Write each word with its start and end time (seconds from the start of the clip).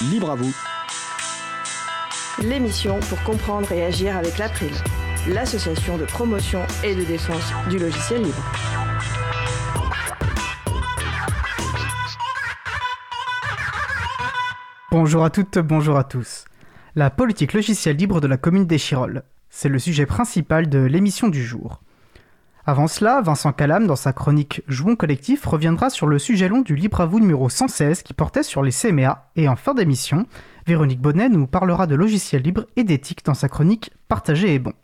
Libre 0.00 0.30
à 0.30 0.36
vous. 0.36 0.54
L'émission 2.40 3.00
pour 3.00 3.20
comprendre 3.24 3.72
et 3.72 3.84
agir 3.84 4.16
avec 4.16 4.38
l'April, 4.38 4.70
l'association 5.28 5.98
de 5.98 6.04
promotion 6.04 6.60
et 6.84 6.94
de 6.94 7.02
défense 7.02 7.52
du 7.68 7.80
logiciel 7.80 8.22
libre. 8.22 8.52
Bonjour 14.92 15.24
à 15.24 15.30
toutes, 15.30 15.58
bonjour 15.58 15.96
à 15.96 16.04
tous. 16.04 16.44
La 16.94 17.10
politique 17.10 17.52
logicielle 17.52 17.96
libre 17.96 18.20
de 18.20 18.28
la 18.28 18.36
commune 18.36 18.66
d'Échirolles. 18.66 19.24
C'est 19.50 19.68
le 19.68 19.80
sujet 19.80 20.06
principal 20.06 20.68
de 20.68 20.78
l'émission 20.78 21.26
du 21.26 21.44
jour. 21.44 21.80
Avant 22.68 22.86
cela, 22.86 23.22
Vincent 23.22 23.54
Calam, 23.54 23.86
dans 23.86 23.96
sa 23.96 24.12
chronique 24.12 24.60
Jouons 24.68 24.94
collectif, 24.94 25.46
reviendra 25.46 25.88
sur 25.88 26.06
le 26.06 26.18
sujet 26.18 26.48
long 26.48 26.60
du 26.60 26.76
Libre 26.76 27.00
à 27.00 27.06
vous 27.06 27.18
numéro 27.18 27.48
116 27.48 28.02
qui 28.02 28.12
portait 28.12 28.42
sur 28.42 28.62
les 28.62 28.72
CMA. 28.72 29.30
Et 29.36 29.48
en 29.48 29.56
fin 29.56 29.72
d'émission, 29.72 30.26
Véronique 30.66 31.00
Bonnet 31.00 31.30
nous 31.30 31.46
parlera 31.46 31.86
de 31.86 31.94
logiciels 31.94 32.42
libres 32.42 32.66
et 32.76 32.84
d'éthique 32.84 33.24
dans 33.24 33.32
sa 33.32 33.48
chronique 33.48 33.90
Partager 34.06 34.54
est 34.54 34.58
bon. 34.58 34.74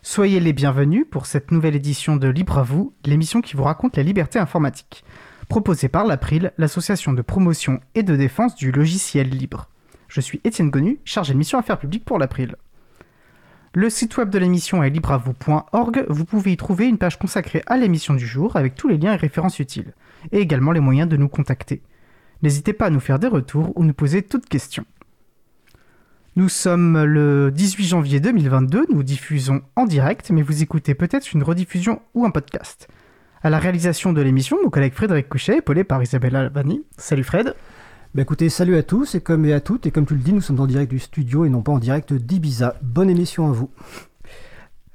Soyez 0.00 0.38
les 0.38 0.52
bienvenus 0.52 1.06
pour 1.10 1.26
cette 1.26 1.50
nouvelle 1.50 1.74
édition 1.74 2.14
de 2.14 2.28
Libre 2.28 2.58
à 2.58 2.62
vous, 2.62 2.94
l'émission 3.04 3.40
qui 3.40 3.56
vous 3.56 3.64
raconte 3.64 3.96
la 3.96 4.04
liberté 4.04 4.38
informatique, 4.38 5.04
proposée 5.48 5.88
par 5.88 6.04
l'April, 6.04 6.52
l'association 6.56 7.12
de 7.12 7.22
promotion 7.22 7.80
et 7.96 8.04
de 8.04 8.14
défense 8.14 8.54
du 8.54 8.70
logiciel 8.70 9.28
libre. 9.28 9.66
Je 10.06 10.20
suis 10.20 10.40
Étienne 10.44 10.70
Gonu, 10.70 11.00
chargé 11.04 11.32
de 11.32 11.38
mission 11.38 11.58
affaires 11.58 11.80
publiques 11.80 12.04
pour 12.04 12.20
l'April. 12.20 12.54
Le 13.76 13.90
site 13.90 14.16
web 14.18 14.30
de 14.30 14.38
l'émission 14.38 14.84
est 14.84 14.90
libreavou.org. 14.90 16.06
Vous 16.08 16.24
pouvez 16.24 16.52
y 16.52 16.56
trouver 16.56 16.86
une 16.86 16.96
page 16.96 17.18
consacrée 17.18 17.64
à 17.66 17.76
l'émission 17.76 18.14
du 18.14 18.24
jour 18.24 18.54
avec 18.54 18.76
tous 18.76 18.86
les 18.86 18.98
liens 18.98 19.14
et 19.14 19.16
références 19.16 19.58
utiles, 19.58 19.94
et 20.30 20.38
également 20.38 20.70
les 20.70 20.78
moyens 20.78 21.08
de 21.08 21.16
nous 21.16 21.28
contacter. 21.28 21.82
N'hésitez 22.42 22.72
pas 22.72 22.86
à 22.86 22.90
nous 22.90 23.00
faire 23.00 23.18
des 23.18 23.26
retours 23.26 23.72
ou 23.74 23.84
nous 23.84 23.92
poser 23.92 24.22
toutes 24.22 24.48
questions. 24.48 24.84
Nous 26.36 26.48
sommes 26.48 27.02
le 27.02 27.50
18 27.50 27.84
janvier 27.84 28.20
2022, 28.20 28.86
nous 28.92 29.02
diffusons 29.02 29.62
en 29.74 29.86
direct, 29.86 30.30
mais 30.30 30.42
vous 30.42 30.62
écoutez 30.62 30.94
peut-être 30.94 31.32
une 31.32 31.42
rediffusion 31.42 32.00
ou 32.14 32.24
un 32.24 32.30
podcast. 32.30 32.86
À 33.42 33.50
la 33.50 33.58
réalisation 33.58 34.12
de 34.12 34.22
l'émission, 34.22 34.56
mon 34.62 34.70
collègue 34.70 34.94
Frédéric 34.94 35.28
Couchet, 35.28 35.58
épaulé 35.58 35.82
par 35.82 36.00
Isabelle 36.00 36.36
Albani. 36.36 36.84
Salut 36.96 37.24
Fred. 37.24 37.56
Bah 38.14 38.22
écoutez, 38.22 38.48
salut 38.48 38.76
à 38.76 38.84
tous 38.84 39.16
et 39.16 39.20
comme 39.20 39.44
et 39.44 39.52
à 39.52 39.60
toutes, 39.60 39.86
et 39.86 39.90
comme 39.90 40.06
tu 40.06 40.14
le 40.14 40.20
dis, 40.20 40.32
nous 40.32 40.40
sommes 40.40 40.60
en 40.60 40.68
direct 40.68 40.88
du 40.88 41.00
studio 41.00 41.44
et 41.44 41.48
non 41.48 41.62
pas 41.62 41.72
en 41.72 41.80
direct 41.80 42.12
d'Ibiza. 42.12 42.76
Bonne 42.80 43.10
émission 43.10 43.48
à 43.48 43.52
vous. 43.52 43.70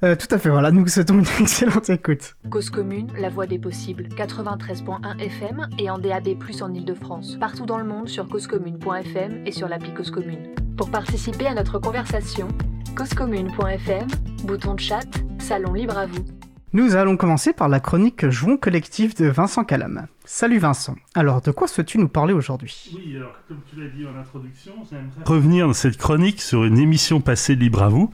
Euh, 0.03 0.15
tout 0.15 0.33
à 0.33 0.37
fait, 0.37 0.47
voilà, 0.47 0.71
nous 0.71 0.83
vous 0.83 0.87
souhaitons 0.87 1.15
une 1.15 1.25
excellente 1.41 1.89
écoute. 1.89 2.37
Cause 2.49 2.69
commune, 2.69 3.11
la 3.19 3.27
voix 3.27 3.45
des 3.45 3.59
possibles, 3.59 4.07
93.1 4.15 5.19
FM 5.19 5.67
et 5.77 5.89
en 5.89 5.97
DAB+, 5.97 6.29
en 6.61 6.73
Ile-de-France. 6.73 7.35
Partout 7.41 7.65
dans 7.65 7.77
le 7.77 7.83
monde 7.83 8.07
sur 8.07 8.25
causecommune.fm 8.29 9.43
et 9.45 9.51
sur 9.51 9.67
l'appli 9.67 9.93
Cause 9.93 10.11
Commune. 10.11 10.53
Pour 10.77 10.89
participer 10.89 11.47
à 11.47 11.53
notre 11.53 11.77
conversation, 11.77 12.47
causecommune.fm, 12.95 14.07
bouton 14.45 14.75
de 14.75 14.79
chat, 14.79 15.09
salon 15.39 15.73
libre 15.73 15.97
à 15.97 16.05
vous. 16.05 16.23
Nous 16.71 16.95
allons 16.95 17.17
commencer 17.17 17.51
par 17.51 17.67
la 17.67 17.79
chronique 17.79 18.29
Jouons 18.29 18.55
collectif 18.55 19.15
de 19.15 19.25
Vincent 19.25 19.63
Calam. 19.63 20.05
Salut 20.23 20.59
Vincent. 20.59 20.95
Alors, 21.15 21.41
de 21.41 21.49
quoi 21.49 21.67
souhaites-tu 21.67 21.97
nous 21.97 22.07
parler 22.07 22.31
aujourd'hui? 22.31 22.91
Oui, 22.93 23.15
alors, 23.15 23.33
comme 23.47 23.57
tu 23.67 23.81
l'as 23.81 23.89
dit 23.89 24.05
en 24.05 24.15
introduction, 24.15 24.73
j'aimerais 24.87 25.23
revenir 25.25 25.65
dans 25.65 25.73
cette 25.73 25.97
chronique 25.97 26.39
sur 26.39 26.65
une 26.65 26.77
émission 26.77 27.21
passée 27.21 27.55
libre 27.55 27.81
à 27.81 27.89
vous, 27.89 28.11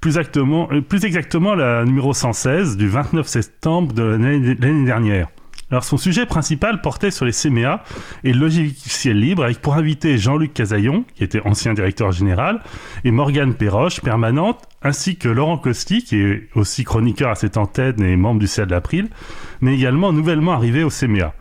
plus 0.00 0.18
exactement, 0.18 0.68
euh, 0.72 0.80
plus 0.80 1.04
exactement 1.04 1.54
la 1.54 1.84
numéro 1.84 2.12
116 2.12 2.76
du 2.76 2.88
29 2.88 3.24
septembre 3.24 3.92
de 3.92 4.02
l'année 4.02 4.84
dernière. 4.84 5.28
Alors 5.72 5.84
son 5.84 5.96
sujet 5.96 6.26
principal 6.26 6.82
portait 6.82 7.10
sur 7.10 7.24
les 7.24 7.32
CMA 7.32 7.82
et 8.24 8.34
le 8.34 8.38
logiciel 8.38 9.18
libre 9.18 9.42
avec 9.42 9.62
pour 9.62 9.74
invité 9.74 10.18
Jean-Luc 10.18 10.52
Casaillon, 10.52 11.06
qui 11.14 11.24
était 11.24 11.40
ancien 11.46 11.72
directeur 11.72 12.12
général, 12.12 12.60
et 13.04 13.10
Morgane 13.10 13.54
Perroche, 13.54 14.02
permanente, 14.02 14.60
ainsi 14.82 15.16
que 15.16 15.30
Laurent 15.30 15.56
Costi, 15.56 16.04
qui 16.04 16.16
est 16.16 16.48
aussi 16.54 16.84
chroniqueur 16.84 17.30
à 17.30 17.36
cette 17.36 17.56
antenne 17.56 18.02
et 18.02 18.16
membre 18.16 18.40
du 18.40 18.48
CA 18.48 18.66
de 18.66 18.70
l'April, 18.70 19.08
mais 19.62 19.74
également 19.74 20.12
nouvellement 20.12 20.52
arrivé 20.52 20.84
au 20.84 20.90
CMA. 20.90 21.32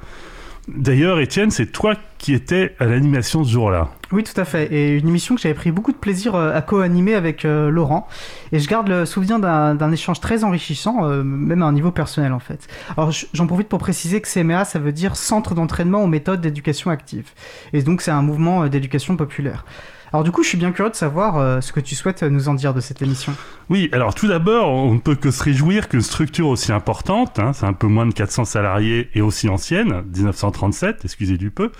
D'ailleurs, 0.69 1.19
Étienne, 1.19 1.51
c'est 1.51 1.69
toi 1.69 1.95
qui 2.17 2.33
étais 2.33 2.73
à 2.79 2.85
l'animation 2.85 3.43
ce 3.43 3.51
jour-là. 3.51 3.89
Oui, 4.11 4.23
tout 4.23 4.39
à 4.39 4.45
fait. 4.45 4.65
Et 4.73 4.97
une 4.97 5.07
émission 5.07 5.35
que 5.35 5.41
j'avais 5.41 5.53
pris 5.53 5.71
beaucoup 5.71 5.93
de 5.93 5.97
plaisir 5.97 6.35
euh, 6.35 6.53
à 6.53 6.61
co-animer 6.61 7.13
avec 7.13 7.45
euh, 7.45 7.69
Laurent. 7.69 8.07
Et 8.51 8.59
je 8.59 8.67
garde 8.67 8.89
le 8.89 9.05
souvenir 9.05 9.39
d'un 9.39 9.91
échange 9.91 10.19
très 10.19 10.43
enrichissant, 10.43 11.05
euh, 11.05 11.23
même 11.23 11.61
à 11.61 11.65
un 11.65 11.71
niveau 11.71 11.91
personnel 11.91 12.33
en 12.33 12.39
fait. 12.39 12.67
Alors 12.97 13.11
j'en 13.33 13.47
profite 13.47 13.69
pour 13.69 13.79
préciser 13.79 14.19
que 14.19 14.27
CMA, 14.27 14.65
ça 14.65 14.79
veut 14.79 14.91
dire 14.91 15.15
Centre 15.15 15.55
d'entraînement 15.55 16.03
aux 16.03 16.07
méthodes 16.07 16.41
d'éducation 16.41 16.91
active. 16.91 17.29
Et 17.71 17.81
donc 17.83 18.01
c'est 18.01 18.11
un 18.11 18.21
mouvement 18.21 18.67
d'éducation 18.67 19.15
populaire. 19.15 19.65
Alors 20.13 20.25
du 20.25 20.31
coup, 20.31 20.43
je 20.43 20.49
suis 20.49 20.57
bien 20.57 20.73
curieux 20.73 20.91
de 20.91 20.95
savoir 20.95 21.37
euh, 21.37 21.61
ce 21.61 21.71
que 21.71 21.79
tu 21.79 21.95
souhaites 21.95 22.23
nous 22.23 22.49
en 22.49 22.53
dire 22.53 22.73
de 22.73 22.81
cette 22.81 23.01
émission. 23.01 23.33
Oui, 23.69 23.89
alors 23.93 24.13
tout 24.13 24.27
d'abord, 24.27 24.69
on 24.69 24.95
ne 24.95 24.99
peut 24.99 25.15
que 25.15 25.31
se 25.31 25.41
réjouir 25.41 25.87
qu'une 25.87 26.01
structure 26.01 26.47
aussi 26.49 26.73
importante, 26.73 27.39
hein, 27.39 27.53
c'est 27.53 27.65
un 27.65 27.71
peu 27.71 27.87
moins 27.87 28.05
de 28.05 28.13
400 28.13 28.43
salariés 28.43 29.09
et 29.13 29.21
aussi 29.21 29.47
ancienne, 29.47 30.03
1937, 30.13 31.05
excusez 31.05 31.37
du 31.37 31.49
peu, 31.49 31.71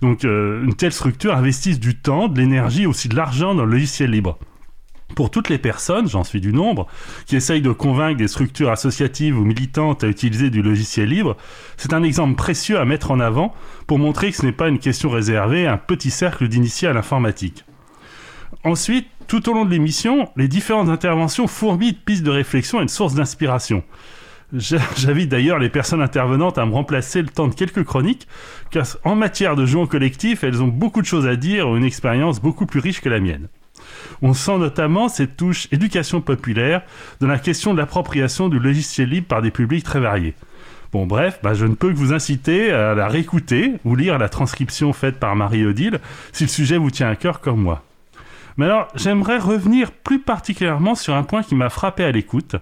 donc 0.00 0.24
euh, 0.24 0.64
une 0.64 0.74
telle 0.74 0.92
structure 0.92 1.36
investisse 1.36 1.78
du 1.78 1.94
temps, 1.94 2.28
de 2.28 2.40
l'énergie, 2.40 2.86
aussi 2.86 3.10
de 3.10 3.16
l'argent 3.16 3.54
dans 3.54 3.66
le 3.66 3.72
logiciel 3.72 4.10
libre. 4.10 4.38
Pour 5.14 5.30
toutes 5.30 5.50
les 5.50 5.58
personnes, 5.58 6.08
j'en 6.08 6.24
suis 6.24 6.40
du 6.40 6.54
nombre, 6.54 6.86
qui 7.26 7.36
essayent 7.36 7.60
de 7.60 7.70
convaincre 7.70 8.16
des 8.16 8.28
structures 8.28 8.70
associatives 8.70 9.38
ou 9.38 9.44
militantes 9.44 10.02
à 10.02 10.08
utiliser 10.08 10.48
du 10.48 10.62
logiciel 10.62 11.10
libre, 11.10 11.36
c'est 11.76 11.92
un 11.92 12.02
exemple 12.02 12.34
précieux 12.34 12.80
à 12.80 12.86
mettre 12.86 13.10
en 13.10 13.20
avant 13.20 13.54
pour 13.86 13.98
montrer 13.98 14.30
que 14.30 14.38
ce 14.38 14.46
n'est 14.46 14.52
pas 14.52 14.68
une 14.68 14.78
question 14.78 15.10
réservée 15.10 15.66
à 15.66 15.74
un 15.74 15.76
petit 15.76 16.10
cercle 16.10 16.48
d'initiés 16.48 16.88
à 16.88 16.94
l'informatique. 16.94 17.64
Ensuite, 18.64 19.06
tout 19.26 19.50
au 19.50 19.52
long 19.52 19.66
de 19.66 19.70
l'émission, 19.70 20.30
les 20.36 20.48
différentes 20.48 20.88
interventions 20.88 21.46
fourmillent 21.46 21.92
de 21.92 21.98
pistes 21.98 22.22
de 22.22 22.30
réflexion 22.30 22.80
et 22.80 22.86
de 22.86 22.90
sources 22.90 23.14
d'inspiration. 23.14 23.84
J'invite 24.54 25.28
d'ailleurs 25.28 25.58
les 25.58 25.68
personnes 25.68 26.00
intervenantes 26.00 26.56
à 26.56 26.64
me 26.64 26.72
remplacer 26.72 27.20
le 27.20 27.28
temps 27.28 27.48
de 27.48 27.54
quelques 27.54 27.84
chroniques, 27.84 28.26
car 28.70 28.86
en 29.04 29.16
matière 29.16 29.54
de 29.54 29.66
jouons 29.66 29.86
collectif, 29.86 30.44
elles 30.44 30.62
ont 30.62 30.68
beaucoup 30.68 31.02
de 31.02 31.06
choses 31.06 31.26
à 31.26 31.36
dire 31.36 31.76
une 31.76 31.84
expérience 31.84 32.40
beaucoup 32.40 32.64
plus 32.64 32.80
riche 32.80 33.02
que 33.02 33.10
la 33.10 33.20
mienne. 33.20 33.48
On 34.22 34.32
sent 34.32 34.56
notamment 34.56 35.08
cette 35.08 35.36
touche 35.36 35.68
éducation 35.70 36.22
populaire 36.22 36.82
dans 37.20 37.26
la 37.26 37.38
question 37.38 37.74
de 37.74 37.78
l'appropriation 37.78 38.48
du 38.48 38.58
logiciel 38.58 39.10
libre 39.10 39.26
par 39.26 39.42
des 39.42 39.50
publics 39.50 39.84
très 39.84 40.00
variés. 40.00 40.34
Bon 40.90 41.06
bref, 41.06 41.40
bah, 41.42 41.52
je 41.52 41.66
ne 41.66 41.74
peux 41.74 41.90
que 41.90 41.96
vous 41.96 42.14
inciter 42.14 42.70
à 42.70 42.94
la 42.94 43.08
réécouter 43.08 43.74
ou 43.84 43.94
lire 43.94 44.16
la 44.16 44.30
transcription 44.30 44.92
faite 44.94 45.18
par 45.18 45.36
Marie-Odile 45.36 45.98
si 46.32 46.44
le 46.44 46.48
sujet 46.48 46.78
vous 46.78 46.90
tient 46.90 47.08
à 47.08 47.16
cœur 47.16 47.40
comme 47.40 47.60
moi. 47.60 47.82
Mais 48.56 48.66
alors, 48.66 48.88
j'aimerais 48.94 49.38
revenir 49.38 49.90
plus 49.92 50.20
particulièrement 50.20 50.94
sur 50.94 51.14
un 51.14 51.24
point 51.24 51.42
qui 51.42 51.54
m'a 51.54 51.70
frappé 51.70 52.04
à 52.04 52.12
l'écoute. 52.12 52.56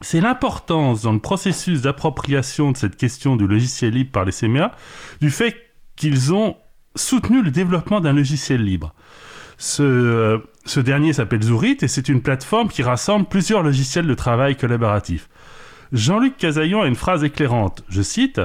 C'est 0.00 0.20
l'importance 0.20 1.02
dans 1.02 1.12
le 1.12 1.18
processus 1.18 1.82
d'appropriation 1.82 2.72
de 2.72 2.76
cette 2.76 2.96
question 2.96 3.36
du 3.36 3.46
logiciel 3.46 3.92
libre 3.92 4.10
par 4.10 4.24
les 4.24 4.32
CMA 4.32 4.72
du 5.20 5.30
fait 5.30 5.56
qu'ils 5.96 6.32
ont 6.34 6.56
soutenu 6.96 7.42
le 7.42 7.50
développement 7.50 8.00
d'un 8.00 8.12
logiciel 8.12 8.64
libre. 8.64 8.94
Ce, 9.58 9.82
euh, 9.82 10.38
ce 10.64 10.80
dernier 10.80 11.12
s'appelle 11.12 11.42
Zourit 11.42 11.78
et 11.82 11.88
c'est 11.88 12.08
une 12.08 12.22
plateforme 12.22 12.68
qui 12.68 12.82
rassemble 12.82 13.26
plusieurs 13.26 13.62
logiciels 13.62 14.06
de 14.06 14.14
travail 14.14 14.56
collaboratif. 14.56 15.28
Jean-Luc 15.92 16.36
Casaillon 16.36 16.82
a 16.82 16.86
une 16.86 16.96
phrase 16.96 17.22
éclairante. 17.22 17.84
Je 17.88 18.02
cite 18.02 18.40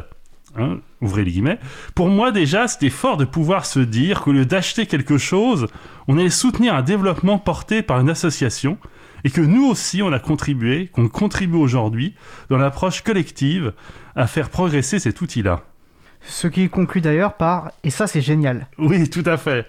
Hein, 0.58 0.80
ouvrez 1.02 1.24
les 1.24 1.32
guillemets. 1.32 1.60
Pour 1.94 2.10
moi, 2.10 2.32
déjà, 2.32 2.68
c'était 2.68 2.90
fort 2.90 3.18
de 3.18 3.26
pouvoir 3.26 3.66
se 3.66 3.80
dire 3.80 4.22
qu'au 4.22 4.32
lieu 4.32 4.46
d'acheter 4.46 4.88
quelque 4.88 5.20
chose, 5.20 5.68
on 6.08 6.18
allait 6.18 6.32
soutenir 6.32 6.74
un 6.74 6.82
développement 6.82 7.38
porté 7.38 7.84
par 7.84 8.00
une 8.00 8.10
association 8.10 8.78
et 9.24 9.30
que 9.30 9.42
nous 9.42 9.68
aussi, 9.68 10.02
on 10.02 10.12
a 10.12 10.20
contribué, 10.20 10.88
qu'on 10.88 11.10
contribue 11.10 11.58
aujourd'hui 11.58 12.16
dans 12.50 12.58
l'approche 12.58 13.02
collective 13.02 13.74
à 14.16 14.26
faire 14.26 14.50
progresser 14.50 14.98
cet 15.00 15.22
outil-là. 15.22 15.62
Ce 16.22 16.48
qui 16.48 16.68
conclut 16.70 17.02
d'ailleurs 17.02 17.34
par 17.34 17.72
et 17.84 17.92
ça 17.92 18.08
c'est 18.08 18.22
génial. 18.22 18.68
Oui, 18.80 19.10
tout 19.10 19.24
à 19.26 19.38
fait. 19.38 19.68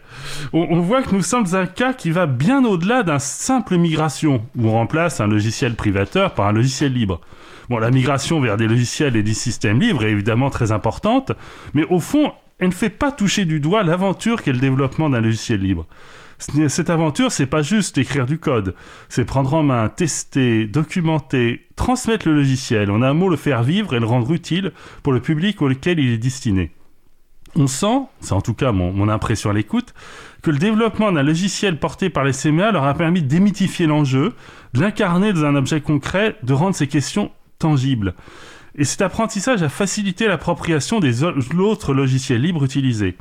On, 0.54 0.66
on, 0.70 0.80
voit 0.80 1.02
que 1.02 1.14
nous 1.14 1.22
sommes 1.22 1.54
un 1.54 1.66
cas 1.66 1.92
qui 1.92 2.10
va 2.10 2.26
bien 2.26 2.64
au-delà 2.64 3.02
d'un 3.02 3.18
simple 3.18 3.76
migration 3.76 4.42
où 4.56 4.68
on 4.68 4.72
remplace 4.72 5.20
un 5.20 5.26
logiciel 5.26 5.74
privateur 5.74 6.32
par 6.32 6.46
un 6.46 6.52
logiciel 6.52 6.94
libre. 6.94 7.20
Bon, 7.68 7.78
la 7.78 7.90
migration 7.90 8.40
vers 8.40 8.56
des 8.56 8.66
logiciels 8.66 9.16
et 9.16 9.22
des 9.22 9.34
systèmes 9.34 9.80
libres 9.80 10.04
est 10.04 10.10
évidemment 10.10 10.48
très 10.48 10.72
importante, 10.72 11.32
mais 11.74 11.84
au 11.90 12.00
fond, 12.00 12.32
elle 12.58 12.68
ne 12.68 12.72
fait 12.72 12.88
pas 12.90 13.12
toucher 13.12 13.44
du 13.44 13.60
doigt 13.60 13.82
l'aventure 13.82 14.42
qu'est 14.42 14.52
le 14.52 14.58
développement 14.58 15.10
d'un 15.10 15.20
logiciel 15.20 15.60
libre. 15.60 15.86
Cette 16.68 16.88
aventure, 16.88 17.32
c'est 17.32 17.46
pas 17.46 17.62
juste 17.62 17.98
écrire 17.98 18.24
du 18.24 18.38
code, 18.38 18.74
c'est 19.08 19.24
prendre 19.24 19.52
en 19.54 19.64
main, 19.64 19.88
tester, 19.88 20.66
documenter, 20.66 21.66
transmettre 21.74 22.28
le 22.28 22.36
logiciel, 22.36 22.92
en 22.92 23.02
un 23.02 23.12
mot 23.12 23.28
le 23.28 23.36
faire 23.36 23.64
vivre 23.64 23.94
et 23.94 24.00
le 24.00 24.06
rendre 24.06 24.32
utile 24.32 24.72
pour 25.02 25.12
le 25.12 25.20
public 25.20 25.60
auquel 25.60 25.98
il 25.98 26.12
est 26.12 26.18
destiné. 26.18 26.70
On 27.56 27.66
sent, 27.66 28.02
c'est 28.20 28.34
en 28.34 28.40
tout 28.40 28.54
cas 28.54 28.70
mon, 28.70 29.08
impression 29.08 29.50
à 29.50 29.52
l'écoute, 29.52 29.94
que 30.42 30.52
le 30.52 30.58
développement 30.58 31.10
d'un 31.10 31.24
logiciel 31.24 31.78
porté 31.78 32.08
par 32.08 32.24
les 32.24 32.32
CMA 32.32 32.70
leur 32.70 32.84
a 32.84 32.94
permis 32.94 33.22
de 33.22 33.26
démythifier 33.28 33.86
l'enjeu, 33.86 34.34
de 34.74 34.80
l'incarner 34.80 35.32
dans 35.32 35.44
un 35.44 35.56
objet 35.56 35.80
concret, 35.80 36.36
de 36.44 36.52
rendre 36.52 36.76
ces 36.76 36.86
questions 36.86 37.32
tangibles. 37.58 38.14
Et 38.76 38.84
cet 38.84 39.02
apprentissage 39.02 39.62
a 39.62 39.68
facilité 39.68 40.28
l'appropriation 40.28 41.00
des 41.00 41.24
autres 41.24 41.94
logiciels 41.94 42.42
libres 42.42 42.64
utilisés. 42.64 43.16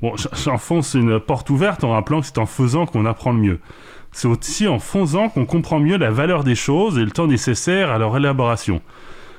Bon, 0.00 0.14
j'enfonce 0.16 0.94
une 0.94 1.20
porte 1.20 1.50
ouverte 1.50 1.84
en 1.84 1.90
rappelant 1.90 2.20
que 2.20 2.26
c'est 2.26 2.38
en 2.38 2.46
faisant 2.46 2.86
qu'on 2.86 3.04
apprend 3.04 3.32
le 3.32 3.38
mieux. 3.38 3.60
C'est 4.12 4.28
aussi 4.28 4.66
en 4.66 4.78
faisant 4.78 5.28
qu'on 5.28 5.44
comprend 5.44 5.78
mieux 5.78 5.98
la 5.98 6.10
valeur 6.10 6.42
des 6.42 6.54
choses 6.54 6.98
et 6.98 7.04
le 7.04 7.10
temps 7.10 7.26
nécessaire 7.26 7.90
à 7.90 7.98
leur 7.98 8.16
élaboration. 8.16 8.80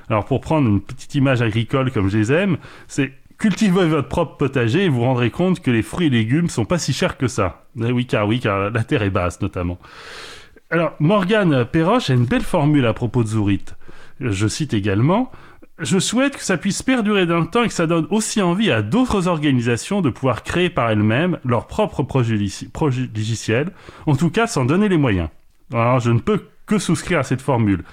Alors 0.09 0.25
pour 0.25 0.41
prendre 0.41 0.67
une 0.67 0.81
petite 0.81 1.15
image 1.15 1.41
agricole 1.41 1.91
comme 1.91 2.09
je 2.09 2.17
les 2.17 2.31
aime, 2.31 2.57
c'est 2.87 3.11
cultivez 3.39 3.87
votre 3.87 4.07
propre 4.07 4.37
potager 4.37 4.85
et 4.85 4.89
vous 4.89 5.01
rendrez 5.01 5.31
compte 5.31 5.61
que 5.61 5.71
les 5.71 5.81
fruits 5.81 6.07
et 6.07 6.09
légumes 6.11 6.49
sont 6.49 6.65
pas 6.65 6.77
si 6.77 6.93
chers 6.93 7.17
que 7.17 7.27
ça. 7.27 7.65
Eh 7.81 7.91
oui, 7.91 8.05
car 8.05 8.27
oui, 8.27 8.39
car 8.39 8.69
la 8.69 8.83
terre 8.83 9.01
est 9.01 9.09
basse 9.09 9.41
notamment. 9.41 9.79
Alors, 10.69 10.93
Morgane 10.99 11.65
Perroche 11.65 12.11
a 12.11 12.13
une 12.13 12.25
belle 12.25 12.43
formule 12.43 12.85
à 12.85 12.93
propos 12.93 13.23
de 13.23 13.29
Zourit. 13.29 13.65
Je 14.21 14.47
cite 14.47 14.73
également 14.73 15.31
Je 15.79 15.97
souhaite 15.99 16.37
que 16.37 16.43
ça 16.43 16.57
puisse 16.57 16.83
perdurer 16.83 17.25
dans 17.25 17.39
le 17.39 17.47
temps 17.47 17.63
et 17.63 17.67
que 17.67 17.73
ça 17.73 17.87
donne 17.87 18.07
aussi 18.11 18.41
envie 18.41 18.71
à 18.71 18.81
d'autres 18.81 19.27
organisations 19.27 20.01
de 20.01 20.09
pouvoir 20.09 20.43
créer 20.43 20.69
par 20.69 20.89
elles-mêmes 20.89 21.39
leur 21.43 21.67
propre 21.67 22.03
projet 22.03 22.35
logiciel, 22.35 23.71
en 24.05 24.15
tout 24.15 24.29
cas 24.29 24.47
sans 24.47 24.65
donner 24.65 24.89
les 24.89 24.97
moyens. 24.97 25.29
Alors, 25.73 25.99
je 25.99 26.11
ne 26.11 26.19
peux 26.19 26.50
que 26.71 26.79
souscrire 26.79 27.19
à 27.19 27.23
cette 27.23 27.41
formule. 27.41 27.83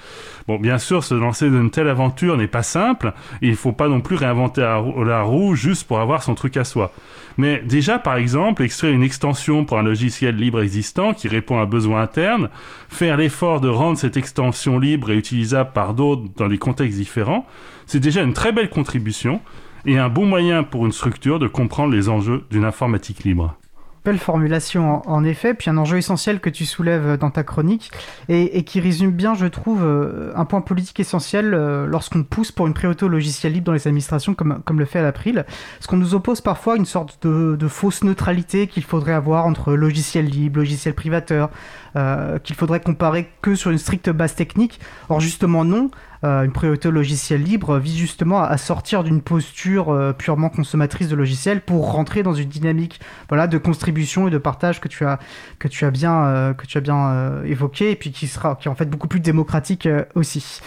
Bon, 0.46 0.58
bien 0.58 0.78
sûr, 0.78 1.02
se 1.02 1.14
lancer 1.14 1.50
dans 1.50 1.60
une 1.60 1.70
telle 1.70 1.88
aventure 1.88 2.36
n'est 2.36 2.46
pas 2.46 2.62
simple, 2.62 3.12
et 3.42 3.48
il 3.48 3.56
faut 3.56 3.72
pas 3.72 3.88
non 3.88 4.00
plus 4.00 4.14
réinventer 4.14 4.60
la 4.60 5.22
roue 5.22 5.56
juste 5.56 5.86
pour 5.86 5.98
avoir 5.98 6.22
son 6.22 6.34
truc 6.34 6.56
à 6.56 6.64
soi. 6.64 6.92
Mais 7.38 7.60
déjà, 7.66 7.98
par 7.98 8.16
exemple, 8.16 8.62
extraire 8.62 8.92
une 8.92 9.02
extension 9.02 9.64
pour 9.64 9.78
un 9.78 9.82
logiciel 9.82 10.36
libre 10.36 10.62
existant 10.62 11.12
qui 11.12 11.26
répond 11.26 11.58
à 11.58 11.62
un 11.62 11.66
besoin 11.66 12.02
interne, 12.02 12.50
faire 12.88 13.16
l'effort 13.16 13.60
de 13.60 13.69
rendre 13.69 13.98
cette 13.98 14.16
extension 14.16 14.78
libre 14.78 15.10
et 15.10 15.16
utilisable 15.16 15.72
par 15.72 15.92
d'autres 15.94 16.22
dans 16.36 16.48
des 16.48 16.58
contextes 16.58 16.96
différents, 16.96 17.46
c'est 17.86 18.00
déjà 18.00 18.22
une 18.22 18.32
très 18.32 18.52
belle 18.52 18.70
contribution 18.70 19.40
et 19.86 19.98
un 19.98 20.08
bon 20.08 20.24
moyen 20.24 20.62
pour 20.62 20.86
une 20.86 20.92
structure 20.92 21.38
de 21.38 21.48
comprendre 21.48 21.92
les 21.92 22.08
enjeux 22.08 22.44
d'une 22.50 22.64
informatique 22.64 23.24
libre. 23.24 23.56
Belle 24.04 24.18
formulation 24.18 25.02
en, 25.08 25.24
effet, 25.24 25.54
puis 25.54 25.70
un 25.70 25.76
enjeu 25.76 25.98
essentiel 25.98 26.40
que 26.40 26.50
tu 26.50 26.64
soulèves 26.64 27.18
dans 27.18 27.30
ta 27.30 27.42
chronique 27.42 27.90
et, 28.28 28.62
qui 28.64 28.80
résume 28.80 29.10
bien, 29.10 29.34
je 29.34 29.46
trouve, 29.46 29.84
euh, 29.84 30.32
un 30.34 30.44
point 30.44 30.60
politique 30.60 31.00
essentiel 31.00 31.52
euh, 31.52 31.86
lorsqu'on 31.86 32.22
pousse 32.22 32.52
pour 32.52 32.66
une 32.66 32.74
préauto 32.74 33.08
logiciel 33.08 33.52
libre 33.52 33.66
dans 33.66 33.72
les 33.72 33.86
administrations 33.86 34.34
comme, 34.34 34.60
comme 34.64 34.78
le 34.78 34.84
fait 34.84 35.02
l'April. 35.02 35.44
Parce 35.78 35.86
qu'on 35.86 35.96
nous 35.96 36.14
oppose 36.14 36.40
parfois 36.40 36.76
une 36.76 36.86
sorte 36.86 37.26
de, 37.26 37.68
fausse 37.68 38.02
neutralité 38.02 38.66
qu'il 38.66 38.84
faudrait 38.84 39.12
avoir 39.12 39.46
entre 39.46 39.74
logiciel 39.74 40.24
libre, 40.26 40.58
logiciel 40.58 40.94
privateur, 40.94 41.50
euh, 41.96 42.38
qu'il 42.38 42.56
faudrait 42.56 42.80
comparer 42.80 43.28
que 43.42 43.54
sur 43.54 43.70
une 43.70 43.78
stricte 43.78 44.10
base 44.10 44.34
technique. 44.34 44.80
Or 45.08 45.20
justement 45.20 45.64
non, 45.64 45.90
euh, 46.25 46.44
une 46.44 46.53
priorité 46.53 46.91
logiciel 46.91 47.43
libre 47.43 47.79
vise 47.79 47.97
justement 47.97 48.43
à, 48.43 48.56
sortir 48.56 49.05
d'une 49.05 49.23
posture 49.23 49.91
euh, 49.91 50.12
purement 50.12 50.49
consommatrice 50.49 51.09
de 51.09 51.15
logiciels 51.15 51.61
pour 51.61 51.93
rentrer 51.93 52.23
dans 52.23 52.35
une 52.35 52.49
dynamique 52.49 53.00
voilà 53.29 53.47
de 53.47 53.59
contribution 53.59 54.26
et 54.26 54.31
de 54.31 54.38
partage 54.38 54.81
que 54.81 54.88
tu 54.88 55.05
as 55.05 55.19
que 55.59 55.69
tu 55.69 55.85
as 55.85 55.91
bien 55.91 56.25
euh, 56.25 56.55
que 56.55 56.67
tu 56.67 56.76
as 56.76 56.81
bien 56.81 57.43
évoqué 57.44 57.93
et 57.93 57.97
puis 57.97 58.11
qui 58.11 58.26
sera 58.26 58.56
qui 58.56 58.69
est 58.69 58.70
en 58.70 58.75
fait 58.75 58.91
beaucoup 58.91 59.09
plus 59.09 59.20
démocratique 59.20 59.88
aussi. 60.15 60.61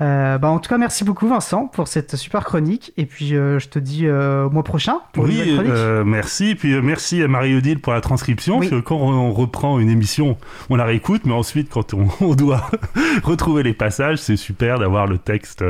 Euh, 0.00 0.38
bah 0.38 0.48
en 0.48 0.58
tout 0.58 0.68
cas, 0.68 0.78
merci 0.78 1.02
beaucoup 1.02 1.26
Vincent 1.26 1.66
pour 1.66 1.88
cette 1.88 2.16
super 2.16 2.44
chronique. 2.44 2.92
Et 2.96 3.06
puis, 3.06 3.34
euh, 3.34 3.58
je 3.58 3.68
te 3.68 3.78
dis 3.78 4.06
euh, 4.06 4.44
au 4.44 4.50
mois 4.50 4.62
prochain 4.62 4.98
pour 5.12 5.24
oui, 5.24 5.40
une 5.40 5.54
chronique. 5.54 6.06
merci. 6.06 6.54
Puis 6.54 6.80
merci 6.80 7.22
à 7.22 7.28
Marie-Odile 7.28 7.80
pour 7.80 7.92
la 7.92 8.00
transcription. 8.00 8.58
Parce 8.58 8.70
que 8.70 8.80
quand 8.80 8.96
on 8.96 9.32
reprend 9.32 9.78
une 9.78 9.90
émission, 9.90 10.36
on 10.70 10.76
la 10.76 10.84
réécoute. 10.84 11.22
Mais 11.24 11.32
ensuite, 11.32 11.68
quand 11.70 11.94
on, 11.94 12.34
doit 12.34 12.70
retrouver 13.24 13.62
les 13.62 13.74
passages, 13.74 14.18
c'est 14.18 14.36
super 14.36 14.78
d'avoir 14.78 15.06
le 15.06 15.18
texte 15.18 15.64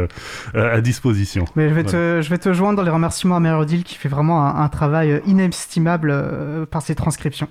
à 0.54 0.80
disposition. 0.80 1.46
Mais 1.56 1.68
je 1.68 1.74
vais, 1.74 1.84
te, 1.84 2.20
je 2.22 2.30
vais 2.30 2.38
te 2.38 2.52
joindre 2.52 2.76
dans 2.76 2.84
les 2.84 2.90
remerciements 2.90 3.36
à 3.36 3.40
Marie-Odile 3.40 3.84
qui 3.84 3.94
fait 3.94 4.08
vraiment 4.08 4.46
un, 4.46 4.68
travail 4.68 5.22
inestimable 5.26 6.66
par 6.70 6.82
ses 6.82 6.94
transcriptions. 6.94 7.48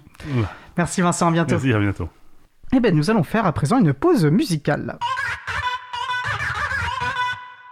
Merci 0.78 1.02
Vincent, 1.02 1.28
à 1.28 1.32
bientôt. 1.32 1.56
Merci, 1.56 1.74
à 1.74 1.80
bientôt. 1.80 2.10
Eh 2.74 2.80
bien, 2.80 2.92
nous 2.92 3.10
allons 3.10 3.24
faire 3.24 3.46
à 3.46 3.52
présent 3.54 3.80
une 3.80 3.94
pause 3.94 4.26
musicale. 4.26 4.98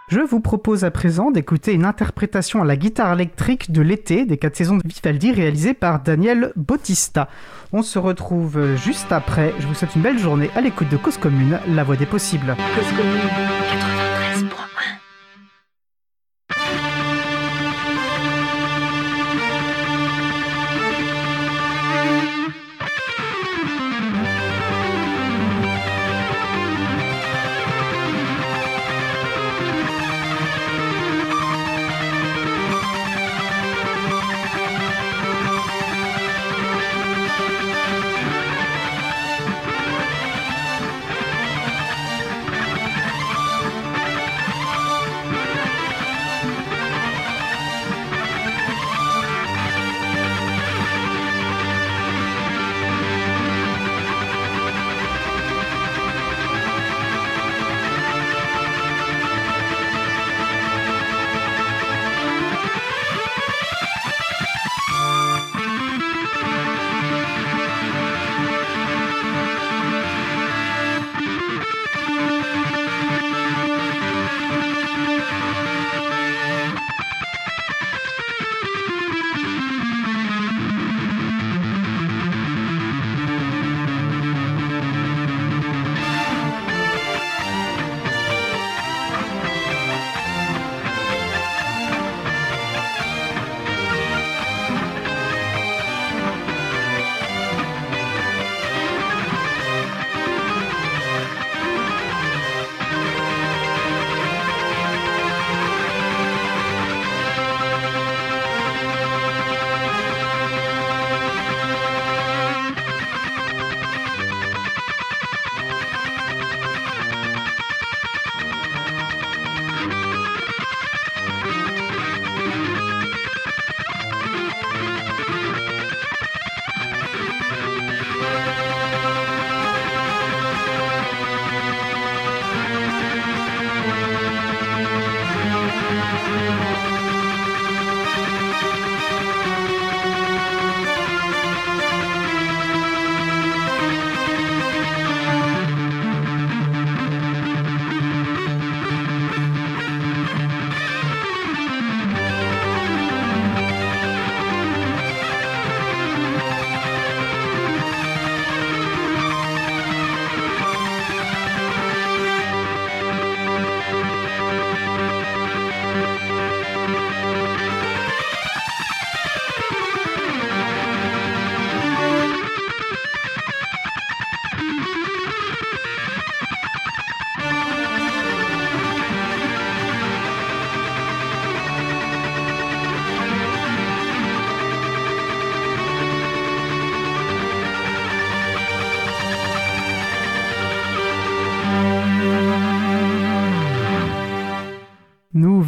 Je 0.08 0.20
vous 0.20 0.38
propose 0.38 0.84
à 0.84 0.92
présent 0.92 1.32
d'écouter 1.32 1.72
une 1.72 1.84
interprétation 1.84 2.62
à 2.62 2.64
la 2.64 2.76
guitare 2.76 3.12
électrique 3.14 3.72
de 3.72 3.82
l'été 3.82 4.24
des 4.24 4.36
quatre 4.36 4.54
saisons 4.54 4.76
de 4.76 4.82
Vivaldi 4.86 5.32
réalisée 5.32 5.74
par 5.74 6.00
Daniel 6.00 6.52
Bautista. 6.54 7.28
On 7.72 7.82
se 7.82 7.98
retrouve 7.98 8.76
juste 8.76 9.10
après. 9.10 9.52
Je 9.58 9.66
vous 9.66 9.74
souhaite 9.74 9.96
une 9.96 10.02
belle 10.02 10.20
journée 10.20 10.48
à 10.54 10.60
l'écoute 10.60 10.88
de 10.90 10.96
Cause 10.96 11.18
Commune, 11.18 11.58
la 11.66 11.82
voix 11.82 11.96
des 11.96 12.06
possibles. 12.06 12.54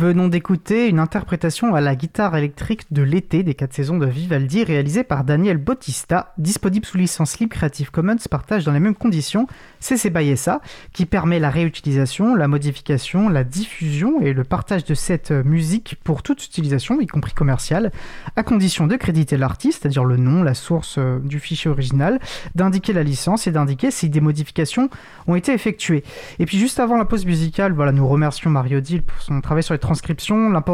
Venons 0.09 0.29
d'écouter 0.29 0.89
une 0.89 1.01
interprétation 1.01 1.75
à 1.75 1.83
la 1.83 1.95
guitare 1.95 2.35
électrique 2.35 2.91
de 2.91 3.03
l'été 3.03 3.43
des 3.43 3.53
quatre 3.53 3.75
saisons 3.75 3.99
de 3.99 4.07
Vivaldi 4.07 4.65
réalisée 4.65 5.05
par 5.05 5.23
Daniel 5.23 5.59
Bautista, 5.59 6.33
disponible 6.39 6.87
sous 6.87 6.97
licence 6.97 7.39
libre 7.39 7.55
Creative 7.55 7.91
Commons, 7.91 8.17
partage 8.31 8.65
dans 8.65 8.73
les 8.73 8.81
mêmes 8.81 8.95
conditions 8.95 9.47
CC 9.81 10.09
by 10.09 10.35
SA, 10.35 10.63
qui 10.95 11.05
permet 11.05 11.39
la 11.39 11.51
réutilisation, 11.51 12.35
la 12.35 12.49
modification, 12.49 13.29
la 13.29 13.45
diffusion 13.45 14.23
et 14.23 14.33
le 14.33 14.45
partage 14.45 14.87
de 14.87 14.95
cette 14.95 15.31
musique 15.31 15.97
pour 16.03 16.23
toute 16.23 16.43
utilisation, 16.43 17.03
y 17.03 17.07
compris 17.07 17.35
commerciale, 17.35 17.93
à 18.35 18.43
condition 18.43 18.87
de 18.87 18.97
créditer 18.97 19.37
l'artiste, 19.37 19.83
c'est-à-dire 19.83 20.05
le 20.05 20.17
nom, 20.17 20.43
la 20.43 20.55
source 20.55 20.97
euh, 20.97 21.19
du 21.19 21.39
fichier 21.39 21.71
original, 21.71 22.19
d'indiquer 22.55 22.95
la 22.95 23.03
licence 23.03 23.47
et 23.47 23.53
d'indiquer 23.53 23.91
si 23.91 24.09
des 24.09 24.23
modifications 24.23 24.89
ont 25.27 25.35
été 25.35 25.53
effectuées. 25.53 26.03
Et 26.39 26.47
puis 26.47 26.59
juste 26.59 26.81
avant 26.81 26.97
la 26.97 27.05
pause 27.05 27.27
musicale, 27.27 27.75
voilà, 27.75 27.93
nous 27.93 28.09
remercions 28.09 28.49
Mario 28.49 28.81
Dill 28.81 29.03
pour 29.03 29.21
son 29.21 29.39
travail 29.43 29.63
sur 29.63 29.75
les 29.75 29.79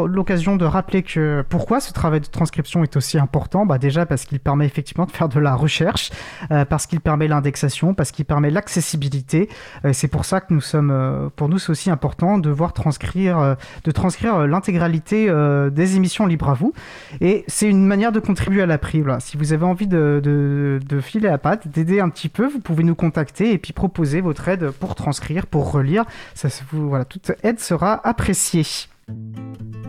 l'occasion 0.07 0.55
de 0.55 0.65
rappeler 0.65 1.03
que 1.03 1.43
pourquoi 1.49 1.79
ce 1.79 1.93
travail 1.93 2.19
de 2.19 2.25
transcription 2.25 2.83
est 2.83 2.95
aussi 2.95 3.17
important, 3.17 3.65
bah 3.65 3.77
déjà 3.77 4.05
parce 4.05 4.25
qu'il 4.25 4.39
permet 4.39 4.65
effectivement 4.65 5.05
de 5.05 5.11
faire 5.11 5.29
de 5.29 5.39
la 5.39 5.55
recherche, 5.55 6.11
euh, 6.51 6.65
parce 6.65 6.87
qu'il 6.87 6.99
permet 6.99 7.27
l'indexation, 7.27 7.93
parce 7.93 8.11
qu'il 8.11 8.25
permet 8.25 8.49
l'accessibilité. 8.49 9.49
Euh, 9.83 9.91
c'est 9.93 10.07
pour 10.07 10.25
ça 10.25 10.41
que 10.41 10.53
nous 10.53 10.61
sommes, 10.61 10.91
euh, 10.91 11.29
pour 11.35 11.49
nous, 11.49 11.59
c'est 11.59 11.69
aussi 11.69 11.89
important 11.89 12.37
de 12.37 12.49
voir 12.49 12.73
transcrire, 12.73 13.55
de 13.83 13.91
transcrire 13.91 14.47
l'intégralité 14.47 15.31
des 15.71 15.95
émissions 15.95 16.25
libres 16.25 16.49
à 16.49 16.53
vous. 16.53 16.73
Et 17.21 17.43
c'est 17.47 17.69
une 17.69 17.85
manière 17.85 18.11
de 18.11 18.19
contribuer 18.19 18.61
à 18.61 18.65
la. 18.65 18.79
Si 19.19 19.37
vous 19.37 19.53
avez 19.53 19.65
envie 19.65 19.87
de, 19.87 20.79
filer 21.01 21.27
à 21.27 21.37
patte, 21.37 21.67
d'aider 21.67 21.99
un 21.99 22.09
petit 22.09 22.29
peu, 22.29 22.47
vous 22.47 22.59
pouvez 22.59 22.83
nous 22.83 22.95
contacter 22.95 23.51
et 23.51 23.57
puis 23.57 23.73
proposer 23.73 24.21
votre 24.21 24.47
aide 24.47 24.71
pour 24.71 24.95
transcrire, 24.95 25.47
pour 25.47 25.71
relire. 25.71 26.05
Ça, 26.33 26.49
voilà, 26.71 27.05
toute 27.05 27.31
aide 27.43 27.59
sera 27.59 28.05
appréciée. 28.07 28.63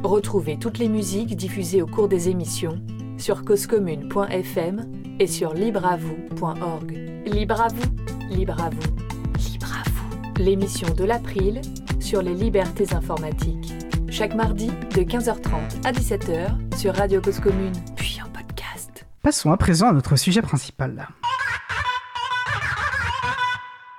Retrouvez 0.07 0.57
toutes 0.57 0.79
les 0.79 0.89
musiques 0.89 1.35
diffusées 1.35 1.83
au 1.83 1.87
cours 1.87 2.07
des 2.07 2.29
émissions 2.29 2.81
sur 3.19 3.45
causecommune.fm 3.45 4.87
et 5.19 5.27
sur 5.27 5.53
libreavoue.org. 5.53 6.93
Libre 7.27 7.61
à 7.61 7.69
vous, 7.69 8.31
libre 8.31 8.63
à 8.63 8.71
vous, 8.71 9.51
libre 9.51 9.67
à 9.67 9.89
vous. 9.91 10.43
L'émission 10.43 10.95
de 10.95 11.03
l'April 11.03 11.61
sur 11.99 12.23
les 12.23 12.35
libertés 12.35 12.95
informatiques. 12.95 13.75
Chaque 14.09 14.37
mardi 14.37 14.69
de 14.69 15.03
15h30 15.03 15.85
à 15.85 15.91
17h 15.91 16.77
sur 16.79 16.95
Radio 16.95 17.21
Cause 17.21 17.41
Commune, 17.41 17.73
puis 17.97 18.21
en 18.25 18.31
podcast. 18.31 19.07
Passons 19.23 19.51
à 19.51 19.57
présent 19.57 19.89
à 19.89 19.93
notre 19.93 20.15
sujet 20.15 20.41
principal. 20.41 21.09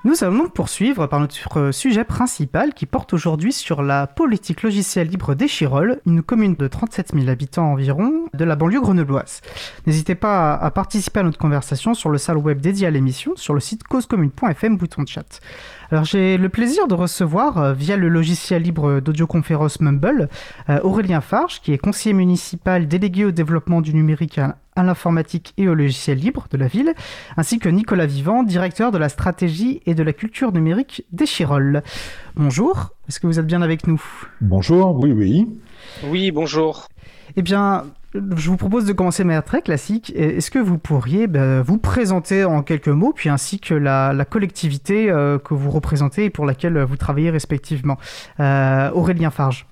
Nous 0.07 0.23
allons 0.23 0.37
donc 0.37 0.53
poursuivre 0.53 1.05
par 1.07 1.19
notre 1.19 1.71
sujet 1.73 2.05
principal 2.05 2.73
qui 2.73 2.85
porte 2.85 3.11
aujourd'hui 3.11 3.51
sur 3.51 3.83
la 3.83 4.07
politique 4.07 4.63
logicielle 4.63 5.09
libre 5.09 5.35
d'Échirol, 5.35 5.99
une 6.05 6.23
commune 6.23 6.55
de 6.55 6.65
37 6.69 7.11
000 7.13 7.27
habitants 7.27 7.73
environ 7.73 8.23
de 8.33 8.45
la 8.45 8.55
banlieue 8.55 8.79
grenobloise. 8.79 9.41
N'hésitez 9.85 10.15
pas 10.15 10.53
à 10.53 10.71
participer 10.71 11.19
à 11.19 11.23
notre 11.23 11.37
conversation 11.37 11.93
sur 11.93 12.09
le 12.09 12.17
salon 12.17 12.39
web 12.39 12.61
dédié 12.61 12.87
à 12.87 12.89
l'émission 12.89 13.33
sur 13.35 13.53
le 13.53 13.59
site 13.59 13.83
causecommune.fm 13.83 14.77
bouton 14.77 15.03
de 15.03 15.09
chat. 15.09 15.41
Alors 15.89 16.03
j'ai 16.03 16.37
le 16.37 16.49
plaisir 16.49 16.87
de 16.87 16.93
recevoir 16.93 17.57
euh, 17.57 17.73
via 17.73 17.95
le 17.95 18.09
logiciel 18.09 18.61
libre 18.61 18.99
d'audioconférence 18.99 19.79
Mumble 19.79 20.27
euh, 20.69 20.79
Aurélien 20.83 21.21
Farge 21.21 21.61
qui 21.61 21.71
est 21.71 21.77
conseiller 21.77 22.13
municipal 22.13 22.89
délégué 22.89 23.23
au 23.23 23.31
développement 23.31 23.79
du 23.79 23.93
numérique 23.93 24.37
à, 24.37 24.57
l'informatique 24.75 25.53
et 25.57 25.69
au 25.69 25.73
logiciel 25.73 26.19
libre 26.19 26.47
de 26.51 26.57
la 26.57 26.67
ville, 26.67 26.93
ainsi 27.35 27.57
que 27.57 27.67
Nicolas 27.67 28.05
Vivant, 28.05 28.43
directeur 28.43 28.91
de 28.91 28.99
la 28.99 29.09
stratégie 29.09 29.81
et 29.87 29.95
de 29.95 30.03
la 30.03 30.13
culture 30.13 30.51
numérique 30.51 31.03
d'Echirol. 31.11 31.81
Bonjour, 32.35 32.91
est-ce 33.07 33.19
que 33.19 33.25
vous 33.25 33.39
êtes 33.39 33.47
bien 33.47 33.63
avec 33.63 33.87
nous? 33.87 33.99
Bonjour, 34.39 34.99
oui 34.99 35.13
oui. 35.13 35.47
Oui, 36.03 36.31
bonjour. 36.31 36.87
Eh 37.35 37.41
bien, 37.41 37.85
je 38.13 38.49
vous 38.49 38.57
propose 38.57 38.85
de 38.85 38.93
commencer 38.93 39.23
de 39.23 39.27
manière 39.27 39.43
très 39.43 39.61
classique. 39.61 40.13
Est-ce 40.15 40.49
que 40.51 40.59
vous 40.59 40.77
pourriez 40.77 41.27
ben, 41.27 41.61
vous 41.61 41.77
présenter 41.77 42.43
en 42.45 42.63
quelques 42.63 42.87
mots, 42.87 43.13
puis 43.13 43.29
ainsi 43.29 43.59
que 43.59 43.73
la, 43.73 44.25
collectivité 44.29 45.09
euh, 45.09 45.37
que 45.39 45.53
vous 45.53 45.71
représentez 45.71 46.25
et 46.25 46.29
pour 46.29 46.45
laquelle 46.45 46.81
vous 46.83 46.97
travaillez 46.97 47.29
respectivement? 47.29 47.97
Euh, 48.39 48.91
Aurélien 48.91 49.31
Farge. 49.31 49.65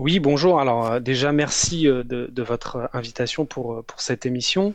Oui, 0.00 0.18
bonjour. 0.18 0.60
Alors 0.60 0.92
euh, 0.92 0.98
déjà, 0.98 1.30
merci 1.30 1.86
euh, 1.86 2.02
de, 2.02 2.42
votre 2.42 2.88
invitation 2.94 3.44
pour, 3.44 3.74
euh, 3.74 3.84
cette 3.98 4.24
émission. 4.24 4.72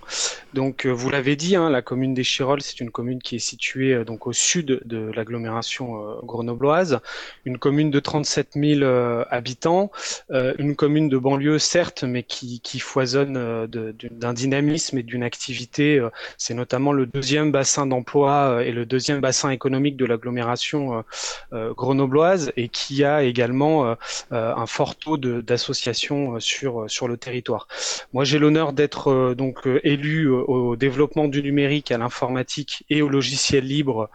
Donc, 0.53 0.85
vous 0.85 1.09
l'avez 1.09 1.35
dit, 1.35 1.55
hein, 1.55 1.71
la 1.71 1.81
commune 1.81 2.13
des 2.13 2.23
Chirolles, 2.23 2.61
c'est 2.61 2.79
une 2.79 2.91
commune 2.91 3.19
qui 3.19 3.37
est 3.37 3.39
située 3.39 4.05
donc 4.05 4.27
au 4.27 4.33
sud 4.33 4.81
de 4.85 5.11
l'agglomération 5.15 6.19
grenobloise, 6.21 6.99
une 7.43 7.57
commune 7.57 7.89
de 7.89 7.99
37 7.99 8.49
000 8.53 8.83
habitants, 9.31 9.91
une 10.29 10.75
commune 10.75 11.09
de 11.09 11.17
banlieue 11.17 11.59
certes, 11.59 12.03
mais 12.03 12.23
qui, 12.23 12.61
qui 12.61 12.79
foisonne 12.79 13.67
d'un 13.67 14.33
dynamisme 14.33 14.99
et 14.99 15.03
d'une 15.03 15.23
activité. 15.23 16.07
c'est 16.37 16.53
notamment 16.53 16.93
le 16.93 17.05
deuxième 17.05 17.51
bassin 17.51 17.87
d'emploi 17.87 18.63
et 18.63 18.71
le 18.71 18.85
deuxième 18.85 19.19
bassin 19.19 19.49
économique 19.49 19.97
de 19.97 20.05
l'agglomération 20.05 21.03
grenobloise 21.51 22.51
et 22.55 22.69
qui 22.69 23.03
a 23.03 23.23
également 23.23 23.95
un 24.31 24.65
fort 24.67 24.95
taux 24.95 25.14
d'associations 25.17 26.35
euh, 26.35 26.39
sur, 26.39 26.83
euh, 26.83 26.87
sur 26.87 27.07
le 27.07 27.17
territoire. 27.17 27.67
Moi, 28.13 28.23
j'ai 28.23 28.39
l'honneur 28.39 28.73
d'être 28.73 29.09
euh, 29.09 29.35
donc 29.35 29.67
élu 29.83 30.29
au 30.29 30.75
développement 30.75 31.27
du 31.27 31.41
numérique, 31.41 31.91
à 31.91 31.97
l'informatique 31.97 32.85
et 32.89 33.01
au 33.01 33.09
logiciel 33.09 33.65
libre 33.65 34.09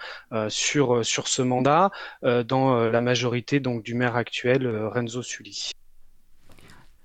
sur, 0.49 1.05
sur 1.05 1.29
ce 1.29 1.43
mandat, 1.43 1.91
dans 2.23 2.75
la 2.75 3.01
majorité 3.01 3.61
donc 3.61 3.83
du 3.83 3.95
maire 3.95 4.17
actuel, 4.17 4.67
Renzo 4.87 5.23
Sully. 5.23 5.73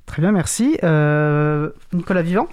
Très 0.06 0.22
bien, 0.22 0.32
merci. 0.32 0.78
Nicolas 1.94 2.22
Vivant? 2.22 2.48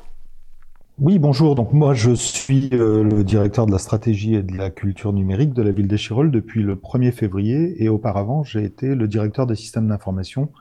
Oui, 0.98 1.18
bonjour. 1.18 1.54
Donc 1.54 1.72
moi, 1.72 1.94
je 1.94 2.12
suis 2.12 2.68
le 2.70 3.24
directeur 3.24 3.66
de 3.66 3.72
la 3.72 3.78
stratégie 3.78 4.34
et 4.34 4.42
de 4.42 4.56
la 4.56 4.70
culture 4.70 5.12
numérique 5.12 5.54
de 5.54 5.62
la 5.62 5.72
ville 5.72 5.88
d'Échirol 5.88 6.30
depuis 6.30 6.62
le 6.62 6.76
1er 6.76 7.12
février 7.12 7.82
et 7.82 7.88
auparavant, 7.88 8.44
j'ai 8.44 8.62
été 8.62 8.94
le 8.94 9.08
directeur 9.08 9.46
des 9.46 9.56
systèmes 9.56 9.88
d'information 9.88 10.52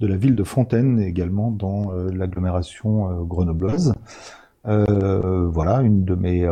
de 0.00 0.06
la 0.06 0.16
ville 0.16 0.36
de 0.36 0.44
Fontaine 0.44 1.00
également 1.00 1.50
dans 1.50 1.92
euh, 1.92 2.10
l'agglomération 2.12 3.10
euh, 3.10 3.24
grenobloise. 3.24 3.94
Euh, 4.66 5.48
voilà, 5.48 5.80
une 5.82 6.04
de 6.04 6.14
mes 6.14 6.46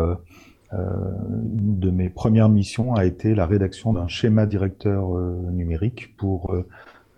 de 0.73 1.91
mes 1.91 2.11
premières 2.11 2.49
missions 2.49 2.95
a 2.95 3.05
été 3.05 3.35
la 3.35 3.47
rédaction 3.47 3.93
d'un 3.93 4.09
schéma 4.09 4.47
directeur 4.47 5.11
numérique 5.53 6.17
pour 6.17 6.55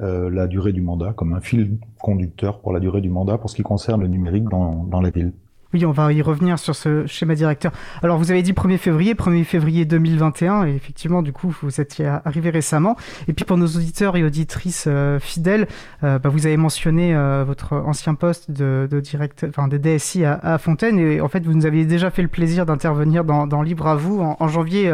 la 0.00 0.46
durée 0.46 0.72
du 0.72 0.82
mandat, 0.82 1.12
comme 1.14 1.32
un 1.32 1.40
fil 1.40 1.78
conducteur 1.98 2.60
pour 2.60 2.72
la 2.72 2.78
durée 2.78 3.00
du 3.00 3.08
mandat 3.08 3.38
pour 3.38 3.48
ce 3.48 3.56
qui 3.56 3.62
concerne 3.62 4.02
le 4.02 4.08
numérique 4.08 4.44
dans, 4.44 4.84
dans 4.84 5.00
la 5.00 5.10
ville. 5.10 5.32
Oui, 5.74 5.84
on 5.84 5.92
va 5.92 6.10
y 6.14 6.22
revenir 6.22 6.58
sur 6.58 6.74
ce 6.74 7.04
schéma 7.04 7.34
directeur. 7.34 7.72
Alors, 8.02 8.16
vous 8.16 8.30
avez 8.30 8.40
dit 8.40 8.54
1er 8.54 8.78
février, 8.78 9.12
1er 9.12 9.44
février 9.44 9.84
2021, 9.84 10.64
et 10.64 10.74
effectivement, 10.74 11.20
du 11.20 11.34
coup, 11.34 11.54
vous 11.60 11.78
êtes 11.78 12.02
arrivé 12.24 12.48
récemment. 12.48 12.96
Et 13.28 13.34
puis, 13.34 13.44
pour 13.44 13.58
nos 13.58 13.66
auditeurs 13.66 14.16
et 14.16 14.24
auditrices 14.24 14.86
euh, 14.88 15.18
fidèles, 15.20 15.68
euh, 16.04 16.18
bah, 16.18 16.30
vous 16.30 16.46
avez 16.46 16.56
mentionné 16.56 17.14
euh, 17.14 17.44
votre 17.46 17.74
ancien 17.74 18.14
poste 18.14 18.50
de, 18.50 18.88
de 18.90 19.00
directeur, 19.00 19.50
enfin, 19.50 19.68
de 19.68 19.76
DSI 19.76 20.24
à, 20.24 20.40
à, 20.42 20.56
Fontaine, 20.56 20.98
et 20.98 21.20
en 21.20 21.28
fait, 21.28 21.44
vous 21.44 21.52
nous 21.52 21.66
aviez 21.66 21.84
déjà 21.84 22.10
fait 22.10 22.22
le 22.22 22.28
plaisir 22.28 22.64
d'intervenir 22.64 23.22
dans, 23.22 23.60
Libre 23.60 23.88
à 23.88 23.96
vous 23.96 24.22
en, 24.22 24.48
janvier, 24.48 24.90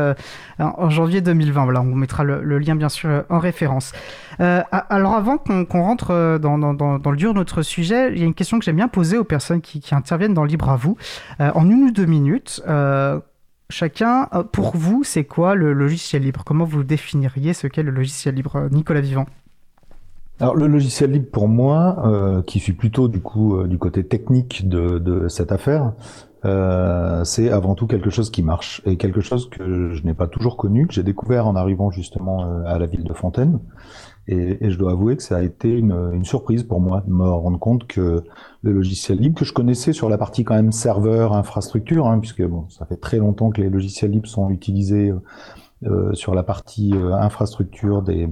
en 0.58 0.90
janvier 0.90 1.20
2020. 1.20 1.64
Voilà, 1.64 1.82
on 1.82 1.94
mettra 1.94 2.24
le, 2.24 2.58
lien, 2.58 2.74
bien 2.74 2.88
sûr, 2.88 3.24
en 3.28 3.38
référence. 3.38 3.92
alors, 4.38 5.14
avant 5.14 5.36
qu'on 5.38 5.82
rentre 5.82 6.38
dans, 6.38 6.56
le 6.56 7.16
dur 7.16 7.32
de 7.32 7.38
notre 7.38 7.62
sujet, 7.62 8.10
il 8.12 8.18
y 8.18 8.22
a 8.22 8.26
une 8.26 8.34
question 8.34 8.58
que 8.58 8.64
j'aime 8.64 8.76
bien 8.76 8.88
poser 8.88 9.18
aux 9.18 9.24
personnes 9.24 9.60
qui, 9.60 9.80
qui 9.80 9.94
interviennent 9.94 10.34
dans 10.34 10.44
Libre 10.44 10.63
à 10.70 10.76
vous. 10.76 10.96
Euh, 11.40 11.50
en 11.54 11.68
une 11.68 11.84
ou 11.84 11.90
deux 11.90 12.06
minutes, 12.06 12.62
euh, 12.66 13.20
chacun, 13.70 14.28
euh, 14.32 14.42
pour 14.42 14.76
vous, 14.76 15.04
c'est 15.04 15.24
quoi 15.24 15.54
le 15.54 15.72
logiciel 15.72 16.22
libre? 16.22 16.42
Comment 16.44 16.64
vous 16.64 16.84
définiriez 16.84 17.54
ce 17.54 17.66
qu'est 17.66 17.82
le 17.82 17.90
logiciel 17.90 18.34
libre 18.34 18.68
Nicolas 18.70 19.00
Vivant? 19.00 19.26
Alors 20.40 20.56
le 20.56 20.66
logiciel 20.66 21.12
libre 21.12 21.30
pour 21.30 21.46
moi, 21.46 22.42
qui 22.48 22.58
suis 22.58 22.72
plutôt 22.72 23.06
du 23.06 23.20
coup 23.20 23.62
du 23.68 23.78
côté 23.78 24.04
technique 24.04 24.68
de, 24.68 25.28
cette 25.28 25.52
affaire, 25.52 25.92
c'est 27.22 27.50
avant 27.52 27.76
tout 27.76 27.86
quelque 27.86 28.10
chose 28.10 28.30
qui 28.30 28.42
marche 28.42 28.82
et 28.84 28.96
quelque 28.96 29.20
chose 29.20 29.48
que 29.48 29.92
je 29.92 30.02
n'ai 30.02 30.12
pas 30.12 30.26
toujours 30.26 30.56
connu, 30.56 30.88
que 30.88 30.92
j'ai 30.92 31.04
découvert 31.04 31.46
en 31.46 31.54
arrivant 31.54 31.92
justement 31.92 32.64
à 32.66 32.80
la 32.80 32.86
ville 32.86 33.04
de 33.04 33.12
Fontaine. 33.12 33.60
Et, 34.26 34.64
et, 34.64 34.70
je 34.70 34.78
dois 34.78 34.92
avouer 34.92 35.16
que 35.16 35.22
ça 35.22 35.36
a 35.36 35.42
été 35.42 35.70
une, 35.70 35.92
une, 36.14 36.24
surprise 36.24 36.62
pour 36.62 36.80
moi 36.80 37.02
de 37.06 37.12
me 37.12 37.28
rendre 37.28 37.58
compte 37.58 37.86
que 37.86 38.24
le 38.62 38.72
logiciel 38.72 39.18
libre, 39.18 39.38
que 39.38 39.44
je 39.44 39.52
connaissais 39.52 39.92
sur 39.92 40.08
la 40.08 40.16
partie 40.16 40.44
quand 40.44 40.54
même 40.54 40.72
serveur, 40.72 41.34
infrastructure, 41.34 42.06
hein, 42.06 42.18
puisque 42.18 42.42
bon, 42.42 42.66
ça 42.70 42.86
fait 42.86 42.96
très 42.96 43.18
longtemps 43.18 43.50
que 43.50 43.60
les 43.60 43.68
logiciels 43.68 44.10
libres 44.10 44.28
sont 44.28 44.50
utilisés 44.50 45.10
euh, 45.10 45.20
euh 45.86 46.14
sur 46.14 46.34
la 46.34 46.42
partie 46.42 46.94
euh, 46.94 47.12
infrastructure 47.12 48.00
des, 48.00 48.30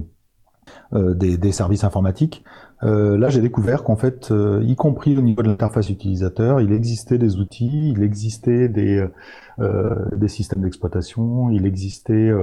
euh, 0.93 1.13
des, 1.13 1.37
des, 1.37 1.51
services 1.51 1.83
informatiques. 1.83 2.43
là, 2.81 3.29
j'ai 3.29 3.41
découvert 3.41 3.83
qu'en 3.83 3.95
fait, 3.95 4.33
y 4.61 4.75
compris 4.75 5.15
au 5.15 5.21
niveau 5.21 5.43
de 5.43 5.47
l'interface 5.47 5.89
utilisateur, 5.89 6.59
il 6.59 6.73
existait 6.73 7.19
des 7.19 7.37
outils, 7.37 7.91
il 7.91 8.03
existait 8.03 8.67
des, 8.67 9.07
des 9.59 10.27
systèmes 10.27 10.63
d'exploitation, 10.63 11.49
il 11.49 11.65
existait 11.65 12.33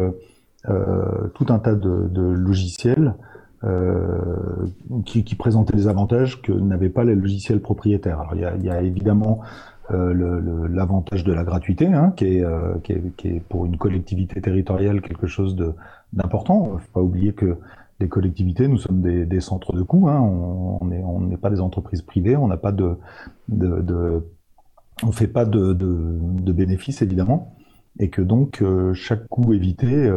tout 1.35 1.47
un 1.51 1.59
tas 1.59 1.75
de, 1.75 2.09
de 2.09 2.23
logiciels 2.23 3.17
qui, 5.05 5.25
qui, 5.25 5.35
présentait 5.35 5.77
des 5.77 5.87
avantages 5.87 6.41
que 6.41 6.53
n'avaient 6.53 6.89
pas 6.89 7.05
les 7.05 7.15
logiciels 7.15 7.61
propriétaires. 7.61 8.21
Alors 8.21 8.35
il 8.35 8.41
y 8.41 8.45
a, 8.45 8.57
y 8.57 8.71
a 8.71 8.81
évidemment 8.83 9.41
l'avantage 9.91 11.25
de 11.25 11.33
la 11.33 11.45
gratuité, 11.45 11.87
hein, 11.87 12.13
qui, 12.17 12.39
est, 12.39 12.45
qui, 12.85 12.93
est, 12.93 13.17
qui, 13.17 13.29
est, 13.29 13.41
pour 13.41 13.67
une 13.67 13.77
collectivité 13.77 14.41
territoriale 14.41 15.03
quelque 15.03 15.27
chose 15.27 15.57
d'important. 16.13 16.79
Faut 16.79 16.93
pas 16.93 17.03
oublier 17.03 17.33
que 17.33 17.59
les 18.01 18.09
collectivités, 18.09 18.67
nous 18.67 18.79
sommes 18.79 19.03
des, 19.03 19.27
des 19.27 19.41
centres 19.41 19.75
de 19.75 19.83
coûts, 19.83 20.09
hein, 20.09 20.21
on 20.21 20.85
n'est 20.87 21.03
on 21.03 21.21
n'est 21.21 21.37
pas 21.37 21.51
des 21.51 21.61
entreprises 21.61 22.03
privées, 22.03 22.37
on 22.37 22.49
n'a 22.49 22.57
pas 22.57 22.73
de, 22.73 22.97
de, 23.49 23.83
de, 23.83 24.27
on 25.03 25.13
fait 25.13 25.29
pas 25.29 25.45
de, 25.45 25.75
de, 25.75 26.53
bénéfices 26.53 27.03
évidemment, 27.03 27.55
et 27.99 28.09
que 28.09 28.23
donc 28.23 28.65
chaque 28.95 29.29
coût 29.29 29.53
évité 29.53 30.11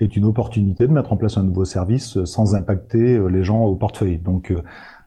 est 0.00 0.16
une 0.16 0.24
opportunité 0.24 0.86
de 0.86 0.92
mettre 0.92 1.12
en 1.12 1.16
place 1.16 1.38
un 1.38 1.42
nouveau 1.42 1.64
service 1.64 2.22
sans 2.24 2.54
impacter 2.54 3.18
les 3.28 3.44
gens 3.44 3.64
au 3.64 3.74
portefeuille. 3.74 4.18
Donc 4.18 4.52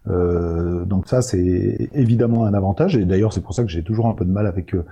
euh, 0.10 0.84
donc 0.86 1.08
ça, 1.08 1.22
c'est 1.22 1.90
évidemment 1.94 2.46
un 2.46 2.54
avantage, 2.54 2.96
et 2.98 3.06
d'ailleurs 3.06 3.34
c'est 3.34 3.42
pour 3.42 3.54
ça 3.54 3.64
que 3.64 3.70
j'ai 3.70 3.84
toujours 3.84 4.08
un 4.08 4.14
peu 4.14 4.26
de 4.26 4.32
mal 4.32 4.48
avec 4.48 4.74
euh, 4.74 4.84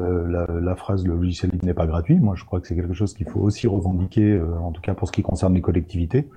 la, 0.00 0.46
la, 0.60 0.74
phrase 0.74 1.06
le 1.06 1.14
logiciel 1.14 1.52
libre 1.52 1.64
n'est 1.64 1.74
pas 1.74 1.86
gratuit. 1.86 2.18
Moi, 2.18 2.34
je 2.36 2.44
crois 2.44 2.60
que 2.60 2.66
c'est 2.66 2.74
quelque 2.74 2.92
chose 2.92 3.14
qu'il 3.14 3.28
faut 3.28 3.40
aussi 3.40 3.68
revendiquer, 3.68 4.32
euh, 4.32 4.58
en 4.58 4.72
tout 4.72 4.80
cas 4.80 4.94
pour 4.94 5.06
ce 5.06 5.12
qui 5.12 5.22
concerne 5.22 5.54
les 5.54 5.60
collectivités. 5.60 6.28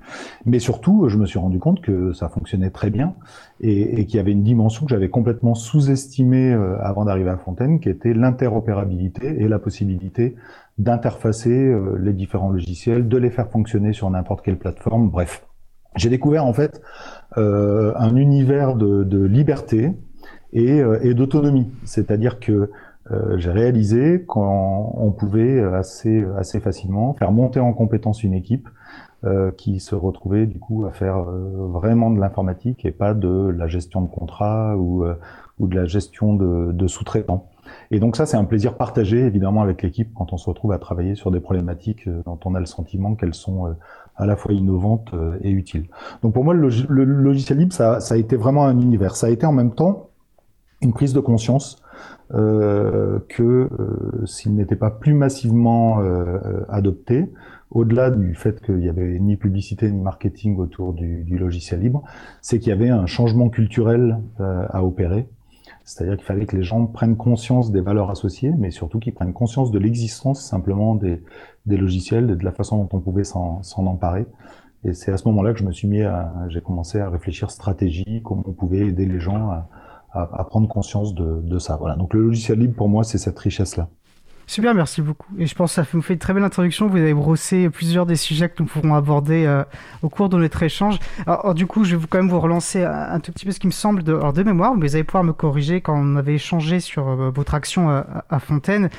Mais 0.46 0.60
surtout, 0.60 1.08
je 1.08 1.18
me 1.18 1.26
suis 1.26 1.40
rendu 1.40 1.58
compte 1.58 1.80
que 1.80 2.12
ça 2.12 2.28
fonctionnait 2.28 2.70
très 2.70 2.90
bien 2.90 3.14
et, 3.60 4.00
et 4.00 4.06
qu'il 4.06 4.16
y 4.16 4.20
avait 4.20 4.32
une 4.32 4.44
dimension 4.44 4.86
que 4.86 4.90
j'avais 4.90 5.10
complètement 5.10 5.54
sous-estimée 5.54 6.52
avant 6.80 7.04
d'arriver 7.04 7.30
à 7.30 7.36
Fontaine, 7.36 7.80
qui 7.80 7.88
était 7.88 8.14
l'interopérabilité 8.14 9.42
et 9.42 9.48
la 9.48 9.58
possibilité 9.58 10.36
d'interfacer 10.78 11.74
les 11.98 12.12
différents 12.12 12.50
logiciels, 12.50 13.08
de 13.08 13.16
les 13.18 13.30
faire 13.30 13.50
fonctionner 13.50 13.92
sur 13.92 14.08
n'importe 14.10 14.42
quelle 14.42 14.58
plateforme. 14.58 15.10
Bref, 15.10 15.46
j'ai 15.96 16.08
découvert 16.08 16.46
en 16.46 16.52
fait 16.52 16.80
euh, 17.36 17.92
un 17.96 18.16
univers 18.16 18.76
de, 18.76 19.04
de 19.04 19.22
liberté 19.22 19.92
et, 20.52 20.80
euh, 20.80 21.14
d'autonomie. 21.14 21.70
C'est-à-dire 21.84 22.40
que 22.40 22.70
euh, 23.10 23.38
j'ai 23.38 23.50
réalisé 23.50 24.24
qu'on 24.24 25.14
pouvait 25.18 25.60
assez, 25.60 26.24
assez 26.36 26.60
facilement 26.60 27.14
faire 27.14 27.32
monter 27.32 27.58
en 27.58 27.72
compétence 27.72 28.22
une 28.22 28.34
équipe 28.34 28.68
euh, 29.24 29.50
qui 29.50 29.80
se 29.80 29.94
retrouvait 29.94 30.46
du 30.46 30.58
coup 30.58 30.86
à 30.86 30.92
faire 30.92 31.22
vraiment 31.22 32.10
de 32.10 32.20
l'informatique 32.20 32.84
et 32.84 32.92
pas 32.92 33.14
de 33.14 33.48
la 33.48 33.66
gestion 33.66 34.00
de 34.02 34.08
contrat 34.08 34.76
ou, 34.76 35.04
ou 35.58 35.66
de 35.66 35.76
la 35.76 35.86
gestion 35.86 36.34
de, 36.34 36.72
de 36.72 36.86
sous-traitants. 36.86 37.48
Et 37.92 37.98
donc 37.98 38.16
ça, 38.16 38.24
c'est 38.24 38.36
un 38.36 38.44
plaisir 38.44 38.76
partagé 38.76 39.18
évidemment 39.18 39.62
avec 39.62 39.82
l'équipe 39.82 40.10
quand 40.14 40.32
on 40.32 40.36
se 40.36 40.48
retrouve 40.48 40.72
à 40.72 40.78
travailler 40.78 41.16
sur 41.16 41.30
des 41.30 41.40
problématiques 41.40 42.08
dont 42.24 42.38
on 42.44 42.54
a 42.54 42.60
le 42.60 42.66
sentiment 42.66 43.16
qu'elles 43.16 43.34
sont 43.34 43.74
à 44.16 44.26
la 44.26 44.36
fois 44.36 44.52
innovante 44.52 45.10
euh, 45.14 45.38
et 45.42 45.50
utile. 45.50 45.86
Donc 46.22 46.34
pour 46.34 46.44
moi, 46.44 46.54
le, 46.54 46.68
logiciel 47.04 47.58
libre, 47.58 47.72
ça, 47.72 47.98
a 47.98 48.16
été 48.16 48.36
vraiment 48.36 48.66
un 48.66 48.78
univers. 48.78 49.16
Ça 49.16 49.26
a 49.26 49.30
été 49.30 49.46
en 49.46 49.52
même 49.52 49.74
temps 49.74 50.10
une 50.82 50.92
prise 50.92 51.12
de 51.12 51.20
conscience 51.20 51.82
euh, 52.32 53.18
que 53.28 53.42
euh, 53.42 54.26
s'il 54.26 54.54
n'était 54.54 54.76
pas 54.76 54.90
plus 54.90 55.14
massivement 55.14 56.00
euh, 56.00 56.64
adopté, 56.68 57.30
au-delà 57.70 58.10
du 58.10 58.34
fait 58.34 58.60
qu'il 58.60 58.80
y 58.84 58.88
avait 58.88 59.18
ni 59.18 59.36
publicité 59.36 59.90
ni 59.90 60.00
marketing 60.00 60.58
autour 60.58 60.92
du 60.92 61.38
logiciel 61.38 61.80
libre, 61.80 62.02
c'est 62.40 62.58
qu'il 62.58 62.70
y 62.70 62.72
avait 62.72 62.88
un 62.88 63.06
changement 63.06 63.48
culturel 63.48 64.18
à 64.38 64.84
opérer. 64.84 65.28
C'est-à-dire 65.90 66.16
qu'il 66.16 66.24
fallait 66.24 66.46
que 66.46 66.56
les 66.56 66.62
gens 66.62 66.86
prennent 66.86 67.16
conscience 67.16 67.72
des 67.72 67.80
valeurs 67.80 68.10
associées, 68.10 68.52
mais 68.56 68.70
surtout 68.70 69.00
qu'ils 69.00 69.12
prennent 69.12 69.32
conscience 69.32 69.72
de 69.72 69.78
l'existence 69.80 70.40
simplement 70.40 70.94
des, 70.94 71.20
des 71.66 71.76
logiciels 71.76 72.30
et 72.30 72.36
de 72.36 72.44
la 72.44 72.52
façon 72.52 72.78
dont 72.78 72.88
on 72.96 73.00
pouvait 73.00 73.24
s'en 73.24 73.60
emparer. 73.76 74.26
Et 74.84 74.94
c'est 74.94 75.12
à 75.12 75.16
ce 75.16 75.26
moment-là 75.28 75.52
que 75.52 75.58
je 75.58 75.64
me 75.64 75.72
suis 75.72 75.88
mis 75.88 76.02
à, 76.02 76.32
j'ai 76.48 76.60
commencé 76.60 77.00
à 77.00 77.10
réfléchir 77.10 77.50
stratégie, 77.50 78.22
comment 78.24 78.44
on 78.46 78.52
pouvait 78.52 78.86
aider 78.86 79.04
les 79.04 79.18
gens 79.18 79.50
à, 79.50 79.68
à, 80.12 80.40
à 80.40 80.44
prendre 80.44 80.68
conscience 80.68 81.12
de, 81.12 81.40
de, 81.42 81.58
ça. 81.58 81.76
Voilà. 81.76 81.96
Donc 81.96 82.14
le 82.14 82.22
logiciel 82.22 82.60
libre 82.60 82.74
pour 82.74 82.88
moi, 82.88 83.02
c'est 83.02 83.18
cette 83.18 83.38
richesse-là. 83.38 83.88
Super, 84.50 84.74
merci 84.74 85.00
beaucoup. 85.00 85.28
Et 85.38 85.46
je 85.46 85.54
pense 85.54 85.70
que 85.70 85.74
ça 85.76 85.86
vous 85.92 86.02
fait 86.02 86.14
une 86.14 86.18
très 86.18 86.34
belle 86.34 86.42
introduction. 86.42 86.88
Vous 86.88 86.96
avez 86.96 87.14
brossé 87.14 87.70
plusieurs 87.70 88.04
des 88.04 88.16
sujets 88.16 88.48
que 88.48 88.60
nous 88.60 88.64
pourrons 88.64 88.96
aborder 88.96 89.46
euh, 89.46 89.62
au 90.02 90.08
cours 90.08 90.28
de 90.28 90.36
notre 90.36 90.60
échange. 90.64 90.98
Alors, 91.24 91.54
du 91.54 91.68
coup, 91.68 91.84
je 91.84 91.94
vais 91.94 92.06
quand 92.08 92.18
même 92.18 92.28
vous 92.28 92.40
relancer 92.40 92.82
un, 92.82 93.20
tout 93.20 93.30
petit 93.30 93.46
peu 93.46 93.52
ce 93.52 93.60
qui 93.60 93.68
me 93.68 93.72
semble 93.72 94.02
de, 94.02 94.32
de 94.32 94.42
mémoire, 94.42 94.74
vous 94.74 94.94
allez 94.96 95.04
pouvoir 95.04 95.22
me 95.22 95.32
corriger 95.32 95.80
quand 95.80 95.96
on 95.96 96.16
avait 96.16 96.34
échangé 96.34 96.80
sur 96.80 97.06
euh, 97.06 97.30
votre 97.30 97.54
action 97.54 97.90
euh, 97.90 98.02
à 98.28 98.40
Fontaine. 98.40 98.90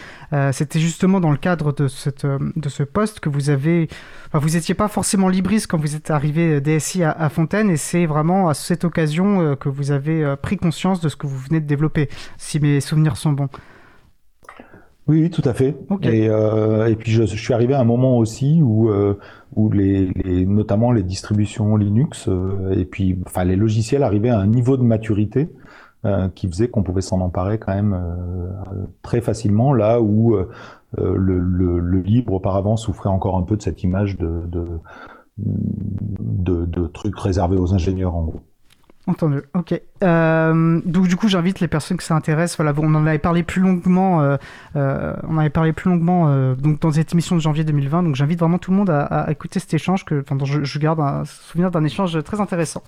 C'était 0.54 0.80
justement 0.80 1.20
dans 1.20 1.32
le 1.32 1.38
cadre 1.38 1.74
de, 1.74 1.90
ce 1.90 2.84
poste 2.84 3.20
que 3.20 3.28
vous 3.28 3.50
avez... 3.50 3.90
Vous 4.32 4.52
n'étiez 4.52 4.74
pas 4.74 4.88
forcément 4.88 5.28
libriste 5.28 5.68
quand 5.68 5.78
vous 5.78 5.98
êtes 5.98 6.12
arrivé 6.12 6.62
DSI 6.62 7.04
à, 7.04 7.12
à 7.12 7.28
Fontaine, 7.28 7.70
et 7.70 7.76
c'est 7.76 8.06
vraiment 8.06 8.48
à 8.48 8.54
cette 8.54 8.86
occasion 8.86 9.58
que 9.58 9.68
vous 9.68 9.92
avez 9.92 10.36
pris 10.42 10.56
conscience 10.56 11.02
de 11.02 11.10
ce 11.10 11.18
que 11.18 11.28
vous 11.28 11.38
venez 11.38 11.60
de 11.60 11.68
développer, 11.68 12.10
si 12.38 12.62
mes 12.62 12.80
souvenirs 12.80 13.18
sont 13.18 13.34
bons. 13.34 13.50
Oui, 15.08 15.30
tout 15.30 15.42
à 15.46 15.54
fait. 15.54 15.76
Et, 16.04 16.30
euh, 16.30 16.88
et, 16.88 16.96
puis 16.96 17.12
je, 17.12 17.24
je, 17.26 17.36
suis 17.36 17.54
arrivé 17.54 17.74
à 17.74 17.80
un 17.80 17.86
moment 17.86 18.18
aussi 18.18 18.62
où, 18.62 18.90
euh, 18.90 19.18
où 19.56 19.70
les, 19.72 20.12
les, 20.24 20.46
notamment 20.46 20.92
les 20.92 21.04
distributions 21.04 21.76
Linux 21.76 22.28
euh, 22.28 22.72
et 22.78 22.86
puis 22.86 23.18
enfin 23.26 23.44
les 23.44 23.56
logiciels 23.56 24.04
arrivaient 24.04 24.30
à 24.30 24.40
un 24.40 24.48
niveau 24.48 24.78
de 24.78 24.84
maturité 24.84 25.50
euh, 26.06 26.30
qui 26.30 26.48
faisait 26.48 26.68
qu'on 26.68 26.84
pouvait 26.84 27.02
s'en 27.02 27.20
emparer 27.20 27.58
quand 27.58 27.74
même 27.74 27.94
euh, 27.94 28.86
très 29.02 29.22
facilement 29.22 29.74
là 29.74 30.02
où 30.02 30.36
le, 30.98 31.18
le, 31.18 31.80
le, 31.80 32.02
libre 32.02 32.34
auparavant 32.34 32.78
souffrait 32.78 33.10
encore 33.10 33.38
un 33.38 33.44
peu 33.44 33.58
de 33.58 33.62
cette 33.62 33.84
image 33.84 34.18
de, 34.18 34.44
de, 34.48 34.68
de, 35.38 36.66
de 36.66 36.88
trucs 36.88 37.18
réservés 37.18 37.58
aux 37.58 37.74
ingénieurs 37.74 38.16
en 38.16 38.24
gros. 38.24 38.42
Entendu, 39.08 39.42
ok. 39.56 39.82
Euh, 40.04 40.80
donc 40.86 41.08
du 41.08 41.16
coup, 41.16 41.28
j'invite 41.28 41.60
les 41.60 41.68
personnes 41.68 41.98
que 41.98 42.04
ça 42.04 42.16
intéresse. 42.16 42.56
Voilà, 42.58 42.72
on 42.78 42.94
en 42.94 43.08
avait 43.08 43.18
parlé 43.18 43.42
plus 43.42 43.60
longuement. 43.60 44.22
Euh, 44.22 44.38
euh, 44.76 45.16
on 45.28 45.40
avait 45.40 45.50
parlé 45.50 45.74
plus 45.74 45.90
longuement 45.90 46.54
donc 46.56 46.82
dans 46.82 46.92
cette 46.92 47.12
émission 47.14 47.36
de 47.36 47.42
janvier 47.42 47.64
2020. 47.64 48.04
Donc 48.04 48.16
j'invite 48.16 48.40
vraiment 48.40 48.60
tout 48.60 48.70
le 48.70 48.78
monde 48.78 48.92
à, 48.92 49.26
écouter 49.32 49.60
cet 49.60 49.74
échange 49.74 50.06
que, 50.06 50.24
je, 50.44 50.80
garde 50.80 51.00
un 51.00 51.26
souvenir 51.26 51.72
d'un 51.72 51.84
échange 51.84 52.24
très 52.24 52.40
intéressant. 52.40 52.84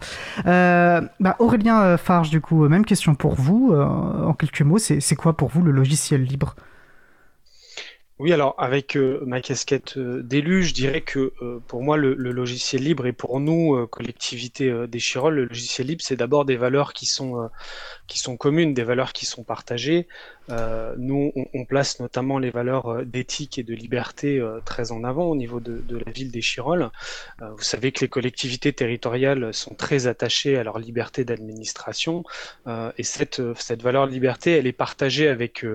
Bah, 0.46 1.36
Aurélien 1.40 1.98
Farge, 1.98 2.30
du 2.30 2.42
coup, 2.42 2.68
même 2.68 2.86
question 2.86 3.16
pour 3.16 3.34
vous. 3.34 3.74
en 3.74 4.34
quelques 4.34 4.62
mots, 4.62 4.78
c'est 4.78 5.16
quoi 5.16 5.36
pour 5.36 5.50
vous 5.50 5.64
le 5.64 5.72
logiciel 5.72 6.24
libre? 6.24 6.56
Oui, 8.24 8.32
alors 8.32 8.56
avec 8.58 8.96
euh, 8.96 9.22
ma 9.26 9.42
casquette 9.42 9.98
euh, 9.98 10.24
d'élu, 10.24 10.64
je 10.64 10.74
dirais 10.74 11.02
que 11.02 11.34
euh, 11.42 11.60
pour 11.68 11.84
moi, 11.84 11.98
le, 11.98 12.14
le, 12.14 12.32
logiciel 12.32 12.82
libre 12.82 13.06
et 13.06 13.12
pour 13.12 13.42
nous, 13.42 13.86
collectivité 13.88 14.88
des 14.88 15.00
Chirolles, 15.00 15.36
le 15.36 15.44
logiciel 15.44 15.88
libre, 15.88 16.02
c'est 16.02 16.16
d'abord 16.16 16.46
des 16.46 16.56
valeurs 16.56 16.94
qui 16.94 17.06
sont, 17.06 17.50
qui 18.08 18.20
sont 18.20 18.38
communes, 18.38 18.74
des 18.74 18.84
valeurs 18.84 19.14
qui 19.14 19.26
sont 19.26 19.44
partagées. 19.44 20.08
nous, 20.98 21.32
on, 21.54 21.66
place 21.66 22.00
notamment 22.02 22.38
les 22.38 22.50
valeurs 22.50 23.06
d'éthique 23.06 23.58
et 23.58 23.64
de 23.64 23.74
liberté 23.74 24.46
très 24.66 24.92
en 24.92 25.04
avant 25.06 25.28
au 25.28 25.36
niveau 25.36 25.60
de, 25.62 25.82
la 26.06 26.12
ville 26.12 26.32
des 26.32 26.42
Chirolles. 26.42 26.90
vous 27.40 27.62
savez 27.64 27.94
que 27.94 28.02
les 28.02 28.10
collectivités 28.10 28.74
territoriales 28.74 29.54
sont 29.54 29.74
très 29.74 30.08
attachées 30.08 30.58
à 30.58 30.64
leur 30.64 30.80
liberté 30.80 31.24
d'administration 31.24 32.24
et 32.68 33.04
cette, 33.04 33.42
cette 33.56 33.82
valeur 33.82 34.06
liberté, 34.06 34.52
elle 34.52 34.68
est 34.68 34.74
partagée 34.74 35.30
avec, 35.30 35.66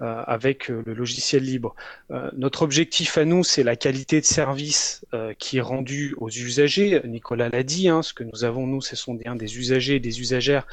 avec 0.00 0.68
le 0.68 0.94
logiciel 0.94 1.42
libre. 1.42 1.74
Euh, 2.10 2.30
notre 2.36 2.62
objectif 2.62 3.18
à 3.18 3.24
nous, 3.24 3.44
c'est 3.44 3.62
la 3.62 3.76
qualité 3.76 4.20
de 4.20 4.26
service 4.26 5.04
euh, 5.14 5.32
qui 5.38 5.58
est 5.58 5.62
rendue 5.62 6.14
aux 6.18 6.30
usagers. 6.30 7.00
Nicolas 7.04 7.48
l'a 7.48 7.62
dit, 7.62 7.88
hein, 7.88 8.02
ce 8.02 8.12
que 8.12 8.24
nous 8.24 8.44
avons, 8.44 8.66
nous, 8.66 8.80
ce 8.80 8.96
sont 8.96 9.14
bien 9.14 9.36
des 9.36 9.58
usagers 9.58 9.96
et 9.96 10.00
des 10.00 10.20
usagères 10.20 10.66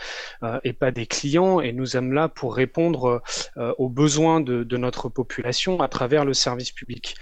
euh, 0.43 0.59
et 0.63 0.73
pas 0.73 0.91
des 0.91 1.00
clients. 1.05 1.61
Et 1.61 1.71
nous 1.71 1.87
sommes 1.87 2.13
là 2.13 2.29
pour 2.29 2.55
répondre 2.55 3.21
aux 3.55 3.89
besoins 3.89 4.41
de, 4.41 4.77
notre 4.77 5.09
population 5.09 5.81
à 5.81 5.87
travers 5.87 6.25
le 6.25 6.33
service 6.33 6.71
public. 6.71 7.15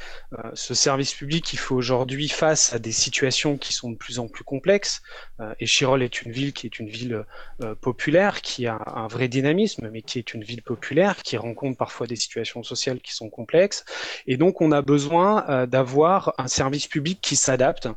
ce 0.53 0.73
service 0.73 1.13
public, 1.13 1.51
il 1.53 1.59
faut 1.59 1.75
aujourd'hui 1.75 2.29
face 2.29 2.73
à 2.73 2.79
des 2.79 2.91
situations 2.91 3.57
qui 3.57 3.73
sont 3.73 3.91
de 3.91 3.97
plus 3.97 4.19
en 4.19 4.27
plus 4.27 4.43
complexes. 4.43 5.01
et 5.59 5.65
Chirol 5.65 6.03
est 6.03 6.21
une 6.21 6.31
ville 6.31 6.53
qui 6.53 6.67
est 6.67 6.79
une 6.79 6.89
ville 6.89 7.25
populaire, 7.81 8.41
qui 8.41 8.67
a 8.67 8.79
un 8.95 9.07
vrai 9.07 9.27
dynamisme, 9.27 9.89
mais 9.91 10.01
qui 10.01 10.19
est 10.19 10.33
une 10.33 10.43
ville 10.43 10.61
populaire, 10.61 11.17
qui 11.23 11.37
rencontre 11.37 11.77
parfois 11.77 12.07
des 12.07 12.15
situations 12.15 12.63
sociales 12.63 12.99
qui 12.99 13.13
sont 13.13 13.29
complexes 13.29 13.83
et 14.27 14.37
donc, 14.37 14.61
on 14.61 14.71
a 14.71 14.81
besoin 14.81 15.45
euh, 15.49 15.65
d'avoir 15.65 16.33
un 16.37 16.47
service 16.47 16.87
public 16.87 17.19
qui 17.21 17.35
s'adapte. 17.35 17.87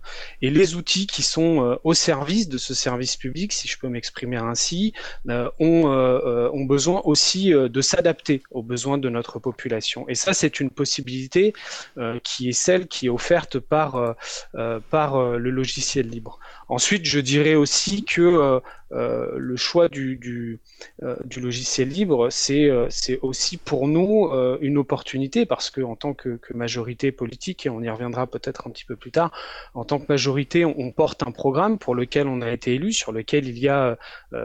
Et 0.40 0.50
les 0.50 0.74
outils 0.74 1.06
qui 1.06 1.22
sont 1.22 1.64
euh, 1.64 1.76
au 1.84 1.94
service 1.94 2.48
de 2.48 2.58
ce 2.58 2.74
service 2.74 3.16
public, 3.16 3.52
si 3.52 3.68
je 3.68 3.78
peux 3.78 3.88
m'exprimer 3.88 4.36
ainsi, 4.36 4.92
euh, 5.28 5.50
ont, 5.62 5.86
ont 5.86 6.64
besoin 6.64 7.00
aussi 7.04 7.50
de 7.50 7.80
s'adapter 7.80 8.42
aux 8.50 8.62
besoins 8.62 8.98
de 8.98 9.08
notre 9.08 9.38
population. 9.38 10.08
Et 10.08 10.14
ça, 10.14 10.32
c'est 10.34 10.60
une 10.60 10.70
possibilité 10.70 11.52
qui 12.24 12.48
est 12.48 12.52
celle 12.52 12.88
qui 12.88 13.06
est 13.06 13.10
offerte 13.10 13.58
par, 13.58 14.16
par 14.90 15.38
le 15.38 15.50
logiciel 15.50 16.08
libre. 16.08 16.38
Ensuite, 16.72 17.04
je 17.04 17.20
dirais 17.20 17.54
aussi 17.54 18.02
que 18.02 18.62
euh, 18.92 19.34
le 19.36 19.56
choix 19.56 19.88
euh, 19.94 21.16
du 21.24 21.40
logiciel 21.40 21.88
libre, 21.88 22.28
c'est 22.30 22.70
euh, 22.70 22.88
aussi 23.20 23.58
pour 23.58 23.86
nous 23.88 24.30
une 24.62 24.78
opportunité 24.78 25.44
parce 25.44 25.68
que 25.68 25.82
en 25.82 25.96
tant 25.96 26.14
que, 26.14 26.36
que, 26.36 26.54
majorité 26.54 27.12
politique, 27.12 27.66
et 27.66 27.68
on 27.68 27.82
y 27.82 27.90
reviendra 27.90 28.26
peut-être 28.26 28.66
un 28.66 28.70
petit 28.70 28.86
peu 28.86 28.96
plus 28.96 29.10
tard, 29.10 29.32
en 29.74 29.84
tant 29.84 29.98
que 29.98 30.06
majorité, 30.08 30.64
on, 30.64 30.74
on, 30.78 30.92
porte 30.92 31.22
un 31.22 31.30
programme 31.30 31.76
pour 31.78 31.94
lequel 31.94 32.26
on 32.26 32.40
a 32.40 32.50
été 32.50 32.74
élu, 32.76 32.94
sur 32.94 33.12
lequel 33.12 33.46
il 33.46 33.58
y 33.58 33.68
a 33.68 33.98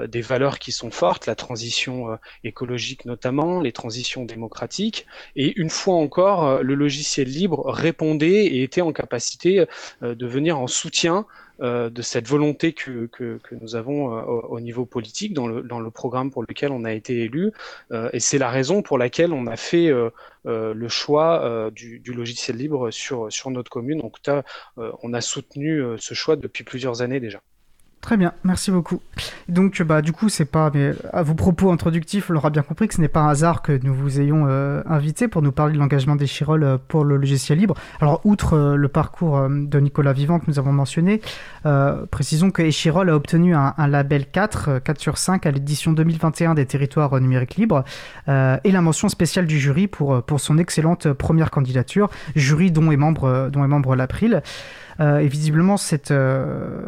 des 0.07 0.21
valeurs 0.21 0.59
qui 0.59 0.73
sont 0.73 0.91
fortes, 0.91 1.27
la 1.27 1.35
transition 1.35 2.17
écologique 2.43 3.05
notamment, 3.05 3.61
les 3.61 3.71
transitions 3.71 4.25
démocratiques, 4.25 5.05
et 5.37 5.57
une 5.57 5.69
fois 5.69 5.95
encore, 5.95 6.61
le 6.61 6.75
logiciel 6.75 7.29
libre 7.29 7.63
répondait 7.67 8.47
et 8.47 8.63
était 8.63 8.81
en 8.81 8.91
capacité 8.91 9.65
de 10.01 10.27
venir 10.27 10.59
en 10.59 10.67
soutien 10.67 11.25
euh, 11.59 11.89
de 11.89 12.01
cette 12.03 12.27
volonté 12.27 12.73
que, 12.73 13.07
que, 13.07 13.39
nous 13.59 13.75
avons 13.75 14.15
euh, 14.15 14.21
au, 14.21 14.59
niveau 14.59 14.85
politique 14.85 15.33
dans 15.33 15.47
le, 15.47 15.63
dans 15.63 15.79
le 15.79 15.89
programme 15.89 16.29
pour 16.29 16.43
lequel 16.43 16.71
on 16.71 16.83
a 16.83 16.93
été 16.93 17.23
élu. 17.23 17.51
Euh, 17.91 18.09
et 18.13 18.19
c'est 18.19 18.37
la 18.37 18.49
raison 18.49 18.83
pour 18.83 18.97
laquelle 18.97 19.33
on 19.33 19.47
a 19.47 19.55
fait 19.55 19.91
le 20.45 20.87
choix 20.87 21.71
du, 21.71 22.01
logiciel 22.13 22.57
libre 22.57 22.91
sur, 22.91 23.31
sur 23.31 23.49
notre 23.51 23.71
commune. 23.71 24.01
En 24.01 24.09
tout 24.09 24.21
cas, 24.21 24.43
on 24.77 25.13
a 25.13 25.21
soutenu 25.21 25.83
ce 25.97 26.13
choix 26.13 26.35
depuis 26.35 26.63
plusieurs 26.63 27.01
années 27.01 27.19
déjà. 27.19 27.41
Très 28.07 28.15
bien, 28.15 28.31
merci 28.45 28.71
beaucoup. 28.71 29.01
Donc, 29.49 29.81
bah, 29.81 30.01
du 30.01 30.13
coup, 30.13 30.29
c'est 30.29 30.45
pas, 30.45 30.71
mais 30.73 30.93
à 31.11 31.23
vos 31.23 31.33
propos 31.33 31.71
introductifs, 31.71 32.29
on 32.29 32.33
l'aura 32.33 32.49
bien 32.49 32.61
compris 32.61 32.87
que 32.87 32.93
ce 32.93 33.01
n'est 33.01 33.09
pas 33.09 33.19
un 33.19 33.27
hasard 33.27 33.61
que 33.61 33.77
nous 33.83 33.93
vous 33.93 34.21
ayons 34.21 34.45
euh, 34.47 34.81
invité 34.85 35.27
pour 35.27 35.41
nous 35.41 35.51
parler 35.51 35.73
de 35.73 35.77
l'engagement 35.77 36.15
des 36.15 36.25
Chirol 36.25 36.63
euh, 36.63 36.77
pour 36.87 37.03
le 37.03 37.17
logiciel 37.17 37.57
libre. 37.57 37.75
Alors, 37.99 38.21
outre 38.23 38.53
euh, 38.53 38.75
le 38.77 38.87
parcours 38.87 39.49
de 39.49 39.79
Nicolas 39.81 40.13
Vivant 40.13 40.39
que 40.39 40.45
nous 40.47 40.57
avons 40.57 40.71
mentionné, 40.71 41.19
précisons 42.09 42.49
que 42.49 42.61
Echirol 42.61 43.09
a 43.09 43.15
obtenu 43.17 43.53
un, 43.53 43.73
un, 43.77 43.87
label 43.89 44.25
4, 44.25 44.79
4 44.79 45.01
sur 45.01 45.17
5 45.17 45.45
à 45.45 45.51
l'édition 45.51 45.91
2021 45.91 46.53
des 46.53 46.65
territoires 46.65 47.19
numériques 47.19 47.55
libres 47.55 47.83
et 48.29 48.71
la 48.71 48.81
mention 48.81 49.09
spéciale 49.09 49.47
du 49.47 49.59
jury 49.59 49.87
pour, 49.87 50.23
pour 50.23 50.39
son 50.39 50.57
excellente 50.57 51.11
première 51.11 51.51
candidature, 51.51 52.09
jury 52.37 52.71
dont 52.71 52.89
est 52.89 52.97
membre, 52.97 53.49
dont 53.51 53.65
est 53.65 53.67
membre 53.67 53.97
l'April. 53.97 54.41
Euh, 54.99 55.19
et 55.19 55.27
visiblement, 55.27 55.77
cette. 55.77 56.11
Euh, 56.11 56.81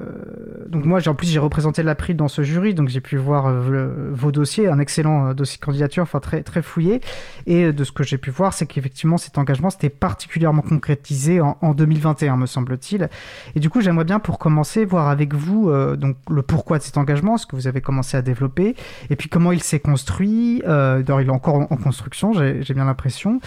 donc, 0.68 0.86
moi, 0.86 1.00
en 1.08 1.16
plus, 1.16 1.28
j'ai 1.28 1.40
représenté 1.40 1.84
l'April 1.84 2.16
dans 2.16 2.28
ce 2.28 2.42
jury, 2.42 2.74
donc 2.74 2.90
j'ai 2.90 3.02
pu 3.02 3.18
voir 3.18 3.48
euh, 3.48 4.12
vos 4.12 4.32
dossiers, 4.32 4.68
un 4.68 4.80
excellent 4.80 5.34
dossier 5.34 5.60
candidature, 5.60 6.04
enfin 6.04 6.20
très, 6.20 6.44
très 6.44 6.62
fouillé. 6.62 7.02
Et 7.46 7.72
de 7.72 7.84
ce 7.84 7.92
que 7.92 8.04
j'ai 8.04 8.18
pu 8.18 8.32
voir, 8.32 8.54
c'est 8.54 8.66
qu'effectivement, 8.66 9.18
cet 9.18 9.38
engagement 9.38 9.70
s'était 9.70 9.90
particulièrement 9.90 10.62
concrétisé 10.62 11.42
en, 11.42 11.58
en 11.62 11.74
2021, 11.74 12.38
me 12.38 12.46
semble-t-il. 12.46 13.10
Et 13.56 13.60
du 13.60 13.70
coup, 13.70 13.82
j'aimerais 13.82 14.06
bien, 14.06 14.20
pour 14.20 14.40
commencer, 14.40 14.86
voir 14.86 15.10
avec 15.10 15.34
vous 15.34 15.72
donc 15.96 16.18
le 16.30 16.42
pourquoi 16.42 16.78
de 16.78 16.84
cet 16.84 16.98
engagement, 16.98 17.38
ce 17.38 17.46
que 17.46 17.56
vous 17.56 17.68
avez 17.68 17.82
commencé 17.82 18.18
à 18.18 18.22
développer, 18.22 18.76
et 19.10 19.16
puis 19.16 19.30
comment 19.30 19.52
il 19.52 19.62
s'est 19.62 19.80
construit. 19.80 20.62
D'ailleurs, 20.66 21.22
il 21.22 21.28
est 21.28 21.32
encore 21.32 21.56
en, 21.56 21.68
en 21.70 21.78
construction, 21.78 22.34
j'ai 22.34 22.74
bien 22.74 22.86
l'impression. 22.86 23.40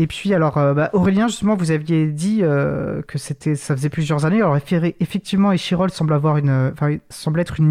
Et 0.00 0.06
puis, 0.06 0.32
alors, 0.32 0.54
bah, 0.54 0.90
Aurélien, 0.92 1.26
justement, 1.26 1.56
vous 1.56 1.72
aviez 1.72 2.06
dit 2.06 2.38
que 2.40 3.18
c'était, 3.18 3.56
ça 3.56 3.74
faisait 3.76 3.88
plusieurs 3.88 4.24
années. 4.24 4.36
Alors 4.36 4.56
effectivement, 4.56 5.50
Échirol 5.50 5.90
semble 5.90 6.12
avoir 6.14 6.36
une, 6.36 6.72
semble 7.10 7.40
être 7.40 7.58
une 7.58 7.66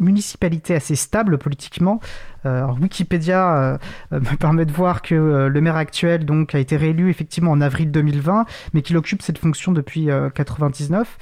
municipalité 0.00 0.74
assez 0.74 0.96
stable 0.96 1.38
politiquement, 1.38 2.00
euh, 2.46 2.66
Wikipédia 2.80 3.56
euh, 3.56 3.78
euh, 4.12 4.20
me 4.30 4.36
permet 4.36 4.64
de 4.64 4.72
voir 4.72 5.02
que 5.02 5.14
le 5.14 5.60
maire 5.60 5.76
actuel 5.76 6.24
donc 6.24 6.54
a 6.54 6.58
été 6.58 6.76
réélu 6.76 7.10
effectivement 7.10 7.50
en 7.50 7.60
avril 7.60 7.90
2020, 7.90 8.46
mais 8.74 8.82
qu'il 8.82 8.96
occupe 8.96 9.22
cette 9.22 9.38
fonction 9.38 9.72
depuis 9.72 10.08
99. 10.34 11.18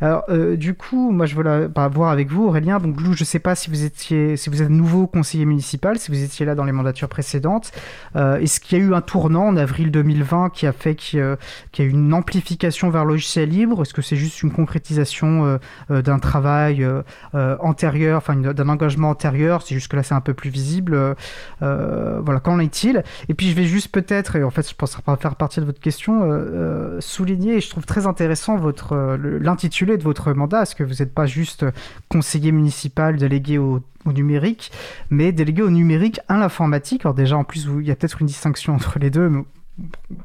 Alors 0.00 0.24
du 0.56 0.74
coup, 0.74 1.10
moi 1.10 1.26
je 1.26 1.34
veux 1.34 1.42
la, 1.42 1.68
bah, 1.68 1.88
voir 1.88 2.10
avec 2.10 2.30
vous, 2.30 2.44
Aurélien. 2.44 2.78
Donc 2.78 3.00
Lou, 3.00 3.12
je 3.14 3.24
sais 3.24 3.38
pas 3.38 3.54
si 3.54 3.70
vous 3.70 3.84
étiez, 3.84 4.36
si 4.36 4.50
vous 4.50 4.62
êtes 4.62 4.70
nouveau 4.70 5.06
conseiller 5.06 5.44
municipal, 5.44 5.98
si 5.98 6.10
vous 6.10 6.22
étiez 6.22 6.46
là 6.46 6.54
dans 6.54 6.64
les 6.64 6.72
mandatures 6.72 7.08
précédentes. 7.08 7.72
Est-ce 8.14 8.60
qu'il 8.60 8.78
y 8.78 8.80
a 8.80 8.84
eu 8.84 8.94
un 8.94 9.00
tournant 9.00 9.46
en 9.46 9.56
avril 9.56 9.90
2020 9.90 10.50
qui 10.50 10.66
a 10.66 10.72
fait 10.72 10.94
qu'il 10.94 11.18
y 11.18 11.82
a 11.82 11.84
eu 11.84 11.90
une 11.90 12.14
amplification 12.14 12.90
vers 12.90 13.04
le 13.04 13.12
logiciel 13.12 13.48
libre? 13.48 13.82
Est-ce 13.82 13.94
que 13.94 14.02
c'est 14.02 14.16
juste 14.16 14.42
une 14.42 14.52
concrétisation 14.52 15.58
d'un 15.88 16.18
travail 16.18 16.86
antérieur, 17.32 18.18
enfin 18.18 18.36
d'un 18.36 18.68
engagement 18.68 19.10
antérieur? 19.10 19.62
C'est 19.62 19.74
juste 19.74 19.88
que 19.88 19.96
là 19.96 20.02
c'est 20.02 20.14
un 20.14 20.20
peu 20.20 20.34
plus 20.34 20.50
visible 20.50 20.59
visible. 20.60 20.94
Euh, 20.94 21.14
euh, 21.62 22.20
voilà, 22.24 22.40
qu'en 22.40 22.58
est-il? 22.58 23.02
Et 23.28 23.34
puis 23.34 23.50
je 23.50 23.54
vais 23.54 23.64
juste 23.64 23.88
peut-être, 23.88 24.36
et 24.36 24.44
en 24.44 24.50
fait 24.50 24.68
je 24.68 24.74
pense 24.74 24.96
pas 25.00 25.16
faire 25.16 25.36
partie 25.36 25.60
de 25.60 25.64
votre 25.64 25.80
question, 25.80 26.20
euh, 26.22 27.00
souligner, 27.00 27.56
et 27.56 27.60
je 27.60 27.70
trouve 27.70 27.86
très 27.86 28.06
intéressant 28.06 28.56
votre 28.56 29.18
l'intitulé 29.40 29.96
de 29.96 30.02
votre 30.02 30.32
mandat, 30.32 30.58
parce 30.58 30.74
que 30.74 30.84
vous 30.84 30.96
n'êtes 31.00 31.14
pas 31.14 31.26
juste 31.26 31.64
conseiller 32.08 32.52
municipal 32.52 33.16
délégué 33.16 33.58
au, 33.58 33.80
numérique, 34.06 34.72
mais 35.10 35.30
délégué 35.30 35.60
au 35.60 35.68
numérique 35.68 36.20
à 36.26 36.38
l'informatique. 36.38 37.04
Alors 37.04 37.14
déjà, 37.14 37.36
en 37.36 37.44
plus, 37.44 37.68
il 37.80 37.86
y 37.86 37.90
a 37.90 37.94
peut-être 37.94 38.22
une 38.22 38.26
distinction 38.26 38.74
entre 38.74 38.98
les 38.98 39.10
deux, 39.10 39.30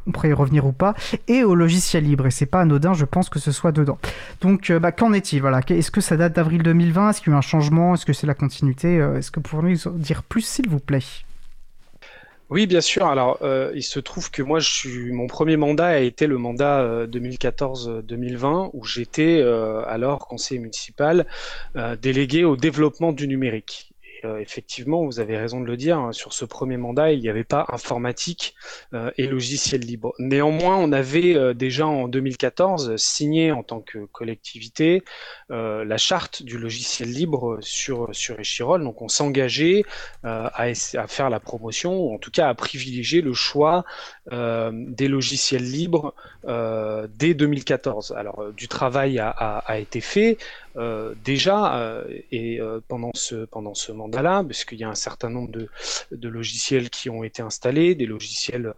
on 0.08 0.12
pourrait 0.12 0.30
y 0.30 0.34
revenir 0.34 0.66
ou 0.66 0.72
pas, 0.72 0.96
et 1.28 1.44
au 1.44 1.56
logiciel 1.56 2.04
libre. 2.04 2.28
Et 2.28 2.32
c'est 2.32 2.46
pas 2.46 2.62
anodin, 2.62 2.94
je 2.94 3.06
pense 3.06 3.30
que 3.30 3.40
ce 3.40 3.52
soit 3.52 3.72
dedans. 3.72 3.98
Donc, 4.42 4.70
euh, 4.70 4.80
bah, 4.80 4.92
qu'en 4.92 5.14
est-il 5.14 5.42
voilà? 5.42 5.62
Est-ce 5.68 5.92
que 5.92 6.02
ça 6.02 6.18
date 6.18 6.34
d'avril 6.34 6.64
2020 6.64 7.10
Est-ce 7.10 7.22
qu'il 7.22 7.32
y 7.32 7.34
a 7.34 7.36
eu 7.36 7.38
un 7.38 7.42
changement? 7.42 7.94
Est-ce 7.94 8.06
que 8.06 8.14
c'est 8.14 8.28
la 8.28 8.34
continuité? 8.34 9.00
Euh, 9.00 9.18
Est-ce 9.18 9.32
que 9.32 9.40
vous 9.40 9.44
pouvez 9.44 9.72
nous 9.72 9.98
dire 9.98 10.24
plus, 10.24 10.42
s'il 10.42 10.70
vous 10.70 10.80
plaît? 10.80 11.04
Oui, 12.52 12.68
bien 12.68 12.82
sûr. 12.82 13.08
Alors, 13.08 13.40
euh, 13.42 13.72
il 13.74 13.84
se 13.84 14.00
trouve 14.00 14.30
que 14.30 14.44
moi, 14.44 14.60
je 14.60 14.70
suis, 14.70 15.12
mon 15.12 15.26
premier 15.26 15.58
mandat 15.58 15.88
a 15.88 15.98
été 15.98 16.28
le 16.28 16.38
mandat 16.38 17.08
2014-2020, 17.08 18.70
où 18.74 18.86
j'étais 18.86 19.42
alors 19.88 20.28
conseiller 20.28 20.60
municipal 20.60 21.26
délégué 22.02 22.44
au 22.44 22.56
développement 22.56 23.14
du 23.14 23.28
numérique. 23.28 23.85
Euh, 24.26 24.40
effectivement, 24.40 25.06
vous 25.06 25.20
avez 25.20 25.38
raison 25.38 25.62
de 25.62 25.66
le 25.66 25.78
dire, 25.78 25.98
hein, 25.98 26.12
sur 26.12 26.34
ce 26.34 26.46
premier 26.46 26.78
mandat, 26.78 27.12
il 27.12 27.22
n'y 27.22 27.30
avait 27.30 27.44
pas 27.44 27.66
informatique 27.70 28.56
euh, 28.94 29.12
et 29.18 29.28
logiciel 29.28 29.82
libre. 29.82 30.14
Néanmoins, 30.20 30.78
on 30.78 30.92
avait 30.92 31.36
euh, 31.36 31.54
déjà 31.54 31.86
en 31.86 32.08
2014 32.08 32.96
signé 32.98 33.52
en 33.52 33.64
tant 33.64 33.82
que 33.82 34.06
collectivité 34.06 35.04
la 35.50 35.98
charte 35.98 36.44
du 36.44 36.58
logiciel 36.58 37.10
libre 37.10 37.58
sur, 37.62 38.10
sur. 38.12 38.80
Donc 38.80 39.02
on 39.02 39.08
s'engageait 39.08 39.84
à, 40.24 40.74
faire 41.08 41.30
la 41.30 41.40
promotion, 41.40 41.98
ou 42.00 42.14
en 42.14 42.18
tout 42.18 42.32
cas 42.32 42.50
à 42.50 42.54
privilégier 42.54 43.22
le 43.22 43.34
choix 43.34 43.86
des 44.32 45.08
logiciels 45.08 45.64
libres 45.64 46.14
dès 46.44 47.34
2014. 47.34 48.14
Alors 48.18 48.52
du 48.54 48.68
travail 48.68 49.20
a 49.20 49.80
été 49.80 50.02
fait. 50.02 50.38
Euh, 50.78 51.16
déjà, 51.24 51.80
euh, 51.80 52.04
et 52.32 52.60
euh, 52.60 52.82
pendant 52.88 53.12
ce, 53.14 53.46
pendant 53.46 53.74
ce 53.74 53.92
mandat-là, 53.92 54.44
puisqu'il 54.44 54.80
y 54.80 54.84
a 54.84 54.90
un 54.90 54.96
certain 54.96 55.30
nombre 55.30 55.52
de, 55.52 55.70
de, 56.12 56.30
logiciels 56.30 56.90
qui 56.90 57.10
ont 57.10 57.24
été 57.24 57.42
installés, 57.42 57.96
des 57.96 58.06
logiciels 58.06 58.74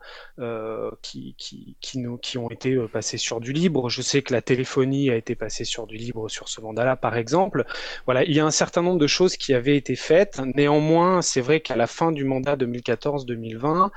qui, 1.01 1.35
qui, 1.37 1.75
qui, 1.81 1.97
nous, 1.99 2.17
qui 2.17 2.37
ont 2.37 2.49
été 2.51 2.77
passés 2.91 3.17
sur 3.17 3.39
du 3.39 3.53
libre. 3.53 3.89
Je 3.89 4.01
sais 4.01 4.21
que 4.21 4.33
la 4.33 4.41
téléphonie 4.41 5.09
a 5.09 5.15
été 5.15 5.35
passée 5.35 5.63
sur 5.63 5.87
du 5.87 5.95
libre 5.97 6.29
sur 6.29 6.49
ce 6.49 6.61
mandat-là, 6.61 6.95
par 6.95 7.17
exemple. 7.17 7.65
Voilà, 8.05 8.23
il 8.23 8.33
y 8.33 8.39
a 8.39 8.45
un 8.45 8.51
certain 8.51 8.81
nombre 8.81 8.99
de 8.99 9.07
choses 9.07 9.37
qui 9.37 9.53
avaient 9.53 9.75
été 9.75 9.95
faites. 9.95 10.39
Néanmoins, 10.55 11.21
c'est 11.21 11.41
vrai 11.41 11.61
qu'à 11.61 11.75
la 11.75 11.87
fin 11.87 12.11
du 12.11 12.23
mandat 12.23 12.55
2014-2020, 12.55 13.89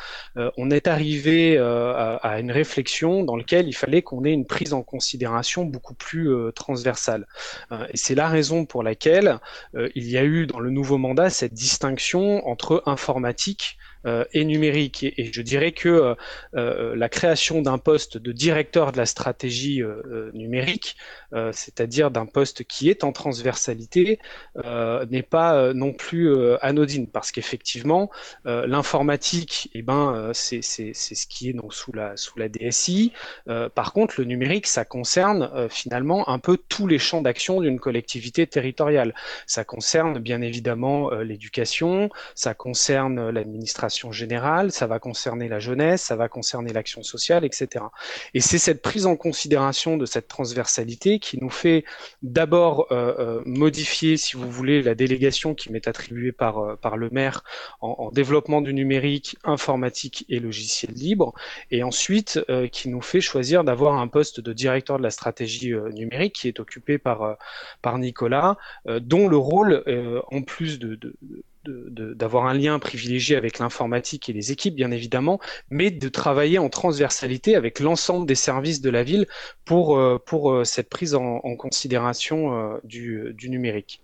on 0.57 0.71
est 0.71 0.87
arrivé 0.87 1.59
à, 1.59 2.17
à, 2.17 2.41
une 2.41 2.53
réflexion 2.53 3.25
dans 3.25 3.37
laquelle 3.37 3.69
il 3.69 3.75
fallait 3.75 4.03
qu'on 4.03 4.25
ait 4.25 4.33
une 4.33 4.47
prise 4.47 4.73
en 4.73 4.83
considération 4.83 5.65
beaucoup 5.65 5.95
plus 5.95 6.31
transversale 6.55 7.27
c'est 7.95 8.15
la 8.15 8.29
raison 8.29 8.65
pour 8.65 8.83
laquelle 8.83 9.39
euh, 9.75 9.89
il 9.95 10.09
y 10.09 10.19
a 10.19 10.25
eu 10.25 10.47
dans 10.47 10.61
le 10.61 10.71
nouveau 10.71 10.99
mandat 10.99 11.31
cette 11.31 11.55
distinction 11.55 12.47
entre 12.47 12.83
informatique 12.87 13.79
et 14.33 14.45
numérique. 14.45 15.05
Et, 15.05 15.31
je 15.33 15.43
dirais 15.43 15.73
que 15.73 15.89
euh, 15.89 16.15
euh, 16.55 16.97
la 16.97 17.09
création 17.09 17.63
d'un 17.63 17.79
poste 17.79 18.17
de 18.17 18.33
directeur 18.33 18.93
de 18.93 18.97
la 18.97 19.07
stratégie 19.07 19.83
numérique, 20.33 20.97
c'est-à-dire 21.53 22.11
d'un 22.11 22.27
poste 22.27 22.65
qui 22.65 22.91
est 22.91 23.05
en 23.05 23.13
transversalité, 23.13 24.19
n'est 25.11 25.23
pas 25.23 25.73
non 25.73 25.93
plus 25.93 26.35
anodine, 26.61 27.07
parce 27.07 27.31
qu'effectivement, 27.31 28.11
l'informatique, 28.45 29.71
eh 29.75 29.83
ben, 29.83 30.31
c'est 30.33 30.63
ce 30.63 31.27
qui 31.27 31.51
est 31.51 31.53
donc 31.53 31.73
sous 31.73 31.93
la, 31.93 32.17
sous 32.17 32.39
la 32.39 32.49
DSI. 32.49 33.13
par 33.75 33.93
contre, 33.93 34.15
le 34.19 34.25
numérique, 34.25 34.67
ça 34.67 34.85
concerne 34.85 35.69
finalement 35.69 36.29
un 36.29 36.39
peu 36.39 36.57
tous 36.69 36.87
les 36.87 36.99
champs 36.99 37.23
d'action 37.23 37.61
d'une 37.61 37.79
collectivité 37.79 38.47
territoriale. 38.47 39.15
Ça 39.47 39.65
concerne 39.65 40.19
bien 40.19 40.41
évidemment 40.43 41.11
l'éducation, 41.11 42.11
ça 42.35 42.55
concerne 42.55 43.31
l'administration 43.31 43.90
générale, 44.13 44.73
ça 44.73 44.87
va 44.87 44.99
concerner 44.99 45.49
la 45.49 45.59
jeunesse, 45.59 46.03
ça 46.03 46.17
va 46.17 46.29
concerner 46.29 46.73
l'action 46.73 47.03
sociale, 47.03 47.45
etc. 47.45 47.85
Et 48.35 48.41
c'est 48.41 48.59
cette 48.59 48.83
prise 48.83 49.07
en 49.07 49.17
considération 49.17 49.97
de 49.97 50.07
cette 50.07 50.29
transversalité 50.29 51.19
qui 51.19 51.39
nous 51.41 51.51
fait 51.51 51.85
d'abord 52.23 52.87
euh, 52.91 53.15
euh, 53.19 53.43
modifier, 53.45 54.17
si 54.17 54.37
vous 54.37 54.51
voulez, 54.51 54.83
la 54.83 54.95
délégation 54.95 55.55
qui 55.55 55.73
m'est 55.73 55.89
attribuée 55.89 56.33
par, 56.33 56.59
euh, 56.59 56.77
par 56.77 56.97
le 56.97 57.11
maire 57.11 57.43
en, 57.81 57.97
en, 57.99 58.11
développement 58.11 58.61
du 58.61 58.75
numérique, 58.75 59.37
informatique 59.45 60.25
et 60.29 60.41
logiciel 60.41 60.93
libre, 60.93 61.35
et 61.71 61.83
ensuite 61.83 62.41
qui 62.73 62.89
nous 62.89 63.01
fait 63.01 63.21
choisir 63.21 63.65
d'avoir 63.65 63.95
un 63.99 64.09
poste 64.09 64.41
de 64.41 64.53
directeur 64.53 64.99
de 64.99 65.03
la 65.03 65.11
stratégie 65.11 65.73
numérique 65.93 66.35
qui 66.35 66.49
est 66.49 66.61
occupé 66.61 66.99
par, 66.99 67.37
par 67.83 67.99
Nicolas, 67.99 68.57
dont 68.87 69.29
le 69.29 69.37
rôle, 69.37 69.85
en 70.31 70.43
plus 70.43 70.79
de 70.79 70.99
d'avoir 71.65 72.47
un 72.47 72.55
lien 72.55 72.79
privilégié 72.79 73.37
avec 73.37 73.59
l'informatique 73.59 74.29
et 74.29 74.33
les 74.33 74.53
équipes, 74.53 74.75
bien 74.75 74.91
évidemment, 74.91 75.41
mais 75.71 75.91
de 75.91 76.09
travailler 76.09 76.59
en 76.59 76.69
transversalité 76.69 77.57
avec 77.57 77.81
l'ensemble 77.81 78.27
des 78.27 78.35
services 78.35 78.81
de 78.81 78.91
la 78.91 79.03
ville 79.03 79.27
pour, 79.65 79.99
euh, 79.99 80.19
pour 80.19 80.53
euh, 80.53 80.65
cette 80.65 80.89
prise 80.89 81.15
en, 81.15 81.41
considération 81.57 82.75
euh, 82.75 82.79
du 82.85 83.51
numérique. 83.51 84.03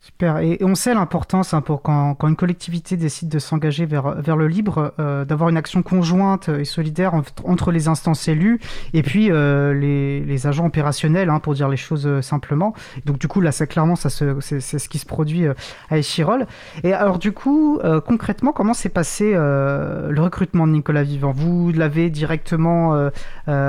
Super. 0.00 0.38
Et, 0.38 0.58
on 0.62 0.74
sait 0.74 0.94
l'importance 0.94 1.52
hein, 1.52 1.60
pour 1.60 1.82
quand, 1.82 2.16
une 2.22 2.36
collectivité 2.36 2.96
décide 2.96 3.28
de 3.28 3.38
s'engager 3.38 3.86
vers, 3.86 4.20
vers 4.20 4.36
le 4.36 4.46
libre, 4.46 4.94
euh, 5.00 5.24
d'avoir 5.24 5.48
une 5.48 5.56
action 5.56 5.82
conjointe 5.82 6.48
et 6.48 6.64
solidaire 6.64 7.12
entre, 7.44 7.72
les 7.72 7.88
instances 7.88 8.28
élues 8.28 8.60
et 8.94 9.02
puis 9.02 9.30
euh, 9.30 9.74
les, 9.74 10.46
agents 10.46 10.66
opérationnels, 10.66 11.28
hein, 11.28 11.40
pour 11.40 11.54
dire 11.54 11.68
les 11.68 11.76
choses 11.76 12.06
euh, 12.06 12.22
simplement. 12.22 12.72
Donc 13.04 13.18
du 13.18 13.26
coup, 13.26 13.40
là, 13.40 13.50
c'est 13.52 13.66
clairement 13.66 13.96
ça, 13.96 14.08
c'est 14.10 14.60
ce 14.60 14.88
qui 14.88 14.98
se 14.98 15.06
produit 15.06 15.46
à 15.90 15.98
Échirol. 15.98 16.46
Et 16.84 16.92
alors 16.92 17.18
du 17.18 17.32
coup, 17.32 17.80
concrètement, 18.06 18.52
comment 18.52 18.74
s'est 18.74 18.88
passé 18.88 19.32
le 19.32 20.18
recrutement 20.18 20.66
de 20.66 20.72
Nicolas 20.72 21.02
Vivant? 21.02 21.32
Vous 21.32 21.72
l'avez 21.72 22.10
directement 22.10 23.10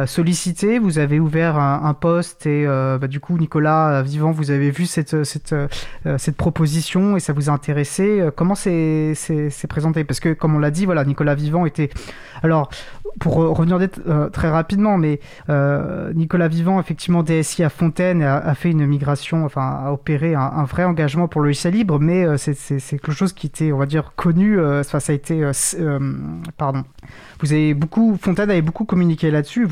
sollicité, 0.06 0.80
vous 0.80 1.00
avez 1.00 1.20
ouvert 1.20 1.58
un, 1.58 1.82
un 1.84 1.94
poste 1.94 2.46
et 2.46 2.66
bah, 2.66 3.08
du 3.08 3.20
coup, 3.20 3.38
Nicolas 3.38 4.02
Vivant, 4.04 4.32
vous 4.32 4.52
avez 4.52 4.72
vu 4.72 4.86
cette, 4.86 5.24
cette, 5.24 5.56
cette 6.18 6.38
proposition 6.38 7.18
et 7.18 7.20
ça 7.20 7.34
vous 7.34 7.50
a 7.50 7.54
intéressé. 7.54 8.20
Euh, 8.20 8.32
comment 8.36 8.56
c'est 8.56 9.14
présenté? 9.70 10.04
Parce 10.04 10.20
que, 10.20 10.34
comme 10.34 10.56
on 10.56 10.60
l'a 10.60 10.72
dit, 10.72 10.86
voilà, 10.86 11.04
Nicolas 11.06 11.36
Vivant 11.36 11.66
était. 11.66 11.90
Alors, 12.44 12.70
pour 13.20 13.36
revenir 13.36 13.80
euh, 14.08 14.30
très 14.30 14.50
rapidement, 14.50 14.98
mais 14.98 15.20
euh, 15.50 16.14
Nicolas 16.14 16.48
Vivant, 16.48 16.80
effectivement, 16.80 17.24
DSI 17.24 17.64
à 17.64 17.70
Fontaine, 17.70 18.22
a, 18.22 18.38
a 18.38 18.56
fait 18.56 18.72
une 18.72 18.86
migration, 18.86 19.46
enfin, 19.46 19.82
a 19.86 19.92
opéré 19.92 20.36
un, 20.36 20.42
un, 20.42 20.64
vrai 20.66 20.84
engagement 20.84 21.28
pour 21.28 21.42
le 21.42 21.48
logiciel 21.48 21.74
libre, 21.74 22.00
mais 22.00 22.26
euh, 22.26 22.38
c'est 22.38 22.82
quelque 22.90 23.12
chose 23.12 23.34
qui 23.34 23.48
était, 23.48 23.72
on 23.72 23.78
va 23.78 23.86
dire, 23.86 24.14
connu. 24.16 24.60
Euh, 24.60 24.82
enfin, 24.82 25.00
ça 25.00 25.12
a 25.12 25.16
été. 25.16 25.44
Euh, 25.44 26.00
pardon. 26.58 26.84
Vous 27.40 27.54
avez 27.54 27.74
beaucoup. 27.74 28.18
Fontaine 28.22 28.50
avait 28.50 28.62
beaucoup 28.62 28.86
communiqué 28.86 29.32
là-dessus. 29.32 29.68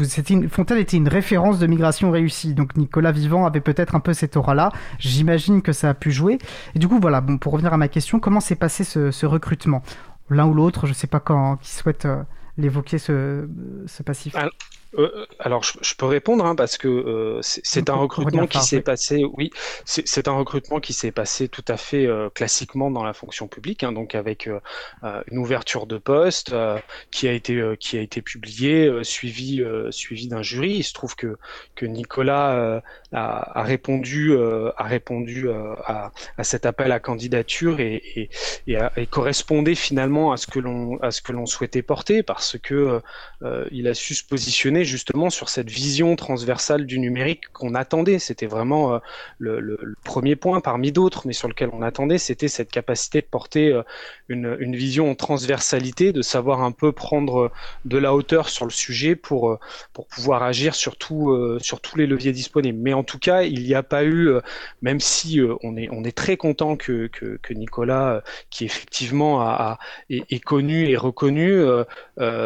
Fontaine 0.50 0.78
était 0.78 0.98
une 0.98 1.08
référence 1.08 1.60
de 1.60 1.68
migration 1.68 2.12
réussie. 2.12 2.54
Donc, 2.54 2.76
Nicolas 2.78 3.12
Vivant 3.12 3.46
avait 3.46 3.62
peut-être 3.62 3.96
un 3.96 4.00
peu 4.00 4.14
cette 4.14 4.38
aura-là. 4.38 4.72
J'imagine 5.00 5.62
que 5.62 5.72
ça 5.72 5.90
a 5.90 5.94
pu 5.94 6.12
jouer. 6.12 6.38
Et 6.76 6.80
du 6.80 6.88
coup, 6.88 7.00
voilà, 7.00 7.22
bon, 7.22 7.38
pour 7.38 7.54
revenir 7.54 7.74
à 7.74 7.78
ma 7.78 7.88
question, 7.88 8.20
comment 8.20 8.40
s'est 8.40 8.56
passé 8.56 8.84
ce, 8.84 9.12
ce 9.12 9.26
recrutement? 9.26 9.84
L'un 10.30 10.48
ou 10.48 10.54
l'autre, 10.54 10.88
je 10.88 10.94
sais 10.94 11.08
pas 11.08 11.20
quand, 11.20 11.58
qui 11.58 11.72
souhaite 11.72 12.08
l'évoquer 12.58 12.98
ce, 12.98 13.48
ce 13.88 14.04
passif 14.04 14.36
euh, 14.98 15.26
alors 15.40 15.64
je, 15.64 15.74
je, 15.82 15.96
peux 15.96 16.06
répondre 16.06 16.46
hein, 16.46 16.56
parce 16.56 16.78
que 16.78 16.88
euh, 16.88 17.40
c'est 17.42 17.90
un 17.90 17.96
recrutement 17.96 18.48
qui 18.48 18.60
s'est 18.60 18.82
passé. 18.82 19.26
Oui, 19.34 19.52
c'est 19.86 20.28
un 20.28 20.34
recrutement 20.34 20.80
qui 20.80 20.94
s'est 20.94 21.12
passé 21.12 21.48
tout 21.48 21.66
à 21.68 21.78
fait 21.78 22.06
euh, 22.06 22.30
classiquement 22.30 22.92
dans 22.92 23.04
la 23.04 23.14
fonction 23.14 23.48
publique, 23.48 23.84
hein, 23.84 23.92
donc 23.92 24.16
avec 24.16 24.48
euh, 24.48 24.60
euh, 25.04 25.22
une 25.32 25.38
ouverture 25.38 25.86
de 25.86 25.98
poste 25.98 26.54
qui 27.12 27.28
a 27.28 27.32
été 27.32 27.62
qui 27.80 27.98
a 27.98 28.02
été 28.02 28.22
publiée, 28.22 29.04
suivi 29.04 29.64
suivi 29.92 30.28
d'un 30.28 30.42
jury. 30.42 30.76
Il 30.78 30.84
se 30.84 30.94
trouve 30.94 31.16
que 31.16 31.38
que 31.76 31.86
Nicolas 31.86 32.82
a, 33.12 33.60
a, 33.60 33.64
répondu 33.64 34.36
a 34.38 34.84
répondu 34.84 35.50
à, 35.50 36.12
à, 36.38 36.44
cet 36.44 36.66
appel 36.66 36.92
à 36.92 37.00
candidature 37.00 37.80
et, 37.80 38.02
et, 38.16 38.30
et, 38.68 38.78
a, 38.78 38.92
et 38.98 39.08
correspondait 39.08 39.76
finalement 39.76 40.32
à 40.32 40.38
ce 40.38 40.48
que 40.48 40.60
l'on 40.60 40.98
à 41.02 41.12
ce 41.12 41.22
que 41.22 41.32
l'on 41.32 41.46
souhaitait 41.46 41.82
porter 41.82 42.24
parce 42.24 42.58
que 42.58 43.02
il 43.72 43.88
a 43.88 43.94
su 43.94 44.14
se 44.16 44.24
positionner 44.24 44.85
justement 44.86 45.30
sur 45.30 45.50
cette 45.50 45.70
vision 45.70 46.16
transversale 46.16 46.86
du 46.86 47.00
numérique 47.00 47.52
qu'on 47.54 47.76
attendait. 47.76 48.20
C'était 48.20 48.46
vraiment 48.46 48.96
euh, 48.96 49.00
le, 49.40 49.96
premier 50.04 50.36
point 50.36 50.62
parmi 50.62 50.92
d'autres, 50.92 51.28
mais 51.28 51.34
sur 51.34 51.48
lequel 51.48 51.70
on 51.74 51.82
attendait, 51.82 52.18
c'était 52.18 52.48
cette 52.48 52.72
capacité 52.72 53.22
de 53.22 53.28
porter 53.28 53.72
euh, 53.72 53.84
une, 54.30 54.76
vision 54.76 55.10
en 55.10 55.16
transversalité, 55.16 56.12
de 56.12 56.22
savoir 56.22 56.62
un 56.62 56.72
peu 56.72 56.92
prendre 56.92 57.52
de 57.86 57.98
la 57.98 58.14
hauteur 58.14 58.50
sur 58.50 58.66
le 58.66 58.72
sujet 58.72 59.16
pour, 59.16 59.52
euh, 59.52 59.60
pouvoir 60.10 60.44
agir 60.44 60.76
sur, 60.76 60.96
euh, 61.12 61.60
tous 61.82 61.98
les 61.98 62.08
leviers 62.08 62.32
disponibles. 62.32 62.80
Mais 62.82 62.94
en 62.94 63.04
tout 63.04 63.20
cas, 63.20 63.44
il 63.44 63.64
n'y 63.64 63.74
a 63.74 63.84
pas 63.84 64.04
eu, 64.04 64.30
euh, 64.30 64.42
même 64.82 65.00
si 65.00 65.40
on, 65.64 65.76
est, 65.78 66.12
très 66.16 66.38
content 66.38 66.76
que, 66.78 67.10
Nicolas, 67.52 68.24
qui 68.50 68.66
effectivement 68.66 69.76
est, 70.10 70.40
connu 70.40 70.88
et 70.90 70.98
reconnu, 70.98 71.62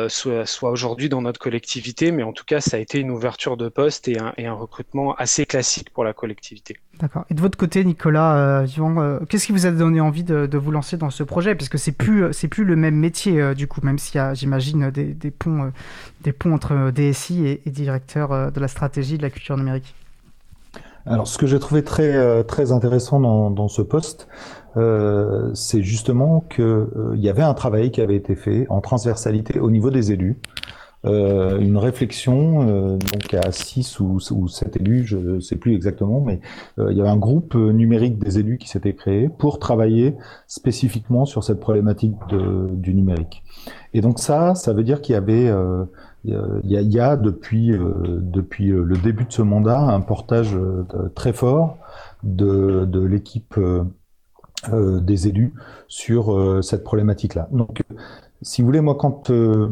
soit, 0.08 0.46
soit 0.46 0.72
aujourd'hui 0.72 1.10
dans 1.10 1.22
notre 1.22 1.40
collectivité, 1.40 2.12
mais 2.12 2.24
en 2.30 2.34
tout 2.34 2.46
cas, 2.46 2.62
ça 2.62 2.78
a 2.78 2.80
été 2.80 3.00
une 3.00 3.10
ouverture 3.10 3.58
de 3.58 3.70
poste 3.70 4.08
et 4.08 4.20
un, 4.20 4.34
et 4.38 4.46
un 4.46 4.54
recrutement 4.54 5.16
assez 5.16 5.46
classique 5.46 5.90
pour 5.92 6.04
la 6.04 6.14
collectivité. 6.14 6.78
D'accord. 7.00 7.26
Et 7.30 7.34
de 7.34 7.42
votre 7.42 7.58
côté, 7.58 7.84
Nicolas, 7.84 8.62
euh, 8.62 8.68
euh, 8.78 9.20
qu'est-ce 9.28 9.48
qui 9.48 9.52
vous 9.52 9.66
a 9.66 9.72
donné 9.72 10.00
envie 10.00 10.24
de, 10.24 10.46
de, 10.46 10.58
vous 10.58 10.70
lancer 10.72 10.96
dans 10.96 11.10
ce 11.10 11.24
projet? 11.24 11.56
Parce 11.56 11.70
que 11.70 11.78
c'est 11.78 11.92
plus, 11.92 12.32
c'est 12.32 12.48
plus 12.48 12.66
le 12.66 12.76
même 12.76 12.96
métier 12.96 13.42
euh, 13.42 13.54
du 13.56 13.68
coup, 13.68 13.82
même 13.84 13.98
s'il 13.98 14.16
y 14.16 14.20
a, 14.20 14.34
j'imagine, 14.36 14.92
des, 14.92 15.06
des, 15.06 15.32
ponts, 15.32 15.64
euh, 15.64 15.70
des 16.22 16.32
ponts 16.32 16.54
entre 16.54 16.92
DSI 16.92 17.48
et, 17.48 17.62
et 17.66 17.72
directeur 17.72 18.32
euh, 18.32 18.52
de 18.52 18.60
la 18.60 18.68
stratégie 18.68 19.18
de 19.18 19.24
la 19.24 19.32
culture 19.32 19.58
numérique. 19.58 19.96
Alors, 21.06 21.28
ce 21.28 21.40
que 21.40 21.48
j'ai 21.48 21.60
trouvé 21.60 21.84
très 21.84 22.44
très 22.44 22.72
intéressant 22.72 23.20
dans, 23.20 23.50
dans 23.50 23.70
ce 23.70 23.82
poste, 23.82 24.28
euh, 24.78 25.52
c'est 25.56 25.82
justement 25.82 26.42
qu'il 26.42 26.64
euh, 26.64 27.16
y 27.16 27.30
avait 27.30 27.44
un 27.44 27.54
travail 27.54 27.92
qui 27.92 28.02
avait 28.02 28.16
été 28.16 28.36
fait 28.36 28.68
en 28.70 28.82
transversalité 28.82 29.60
au 29.60 29.72
niveau 29.72 29.90
des 29.90 30.12
élus. 30.12 30.38
Euh, 31.06 31.60
une 31.60 31.78
réflexion 31.78 32.68
euh, 32.68 32.98
donc 32.98 33.34
à 33.34 33.54
6 33.54 34.02
ou, 34.02 34.20
ou 34.32 34.48
7 34.50 34.76
élus, 34.78 35.06
je 35.06 35.18
ne 35.18 35.40
sais 35.40 35.56
plus 35.56 35.74
exactement, 35.74 36.20
mais 36.20 36.42
euh, 36.78 36.92
il 36.92 36.98
y 36.98 37.00
avait 37.00 37.10
un 37.10 37.18
groupe 37.18 37.56
numérique 37.56 38.20
des 38.20 38.40
élus 38.40 38.58
qui 38.58 38.68
s'était 38.68 38.94
créé 38.94 39.30
pour 39.30 39.60
travailler 39.60 40.16
spécifiquement 40.48 41.26
sur 41.26 41.44
cette 41.46 41.62
problématique 41.62 42.16
de, 42.30 42.68
du 42.74 42.94
numérique. 42.94 43.44
Et 43.94 44.02
donc 44.02 44.20
ça, 44.20 44.56
ça 44.56 44.74
veut 44.74 44.84
dire 44.84 45.02
qu'il 45.02 45.14
y 45.14 45.18
avait, 45.18 45.48
euh, 45.48 45.86
il, 46.26 46.34
y 46.66 46.76
a, 46.76 46.82
il 46.82 46.92
y 46.92 47.00
a 47.00 47.16
depuis, 47.16 47.72
depuis 47.72 48.68
le 48.68 48.98
début 48.98 49.24
de 49.24 49.32
ce 49.32 49.42
mandat 49.42 49.80
un 49.80 50.02
portage 50.02 50.58
très 51.16 51.32
fort 51.32 51.78
de, 52.24 52.84
de 52.86 53.02
l'équipe 53.02 53.58
des 54.74 55.28
élus 55.30 55.54
sur 55.88 56.60
cette 56.62 56.84
problématique-là. 56.84 57.48
Donc 57.54 57.84
si 58.42 58.62
vous 58.62 58.68
voulez, 58.68 58.82
moi, 58.82 58.96
quand, 58.96 59.30
euh, 59.30 59.70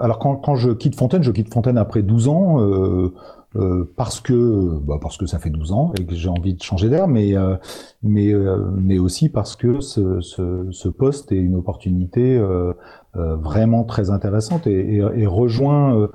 alors 0.00 0.18
quand, 0.18 0.36
quand, 0.36 0.56
je 0.56 0.70
quitte 0.70 0.96
Fontaine, 0.96 1.22
je 1.22 1.30
quitte 1.30 1.52
Fontaine 1.52 1.78
après 1.78 2.02
12 2.02 2.28
ans, 2.28 2.60
euh, 2.60 3.12
euh, 3.56 3.92
parce 3.96 4.20
que, 4.20 4.78
bah 4.78 4.98
parce 5.00 5.18
que 5.18 5.26
ça 5.26 5.38
fait 5.38 5.50
12 5.50 5.72
ans 5.72 5.92
et 5.98 6.06
que 6.06 6.14
j'ai 6.14 6.30
envie 6.30 6.54
de 6.54 6.62
changer 6.62 6.88
d'air, 6.88 7.06
mais, 7.06 7.36
euh, 7.36 7.56
mais, 8.02 8.32
euh, 8.32 8.70
mais 8.76 8.98
aussi 8.98 9.28
parce 9.28 9.56
que 9.56 9.80
ce, 9.80 10.20
ce, 10.20 10.68
ce, 10.70 10.88
poste 10.88 11.32
est 11.32 11.36
une 11.36 11.54
opportunité 11.54 12.38
euh, 12.38 12.72
vraiment 13.14 13.84
très 13.84 14.10
intéressante 14.10 14.66
et, 14.66 14.96
et, 14.96 15.02
et 15.16 15.26
rejoint 15.26 16.08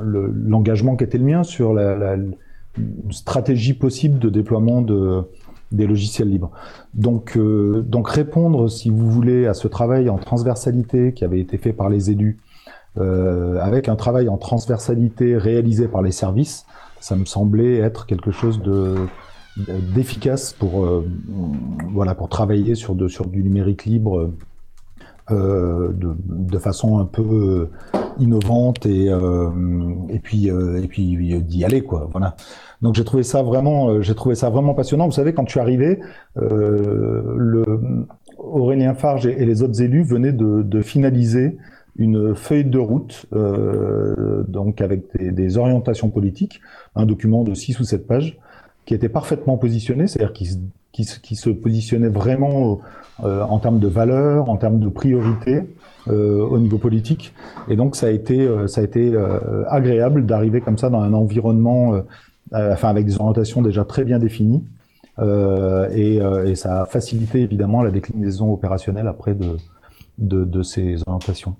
l'engagement 0.00 0.96
qui 0.96 1.04
était 1.04 1.18
le 1.18 1.24
mien 1.24 1.42
sur 1.42 1.74
la, 1.74 1.96
la 1.96 2.16
stratégie 3.10 3.74
possible 3.74 4.18
de 4.18 4.30
déploiement 4.30 4.80
de 4.80 5.24
des 5.72 5.86
logiciels 5.86 6.28
libres. 6.28 6.50
Donc, 6.94 7.36
euh, 7.36 7.82
donc 7.82 8.08
répondre, 8.08 8.68
si 8.68 8.90
vous 8.90 9.10
voulez, 9.10 9.46
à 9.46 9.54
ce 9.54 9.68
travail 9.68 10.08
en 10.08 10.18
transversalité 10.18 11.12
qui 11.12 11.24
avait 11.24 11.40
été 11.40 11.58
fait 11.58 11.72
par 11.72 11.88
les 11.88 12.10
élus, 12.10 12.38
euh, 12.98 13.58
avec 13.60 13.88
un 13.88 13.96
travail 13.96 14.28
en 14.28 14.36
transversalité 14.36 15.36
réalisé 15.36 15.88
par 15.88 16.02
les 16.02 16.12
services, 16.12 16.66
ça 17.00 17.16
me 17.16 17.24
semblait 17.24 17.78
être 17.78 18.06
quelque 18.06 18.30
chose 18.30 18.60
de 18.62 18.94
d'efficace 19.94 20.54
pour 20.54 20.86
euh, 20.86 21.06
voilà 21.92 22.14
pour 22.14 22.30
travailler 22.30 22.74
sur 22.74 22.94
de 22.94 23.06
sur 23.06 23.26
du 23.26 23.42
numérique 23.42 23.84
libre 23.84 24.30
de, 25.28 25.94
de, 25.94 26.58
façon 26.58 26.98
un 26.98 27.04
peu 27.04 27.68
innovante 28.18 28.86
et 28.86 29.08
euh, 29.08 29.50
et 30.08 30.18
puis 30.18 30.48
et 30.48 30.88
puis 30.88 31.42
d'y 31.42 31.64
aller 31.64 31.82
quoi 31.82 32.08
voilà 32.10 32.36
donc 32.82 32.96
j'ai 32.96 33.04
trouvé 33.04 33.22
ça 33.22 33.42
vraiment, 33.42 33.88
euh, 33.88 34.02
j'ai 34.02 34.14
trouvé 34.14 34.34
ça 34.34 34.50
vraiment 34.50 34.74
passionnant. 34.74 35.06
Vous 35.06 35.12
savez, 35.12 35.32
quand 35.32 35.46
je 35.46 35.52
suis 35.52 35.60
arrivé, 35.60 36.00
euh, 36.36 37.34
le 37.36 37.64
Aurélien 38.36 38.94
Farge 38.94 39.26
et, 39.26 39.44
les 39.46 39.62
autres 39.62 39.80
élus 39.80 40.02
venaient 40.02 40.32
de, 40.32 40.62
de 40.62 40.82
finaliser 40.82 41.56
une 41.96 42.34
feuille 42.34 42.64
de 42.64 42.78
route, 42.78 43.26
euh, 43.34 44.42
donc 44.48 44.80
avec 44.80 45.16
des, 45.16 45.30
des, 45.30 45.58
orientations 45.58 46.10
politiques, 46.10 46.60
un 46.96 47.06
document 47.06 47.44
de 47.44 47.54
6 47.54 47.78
ou 47.80 47.84
7 47.84 48.06
pages, 48.06 48.38
qui 48.84 48.94
était 48.94 49.10
parfaitement 49.10 49.58
positionné, 49.58 50.08
c'est-à-dire 50.08 50.32
qui 50.32 50.58
qui, 50.90 51.06
qui 51.22 51.36
se 51.36 51.48
positionnait 51.48 52.08
vraiment 52.08 52.80
en 53.22 53.58
termes 53.60 53.78
de 53.78 53.88
valeurs, 53.88 54.50
en 54.50 54.58
termes 54.58 54.78
de 54.78 54.90
priorité 54.90 55.62
au 56.08 56.58
niveau 56.58 56.78
politique. 56.78 57.32
Et 57.68 57.76
donc 57.76 57.96
ça 57.96 58.06
a 58.06 58.10
été, 58.10 58.48
ça 58.66 58.80
a 58.80 58.84
été 58.84 59.14
agréable 59.68 60.26
d'arriver 60.26 60.60
comme 60.60 60.78
ça 60.78 60.90
dans 60.90 61.00
un 61.00 61.12
environnement, 61.12 62.02
avec 62.52 63.06
des 63.06 63.16
orientations 63.18 63.62
déjà 63.62 63.84
très 63.84 64.04
bien 64.04 64.18
définies. 64.18 64.64
Et, 65.20 66.16
et, 66.46 66.54
ça 66.54 66.82
a 66.82 66.86
facilité 66.86 67.42
évidemment 67.42 67.82
la 67.82 67.90
déclinaison 67.90 68.52
opérationnelle 68.52 69.06
après 69.06 69.36
de 70.18 70.62
ces 70.62 70.96
orientations. 71.06 71.56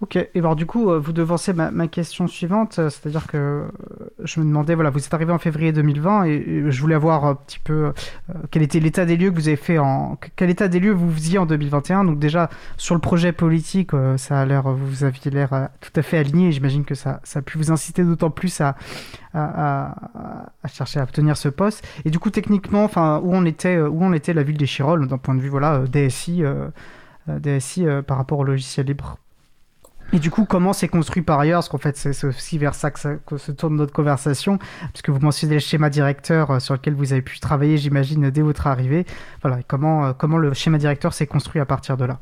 Ok, 0.00 0.16
et 0.16 0.30
alors 0.34 0.56
du 0.56 0.66
coup, 0.66 0.90
euh, 0.90 0.98
vous 0.98 1.12
devancez 1.12 1.52
ma, 1.52 1.86
question 1.86 2.26
suivante, 2.26 2.80
euh, 2.80 2.90
c'est-à-dire 2.90 3.28
que 3.28 3.36
euh, 3.36 3.62
je 4.24 4.40
me 4.40 4.44
demandais, 4.44 4.74
voilà, 4.74 4.90
vous 4.90 4.98
êtes 4.98 5.14
arrivé 5.14 5.32
en 5.32 5.38
février 5.38 5.72
2020 5.72 6.24
et, 6.24 6.64
je 6.68 6.80
voulais 6.80 6.96
avoir 6.96 7.24
un 7.24 7.36
petit 7.36 7.60
peu 7.60 7.92
quel 8.50 8.62
était 8.62 8.80
l'état 8.80 9.04
des 9.04 9.16
lieux 9.16 9.30
que 9.30 9.36
vous 9.36 9.46
avez 9.48 9.56
fait 9.56 9.78
en... 9.78 10.18
Quel 10.34 10.50
état 10.50 10.66
des 10.66 10.80
lieux 10.80 10.92
vous 10.92 11.10
faisiez 11.12 11.38
en 11.38 11.46
2021 11.46 12.04
Donc 12.04 12.18
déjà, 12.18 12.50
sur 12.76 12.96
le 12.96 13.00
projet 13.00 13.32
politique, 13.32 13.92
ça 14.16 14.40
a 14.40 14.44
l'air, 14.44 14.68
vous 14.68 15.04
aviez 15.04 15.30
l'air 15.30 15.68
tout 15.80 15.92
à 15.94 16.02
fait 16.02 16.18
aligné, 16.18 16.50
j'imagine 16.50 16.84
que 16.84 16.96
ça, 16.96 17.20
ça 17.22 17.38
a 17.38 17.42
pu 17.42 17.56
vous 17.56 17.70
inciter 17.70 18.02
d'autant 18.02 18.30
plus 18.30 18.60
à, 18.60 18.76
à, 19.32 19.94
chercher 20.68 21.00
à 21.00 21.04
obtenir 21.04 21.36
ce 21.36 21.48
poste. 21.48 21.86
Et 22.04 22.10
du 22.10 22.18
coup, 22.18 22.30
techniquement, 22.30 22.84
enfin, 22.84 23.20
où 23.22 23.32
on 23.32 23.44
était, 23.44 23.80
où 23.80 24.02
on 24.02 24.12
était 24.12 24.34
la 24.34 24.42
ville 24.42 24.58
des 24.58 24.66
Chirolles 24.66 25.06
d'un 25.06 25.18
point 25.18 25.34
de 25.34 25.40
vue, 25.40 25.50
voilà, 25.50 25.84
DSI, 25.86 26.42
DSI 27.28 27.86
par 28.06 28.16
rapport 28.16 28.40
au 28.40 28.44
logiciel 28.44 28.86
libre? 28.86 29.18
Et 30.14 30.20
du 30.20 30.30
coup, 30.30 30.44
comment 30.44 30.72
c'est 30.72 30.86
construit 30.86 31.22
par 31.22 31.40
ailleurs? 31.40 31.58
Parce 31.58 31.68
qu'en 31.68 31.78
fait, 31.78 31.96
c'est 31.96 32.24
aussi 32.24 32.56
vers 32.56 32.76
ça 32.76 32.92
que, 32.92 33.36
se 33.36 33.50
tourne 33.50 33.74
notre 33.74 33.92
conversation, 33.92 34.60
puisque 34.92 35.10
vous 35.10 35.18
mentionnez 35.18 35.54
le 35.54 35.60
schéma 35.60 35.90
directeur 35.90 36.52
euh, 36.52 36.58
sur 36.60 36.74
lequel 36.74 36.94
vous 36.94 37.12
avez 37.12 37.22
pu 37.22 37.40
travailler, 37.40 37.78
j'imagine, 37.78 38.30
dès 38.30 38.42
votre 38.42 38.68
arrivée. 38.68 39.06
Voilà, 39.42 39.58
comment, 39.66 40.06
euh, 40.06 40.12
comment 40.16 40.38
le 40.38 40.54
schéma 40.54 40.78
directeur 40.78 41.12
s'est 41.14 41.26
construit 41.26 41.60
à 41.60 41.66
partir 41.66 41.96
de 41.96 42.04
là? 42.04 42.20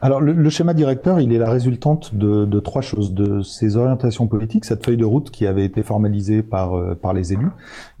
Alors, 0.00 0.20
le, 0.22 0.50
schéma 0.50 0.72
directeur, 0.72 1.20
il 1.20 1.32
est 1.32 1.38
la 1.38 1.50
résultante 1.50 2.14
de, 2.14 2.46
de, 2.46 2.58
trois 2.58 2.82
choses. 2.82 3.12
De 3.12 3.42
ces 3.42 3.76
orientations 3.76 4.26
politiques, 4.26 4.64
cette 4.64 4.84
feuille 4.84 4.96
de 4.96 5.04
route 5.04 5.30
qui 5.30 5.46
avait 5.46 5.64
été 5.66 5.82
formalisée 5.82 6.42
par 6.42 6.74
euh, 6.74 6.94
par 6.94 7.12
les 7.12 7.34
élus, 7.34 7.50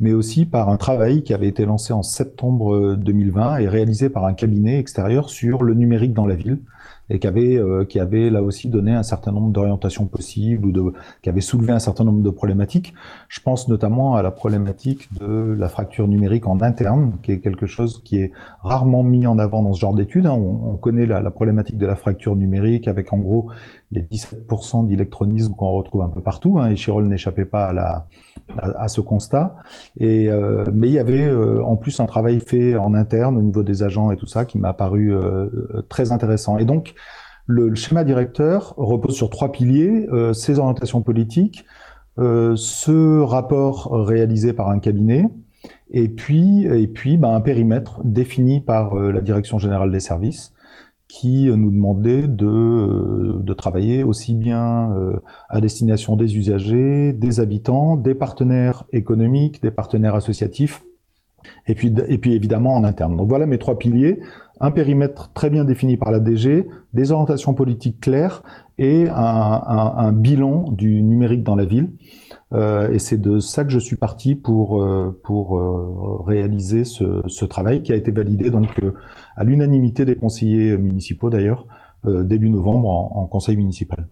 mais 0.00 0.14
aussi 0.14 0.46
par 0.46 0.70
un 0.70 0.78
travail 0.78 1.22
qui 1.22 1.34
avait 1.34 1.46
été 1.46 1.66
lancé 1.66 1.92
en 1.92 2.02
septembre 2.02 2.96
2020 2.96 3.58
et 3.58 3.68
réalisé 3.68 4.08
par 4.08 4.24
un 4.24 4.32
cabinet 4.32 4.80
extérieur 4.80 5.28
sur 5.28 5.62
le 5.62 5.74
numérique 5.74 6.14
dans 6.14 6.26
la 6.26 6.34
ville, 6.34 6.58
et 7.10 7.18
qui 7.18 7.26
avait, 7.26 7.56
euh, 7.56 7.84
qui 7.84 8.00
avait 8.00 8.30
là 8.30 8.42
aussi 8.42 8.68
donné 8.68 8.92
un 8.92 9.02
certain 9.02 9.32
nombre 9.32 9.50
d'orientations 9.50 10.06
possibles 10.06 10.66
ou 10.66 10.72
de, 10.72 10.92
qui 11.22 11.28
avait 11.28 11.40
soulevé 11.40 11.72
un 11.72 11.78
certain 11.78 12.04
nombre 12.04 12.22
de 12.22 12.30
problématiques. 12.30 12.94
Je 13.28 13.40
pense 13.40 13.68
notamment 13.68 14.14
à 14.14 14.22
la 14.22 14.30
problématique 14.30 15.08
de 15.20 15.54
la 15.58 15.68
fracture 15.68 16.08
numérique 16.08 16.46
en 16.46 16.60
interne, 16.60 17.14
qui 17.22 17.32
est 17.32 17.40
quelque 17.40 17.66
chose 17.66 18.02
qui 18.04 18.18
est 18.18 18.32
rarement 18.62 19.02
mis 19.02 19.26
en 19.26 19.38
avant 19.38 19.62
dans 19.62 19.72
ce 19.72 19.80
genre 19.80 19.94
d'études. 19.94 20.26
Hein. 20.26 20.32
On, 20.32 20.72
on, 20.72 20.76
connaît 20.76 21.06
la, 21.06 21.30
problématique 21.30 21.78
de 21.78 21.86
la 21.86 21.96
fracture 21.96 22.36
numérique 22.36 22.88
avec 22.88 23.12
en 23.12 23.18
gros 23.18 23.50
les 23.92 24.02
17% 24.02 24.86
d'électronisme 24.86 25.54
qu'on 25.54 25.70
retrouve 25.70 26.02
un 26.02 26.08
peu 26.08 26.22
partout. 26.22 26.58
Hein, 26.58 26.70
et 26.70 26.76
Chirol 26.76 27.06
n'échappait 27.06 27.44
pas 27.44 27.72
à, 28.58 28.88
ce 28.88 29.00
constat. 29.00 29.54
Euh, 30.00 30.64
mais 30.72 30.88
il 30.88 30.94
y 30.94 30.98
avait 30.98 31.26
euh, 31.26 31.62
en 31.62 31.76
plus 31.76 32.00
un 32.00 32.06
travail 32.06 32.40
fait 32.40 32.74
en 32.76 32.94
interne 32.94 33.36
au 33.36 33.42
niveau 33.42 33.62
des 33.62 33.82
agents 33.82 34.10
et 34.10 34.16
tout 34.16 34.26
ça 34.26 34.44
qui 34.44 34.58
m'a 34.58 34.72
paru 34.72 35.14
euh, 35.14 35.48
très 35.88 36.10
intéressant. 36.10 36.58
Et 36.58 36.64
donc, 36.64 36.94
le, 37.46 37.74
schéma 37.74 38.04
directeur 38.04 38.74
repose 38.76 39.14
sur 39.14 39.28
trois 39.28 39.52
piliers, 39.52 40.06
ces 40.32 40.58
orientations 40.58 41.02
politiques, 41.02 41.66
ce 42.16 43.20
rapport 43.20 43.90
réalisé 43.92 44.52
par 44.52 44.70
un 44.70 44.78
cabinet, 44.78 45.28
et 45.90 46.08
puis, 46.08 46.64
et 46.64 46.86
puis 46.86 47.16
ben, 47.16 47.34
un 47.34 47.40
périmètre 47.40 48.00
défini 48.04 48.60
par 48.60 48.94
la 48.94 49.20
Direction 49.20 49.58
générale 49.58 49.90
des 49.90 50.00
services, 50.00 50.54
qui 51.12 51.50
nous 51.54 51.70
demandait 51.70 52.26
de, 52.26 52.46
euh, 52.46 53.40
de 53.42 53.52
travailler 53.52 54.02
aussi 54.02 54.34
bien 54.34 54.92
euh, 54.92 55.20
à 55.50 55.60
destination 55.60 56.16
des 56.16 56.38
usagers, 56.38 57.12
des 57.12 57.38
habitants, 57.38 57.96
des 57.96 58.14
partenaires 58.14 58.84
économiques, 58.94 59.60
des 59.60 59.70
partenaires 59.70 60.14
associatifs, 60.14 60.82
et 61.66 61.74
puis, 61.74 61.92
évidemment 62.32 62.74
en 62.74 62.82
interne. 62.82 63.18
Donc 63.18 63.28
voilà 63.28 63.44
mes 63.44 63.58
trois 63.58 63.78
piliers, 63.78 64.20
un 64.58 64.70
périmètre 64.70 65.30
très 65.34 65.50
bien 65.50 65.66
défini 65.66 65.98
par 65.98 66.12
la 66.12 66.18
DG, 66.18 66.66
des 66.94 67.12
orientations 67.12 67.52
politiques 67.52 68.00
claires 68.00 68.42
et 68.78 69.06
un 69.10 70.12
bilan 70.12 70.70
du 70.70 71.02
numérique 71.02 71.42
dans 71.42 71.56
la 71.56 71.66
ville. 71.66 71.90
Euh, 72.52 72.90
et 72.90 72.98
c'est 72.98 73.18
de 73.18 73.38
ça 73.38 73.64
que 73.64 73.70
je 73.70 73.78
suis 73.78 73.96
parti 73.96 74.34
pour 74.34 74.82
euh, 74.82 75.18
pour 75.24 75.58
euh, 75.58 76.22
réaliser 76.26 76.84
ce, 76.84 77.44
travail 77.46 77.82
qui 77.82 77.92
a 77.92 77.96
été 77.96 78.10
validé 78.10 78.50
donc 78.50 78.80
à 79.36 79.44
l'unanimité 79.44 80.04
des 80.04 80.16
conseillers 80.16 80.76
municipaux 80.76 81.30
d'ailleurs 81.30 81.66
début 82.04 82.50
novembre 82.50 82.88
en 82.88 83.26
conseil 83.26 83.56
municipal. 83.56 84.08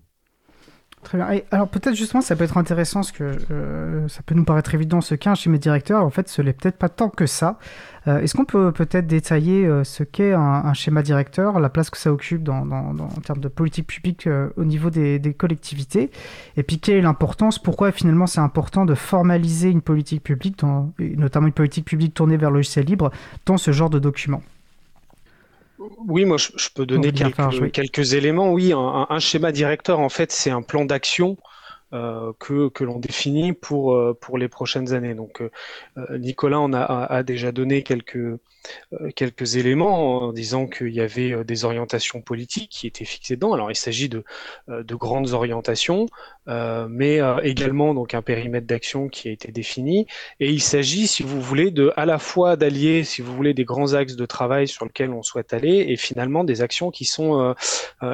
Très 1.03 1.17
bien. 1.17 1.41
Alors 1.51 1.69
peut-être 1.69 1.95
justement, 1.95 2.21
ça 2.21 2.37
peut 2.37 2.45
être 2.45 2.59
intéressant, 2.59 3.01
parce 3.01 3.13
que 3.13 3.33
euh, 3.51 4.07
ça 4.09 4.21
peut 4.25 4.35
nous 4.35 4.45
paraître 4.45 4.75
évident 4.75 5.01
ce 5.01 5.15
qu'est 5.15 5.31
un 5.31 5.35
schéma 5.35 5.57
directeur. 5.57 6.05
En 6.05 6.11
fait, 6.11 6.29
ce 6.29 6.43
n'est 6.43 6.53
peut-être 6.53 6.77
pas 6.77 6.91
tant 6.91 7.09
que 7.09 7.25
ça. 7.25 7.59
Euh, 8.07 8.21
Est-ce 8.21 8.35
qu'on 8.35 8.45
peut 8.45 8.71
peut-être 8.71 9.07
détailler 9.07 9.65
euh, 9.65 9.83
ce 9.83 10.05
qu'est 10.05 10.35
un, 10.35 10.75
schéma 10.75 11.03
directeur, 11.03 11.59
la 11.59 11.71
place 11.71 11.89
que 11.89 11.97
ça 11.97 12.13
occupe 12.13 12.47
en 12.51 13.07
termes 13.25 13.41
de 13.41 13.49
politique 13.49 13.87
publique 13.87 14.29
au 14.57 14.65
niveau 14.65 14.91
des, 14.91 15.35
collectivités, 15.37 16.11
et 16.57 16.63
puis 16.63 16.79
quelle 16.79 16.97
est 16.97 17.03
l'importance, 17.03 17.59
pourquoi 17.59 17.93
finalement 17.93 18.27
c'est 18.27 18.41
important 18.41 18.85
de 18.85 18.95
formaliser 18.95 19.71
une 19.71 19.83
politique 19.83 20.23
publique, 20.23 20.63
notamment 20.99 21.47
une 21.47 21.53
politique 21.53 21.87
publique 21.87 22.15
tournée 22.15 22.37
vers 22.37 22.51
le 22.51 22.57
logiciel 22.57 22.85
libre, 22.85 23.11
dans 23.47 23.57
ce 23.57 23.73
genre 23.73 23.91
de 23.91 23.99
documents 23.99 24.43
oui, 25.99 26.25
moi 26.25 26.37
je, 26.37 26.69
peux 26.75 26.87
donner 26.87 27.13
quelques, 27.13 27.73
quelques, 27.73 28.15
éléments. 28.15 28.53
Oui, 28.53 28.73
un, 28.73 29.07
un, 29.09 29.19
schéma 29.19 29.53
directeur, 29.53 30.01
en 30.01 30.09
fait, 30.09 30.33
c'est 30.33 30.51
un 30.51 30.63
plan 30.63 30.85
d'action 30.85 31.37
euh, 31.93 32.33
que, 32.39 32.69
que 32.69 32.85
l'on 32.85 33.01
définit 33.01 33.53
pour, 33.53 33.95
euh, 33.95 34.17
pour 34.21 34.39
les 34.39 34.47
prochaines 34.47 34.93
années. 34.93 35.15
Donc 35.15 35.43
euh, 35.43 35.49
Nicolas 36.19 36.61
en 36.61 36.73
a, 36.73 36.83
a, 36.85 37.25
déjà 37.25 37.51
donné 37.51 37.83
quelques, 37.83 38.39
quelques 39.17 39.57
éléments 39.57 40.23
en 40.23 40.33
disant 40.33 40.69
qu'il 40.69 40.95
y 40.95 41.01
avait 41.01 41.43
des 41.43 41.65
orientations 41.65 42.21
politiques 42.21 42.71
qui 42.71 42.87
étaient 42.87 43.05
fixées 43.05 43.35
dedans. 43.35 43.55
Alors 43.55 43.73
il 43.73 43.77
s'agit 43.77 44.09
de, 44.09 44.23
de 44.69 44.95
grandes 44.95 45.33
orientations, 45.33 46.07
mais 46.47 47.21
également 47.43 47.95
donc 47.95 48.15
un 48.15 48.23
périmètre 48.23 48.67
d'action 48.67 49.09
qui 49.09 49.29
a 49.29 49.33
été 49.33 49.51
défini. 49.51 50.07
Et 50.41 50.51
il 50.51 50.61
s'agit, 50.61 51.07
si 51.07 51.23
vous 51.23 51.41
voulez, 51.41 51.71
de 51.71 51.93
à 51.97 52.05
la 52.05 52.19
fois 52.19 52.57
d'allier, 52.57 53.03
si 53.03 53.23
vous 53.23 53.35
voulez, 53.35 53.55
des 53.55 53.65
grands 53.65 53.95
axes 53.95 54.17
de 54.17 54.27
travail 54.27 54.69
sur 54.69 54.85
lesquels 54.85 55.11
on 55.11 55.23
souhaite 55.23 55.55
aller, 55.55 55.87
et 55.89 55.97
finalement 55.97 56.45
des 56.45 56.61
actions 56.61 56.91
qui 56.91 57.07
sont 57.07 57.55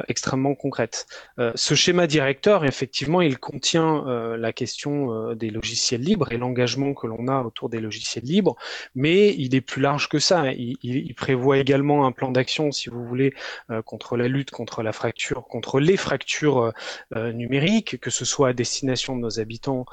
extrêmement 0.07 0.55
concrètes. 0.55 1.07
ce 1.55 1.75
schéma 1.75 2.07
directeur, 2.07 2.63
effectivement, 2.63 3.21
il 3.21 3.37
contient 3.37 3.66
euh, 3.75 4.37
la 4.37 4.53
question 4.53 5.11
euh, 5.11 5.35
des 5.35 5.49
logiciels 5.49 6.01
libres 6.01 6.31
et 6.31 6.37
l'engagement 6.37 6.93
que 6.93 7.07
l'on 7.07 7.27
a 7.27 7.41
autour 7.41 7.69
des 7.69 7.79
logiciels 7.79 8.23
libres, 8.23 8.55
mais 8.95 9.33
il 9.33 9.55
est 9.55 9.61
plus 9.61 9.81
large 9.81 10.09
que 10.09 10.19
ça. 10.19 10.51
Il, 10.53 11.13
prévoit 11.15 11.57
également 11.57 12.05
un 12.05 12.11
plan 12.11 12.31
d'action, 12.31 12.71
si 12.71 12.89
vous 12.89 13.03
voulez, 13.03 13.33
euh, 13.71 13.81
contre 13.81 14.17
la 14.17 14.27
lutte 14.27 14.51
contre 14.51 14.83
la 14.83 14.91
fracture, 14.91 15.45
contre 15.47 15.79
les 15.79 15.97
fractures 15.97 16.71
numériques, 17.15 17.99
que 17.99 18.09
ce 18.09 18.23
soit 18.23 18.49
à 18.49 18.53
destination 18.53 19.15
de 19.15 19.21
nos 19.21 19.39
habitants 19.39 19.85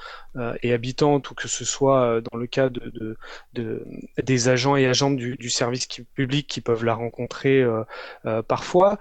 et 0.63 0.73
habitantes 0.73 1.31
ou 1.31 1.35
que 1.35 1.49
ce 1.49 1.65
soit 1.65 2.21
dans 2.21 2.37
le 2.37 2.47
cas 2.47 2.69
de, 2.69 2.91
de, 2.91 3.17
de 3.55 3.87
des 4.23 4.49
agents 4.49 4.77
et 4.77 4.87
agentes 4.87 5.17
du, 5.17 5.51
service 5.51 5.87
public 6.15 6.47
qui 6.47 6.61
peuvent 6.61 6.85
la 6.85 6.95
rencontrer 6.95 7.65
parfois. 8.49 8.99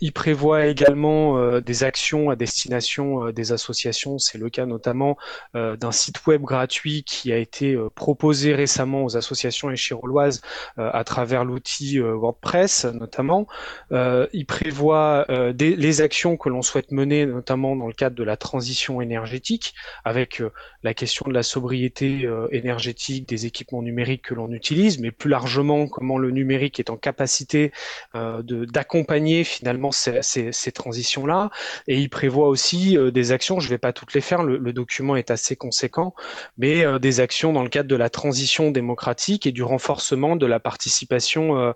il 0.00 0.12
prévoit 0.12 0.66
également 0.66 1.60
des 1.60 1.84
actions 1.84 2.30
à 2.30 2.36
destination 2.36 3.30
des 3.30 3.52
associations 3.52 4.09
c'est 4.18 4.38
le 4.38 4.50
cas 4.50 4.66
notamment 4.66 5.16
euh, 5.56 5.76
d'un 5.76 5.92
site 5.92 6.26
web 6.26 6.42
gratuit 6.42 7.04
qui 7.04 7.32
a 7.32 7.36
été 7.36 7.74
euh, 7.74 7.88
proposé 7.94 8.54
récemment 8.54 9.04
aux 9.04 9.16
associations 9.16 9.70
échiroloises 9.70 10.40
euh, 10.78 10.90
à 10.92 11.04
travers 11.04 11.44
l'outil 11.44 11.98
WordPress 11.98 12.84
notamment. 12.84 13.46
il 13.90 14.44
prévoit 14.46 15.26
les 15.28 16.00
actions 16.00 16.36
que 16.36 16.48
l'on 16.48 16.62
souhaite 16.62 16.92
mener 16.92 17.26
notamment 17.26 17.76
dans 17.76 17.86
le 17.86 17.92
cadre 17.92 18.16
de 18.16 18.22
la 18.22 18.36
transition 18.36 19.00
énergétique 19.00 19.74
avec 20.04 20.42
la 20.82 20.94
question 20.94 21.26
de 21.28 21.34
la 21.34 21.42
sobriété 21.42 22.28
énergétique 22.50 23.28
des 23.28 23.46
équipements 23.46 23.82
numériques 23.82 24.22
que 24.22 24.34
l'on 24.34 24.50
utilise, 24.52 24.98
mais 24.98 25.10
plus 25.10 25.30
largement 25.30 25.86
comment 25.88 26.18
le 26.18 26.30
numérique 26.30 26.80
est 26.80 26.90
en 26.90 26.96
capacité 26.96 27.72
d'accompagner 28.14 29.44
finalement 29.44 29.92
ces, 29.92 30.20
ces, 30.22 30.72
transitions-là. 30.72 31.50
Et 31.88 31.98
il 31.98 32.08
prévoit 32.08 32.48
aussi 32.48 32.96
des 33.12 33.32
actions, 33.32 33.60
je 33.60 33.66
ne 33.66 33.70
vais 33.70 33.78
pas 33.78 33.92
toutes 34.00 34.14
les 34.14 34.22
faire, 34.22 34.42
le, 34.42 34.72
document 34.72 35.14
est 35.16 35.30
assez 35.30 35.56
conséquent, 35.56 36.14
mais 36.56 36.84
des 37.00 37.20
actions 37.20 37.52
dans 37.52 37.62
le 37.62 37.68
cadre 37.68 37.88
de 37.88 37.96
la 37.96 38.08
transition 38.08 38.70
démocratique 38.70 39.46
et 39.46 39.52
du 39.52 39.62
renforcement 39.62 40.36
de 40.36 40.46
la 40.46 40.58
participation 40.58 41.74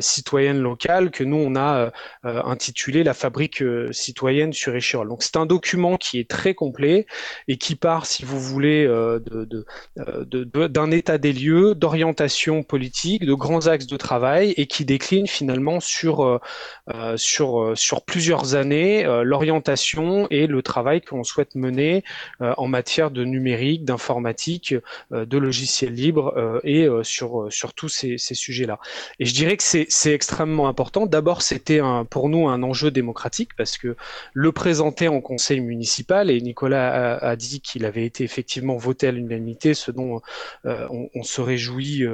citoyenne 0.00 0.60
locale 0.60 1.10
que 1.10 1.24
nous, 1.24 1.36
on 1.36 1.56
a 1.56 1.92
intitulé 2.24 3.04
La 3.04 3.14
fabrique 3.14 3.62
citoyenne 3.92 4.52
sur 4.52 4.74
Échirol. 4.74 5.08
Donc 5.08 5.22
c'est 5.22 5.36
un 5.36 5.46
document 5.46 5.96
qui 5.96 6.18
est 6.18 6.28
très 6.28 6.54
complet 6.54 7.06
et 7.48 7.56
qui 7.56 7.76
part, 7.76 8.06
si 8.06 8.24
vous 8.24 8.40
voulez, 8.40 8.86
d'un 9.96 10.90
état 10.90 11.18
des 11.18 11.32
lieux, 11.32 11.74
d'orientation 11.74 12.62
politique, 12.62 13.24
de 13.24 13.34
grands 13.34 13.66
axes 13.66 13.86
de 13.86 13.96
travail 13.96 14.52
et 14.56 14.66
qui 14.66 14.84
décline 14.84 15.26
finalement 15.26 15.80
sur, 15.80 16.40
sur, 17.16 17.72
sur 17.74 18.04
plusieurs 18.04 18.54
années 18.54 19.04
l'orientation 19.24 20.26
et 20.30 20.46
le 20.46 20.62
travail 20.62 21.00
qu'on 21.00 21.24
souhaite 21.24 21.45
mener 21.54 22.04
en 22.40 22.66
matière 22.66 23.10
de 23.10 23.24
numérique, 23.24 23.84
d'informatique, 23.84 24.74
de 25.10 25.38
logiciels 25.38 25.94
libres 25.94 26.60
et 26.64 26.88
sur, 27.02 27.46
sur 27.50 27.74
tous 27.74 27.88
ces, 27.88 28.16
sujets-là. 28.18 28.78
Et 29.18 29.24
je 29.24 29.34
dirais 29.34 29.56
que 29.56 29.62
c'est 29.62 30.12
extrêmement 30.12 30.68
important. 30.68 31.06
D'abord, 31.06 31.42
c'était 31.42 31.80
pour 32.10 32.28
nous 32.28 32.48
un 32.48 32.62
enjeu 32.62 32.90
démocratique 32.90 33.50
parce 33.56 33.78
que 33.78 33.96
le 34.32 34.52
présenter 34.52 35.08
en 35.08 35.20
conseil 35.20 35.60
municipal, 35.60 36.30
et 36.30 36.40
Nicolas 36.40 37.16
a, 37.16 37.36
dit 37.36 37.60
qu'il 37.60 37.84
avait 37.84 38.04
été 38.04 38.24
effectivement 38.24 38.76
voté 38.76 39.08
à 39.08 39.12
l'unanimité, 39.12 39.74
ce 39.74 39.90
dont 39.90 40.20
on, 40.64 41.22
se 41.22 41.40
réjouit 41.40 42.04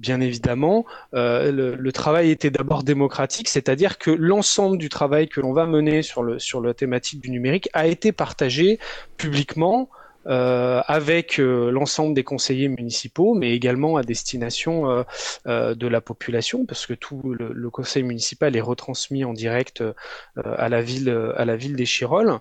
bien 0.00 0.20
évidemment. 0.20 0.84
le, 1.12 1.90
travail 1.90 2.30
était 2.30 2.50
d'abord 2.50 2.82
démocratique, 2.82 3.48
c'est-à-dire 3.48 3.98
que 3.98 4.10
l'ensemble 4.10 4.78
du 4.78 4.88
travail 4.88 5.28
que 5.28 5.40
l'on 5.40 5.52
va 5.52 5.66
mener 5.66 6.02
sur, 6.02 6.22
le, 6.22 6.38
sur 6.38 6.60
la 6.60 6.74
thématique 6.74 7.20
du 7.20 7.30
numérique 7.30 7.68
a 7.72 7.86
été 7.86 8.12
partagé 8.12 8.75
publiquement 9.16 9.88
euh, 10.28 10.82
avec 10.88 11.38
euh, 11.38 11.70
l'ensemble 11.70 12.12
des 12.12 12.24
conseillers 12.24 12.68
municipaux, 12.68 13.34
mais 13.34 13.52
également 13.52 13.96
à 13.96 14.02
destination 14.02 15.04
euh, 15.46 15.74
de 15.74 15.86
la 15.86 16.00
population, 16.00 16.66
parce 16.66 16.84
que 16.86 16.94
tout 16.94 17.22
le, 17.38 17.70
conseil 17.70 18.02
municipal 18.02 18.56
est 18.56 18.60
retransmis 18.60 19.24
en 19.24 19.32
direct 19.32 19.84
à 20.36 20.68
la 20.68 20.80
ville, 20.80 21.10
à 21.36 21.44
la 21.44 21.56
ville 21.56 21.76
des 21.76 21.84
Chirolles. 21.84 22.38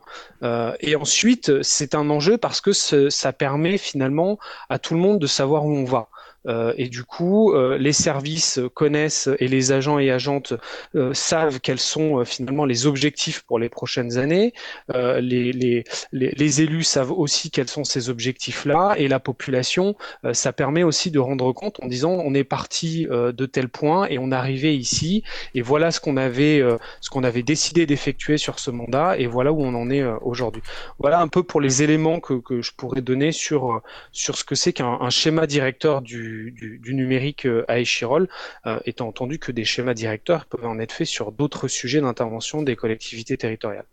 et 0.79 0.95
ensuite, 0.95 1.61
c'est 1.61 1.93
un 1.93 2.09
enjeu 2.09 2.37
parce 2.37 2.61
que 2.61 2.71
ça 2.71 3.33
permet 3.33 3.77
finalement 3.77 4.39
à 4.69 4.79
tout 4.79 4.93
le 4.93 4.99
monde 4.99 5.19
de 5.19 5.27
savoir 5.27 5.65
où 5.65 5.75
on 5.75 5.83
va. 5.83 6.09
Euh, 6.47 6.73
et 6.77 6.89
du 6.89 7.03
coup, 7.03 7.53
euh, 7.53 7.77
les 7.77 7.93
services 7.93 8.59
connaissent 8.73 9.29
et 9.39 9.47
les 9.47 9.71
agents 9.71 9.99
et 9.99 10.11
agentes 10.11 10.53
euh, 10.95 11.13
savent 11.13 11.59
quels 11.59 11.79
sont 11.79 12.23
finalement 12.25 12.65
les 12.65 12.85
objectifs 12.85 13.41
pour 13.41 13.59
les 13.59 13.69
prochaines 13.69 14.17
années. 14.17 14.53
Les, 14.93 15.51
les, 15.51 15.83
les, 16.11 16.61
élus 16.61 16.83
savent 16.83 17.11
aussi 17.11 17.51
quels 17.51 17.67
sont 17.67 17.83
ces 17.83 18.09
objectifs-là 18.09 18.95
et 18.97 19.07
la 19.07 19.19
population, 19.19 19.95
ça 20.33 20.53
permet 20.53 20.83
aussi 20.83 21.11
de 21.11 21.19
rendre 21.19 21.51
compte 21.53 21.79
en 21.81 21.87
disant 21.87 22.11
on 22.11 22.33
est 22.33 22.43
parti 22.43 23.05
de 23.09 23.45
tel 23.45 23.69
point 23.69 24.07
et 24.07 24.17
on 24.19 24.31
arrivé 24.31 24.75
ici 24.75 25.23
et 25.53 25.61
voilà 25.61 25.91
ce 25.91 25.99
qu'on 25.99 26.17
avait, 26.17 26.61
ce 27.01 27.09
qu'on 27.09 27.23
avait 27.23 27.43
décidé 27.43 27.85
d'effectuer 27.85 28.37
sur 28.37 28.59
ce 28.59 28.71
mandat 28.71 29.17
et 29.17 29.27
voilà 29.27 29.51
où 29.51 29.61
on 29.63 29.73
en 29.75 29.89
est 29.89 30.03
aujourd'hui. 30.21 30.61
Voilà 30.99 31.19
un 31.19 31.27
peu 31.27 31.43
pour 31.43 31.61
les 31.61 31.83
éléments 31.83 32.19
que, 32.19 32.35
que 32.35 32.61
je 32.61 32.71
pourrais 32.75 33.01
donner 33.01 33.31
sur, 33.31 33.81
sur 34.11 34.37
ce 34.37 34.43
que 34.43 34.55
c'est 34.55 34.73
qu'un 34.73 35.09
schéma 35.09 35.47
directeur 35.47 36.01
du, 36.01 36.34
du, 36.51 36.93
numérique 36.93 37.45
euh, 37.45 37.65
à 37.67 37.79
Échirol, 37.79 38.27
euh, 38.65 38.79
étant 38.85 39.07
entendu 39.07 39.39
que 39.39 39.51
des 39.51 39.65
schémas 39.65 39.93
directeurs 39.93 40.45
peuvent 40.45 40.65
en 40.65 40.79
être 40.79 40.91
faits 40.91 41.07
sur 41.07 41.31
d'autres 41.31 41.67
sujets 41.67 42.01
d'intervention 42.01 42.61
des 42.61 42.75
collectivités 42.75 43.37
territoriales. 43.37 43.87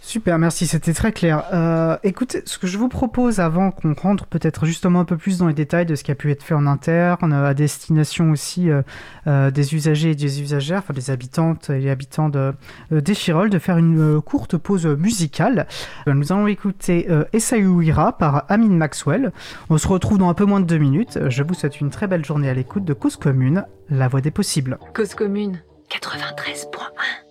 Super, 0.00 0.38
merci, 0.38 0.68
c'était 0.68 0.92
très 0.92 1.10
clair. 1.10 1.44
Euh, 1.52 1.96
écoutez, 2.04 2.42
ce 2.44 2.58
que 2.58 2.68
je 2.68 2.78
vous 2.78 2.88
propose 2.88 3.40
avant 3.40 3.72
qu'on 3.72 3.92
rentre 3.92 4.26
peut-être 4.26 4.64
justement 4.64 5.00
un 5.00 5.04
peu 5.04 5.16
plus 5.16 5.38
dans 5.38 5.48
les 5.48 5.54
détails 5.54 5.86
de 5.86 5.96
ce 5.96 6.04
qui 6.04 6.12
a 6.12 6.14
pu 6.14 6.30
être 6.30 6.44
fait 6.44 6.54
en 6.54 6.66
interne, 6.66 7.32
à 7.32 7.54
destination 7.54 8.30
aussi 8.30 8.68
des 9.26 9.74
usagers 9.74 10.10
et 10.10 10.14
des 10.14 10.42
usagères, 10.42 10.78
enfin 10.78 10.94
des 10.94 11.10
habitantes 11.10 11.70
et 11.70 11.90
habitants 11.90 12.28
de, 12.28 12.52
d'Echirol, 12.92 13.50
de 13.50 13.58
faire 13.58 13.78
une 13.78 14.20
courte 14.20 14.56
pause 14.56 14.86
musicale. 14.86 15.66
nous 16.06 16.32
allons 16.32 16.46
écouter 16.46 17.08
Essaouira 17.32 18.16
par 18.16 18.44
Amin 18.48 18.76
Maxwell. 18.76 19.32
On 19.70 19.78
se 19.78 19.88
retrouve 19.88 20.18
dans 20.18 20.28
un 20.28 20.34
peu 20.34 20.44
moins 20.44 20.60
de 20.60 20.66
deux 20.66 20.78
minutes. 20.78 21.18
Je 21.28 21.42
vous 21.42 21.54
souhaite 21.54 21.80
une 21.80 21.90
très 21.90 22.06
belle 22.06 22.24
journée 22.24 22.48
à 22.48 22.54
l'écoute 22.54 22.84
de 22.84 22.92
Cause 22.92 23.16
Commune, 23.16 23.64
la 23.90 24.06
voix 24.06 24.20
des 24.20 24.30
possibles. 24.30 24.78
Cause 24.94 25.14
Commune 25.14 25.60
93.1 25.90 27.25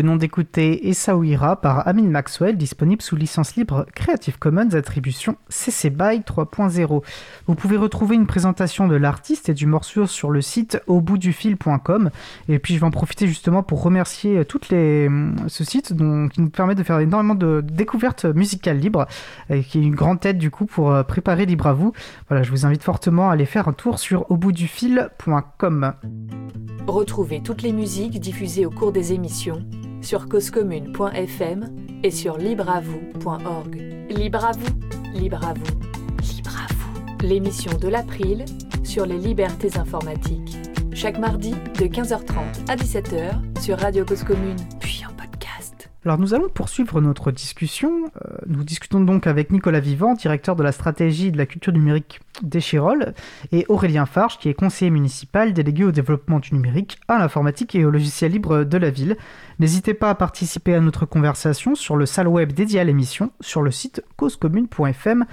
venons 0.00 0.16
d'écouter 0.16 0.88
Essaouira 0.88 1.60
par 1.60 1.86
Amin 1.86 2.08
Maxwell, 2.08 2.56
disponible 2.56 3.02
sous 3.02 3.16
licence 3.16 3.54
libre 3.56 3.84
Creative 3.94 4.38
Commons 4.38 4.74
attribution 4.74 5.36
CC 5.50 5.90
BY 5.90 6.20
3.0. 6.20 7.02
Vous 7.46 7.54
pouvez 7.54 7.76
retrouver 7.76 8.16
une 8.16 8.26
présentation 8.26 8.88
de 8.88 8.96
l'artiste 8.96 9.50
et 9.50 9.54
du 9.54 9.66
morceau 9.66 10.06
sur 10.06 10.30
le 10.30 10.40
site 10.40 10.80
auboutdufil.com. 10.86 12.10
Et 12.48 12.58
puis 12.58 12.72
je 12.72 12.80
vais 12.80 12.86
en 12.86 12.90
profiter 12.90 13.26
justement 13.26 13.62
pour 13.62 13.82
remercier 13.82 14.42
toutes 14.46 14.70
les, 14.70 15.10
ce 15.48 15.64
site 15.64 15.88
qui 15.88 16.40
nous 16.40 16.50
permet 16.50 16.74
de 16.74 16.82
faire 16.82 16.98
énormément 16.98 17.34
de 17.34 17.62
découvertes 17.62 18.24
musicales 18.24 18.78
libres 18.78 19.06
et 19.50 19.62
qui 19.62 19.80
est 19.80 19.82
une 19.82 19.94
grande 19.94 20.24
aide 20.24 20.38
du 20.38 20.50
coup 20.50 20.64
pour 20.64 20.92
euh, 20.92 21.02
préparer 21.02 21.44
Libre 21.44 21.66
à 21.66 21.74
vous. 21.74 21.92
Voilà, 22.28 22.42
je 22.42 22.50
vous 22.50 22.64
invite 22.64 22.82
fortement 22.82 23.28
à 23.28 23.34
aller 23.34 23.44
faire 23.44 23.68
un 23.68 23.74
tour 23.74 23.98
sur 23.98 24.30
auboutdufil.com. 24.30 25.92
Retrouvez 26.86 27.42
toutes 27.42 27.60
les 27.60 27.72
musiques 27.72 28.18
diffusées 28.18 28.64
au 28.64 28.70
cours 28.70 28.92
des 28.92 29.12
émissions 29.12 29.62
sur 30.02 30.28
causecommune.fm 30.28 31.70
et 32.02 32.10
sur 32.10 32.38
libreavoue.org. 32.38 33.74
Libre 34.10 34.44
à 34.44 34.52
vous, 34.52 35.18
libre 35.18 35.44
à 35.46 35.54
vous, 35.54 36.34
libre 36.34 36.50
à 36.50 36.72
vous. 36.72 37.26
L'émission 37.26 37.72
de 37.78 37.88
l'April 37.88 38.44
sur 38.84 39.06
les 39.06 39.18
libertés 39.18 39.76
informatiques. 39.78 40.56
Chaque 40.92 41.18
mardi 41.18 41.52
de 41.52 41.86
15h30 41.86 42.68
à 42.68 42.76
17h 42.76 43.60
sur 43.60 43.78
Radio 43.78 44.04
Cause 44.04 44.24
Commune, 44.24 44.56
puis 44.79 44.79
en 44.79 44.79
podcast. 44.79 44.79
Alors 46.06 46.18
nous 46.18 46.32
allons 46.32 46.48
poursuivre 46.48 47.02
notre 47.02 47.30
discussion. 47.30 48.10
Euh, 48.24 48.38
nous 48.46 48.64
discutons 48.64 49.00
donc 49.00 49.26
avec 49.26 49.50
Nicolas 49.50 49.80
Vivant, 49.80 50.14
directeur 50.14 50.56
de 50.56 50.62
la 50.62 50.72
stratégie 50.72 51.30
de 51.30 51.36
la 51.36 51.44
culture 51.44 51.74
numérique 51.74 52.20
d'Echirol, 52.42 53.12
et 53.52 53.66
Aurélien 53.68 54.06
Farge, 54.06 54.38
qui 54.38 54.48
est 54.48 54.54
conseiller 54.54 54.90
municipal 54.90 55.52
délégué 55.52 55.84
au 55.84 55.92
développement 55.92 56.38
du 56.38 56.54
numérique, 56.54 56.98
à 57.08 57.18
l'informatique 57.18 57.74
et 57.74 57.84
au 57.84 57.90
logiciel 57.90 58.32
libre 58.32 58.64
de 58.64 58.78
la 58.78 58.88
ville. 58.88 59.18
N'hésitez 59.58 59.92
pas 59.92 60.08
à 60.08 60.14
participer 60.14 60.74
à 60.74 60.80
notre 60.80 61.04
conversation 61.04 61.74
sur 61.74 61.96
le 61.96 62.06
salle 62.06 62.28
web 62.28 62.52
dédié 62.52 62.80
à 62.80 62.84
l'émission 62.84 63.30
sur 63.42 63.60
le 63.60 63.70
site 63.70 64.02
causecommune.fm 64.16 65.26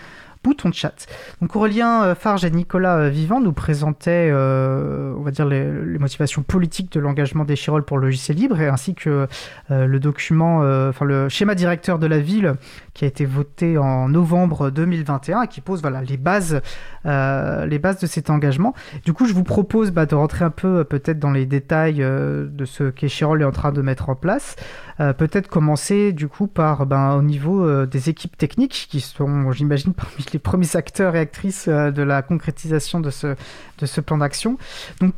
bouton 0.47 0.69
de 0.69 0.73
chat. 0.73 1.07
Donc 1.41 1.55
Aurélien 1.55 2.03
euh, 2.03 2.15
Farge 2.15 2.45
et 2.45 2.51
Nicolas 2.51 2.97
euh, 2.97 3.09
Vivant 3.09 3.41
nous 3.41 3.51
présentaient, 3.51 4.29
euh, 4.31 5.13
on 5.17 5.21
va 5.21 5.31
dire, 5.31 5.45
les, 5.45 5.65
motivations 5.99 6.41
politiques 6.41 6.91
de 6.93 7.01
l'engagement 7.01 7.43
des 7.43 7.55
Chirol 7.55 7.83
pour 7.83 7.97
le 7.97 8.05
logiciel 8.05 8.37
libre, 8.37 8.61
et 8.61 8.67
ainsi 8.67 8.93
que 8.95 9.27
le 9.69 9.99
document, 9.99 10.59
enfin 10.87 11.05
le 11.05 11.27
schéma 11.27 11.55
directeur 11.55 11.99
de 11.99 12.07
la 12.07 12.19
ville 12.19 12.53
qui 12.93 13.03
a 13.05 13.07
été 13.07 13.25
voté 13.25 13.77
en 13.77 14.09
novembre 14.09 14.69
2021 14.69 15.43
et 15.43 15.47
qui 15.47 15.59
pose 15.59 15.81
voilà, 15.81 16.01
les, 16.01 16.17
bases, 16.17 16.61
les 17.07 17.79
bases 17.79 17.99
de 17.99 18.07
cet 18.07 18.29
engagement. 18.29 18.73
Du 19.05 19.13
coup, 19.13 19.25
je 19.25 19.33
vous 19.33 19.43
propose 19.43 19.91
bah, 19.91 20.05
de 20.05 20.15
rentrer 20.15 20.45
un 20.45 20.49
peu 20.49 20.83
peut-être 20.83 21.19
dans 21.19 21.31
les 21.31 21.45
détails 21.45 21.97
de 21.97 22.65
ce 22.65 22.89
qu'Echirol 22.89 23.41
est 23.41 23.45
en 23.45 23.51
train 23.51 23.71
de 23.71 23.81
mettre 23.81 24.09
en 24.09 24.15
place. 24.15 24.55
peut-être 24.97 25.47
commencer 25.47 26.11
du 26.11 26.27
coup 26.27 26.47
par 26.47 26.85
ben, 26.85 27.15
au 27.15 27.21
niveau 27.21 27.85
des 27.85 28.09
équipes 28.09 28.37
techniques 28.37 28.87
qui 28.89 29.01
sont, 29.01 29.51
j'imagine, 29.51 29.93
parmi 29.93 30.25
les 30.33 30.39
premiers 30.39 30.75
acteurs 30.75 31.15
et 31.15 31.19
actrices 31.19 31.67
euh, 31.67 31.91
de 31.91 32.01
la 32.01 32.21
concrétisation 32.21 32.99
de 32.99 33.09
ce, 33.09 33.35
de 33.79 33.85
ce 33.85 34.01
plan 34.01 34.17
d'action. 34.17 34.57
Donc, 35.01 35.13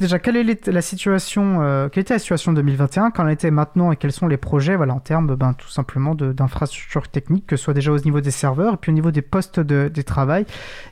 déjà, 0.00 0.18
quelle 0.18 0.56
la 0.66 0.82
situation, 0.82 1.62
euh, 1.62 1.88
quelle 1.88 2.02
était 2.02 2.14
la 2.14 2.18
situation 2.18 2.52
2021, 2.52 3.10
qu'en 3.10 3.28
était 3.28 3.50
maintenant 3.50 3.92
et 3.92 3.96
quels 3.96 4.12
sont 4.12 4.28
les 4.28 4.36
projets, 4.36 4.76
en 4.76 5.00
termes, 5.00 5.34
ben, 5.34 5.52
tout 5.54 5.68
simplement 5.68 6.14
d'infrastructures 6.14 7.08
techniques, 7.08 7.46
que 7.46 7.56
ce 7.56 7.64
soit 7.64 7.74
déjà 7.74 7.92
au 7.92 7.98
niveau 7.98 8.20
des 8.20 8.30
serveurs, 8.30 8.74
et 8.74 8.76
puis 8.76 8.90
au 8.90 8.94
niveau 8.94 9.10
des 9.10 9.22
postes 9.22 9.60
de, 9.60 9.88
des 9.88 10.04
travail, 10.04 10.46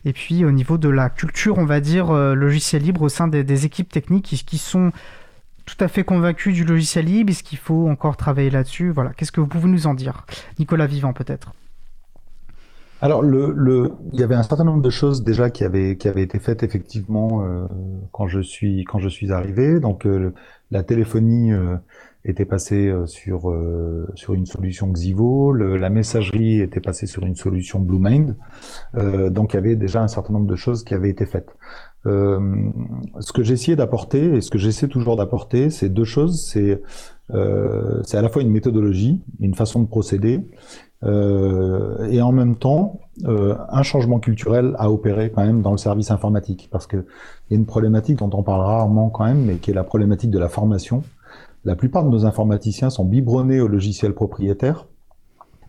et 0.05 0.13
puis 0.13 0.45
au 0.45 0.51
niveau 0.51 0.79
de 0.79 0.89
la 0.89 1.11
culture, 1.11 1.59
on 1.59 1.65
va 1.65 1.81
dire, 1.81 2.11
euh, 2.11 2.35
logiciel 2.35 2.83
libre 2.83 3.03
au 3.03 3.09
sein 3.09 3.29
des, 3.29 3.65
équipes 3.65 3.91
techniques 3.91 4.27
qui, 4.47 4.59
sont 4.59 4.93
tout 5.65 5.77
à 5.81 5.89
fait 5.89 6.05
convaincus 6.05 6.55
du 6.55 6.65
logiciel 6.65 7.07
libre, 7.07 7.31
est-ce 7.31 7.43
qu'il 7.43 7.59
faut 7.59 7.89
encore 7.89 8.17
travailler 8.17 8.51
là-dessus? 8.51 8.91
Voilà, 8.91 9.13
qu'est-ce 9.17 9.33
que 9.33 9.41
vous 9.41 9.47
pouvez 9.47 9.69
nous 9.69 9.87
en 9.87 9.95
dire? 9.95 10.25
Nicolas 10.59 10.87
Vivant, 10.87 11.13
peut-être 11.13 11.53
alors, 13.07 13.23
le, 13.23 13.53
le, 13.53 13.93
il 14.13 14.19
y 14.19 14.25
avait 14.25 14.35
un 14.35 14.43
certain 14.43 14.65
nombre 14.65 14.83
de 14.83 14.91
choses 14.91 15.23
déjà 15.23 15.49
qui 15.49 15.63
avaient, 15.63 15.97
qui 15.97 16.09
avaient 16.09 16.25
été 16.25 16.41
faites 16.41 16.65
effectivement 16.65 17.45
euh, 17.45 17.69
quand 18.11 18.27
je 18.27 18.41
suis 18.41 18.83
quand 18.83 18.99
je 18.99 19.09
suis 19.09 19.31
arrivé. 19.31 19.79
Donc, 19.79 20.07
euh, 20.07 20.35
la 20.73 20.83
téléphonie 20.83 21.53
euh, 21.53 21.77
était 22.25 22.45
passée 22.45 22.93
sur 23.05 23.55
sur 24.17 24.35
une 24.35 24.47
solution 24.47 24.89
Xivo, 24.89 25.53
la 25.53 25.89
messagerie 25.89 26.61
était 26.61 26.81
passée 26.81 27.07
sur 27.07 27.25
une 27.25 27.37
solution 27.37 27.79
BlueMind. 27.79 28.35
donc, 29.31 29.53
il 29.53 29.55
y 29.55 29.59
avait 29.59 29.77
déjà 29.77 30.03
un 30.03 30.09
certain 30.09 30.33
nombre 30.33 30.49
de 30.49 30.57
choses 30.57 30.83
qui 30.83 30.93
avaient 30.93 31.11
été 31.11 31.27
faites. 31.27 31.55
ce 32.05 33.33
que 33.33 33.43
essayé 33.43 33.77
d'apporter 33.77 34.35
et 34.35 34.41
ce 34.41 34.51
que 34.51 34.59
j'essaie 34.59 34.89
toujours 34.89 35.15
d'apporter, 35.15 35.71
c'est 35.71 35.89
deux 35.89 36.03
choses. 36.03 36.45
C'est 36.45 36.83
c'est 38.05 38.17
à 38.17 38.23
la 38.23 38.29
fois 38.29 38.43
une 38.43 38.51
méthodologie, 38.51 39.23
une 39.39 39.55
façon 39.55 39.81
de 39.83 39.89
procéder, 39.89 40.41
euh, 40.41 40.41
et 41.07 42.21
en 42.21 42.33
même 42.33 42.57
temps 42.57 43.01
euh, 43.25 43.57
un 43.71 43.83
changement 43.83 44.19
culturel 44.19 44.77
à 44.79 44.91
opérer 44.91 45.33
quand 45.35 45.43
même 45.43 45.63
dans 45.63 45.71
le 45.71 45.79
service 45.79 46.11
informatique 46.11 46.69
parce 46.71 46.87
que 46.87 46.99
il 46.99 47.55
y 47.55 47.57
a 47.57 47.59
une 47.59 47.65
problématique 47.65 48.19
dont 48.19 48.29
on 48.35 48.43
parle 48.43 48.61
rarement 48.61 49.09
quand 49.09 49.25
même 49.25 49.47
mais 49.47 49.55
qui 49.55 49.71
est 49.71 49.75
la 49.75 49.85
problématique 49.85 50.31
de 50.31 50.39
la 50.39 50.51
formation. 50.51 51.03
La 51.65 51.77
plupart 51.77 52.05
de 52.05 52.11
nos 52.11 52.27
informaticiens 52.27 52.91
sont 52.91 53.07
biberonnés 53.07 53.63
au 53.63 53.69
logiciel 53.69 54.13
propriétaire 54.13 54.87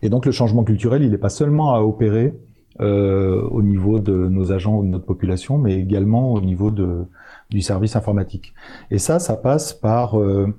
et 0.02 0.10
donc 0.10 0.26
le 0.26 0.32
changement 0.32 0.62
culturel 0.62 1.02
il 1.02 1.10
n'est 1.10 1.16
pas 1.16 1.30
seulement 1.30 1.74
à 1.74 1.80
opérer 1.80 2.38
euh, 2.80 3.40
au 3.50 3.62
niveau 3.62 3.98
de 3.98 4.12
nos 4.12 4.52
agents 4.52 4.76
ou 4.76 4.82
de 4.84 4.88
notre 4.88 5.06
population 5.06 5.56
mais 5.56 5.80
également 5.80 6.34
au 6.34 6.42
niveau 6.42 6.70
de, 6.70 7.06
du 7.48 7.62
service 7.62 7.96
informatique. 7.96 8.52
Et 8.90 8.98
ça, 8.98 9.18
ça 9.18 9.36
passe 9.36 9.72
par 9.72 10.20
euh, 10.20 10.48
euh, 10.50 10.52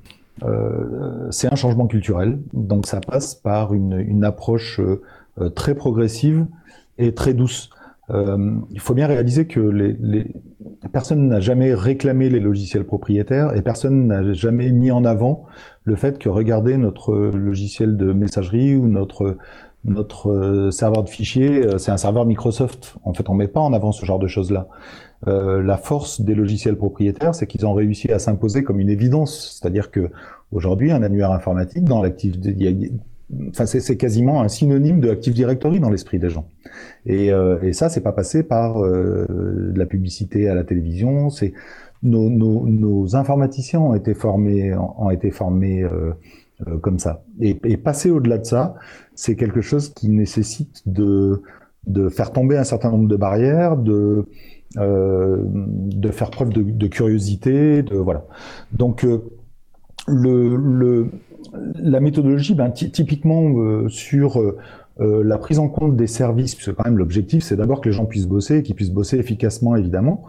c'est 1.32 1.52
un 1.52 1.56
changement 1.56 1.88
culturel, 1.88 2.40
donc 2.54 2.86
ça 2.86 3.02
passe 3.02 3.36
par 3.36 3.74
une, 3.74 4.00
une 4.00 4.24
approche 4.24 4.80
euh, 5.42 5.50
très 5.50 5.76
progressive 5.76 6.46
et 6.98 7.14
très 7.14 7.34
douce. 7.34 7.70
Euh, 8.10 8.56
il 8.72 8.80
faut 8.80 8.94
bien 8.94 9.08
réaliser 9.08 9.46
que 9.46 9.60
les, 9.60 9.96
les... 10.00 10.26
personne 10.92 11.28
n'a 11.28 11.40
jamais 11.40 11.74
réclamé 11.74 12.30
les 12.30 12.40
logiciels 12.40 12.86
propriétaires 12.86 13.56
et 13.56 13.62
personne 13.62 14.08
n'a 14.08 14.34
jamais 14.34 14.72
mis 14.72 14.92
en 14.92 15.06
avant 15.06 15.46
le 15.84 15.96
fait 15.96 16.18
que 16.18 16.28
regardez 16.28 16.78
notre 16.78 17.16
logiciel 17.16 17.96
de 17.98 18.12
messagerie 18.12 18.76
ou 18.76 18.88
notre 18.88 19.38
notre 19.86 20.70
serveur 20.74 21.04
de 21.04 21.10
fichiers, 21.10 21.66
c'est 21.78 21.92
un 21.92 21.96
serveur 21.96 22.26
Microsoft. 22.26 22.98
En 23.06 23.14
fait, 23.14 23.30
on 23.30 23.34
met 23.34 23.48
pas 23.48 23.62
en 23.62 23.72
avant 23.72 23.94
ce 23.94 24.06
genre 24.06 24.20
de 24.20 24.28
choses-là. 24.28 24.68
Euh, 25.28 25.62
la 25.62 25.78
force 25.78 26.22
des 26.22 26.34
logiciels 26.34 26.78
propriétaires, 26.78 27.36
c'est 27.36 27.46
qu'ils 27.46 27.66
ont 27.66 27.74
réussi 27.74 28.12
à 28.12 28.20
s'imposer 28.20 28.64
comme 28.64 28.80
une 28.80 28.90
évidence. 28.90 29.60
C'est-à-dire 29.60 29.92
que 29.92 30.10
aujourd'hui, 30.52 30.92
un 30.92 31.04
annuaire 31.04 31.32
informatique 31.32 31.84
dans 31.84 32.02
l'actif, 32.02 32.36
enfin 33.50 33.66
c'est 33.66 33.98
quasiment 33.98 34.42
un 34.42 34.48
synonyme 34.48 35.00
de 35.00 35.10
Active 35.10 35.34
Directory 35.34 35.80
dans 35.80 35.90
l'esprit 35.90 36.20
des 36.20 36.30
gens. 36.30 36.48
Et, 37.06 37.32
euh, 37.32 37.62
et 37.62 37.74
ça, 37.74 37.90
c'est 37.90 38.02
pas 38.02 38.12
passé 38.12 38.44
par 38.44 38.84
euh, 38.84 39.26
de 39.74 39.78
la 39.78 39.86
publicité 39.86 40.50
à 40.50 40.56
la 40.56 40.64
télévision. 40.64 41.30
C'est 41.30 41.54
nos, 42.02 42.30
nos, 42.30 42.66
nos, 42.66 43.16
informaticiens 43.16 43.82
ont 43.82 43.94
été 43.94 44.14
formés, 44.14 44.74
ont 44.76 45.10
été 45.10 45.32
formés 45.32 45.84
euh, 45.84 46.14
euh, 46.68 46.78
comme 46.78 46.98
ça. 46.98 47.24
Et, 47.42 47.60
et 47.66 47.78
passer 47.78 48.10
au-delà 48.10 48.38
de 48.38 48.46
ça, 48.46 48.76
c'est 49.16 49.36
quelque 49.36 49.62
chose 49.62 49.94
qui 49.94 50.10
nécessite 50.10 50.82
de 50.86 51.42
de 51.88 52.10
faire 52.10 52.32
tomber 52.32 52.58
un 52.58 52.66
certain 52.66 52.92
nombre 52.92 53.08
de 53.08 53.16
barrières, 53.16 53.78
de 53.78 54.26
de 54.76 56.12
faire 56.12 56.30
preuve 56.30 56.50
de, 56.50 56.88
curiosité, 56.88 57.82
de 57.82 57.96
voilà. 57.96 58.26
Donc 58.72 59.04
euh, 59.04 59.24
la 60.08 62.00
méthodologie, 62.00 62.54
ben, 62.54 62.70
typiquement 62.70 63.50
euh, 63.58 63.90
sur 63.90 64.42
la 65.00 65.38
prise 65.38 65.60
en 65.60 65.70
compte 65.70 65.96
des 65.96 66.08
services, 66.08 66.56
puisque 66.56 66.74
quand 66.74 66.84
même 66.86 66.98
l'objectif 66.98 67.44
c'est 67.44 67.56
d'abord 67.56 67.80
que 67.80 67.88
les 67.88 67.96
gens 67.96 68.06
puissent 68.06 68.28
bosser 68.28 68.64
qu'ils 68.64 68.76
puissent 68.76 68.92
bosser 68.92 69.18
efficacement 69.18 69.76
évidemment. 69.76 70.26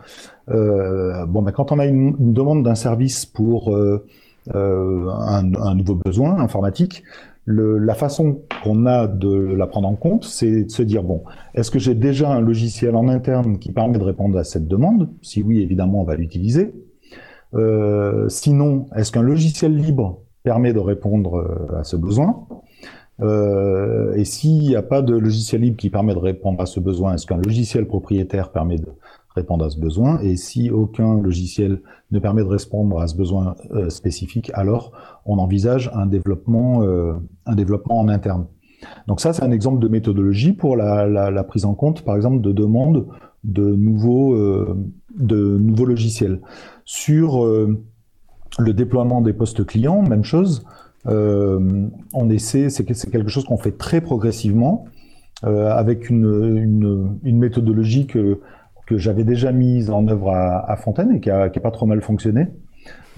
Euh, 0.50 1.26
bon, 1.26 1.42
ben, 1.42 1.52
quand 1.52 1.72
on 1.72 1.78
a 1.78 1.86
une, 1.86 2.14
demande 2.32 2.64
d'un 2.64 2.74
service 2.74 3.26
pour 3.26 3.74
euh, 3.74 4.04
un, 4.48 5.74
nouveau 5.74 5.94
besoin 5.94 6.38
informatique, 6.38 7.04
la 7.52 7.94
façon 7.94 8.42
qu'on 8.62 8.86
a 8.86 9.06
de 9.06 9.54
la 9.54 9.66
prendre 9.66 9.88
en 9.88 9.96
compte, 9.96 10.24
c'est 10.24 10.64
de 10.64 10.70
se 10.70 10.82
dire, 10.82 11.02
bon, 11.02 11.22
est-ce 11.54 11.70
que 11.70 11.78
j'ai 11.78 11.94
déjà 11.94 12.30
un 12.30 12.40
logiciel 12.40 12.94
en 12.96 13.08
interne 13.08 13.58
qui 13.58 13.72
permet 13.72 13.98
de 13.98 14.04
répondre 14.04 14.38
à 14.38 14.44
cette 14.44 14.68
demande? 14.68 15.08
Si 15.22 15.42
oui, 15.42 15.60
évidemment, 15.60 16.00
on 16.00 16.04
va 16.04 16.16
l'utiliser. 16.16 16.72
Euh, 17.54 18.28
sinon, 18.28 18.86
est-ce 18.94 19.10
qu'un 19.12 19.22
logiciel 19.22 19.74
libre 19.76 20.20
permet 20.42 20.72
de 20.72 20.78
répondre 20.78 21.36
euh, 21.36 21.78
à 21.78 21.84
ce 21.84 21.96
besoin? 21.96 22.46
Euh, 23.22 24.14
Et 24.14 24.24
s'il 24.24 24.60
n'y 24.60 24.76
a 24.76 24.82
pas 24.82 25.02
de 25.02 25.14
logiciel 25.14 25.60
libre 25.60 25.76
qui 25.76 25.90
permet 25.90 26.14
de 26.14 26.18
répondre 26.18 26.60
à 26.60 26.66
ce 26.66 26.80
besoin, 26.80 27.14
est-ce 27.14 27.26
qu'un 27.26 27.36
logiciel 27.36 27.86
propriétaire 27.86 28.50
permet 28.50 28.76
de 28.76 28.88
répondre 29.34 29.64
à 29.64 29.70
ce 29.70 29.78
besoin 29.78 30.20
Et 30.20 30.36
si 30.36 30.70
aucun 30.70 31.20
logiciel 31.20 31.80
ne 32.10 32.18
permet 32.18 32.42
de 32.42 32.48
répondre 32.48 33.00
à 33.00 33.06
ce 33.06 33.16
besoin 33.16 33.54
euh, 33.72 33.88
spécifique, 33.90 34.50
alors 34.54 34.92
on 35.24 35.38
envisage 35.38 35.90
un 35.94 36.06
développement, 36.06 36.82
euh, 36.82 37.14
un 37.46 37.54
développement 37.54 38.00
en 38.00 38.08
interne. 38.08 38.46
Donc 39.06 39.20
ça, 39.20 39.32
c'est 39.32 39.44
un 39.44 39.50
exemple 39.50 39.78
de 39.78 39.88
méthodologie 39.88 40.52
pour 40.52 40.76
la, 40.76 41.44
prise 41.44 41.64
en 41.64 41.74
compte, 41.74 42.02
par 42.02 42.16
exemple, 42.16 42.40
de 42.40 42.52
demandes 42.52 43.06
de 43.44 43.74
nouveaux, 43.74 44.34
euh, 44.34 44.76
de 45.18 45.58
nouveaux 45.58 45.84
logiciels. 45.84 46.40
Sur 46.84 47.44
le 47.46 48.72
déploiement 48.72 49.20
des 49.20 49.32
postes 49.32 49.64
clients, 49.64 50.02
même 50.02 50.24
chose. 50.24 50.64
On 51.04 52.30
essaie, 52.30 52.68
c'est 52.70 52.84
quelque 52.84 53.28
chose 53.28 53.44
qu'on 53.44 53.58
fait 53.58 53.76
très 53.76 54.00
progressivement, 54.00 54.86
avec 55.42 56.10
une, 56.10 57.20
une, 57.22 57.38
méthodologie 57.38 58.06
que 58.06 58.40
que 58.90 58.98
j'avais 58.98 59.22
déjà 59.22 59.52
mise 59.52 59.88
en 59.88 60.08
œuvre 60.08 60.32
à, 60.34 60.76
Fontaine 60.76 61.12
et 61.12 61.20
qui 61.20 61.30
a, 61.30 61.48
pas 61.48 61.70
trop 61.70 61.86
mal 61.86 62.02
fonctionné. 62.02 62.48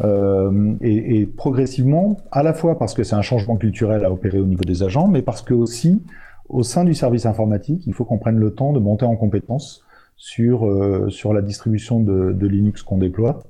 Euh, 0.04 0.74
et, 0.82 1.24
progressivement, 1.24 2.18
à 2.30 2.42
la 2.42 2.52
fois 2.52 2.78
parce 2.78 2.92
que 2.92 3.02
c'est 3.04 3.14
un 3.14 3.22
changement 3.22 3.56
culturel 3.56 4.04
à 4.04 4.12
opérer 4.12 4.38
au 4.38 4.44
niveau 4.44 4.64
des 4.64 4.82
agents, 4.82 5.08
mais 5.08 5.22
parce 5.22 5.40
que 5.40 5.54
aussi, 5.54 6.02
au 6.50 6.62
sein 6.62 6.84
du 6.84 6.92
service 6.92 7.24
informatique, 7.24 7.84
il 7.86 7.94
faut 7.94 8.04
qu'on 8.04 8.18
prenne 8.18 8.36
le 8.36 8.50
temps 8.50 8.74
de 8.74 8.80
monter 8.80 9.06
en 9.06 9.16
compétence 9.16 9.82
sur, 10.16 10.66
euh, 10.66 11.08
sur 11.08 11.32
la 11.32 11.40
distribution 11.40 12.00
de, 12.00 12.46
Linux 12.46 12.82
qu'on 12.82 12.98
déploie 12.98 13.42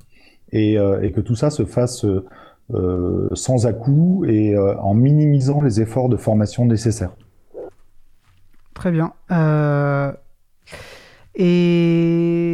et, 0.52 0.78
euh, 0.78 1.02
et, 1.02 1.10
que 1.10 1.20
tout 1.20 1.34
ça 1.34 1.50
se 1.50 1.64
fasse 1.64 2.06
sans 3.34 3.66
à-coup 3.66 4.24
et 4.26 4.56
en 4.56 4.94
minimisant 4.94 5.60
les 5.60 5.80
efforts 5.80 6.08
de 6.08 6.16
formation 6.16 6.66
nécessaires. 6.66 7.14
Très 8.74 8.92
bien. 8.92 9.12
Euh, 11.38 11.42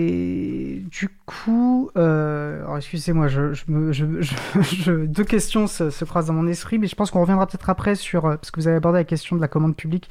et 0.09 0.83
du 0.91 1.09
coup, 1.27 1.91
euh, 1.97 2.77
excusez-moi, 2.77 3.29
je, 3.29 3.53
je, 3.55 5.05
deux 5.05 5.25
questions 5.25 5.67
se, 5.67 6.05
croisent 6.05 6.29
dans 6.29 6.35
mon 6.35 6.47
esprit, 6.47 6.79
mais 6.79 6.87
je 6.87 6.95
pense 6.95 7.11
qu'on 7.11 7.21
reviendra 7.21 7.47
peut-être 7.47 7.71
après 7.71 7.95
sur 7.95 8.23
parce 8.23 8.51
que 8.51 8.61
vous 8.61 8.69
avez 8.69 8.77
abordé 8.77 8.99
la 8.99 9.05
question 9.05 9.37
de 9.37 9.41
la 9.41 9.49
commande 9.49 9.77
publique, 9.77 10.09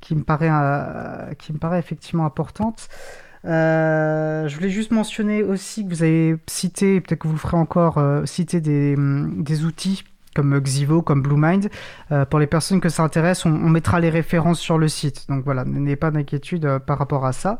qui 0.00 0.14
me 0.14 0.22
paraît, 0.22 0.50
qui 1.38 1.52
me 1.52 1.58
paraît 1.58 1.78
effectivement 1.78 2.24
importante. 2.24 2.88
je 3.44 4.54
voulais 4.54 4.70
juste 4.70 4.90
mentionner 4.92 5.42
aussi 5.42 5.84
que 5.84 5.90
vous 5.90 6.02
avez 6.02 6.36
cité, 6.46 7.00
peut-être 7.00 7.20
que 7.20 7.28
vous 7.28 7.34
le 7.34 7.40
ferez 7.40 7.56
encore, 7.56 8.00
citer 8.26 8.60
des, 8.60 8.96
des 8.96 9.64
outils 9.64 10.04
comme 10.34 10.58
Xivo, 10.60 11.02
comme 11.02 11.22
BlueMind. 11.22 11.70
Euh, 12.12 12.24
pour 12.24 12.38
les 12.38 12.46
personnes 12.46 12.80
que 12.80 12.88
ça 12.88 13.02
intéresse, 13.02 13.46
on, 13.46 13.50
mettra 13.50 14.00
les 14.00 14.10
références 14.10 14.60
sur 14.60 14.78
le 14.78 14.88
site. 14.88 15.26
Donc 15.28 15.44
voilà, 15.44 15.64
n'ayez 15.64 15.96
pas 15.96 16.10
d'inquiétude 16.10 16.66
euh, 16.66 16.78
par 16.78 16.98
rapport 16.98 17.24
à 17.24 17.32
ça. 17.32 17.58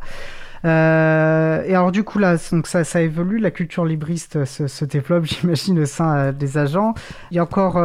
Euh, 0.64 1.62
et 1.64 1.74
alors 1.74 1.92
du 1.92 2.04
coup 2.04 2.18
là, 2.18 2.36
donc 2.50 2.66
ça, 2.66 2.84
ça 2.84 3.02
évolue, 3.02 3.38
la 3.38 3.50
culture 3.50 3.84
libriste 3.84 4.44
se, 4.46 4.84
développe, 4.84 5.24
j'imagine, 5.24 5.78
au 5.80 5.86
sein 5.86 6.32
des 6.32 6.58
agents. 6.58 6.94
Il 7.30 7.36
y 7.36 7.38
a 7.38 7.42
encore 7.42 7.76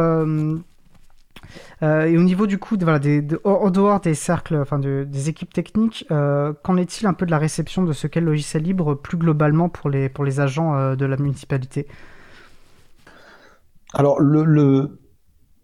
et 1.82 2.16
au 2.16 2.22
niveau 2.22 2.46
du 2.46 2.58
coup, 2.58 2.76
voilà, 2.80 3.00
en 3.44 3.70
dehors 3.70 4.00
des 4.00 4.14
cercles, 4.14 4.56
enfin 4.56 4.78
des 4.78 5.28
équipes 5.28 5.52
techniques, 5.52 6.06
qu'en 6.08 6.76
est-il 6.76 7.06
un 7.06 7.12
peu 7.12 7.26
de 7.26 7.30
la 7.30 7.38
réception 7.38 7.82
de 7.82 7.92
ce 7.92 8.06
qu'est 8.06 8.20
le 8.20 8.26
logiciel 8.26 8.62
libre 8.62 8.94
plus 8.94 9.16
globalement 9.16 9.68
pour 9.68 9.90
les, 9.90 10.08
pour 10.08 10.24
les 10.24 10.40
agents 10.40 10.94
de 10.94 11.06
la 11.06 11.16
municipalité? 11.16 11.86
Alors, 13.94 14.20
le, 14.20 14.98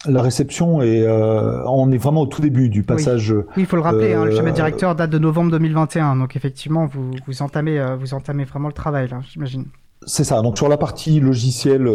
la 0.07 0.23
réception 0.23 0.83
est, 0.83 1.03
euh, 1.03 1.65
on 1.67 1.91
est 1.91 1.99
vraiment 1.99 2.23
au 2.23 2.27
tout 2.27 2.43
début 2.43 2.69
du 2.69 2.83
passage. 2.83 3.33
Oui, 3.33 3.45
il 3.59 3.67
faut 3.67 3.77
le 3.77 3.83
rappeler. 3.83 4.15
Hein, 4.15 4.25
le 4.25 4.33
schéma 4.33 4.51
euh, 4.51 4.53
directeur 4.53 4.95
date 4.95 5.11
de 5.11 5.19
novembre 5.19 5.51
2021, 5.53 6.17
donc 6.17 6.37
effectivement, 6.37 6.87
vous, 6.87 7.13
vous 7.27 7.43
entamez, 7.43 7.79
euh, 7.79 7.97
vous 7.97 8.15
entamez 8.15 8.45
vraiment 8.45 8.69
le 8.69 8.75
travail 8.75 9.09
là, 9.09 9.21
j'imagine. 9.29 9.67
C'est 10.07 10.25
ça. 10.25 10.43
Donc 10.43 10.57
sur 10.59 10.69
la 10.69 10.77
partie 10.77 11.21
logicielle, 11.21 11.89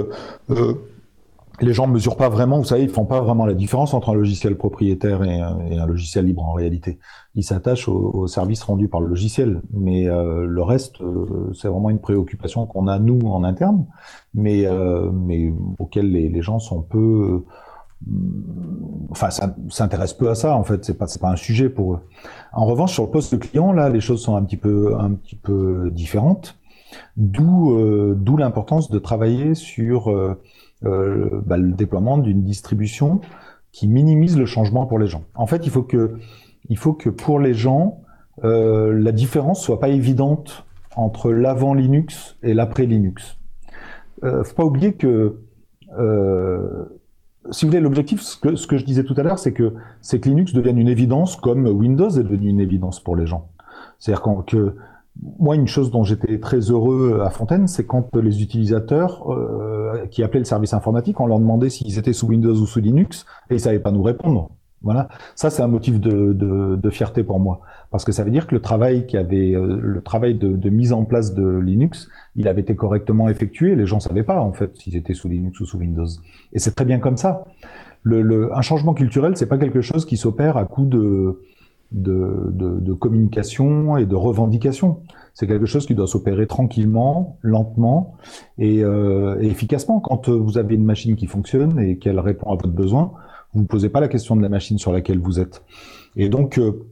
les 1.61 1.73
gens 1.73 1.87
ne 1.87 1.93
mesurent 1.93 2.17
pas 2.17 2.29
vraiment, 2.29 2.57
vous 2.57 2.65
savez, 2.65 2.83
ils 2.83 2.89
font 2.89 3.05
pas 3.05 3.21
vraiment 3.21 3.45
la 3.45 3.53
différence 3.53 3.93
entre 3.93 4.09
un 4.09 4.13
logiciel 4.13 4.55
propriétaire 4.57 5.23
et, 5.23 5.39
un 5.39 5.85
logiciel 5.85 6.25
libre 6.25 6.43
en 6.43 6.53
réalité. 6.53 6.99
Ils 7.35 7.43
s'attachent 7.43 7.87
au, 7.87 8.27
service 8.27 8.63
rendu 8.63 8.87
par 8.87 9.01
le 9.01 9.07
logiciel, 9.07 9.61
mais 9.71 10.07
euh, 10.07 10.45
le 10.45 10.63
reste, 10.63 11.01
euh, 11.01 11.51
c'est 11.53 11.67
vraiment 11.67 11.89
une 11.89 11.99
préoccupation 11.99 12.65
qu'on 12.65 12.87
a 12.87 12.99
nous 12.99 13.19
en 13.27 13.43
interne, 13.43 13.85
mais 14.33 14.65
euh, 14.65 15.11
mais 15.11 15.53
auquel 15.79 16.11
les, 16.11 16.41
gens 16.41 16.59
sont 16.59 16.81
peu, 16.81 17.43
enfin, 19.11 19.29
s'intéressent 19.69 20.17
peu 20.17 20.29
à 20.29 20.35
ça 20.35 20.55
en 20.55 20.63
fait. 20.63 20.83
C'est 20.83 20.97
pas 20.97 21.07
c'est 21.07 21.21
pas 21.21 21.29
un 21.29 21.35
sujet 21.35 21.69
pour 21.69 21.93
eux. 21.93 21.99
En 22.53 22.65
revanche, 22.65 22.93
sur 22.93 23.03
le 23.03 23.11
poste 23.11 23.37
client, 23.39 23.71
là, 23.71 23.89
les 23.89 24.01
choses 24.01 24.21
sont 24.21 24.35
un 24.35 24.43
petit 24.43 24.57
peu 24.57 24.95
un 24.99 25.11
petit 25.11 25.35
peu 25.35 25.89
différentes. 25.91 26.57
D'où 27.17 28.15
d'où 28.15 28.37
l'importance 28.37 28.89
de 28.89 28.99
travailler 28.99 29.55
sur 29.55 30.11
euh, 30.11 30.41
bah, 30.83 31.57
le 31.57 31.73
déploiement 31.73 32.17
d'une 32.17 32.43
distribution 32.43 33.21
qui 33.71 33.87
minimise 33.87 34.37
le 34.37 34.45
changement 34.45 34.85
pour 34.85 34.99
les 34.99 35.07
gens. 35.07 35.23
En 35.35 35.45
fait, 35.45 35.65
il 35.65 35.71
faut 35.71 35.83
que, 35.83 36.15
il 36.69 36.77
faut 36.77 36.93
que 36.93 37.09
pour 37.09 37.39
les 37.39 37.53
gens, 37.53 38.01
euh, 38.43 38.93
la 38.93 39.11
différence 39.11 39.61
soit 39.61 39.79
pas 39.79 39.89
évidente 39.89 40.65
entre 40.95 41.31
l'avant 41.31 41.73
Linux 41.73 42.37
et 42.43 42.53
l'après 42.53 42.85
Linux. 42.85 43.37
Euh, 44.23 44.43
faut 44.43 44.55
pas 44.55 44.65
oublier 44.65 44.93
que, 44.93 45.39
euh, 45.97 46.85
si 47.51 47.65
vous 47.65 47.71
voulez, 47.71 47.81
l'objectif, 47.81 48.21
ce 48.21 48.37
que, 48.37 48.55
ce 48.55 48.67
que 48.67 48.77
je 48.77 48.85
disais 48.85 49.03
tout 49.03 49.15
à 49.17 49.23
l'heure, 49.23 49.39
c'est 49.39 49.53
que, 49.53 49.73
c'est 50.01 50.19
que 50.19 50.29
Linux 50.29 50.53
devienne 50.53 50.77
une 50.77 50.89
évidence 50.89 51.35
comme 51.35 51.65
Windows 51.65 52.09
est 52.09 52.23
devenu 52.23 52.49
une 52.49 52.59
évidence 52.59 52.99
pour 52.99 53.15
les 53.15 53.25
gens. 53.25 53.49
C'est-à-dire 53.99 54.43
que 54.45 54.75
moi, 55.19 55.55
une 55.55 55.67
chose 55.67 55.91
dont 55.91 56.03
j'étais 56.03 56.39
très 56.39 56.59
heureux 56.59 57.21
à 57.21 57.29
Fontaine, 57.29 57.67
c'est 57.67 57.85
quand 57.85 58.15
les 58.15 58.41
utilisateurs 58.41 59.29
euh, 59.31 60.07
qui 60.07 60.23
appelaient 60.23 60.39
le 60.39 60.45
service 60.45 60.73
informatique, 60.73 61.19
on 61.19 61.27
leur 61.27 61.39
demandait 61.39 61.69
s'ils 61.69 61.99
étaient 61.99 62.13
sous 62.13 62.27
Windows 62.27 62.55
ou 62.55 62.65
sous 62.65 62.79
Linux, 62.79 63.25
et 63.49 63.55
ils 63.55 63.59
savaient 63.59 63.79
pas 63.79 63.91
nous 63.91 64.03
répondre. 64.03 64.51
Voilà, 64.83 65.09
ça 65.35 65.51
c'est 65.51 65.61
un 65.61 65.67
motif 65.67 65.99
de, 65.99 66.33
de, 66.33 66.75
de, 66.75 66.89
fierté 66.89 67.23
pour 67.23 67.39
moi, 67.39 67.61
parce 67.91 68.03
que 68.03 68.11
ça 68.11 68.23
veut 68.23 68.31
dire 68.31 68.47
que 68.47 68.55
le 68.55 68.61
travail 68.61 69.05
qui 69.05 69.15
avait, 69.15 69.53
euh, 69.53 69.77
le 69.79 70.01
travail 70.01 70.33
de, 70.33 70.55
de, 70.55 70.69
mise 70.71 70.91
en 70.91 71.05
place 71.05 71.35
de 71.35 71.59
Linux, 71.59 72.09
il 72.35 72.47
avait 72.47 72.61
été 72.61 72.75
correctement 72.75 73.29
effectué. 73.29 73.75
Les 73.75 73.85
gens 73.85 73.99
savaient 73.99 74.23
pas 74.23 74.41
en 74.41 74.53
fait 74.53 74.75
s'ils 74.75 74.95
étaient 74.95 75.13
sous 75.13 75.29
Linux 75.29 75.59
ou 75.59 75.65
sous 75.65 75.77
Windows, 75.77 76.07
et 76.53 76.57
c'est 76.57 76.71
très 76.71 76.85
bien 76.85 76.97
comme 76.97 77.17
ça. 77.17 77.45
Le, 78.01 78.23
le, 78.23 78.57
un 78.57 78.61
changement 78.61 78.95
culturel, 78.95 79.37
c'est 79.37 79.45
pas 79.45 79.59
quelque 79.59 79.81
chose 79.81 80.05
qui 80.05 80.17
s'opère 80.17 80.57
à 80.57 80.65
coup 80.65 80.85
de 80.85 81.41
de, 81.91 82.49
de, 82.51 82.79
de, 82.79 82.93
communication 82.93 83.97
et 83.97 84.05
de 84.05 84.15
revendication. 84.15 85.01
C'est 85.33 85.47
quelque 85.47 85.65
chose 85.65 85.85
qui 85.85 85.95
doit 85.95 86.07
s'opérer 86.07 86.47
tranquillement, 86.47 87.37
lentement 87.41 88.15
et, 88.57 88.83
euh, 88.83 89.39
efficacement. 89.41 89.99
Quand 89.99 90.29
vous 90.29 90.57
avez 90.57 90.75
une 90.75 90.85
machine 90.85 91.15
qui 91.15 91.27
fonctionne 91.27 91.79
et 91.79 91.97
qu'elle 91.97 92.19
répond 92.19 92.51
à 92.51 92.55
votre 92.55 92.69
besoin, 92.69 93.11
vous 93.53 93.61
ne 93.61 93.67
posez 93.67 93.89
pas 93.89 93.99
la 93.99 94.07
question 94.07 94.35
de 94.35 94.41
la 94.41 94.49
machine 94.49 94.77
sur 94.77 94.91
laquelle 94.93 95.19
vous 95.19 95.39
êtes. 95.39 95.63
Et 96.15 96.29
donc, 96.29 96.57
euh, 96.57 96.85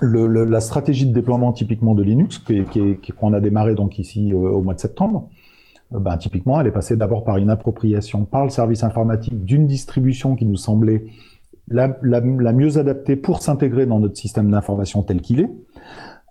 le, 0.00 0.44
la 0.44 0.60
stratégie 0.60 1.06
de 1.06 1.12
déploiement 1.12 1.52
typiquement 1.52 1.94
de 1.94 2.02
Linux, 2.02 2.38
qu'on 2.38 2.64
qui, 2.64 2.96
qui, 3.02 3.12
a 3.20 3.40
démarré 3.40 3.74
donc 3.74 3.98
ici 3.98 4.32
euh, 4.32 4.36
au 4.36 4.62
mois 4.62 4.74
de 4.74 4.80
septembre, 4.80 5.28
euh, 5.94 5.98
ben, 5.98 6.16
typiquement, 6.16 6.60
elle 6.60 6.66
est 6.66 6.72
passée 6.72 6.96
d'abord 6.96 7.24
par 7.24 7.36
une 7.36 7.50
appropriation 7.50 8.24
par 8.24 8.44
le 8.44 8.50
service 8.50 8.84
informatique 8.84 9.44
d'une 9.44 9.66
distribution 9.66 10.36
qui 10.36 10.46
nous 10.46 10.56
semblait 10.56 11.06
la, 11.70 12.52
mieux 12.52 12.78
adaptée 12.78 13.16
pour 13.16 13.42
s'intégrer 13.42 13.86
dans 13.86 14.00
notre 14.00 14.16
système 14.16 14.50
d'information 14.50 15.02
tel 15.02 15.20
qu'il 15.20 15.40
est, 15.40 15.50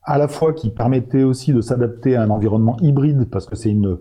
à 0.04 0.18
la 0.18 0.28
fois 0.28 0.54
qui 0.54 0.70
permettait 0.70 1.24
aussi 1.24 1.54
de 1.54 1.62
s'adapter 1.62 2.16
à 2.16 2.24
un 2.24 2.30
environnement 2.30 2.78
hybride, 2.82 3.30
parce 3.30 3.46
que 3.46 3.56
c'est 3.56 3.70
une, 3.70 3.98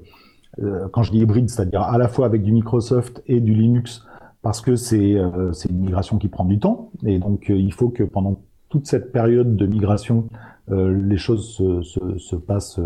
euh, 0.63 0.89
quand 0.93 1.03
je 1.03 1.11
dis 1.11 1.19
hybride, 1.19 1.51
c'est-à-dire 1.51 1.83
à 1.83 1.99
la 1.99 2.09
fois 2.09 2.27
avec 2.27 2.43
du 2.43 2.53
Microsoft 2.53 3.23
et 3.27 3.41
du 3.41 3.55
Linux, 3.55 4.05
parce 4.43 4.61
que 4.61 4.77
c'est 4.77 5.15
euh, 5.15 5.53
une 5.69 5.81
migration 5.81 6.19
qui 6.19 6.29
prend 6.29 6.45
du 6.45 6.59
temps, 6.59 6.91
et 7.05 7.19
donc 7.19 7.51
euh, 7.51 7.57
il 7.57 7.73
faut 7.73 7.89
que 7.89 8.05
pendant 8.05 8.41
toute 8.69 8.87
cette 8.87 9.13
période 9.13 9.57
de 9.57 9.67
migration, 9.67 10.29
les 10.69 11.17
choses 11.17 11.55
se, 11.55 11.83
se, 11.83 12.19
se 12.19 12.35
passent 12.35 12.81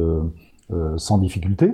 sans 0.99 1.17
difficulté. 1.17 1.73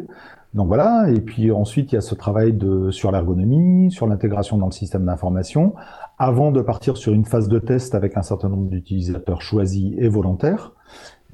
Donc 0.57 0.69
voilà, 0.69 1.11
et 1.11 1.21
puis 1.21 1.53
ensuite 1.53 1.93
il 1.93 1.97
y 1.97 1.99
a 1.99 2.01
ce 2.01 2.15
travail 2.15 2.55
de, 2.55 2.91
sur 2.91 3.13
l'ergonomie, 3.13 3.93
sur 3.93 4.07
l'intégration 4.07 4.57
dans 4.57 4.67
le 4.67 4.73
système 4.73 5.05
d'information, 5.05 5.75
avant 6.19 6.51
de 6.51 6.63
partir 6.63 6.97
sur 6.97 7.13
une 7.13 7.27
phase 7.27 7.49
de 7.49 7.59
test 7.59 7.95
avec 7.95 8.17
un 8.17 8.23
certain 8.23 8.49
nombre 8.49 8.71
d'utilisateurs 8.71 9.43
choisis 9.43 9.93
et 9.99 10.09
volontaires. 10.09 10.73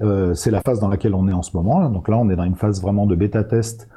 Euh, 0.01 0.33
c'est 0.33 0.51
la 0.51 0.59
phase 0.59 0.81
dans 0.81 0.89
laquelle 0.89 1.15
on 1.15 1.29
est 1.29 1.33
en 1.33 1.41
ce 1.41 1.55
moment. 1.55 1.89
Donc 1.89 2.09
là, 2.09 2.17
on 2.17 2.29
est 2.29 2.35
dans 2.35 2.43
une 2.43 2.55
phase 2.55 2.81
vraiment 2.81 3.05
de 3.05 3.15
bêta 3.15 3.45
test 3.45 3.87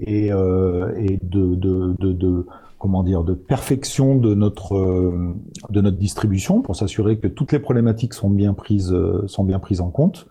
et, 0.00 0.30
euh, 0.30 0.92
et 0.98 1.18
de, 1.22 1.54
de, 1.54 1.96
de, 1.98 2.12
de, 2.12 2.46
comment 2.84 3.02
dire 3.02 3.24
de 3.24 3.32
perfection 3.32 4.14
de 4.14 4.34
notre 4.34 4.76
euh, 4.76 5.34
de 5.70 5.80
notre 5.80 5.96
distribution 5.96 6.60
pour 6.60 6.76
s'assurer 6.76 7.18
que 7.18 7.28
toutes 7.28 7.50
les 7.50 7.58
problématiques 7.58 8.12
sont 8.12 8.28
bien 8.28 8.52
prises 8.52 8.92
euh, 8.92 9.26
sont 9.26 9.42
bien 9.42 9.58
prises 9.58 9.80
en 9.80 9.88
compte. 9.88 10.26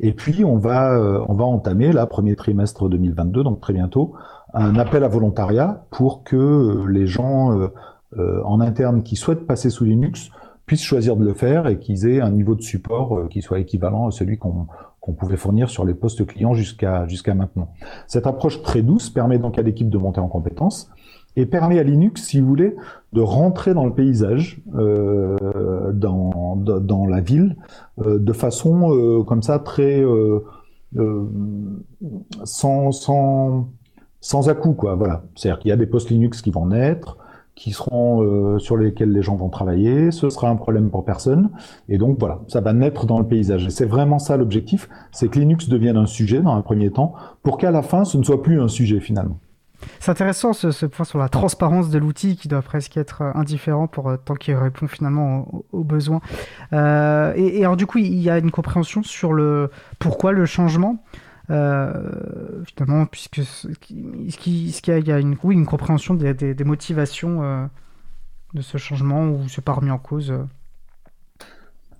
Et 0.00 0.12
puis 0.12 0.44
on 0.44 0.56
va 0.56 0.98
euh, 0.98 1.24
on 1.28 1.34
va 1.34 1.44
entamer 1.44 1.92
là 1.92 2.06
premier 2.06 2.34
trimestre 2.34 2.88
2022 2.88 3.44
donc 3.44 3.60
très 3.60 3.72
bientôt 3.72 4.14
un 4.52 4.74
appel 4.80 5.04
à 5.04 5.08
volontariat 5.08 5.86
pour 5.92 6.24
que 6.24 6.84
les 6.88 7.06
gens 7.06 7.70
en 8.18 8.60
interne 8.60 9.04
qui 9.04 9.14
souhaitent 9.14 9.46
passer 9.46 9.70
sous 9.70 9.84
Linux 9.84 10.30
puissent 10.66 10.82
choisir 10.82 11.16
de 11.16 11.24
le 11.24 11.34
faire 11.34 11.68
et 11.68 11.78
qu'ils 11.78 12.06
aient 12.08 12.20
un 12.20 12.32
niveau 12.32 12.56
de 12.56 12.62
support 12.62 13.28
qui 13.30 13.42
soit 13.42 13.60
équivalent 13.60 14.08
à 14.08 14.10
celui 14.10 14.38
qu'on 14.38 14.66
qu'on 15.00 15.14
pouvait 15.14 15.36
fournir 15.36 15.70
sur 15.70 15.84
les 15.84 15.94
postes 15.94 16.26
clients 16.26 16.54
jusqu'à 16.54 17.06
jusqu'à 17.06 17.34
maintenant. 17.34 17.68
Cette 18.06 18.26
approche 18.26 18.60
très 18.62 18.82
douce 18.82 19.08
permet 19.08 19.38
donc 19.38 19.58
à 19.58 19.62
l'équipe 19.62 19.88
de 19.88 19.98
monter 19.98 20.20
en 20.20 20.28
compétences 20.28 20.90
et 21.36 21.46
permet 21.46 21.78
à 21.78 21.82
Linux, 21.82 22.22
si 22.24 22.40
vous 22.40 22.46
voulez, 22.46 22.76
de 23.12 23.20
rentrer 23.20 23.74
dans 23.74 23.86
le 23.86 23.92
paysage, 23.92 24.60
euh, 24.74 25.92
dans, 25.92 26.56
dans 26.56 27.06
la 27.06 27.20
ville, 27.20 27.56
euh, 28.00 28.18
de 28.18 28.32
façon 28.32 28.94
euh, 28.94 29.22
comme 29.22 29.42
ça 29.42 29.58
très 29.58 30.02
euh, 30.02 30.44
sans 32.44 32.92
sans 32.92 33.68
sans 34.20 34.48
à 34.48 34.54
coup 34.54 34.72
quoi. 34.74 34.94
Voilà, 34.94 35.24
c'est-à-dire 35.34 35.58
qu'il 35.60 35.68
y 35.70 35.72
a 35.72 35.76
des 35.76 35.86
postes 35.86 36.10
Linux 36.10 36.42
qui 36.42 36.50
vont 36.50 36.66
naître, 36.66 37.16
qui 37.54 37.72
seront 37.72 38.22
euh, 38.22 38.58
sur 38.58 38.76
lesquels 38.76 39.12
les 39.12 39.22
gens 39.22 39.36
vont 39.36 39.50
travailler. 39.50 40.10
Ce 40.10 40.30
sera 40.30 40.48
un 40.48 40.56
problème 40.56 40.90
pour 40.90 41.04
personne. 41.04 41.50
Et 41.88 41.98
donc 41.98 42.18
voilà, 42.18 42.40
ça 42.48 42.60
va 42.60 42.72
naître 42.72 43.06
dans 43.06 43.18
le 43.18 43.26
paysage. 43.26 43.66
Et 43.66 43.70
c'est 43.70 43.84
vraiment 43.84 44.18
ça 44.18 44.36
l'objectif, 44.36 44.88
c'est 45.12 45.28
que 45.28 45.38
Linux 45.38 45.68
devienne 45.68 45.96
un 45.96 46.06
sujet 46.06 46.40
dans 46.40 46.54
un 46.54 46.62
premier 46.62 46.90
temps, 46.90 47.14
pour 47.42 47.58
qu'à 47.58 47.70
la 47.70 47.82
fin, 47.82 48.04
ce 48.04 48.16
ne 48.16 48.22
soit 48.22 48.42
plus 48.42 48.60
un 48.60 48.68
sujet 48.68 49.00
finalement. 49.00 49.38
C'est 50.00 50.10
intéressant 50.10 50.52
ce, 50.52 50.86
point 50.86 51.04
sur 51.04 51.18
la 51.18 51.28
transparence 51.28 51.90
de 51.90 51.98
l'outil 51.98 52.36
qui 52.36 52.48
doit 52.48 52.62
presque 52.62 52.96
être 52.96 53.22
euh, 53.22 53.32
indifférent 53.34 53.86
pour 53.86 54.10
euh, 54.10 54.16
tant 54.16 54.34
qu'il 54.34 54.54
répond 54.54 54.88
finalement 54.88 55.64
aux, 55.72 55.84
besoins. 55.84 56.20
Euh, 56.72 57.32
et, 57.36 57.64
alors 57.64 57.76
du 57.76 57.86
coup, 57.86 57.98
il 57.98 58.20
y 58.20 58.30
a 58.30 58.38
une 58.38 58.50
compréhension 58.50 59.02
sur 59.02 59.32
le 59.32 59.70
pourquoi 59.98 60.32
le 60.32 60.46
changement. 60.46 61.04
Euh, 61.50 62.62
finalement, 62.64 63.04
puisque 63.06 63.42
qu'il 63.80 64.30
y, 64.86 65.12
a 65.12 65.18
une, 65.18 65.36
oui, 65.42 65.54
une 65.54 65.66
compréhension 65.66 66.14
des, 66.14 66.64
motivations 66.64 67.68
de 68.54 68.62
ce 68.62 68.78
changement 68.78 69.28
ou 69.28 69.48
c'est 69.48 69.64
pas 69.64 69.72
remis 69.72 69.90
en 69.90 69.98
cause 69.98 70.32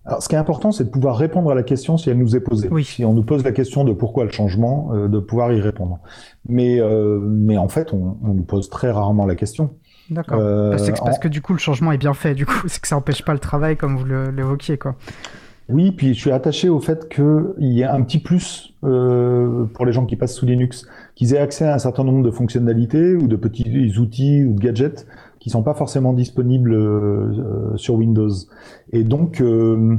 Alors, 0.04 0.22
ce 0.22 0.28
qui 0.28 0.34
est 0.34 0.38
important, 0.38 0.72
c'est 0.72 0.84
de 0.84 0.88
pouvoir 0.90 1.16
répondre 1.16 1.50
à 1.50 1.54
la 1.54 1.62
question 1.62 1.96
si 1.96 2.10
elle 2.10 2.18
nous 2.18 2.34
est 2.34 2.40
posée. 2.40 2.68
Oui. 2.70 2.82
Si 2.84 3.04
on 3.04 3.12
nous 3.12 3.22
pose 3.22 3.44
la 3.44 3.52
question 3.52 3.84
de 3.84 3.92
pourquoi 3.92 4.24
le 4.24 4.30
changement, 4.30 4.90
euh, 4.92 5.06
de 5.08 5.18
pouvoir 5.20 5.52
y 5.52 5.60
répondre. 5.60 6.00
Mais, 6.48 6.80
euh, 6.80 7.20
mais 7.22 7.56
en 7.56 7.68
fait, 7.68 7.92
on, 7.92 8.16
on 8.24 8.34
nous 8.34 8.42
pose 8.42 8.68
très 8.68 8.90
rarement 8.90 9.26
la 9.26 9.36
question. 9.36 9.70
D'accord. 10.10 10.38
Euh, 10.40 10.76
c'est 10.78 10.92
que- 10.92 10.98
parce 11.04 11.20
que 11.20 11.28
du 11.28 11.40
coup, 11.40 11.52
le 11.52 11.60
changement 11.60 11.92
est 11.92 11.98
bien 11.98 12.14
fait. 12.14 12.34
Du 12.34 12.46
coup, 12.46 12.52
c'est 12.66 12.80
que 12.80 12.88
ça 12.88 12.96
empêche 12.96 13.24
pas 13.24 13.32
le 13.32 13.38
travail, 13.38 13.76
comme 13.76 13.96
vous 13.96 14.04
l'évoquiez, 14.04 14.76
quoi. 14.76 14.96
Oui, 15.68 15.92
puis 15.92 16.12
je 16.12 16.18
suis 16.20 16.32
attaché 16.32 16.68
au 16.68 16.80
fait 16.80 17.08
qu'il 17.08 17.52
y 17.60 17.82
ait 17.82 17.84
un 17.84 18.02
petit 18.02 18.18
plus 18.18 18.74
euh, 18.84 19.64
pour 19.72 19.86
les 19.86 19.92
gens 19.92 20.04
qui 20.04 20.16
passent 20.16 20.34
sous 20.34 20.44
Linux, 20.44 20.86
qu'ils 21.14 21.32
aient 21.34 21.38
accès 21.38 21.64
à 21.64 21.74
un 21.74 21.78
certain 21.78 22.02
nombre 22.02 22.24
de 22.24 22.30
fonctionnalités 22.32 23.14
ou 23.14 23.28
de 23.28 23.36
petits 23.36 23.96
outils 23.98 24.44
ou 24.44 24.54
de 24.54 24.60
gadgets 24.60 25.06
qui 25.42 25.50
sont 25.50 25.64
pas 25.64 25.74
forcément 25.74 26.12
disponibles 26.12 26.72
euh, 26.72 27.76
sur 27.76 27.96
Windows. 27.96 28.30
Et 28.92 29.02
donc, 29.02 29.40
euh, 29.40 29.96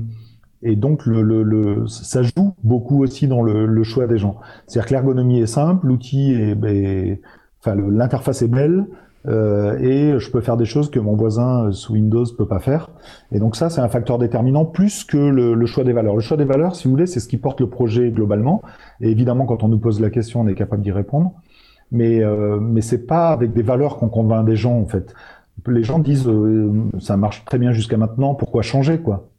et 0.62 0.78
donc 0.78 1.06
le, 1.06 1.22
le, 1.22 1.44
le- 1.44 1.86
ça 1.88 2.22
joue 2.24 2.54
beaucoup 2.64 3.04
aussi 3.04 3.28
dans 3.28 3.42
le, 3.44 3.66
le 3.66 3.84
choix 3.84 4.08
des 4.08 4.18
gens. 4.18 4.38
C'est-à-dire 4.68 4.88
que 4.88 4.94
l'ergonomie 4.94 5.42
est 5.42 5.48
simple, 5.48 5.86
l'outil 5.88 6.32
est, 6.32 6.56
est- 6.66 7.22
enfin 7.60 7.76
l'interface 7.76 8.42
est 8.42 8.48
belle. 8.48 8.86
euh, 9.26 9.78
et 9.80 10.20
je 10.20 10.32
peux 10.32 10.42
faire 10.42 10.58
des 10.58 10.66
choses 10.66 10.90
que 10.90 11.00
mon 11.00 11.16
voisin 11.16 11.66
euh, 11.68 11.72
sous 11.72 11.94
Windows 11.94 12.26
peut 12.38 12.48
pas 12.48 12.60
faire. 12.60 12.90
Et 13.34 13.40
donc 13.40 13.56
ça, 13.58 13.70
c'est 13.70 13.82
un 13.82 13.88
facteur 13.90 14.18
déterminant 14.20 14.66
plus 14.66 15.04
que 15.06 15.18
le, 15.18 15.56
le 15.56 15.66
choix 15.66 15.84
des 15.84 15.94
valeurs. 15.94 16.16
Le 16.16 16.22
choix 16.22 16.38
des 16.38 16.44
valeurs, 16.46 16.76
si 16.76 16.86
vous 16.86 16.92
voulez, 16.92 17.06
c'est 17.08 17.20
ce 17.22 17.28
qui 17.28 17.38
porte 17.38 17.60
le 17.62 17.68
projet 17.68 18.12
globalement. 18.12 18.62
Et 19.02 19.10
évidemment, 19.12 19.46
quand 19.46 19.64
on 19.64 19.70
nous 19.70 19.80
pose 19.80 20.00
la 20.02 20.10
question, 20.10 20.42
on 20.42 20.48
est 20.48 20.56
capable 20.56 20.84
d'y 20.84 20.92
répondre. 20.92 21.34
Mais 21.94 22.24
euh, 22.24 22.60
mais 22.60 22.82
c'est 22.82 23.06
pas 23.06 23.30
avec 23.30 23.54
des 23.54 23.62
valeurs 23.62 23.98
qu'on 23.98 24.10
convainc 24.10 24.46
des 24.46 24.58
gens 24.58 24.78
en 24.78 24.88
fait. 24.88 25.14
Les 25.68 25.84
gens 25.84 26.00
disent 26.00 26.28
euh, 26.28 26.74
ça 27.00 27.16
marche 27.16 27.46
très 27.46 27.60
bien 27.60 27.72
jusqu'à 27.72 27.98
maintenant, 27.98 28.34
pourquoi 28.34 28.64
changer 28.64 28.98
quoi? 28.98 29.30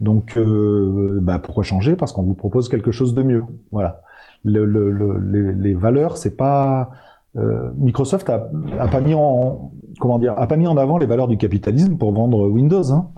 Donc 0.00 0.38
euh, 0.38 1.18
bah, 1.20 1.38
pourquoi 1.38 1.62
changer? 1.62 1.94
Parce 1.94 2.12
qu'on 2.12 2.22
vous 2.22 2.34
propose 2.34 2.70
quelque 2.70 2.90
chose 2.90 3.14
de 3.14 3.22
mieux. 3.22 3.44
Voilà. 3.70 4.00
Le, 4.44 4.64
le, 4.64 4.90
le- 4.90 5.18
les, 5.18 5.52
les 5.52 5.74
valeurs, 5.74 6.16
c'est 6.16 6.36
pas 6.36 6.90
euh, 7.36 7.68
Microsoft 7.76 8.30
a, 8.30 8.48
a 8.78 8.88
pas 8.88 9.02
mis 9.02 9.12
en 9.14 9.70
comment 10.00 10.18
dire 10.18 10.32
a 10.38 10.46
pas 10.46 10.56
mis 10.56 10.66
en 10.66 10.78
avant 10.78 10.96
les 10.96 11.06
valeurs 11.06 11.28
du 11.28 11.36
capitalisme 11.36 11.98
pour 11.98 12.12
vendre 12.12 12.48
Windows. 12.48 12.90
Hein. 12.92 13.08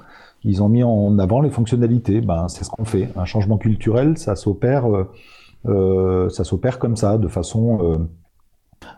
Ils 0.43 0.61
ont 0.61 0.69
mis 0.69 0.83
en 0.83 1.21
avant 1.21 1.41
les 1.41 1.51
fonctionnalités. 1.51 2.21
Ben, 2.21 2.49
c'est 2.49 2.65
ce 2.65 2.71
qu'on 2.71 2.85
fait. 2.85 3.09
Un 3.15 3.27
changement 3.27 3.59
culturel, 3.59 4.19
ça 4.19 4.35
s'opère, 4.35 4.91
euh, 4.93 5.09
euh, 5.67 6.29
ça 6.31 6.43
s'opère 6.43 6.81
comme 6.81 6.97
ça, 6.97 7.17
de 7.17 7.29
façon 7.29 8.09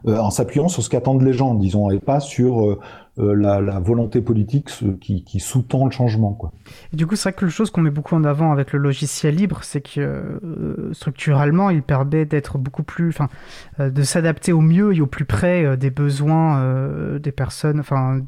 en 0.07 0.31
s'appuyant 0.31 0.69
sur 0.69 0.83
ce 0.83 0.91
qu'attendent 0.91 1.23
les 1.23 1.33
gens, 1.33 1.55
disons, 1.55 1.91
et 1.91 1.99
pas 1.99 2.21
sur 2.21 2.63
euh, 2.63 2.65
euh, 2.75 2.81
la, 3.17 3.61
la 3.61 3.79
volonté 3.79 4.21
politique 4.21 4.71
qui, 5.01 5.23
qui 5.23 5.41
sous-tend 5.41 5.85
le 5.85 5.91
changement. 5.93 6.33
Quoi. 6.33 6.53
Et 6.93 6.97
du 6.97 7.07
coup, 7.07 7.17
c'est 7.17 7.31
vrai 7.31 7.33
que 7.33 7.49
chose 7.49 7.71
qu'on 7.71 7.81
met 7.81 7.91
beaucoup 7.91 8.15
en 8.15 8.25
avant 8.25 8.53
avec 8.53 8.73
le 8.73 8.79
logiciel 8.79 9.37
libre, 9.37 9.61
c'est 9.63 9.81
que 9.81 10.01
euh, 10.01 10.93
structurellement, 10.93 11.71
il 11.71 11.83
permet 11.83 12.25
d'être 12.25 12.59
beaucoup 12.59 12.83
plus, 12.83 13.09
enfin, 13.09 13.29
euh, 13.81 13.91
de 13.91 14.03
s'adapter 14.03 14.53
au 14.53 14.61
mieux 14.61 14.95
et 14.95 15.01
au 15.01 15.07
plus 15.07 15.25
près 15.25 15.65
euh, 15.65 15.77
des 15.77 15.91
besoins 15.91 16.59
euh, 16.59 17.19
des 17.19 17.33
personnes, 17.33 17.81
enfin, 17.81 18.21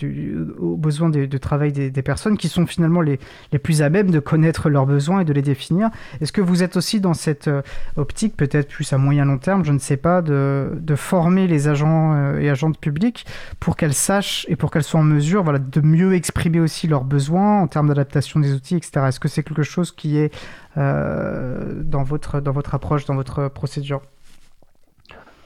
aux 0.58 0.76
besoins 0.76 1.10
de, 1.10 1.38
travail 1.38 1.72
des, 1.72 2.02
personnes 2.02 2.36
qui 2.36 2.48
sont 2.48 2.66
finalement 2.66 3.00
les, 3.00 3.18
les 3.52 3.58
plus 3.58 3.82
à 3.82 3.90
même 3.90 4.10
de 4.10 4.20
connaître 4.20 4.70
leurs 4.70 4.86
besoins 4.86 5.20
et 5.20 5.24
de 5.24 5.32
les 5.32 5.42
définir. 5.42 5.90
Est-ce 6.20 6.32
que 6.32 6.40
vous 6.40 6.62
êtes 6.62 6.76
aussi 6.76 7.00
dans 7.00 7.14
cette 7.14 7.48
euh, 7.48 7.62
optique, 7.96 8.36
peut-être 8.36 8.68
plus 8.68 8.92
à 8.92 8.98
moyen 8.98 9.24
long 9.24 9.38
terme, 9.38 9.64
je 9.64 9.72
ne 9.72 9.78
sais 9.78 9.96
pas, 9.96 10.22
de, 10.22 10.70
de 10.78 10.94
former 10.94 11.46
les 11.46 11.68
agents 11.68 12.14
euh, 12.14 12.38
et 12.38 12.48
agentes 12.48 12.78
publiques 12.78 13.26
pour 13.60 13.76
qu'elles 13.76 13.94
sachent 13.94 14.46
et 14.48 14.56
pour 14.56 14.70
qu'elles 14.76 14.84
soient 14.84 15.00
en 15.00 15.04
mesure 15.04 15.42
voilà, 15.42 15.58
de 15.58 15.80
mieux 15.80 16.14
exprimer 16.14 16.60
aussi 16.60 16.86
leurs 16.86 17.04
besoins 17.04 17.62
en 17.62 17.66
termes 17.66 17.88
d'adaptation 17.88 18.40
des 18.40 18.52
outils, 18.52 18.76
etc. 18.76 19.06
Est-ce 19.08 19.18
que 19.18 19.28
c'est 19.28 19.42
quelque 19.42 19.62
chose 19.62 19.90
qui 19.90 20.18
est 20.18 20.34
euh, 20.76 21.82
dans, 21.82 22.02
votre, 22.02 22.40
dans 22.40 22.52
votre 22.52 22.74
approche, 22.74 23.06
dans 23.06 23.14
votre 23.14 23.48
procédure? 23.48 24.02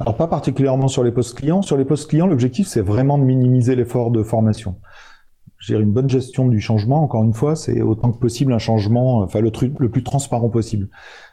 Alors 0.00 0.16
pas 0.16 0.26
particulièrement 0.26 0.88
sur 0.88 1.04
les 1.04 1.12
postes 1.12 1.36
clients. 1.36 1.62
Sur 1.62 1.76
les 1.76 1.84
postes 1.84 2.10
clients, 2.10 2.26
l'objectif 2.26 2.66
c'est 2.66 2.80
vraiment 2.80 3.18
de 3.18 3.22
minimiser 3.22 3.76
l'effort 3.76 4.10
de 4.10 4.24
formation. 4.24 4.74
Dirais 5.64 5.82
une 5.82 5.92
bonne 5.92 6.10
gestion 6.10 6.48
du 6.48 6.58
changement. 6.58 7.04
Encore 7.04 7.22
une 7.22 7.34
fois, 7.34 7.54
c'est 7.54 7.82
autant 7.82 8.10
que 8.10 8.18
possible 8.18 8.52
un 8.52 8.58
changement, 8.58 9.18
enfin 9.18 9.40
le 9.40 9.52
le 9.78 9.88
plus 9.90 10.02
transparent 10.02 10.48
possible. 10.48 10.88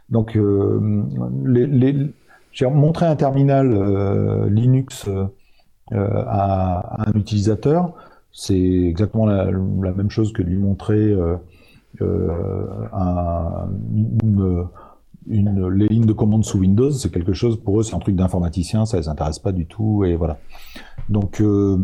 Donc 0.09 0.37
euh, 0.37 1.03
les, 1.43 1.95
un 2.61 3.15
terminal 3.15 3.73
euh, 3.73 4.49
Linux 4.49 5.07
euh, 5.07 5.25
à, 5.91 7.03
à 7.03 7.09
un 7.09 7.13
utilisateur. 7.13 7.93
C'est 8.39 8.55
exactement 8.55 9.25
la, 9.25 9.45
même 9.45 10.11
chose 10.11 10.31
que 10.31 10.43
de 10.43 10.47
lui 10.47 10.57
montrer 10.57 10.95
euh, 10.95 11.37
euh, 12.01 12.67
les 15.27 15.87
lignes 15.87 16.05
de 16.05 16.13
commande 16.13 16.45
sous 16.45 16.59
Windows. 16.59 16.91
C'est 16.91 17.11
quelque 17.11 17.33
chose 17.33 17.59
pour 17.59 17.79
eux, 17.79 17.83
c'est 17.83 17.95
un 17.95 17.99
truc 17.99 18.15
d'informaticien, 18.15 18.85
ça 18.85 18.97
les 18.97 19.07
intéresse 19.07 19.39
pas 19.39 19.51
du 19.51 19.65
tout 19.65 20.03
et 20.05 20.15
voilà. 20.15 20.37
Donc 21.09 21.41
euh, 21.41 21.77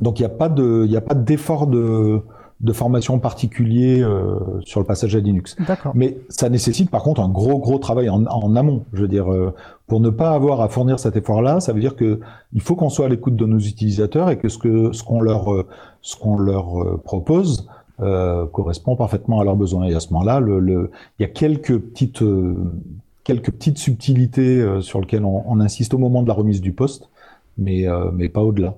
donc 0.00 0.20
il 0.20 0.22
n'y 0.22 0.26
a 0.26 0.36
pas 0.36 0.48
de 0.48 0.84
il 0.86 0.96
a 0.96 1.00
pas 1.00 1.16
d'effort 1.16 1.66
de 1.66 2.20
de 2.62 2.72
formation 2.72 3.18
particulier 3.18 4.02
euh, 4.02 4.38
sur 4.60 4.80
le 4.80 4.86
passage 4.86 5.16
à 5.16 5.20
Linux. 5.20 5.56
D'accord. 5.66 5.92
Mais 5.94 6.18
ça 6.28 6.48
nécessite 6.48 6.90
par 6.90 7.02
contre 7.02 7.20
un 7.20 7.28
gros 7.28 7.58
gros 7.58 7.78
travail 7.78 8.08
en, 8.08 8.24
en 8.26 8.56
amont. 8.56 8.84
Je 8.92 9.02
veux 9.02 9.08
dire, 9.08 9.32
euh, 9.32 9.52
pour 9.88 10.00
ne 10.00 10.10
pas 10.10 10.30
avoir 10.30 10.60
à 10.60 10.68
fournir 10.68 10.98
cet 11.00 11.16
effort-là, 11.16 11.60
ça 11.60 11.72
veut 11.72 11.80
dire 11.80 11.96
que 11.96 12.20
il 12.52 12.60
faut 12.60 12.76
qu'on 12.76 12.88
soit 12.88 13.06
à 13.06 13.08
l'écoute 13.08 13.36
de 13.36 13.46
nos 13.46 13.58
utilisateurs 13.58 14.30
et 14.30 14.38
que 14.38 14.48
ce 14.48 14.58
que 14.58 14.92
ce 14.92 15.02
qu'on 15.02 15.20
leur 15.20 15.52
euh, 15.52 15.66
ce 16.02 16.16
qu'on 16.16 16.38
leur 16.38 16.80
euh, 16.80 17.00
propose 17.04 17.68
euh, 18.00 18.46
correspond 18.46 18.94
parfaitement 18.96 19.40
à 19.40 19.44
leurs 19.44 19.56
besoins. 19.56 19.86
Et 19.86 19.94
à 19.94 20.00
ce 20.00 20.12
moment-là, 20.12 20.40
le, 20.40 20.60
le, 20.60 20.90
il 21.18 21.22
y 21.22 21.24
a 21.24 21.28
quelques 21.28 21.78
petites 21.78 22.22
quelques 23.24 23.50
petites 23.52 23.78
subtilités 23.78 24.60
euh, 24.60 24.80
sur 24.80 25.00
lesquelles 25.00 25.24
on, 25.24 25.44
on 25.46 25.60
insiste 25.60 25.94
au 25.94 25.98
moment 25.98 26.22
de 26.22 26.28
la 26.28 26.34
remise 26.34 26.60
du 26.60 26.72
poste, 26.72 27.08
mais 27.58 27.88
euh, 27.88 28.10
mais 28.12 28.28
pas 28.28 28.42
au-delà. 28.42 28.74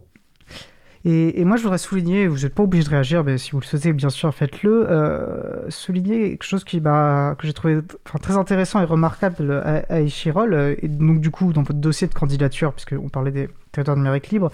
Et, 1.06 1.44
moi, 1.44 1.58
je 1.58 1.62
voudrais 1.62 1.76
souligner, 1.76 2.26
vous 2.26 2.40
n'êtes 2.40 2.54
pas 2.54 2.62
obligé 2.62 2.84
de 2.84 2.88
réagir, 2.88 3.24
mais 3.24 3.36
si 3.36 3.50
vous 3.50 3.60
le 3.60 3.64
souhaitez, 3.66 3.92
bien 3.92 4.08
sûr, 4.08 4.34
faites-le. 4.34 4.90
Euh, 4.90 5.68
souligner 5.68 6.30
quelque 6.30 6.44
chose 6.44 6.64
qui 6.64 6.80
m'a, 6.80 7.34
que 7.38 7.46
j'ai 7.46 7.52
trouvé 7.52 7.80
très 8.22 8.38
intéressant 8.38 8.80
et 8.80 8.84
remarquable 8.84 9.52
à, 9.52 9.82
à 9.90 10.00
Échirol, 10.00 10.54
euh, 10.54 10.74
et 10.80 10.88
donc 10.88 11.20
du 11.20 11.30
coup, 11.30 11.52
dans 11.52 11.62
votre 11.62 11.78
dossier 11.78 12.08
de 12.08 12.14
candidature, 12.14 12.72
puisqu'on 12.72 13.10
parlait 13.10 13.32
des 13.32 13.50
territoires 13.74 13.96
numériques 13.96 14.28
libres, 14.28 14.50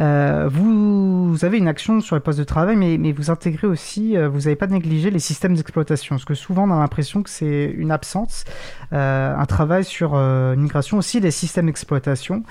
euh, 0.00 0.48
vous, 0.50 1.36
avez 1.42 1.58
une 1.58 1.68
action 1.68 2.00
sur 2.00 2.16
les 2.16 2.20
postes 2.20 2.38
de 2.38 2.44
travail, 2.44 2.76
mais, 2.76 3.12
vous 3.12 3.30
intégrez 3.30 3.66
aussi, 3.66 4.16
euh, 4.16 4.28
vous 4.28 4.40
n'avez 4.40 4.56
pas 4.56 4.66
négligé 4.66 5.10
les 5.10 5.18
systèmes 5.18 5.54
d'exploitation, 5.54 6.16
parce 6.16 6.24
que 6.24 6.34
souvent 6.34 6.66
on 6.66 6.72
a 6.72 6.78
l'impression 6.78 7.22
que 7.22 7.28
c'est 7.28 7.74
une 7.76 7.90
absence, 7.90 8.44
euh, 8.92 9.34
un 9.36 9.44
travail 9.44 9.84
sur 9.84 10.14
une 10.14 10.62
migration 10.62 10.96
aussi 10.96 11.20
des 11.20 11.30
systèmes 11.30 11.66
d'exploitation, 11.66 12.42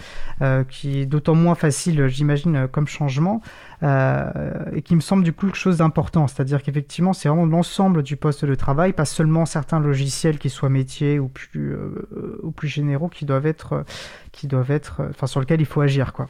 qui 0.69 1.01
est 1.01 1.05
d'autant 1.05 1.35
moins 1.35 1.55
facile, 1.55 2.07
j'imagine, 2.07 2.67
comme 2.71 2.87
changement, 2.87 3.41
et 3.81 4.81
qui 4.81 4.95
me 4.95 4.99
semble 4.99 5.23
du 5.23 5.33
coup 5.33 5.45
quelque 5.45 5.55
chose 5.55 5.77
d'important, 5.77 6.27
c'est-à-dire 6.27 6.61
qu'effectivement 6.61 7.13
c'est 7.13 7.29
vraiment 7.29 7.45
l'ensemble 7.45 8.03
du 8.03 8.17
poste 8.17 8.45
de 8.45 8.55
travail, 8.55 8.93
pas 8.93 9.05
seulement 9.05 9.45
certains 9.45 9.79
logiciels 9.79 10.37
qui 10.37 10.49
soient 10.49 10.69
métiers 10.69 11.19
ou 11.19 11.27
plus, 11.27 11.73
euh, 11.73 12.39
ou 12.43 12.51
plus 12.51 12.67
généraux 12.67 13.07
qui 13.07 13.25
doivent 13.25 13.45
être, 13.45 13.73
euh, 13.73 13.83
qui 14.31 14.47
doivent 14.47 14.71
être, 14.71 15.01
euh, 15.01 15.09
enfin 15.09 15.27
sur 15.27 15.39
lesquels 15.39 15.61
il 15.61 15.65
faut 15.65 15.81
agir, 15.81 16.13
quoi. 16.13 16.27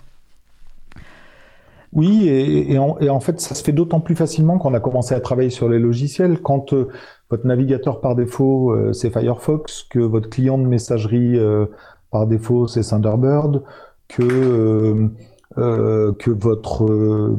Oui, 1.91 2.27
et, 2.27 2.77
en, 2.77 3.19
fait, 3.19 3.41
ça 3.41 3.55
se 3.55 3.63
fait 3.63 3.71
d'autant 3.71 3.99
plus 3.99 4.15
facilement 4.15 4.59
qu'on 4.59 4.75
a 4.75 4.79
commencé 4.79 5.15
à 5.15 5.19
travailler 5.19 5.49
sur 5.49 5.69
les 5.69 5.79
logiciels. 5.79 6.39
Quand 6.39 6.73
euh, 6.73 6.87
votre 7.31 7.47
navigateur 7.47 7.99
par 7.99 8.15
défaut, 8.15 8.71
euh, 8.71 8.93
c'est 8.93 9.09
Firefox, 9.09 9.83
que 9.89 9.97
votre 9.99 10.29
client 10.29 10.59
de 10.59 10.67
messagerie 10.67 11.37
euh, 11.39 11.65
par 12.11 12.27
défaut, 12.27 12.67
c'est 12.67 12.81
Thunderbird, 12.81 13.63
que, 14.07 15.09
euh, 15.59 16.09
euh, 16.09 16.13
que 16.13 16.31
votre, 16.31 16.85
euh, 16.85 17.35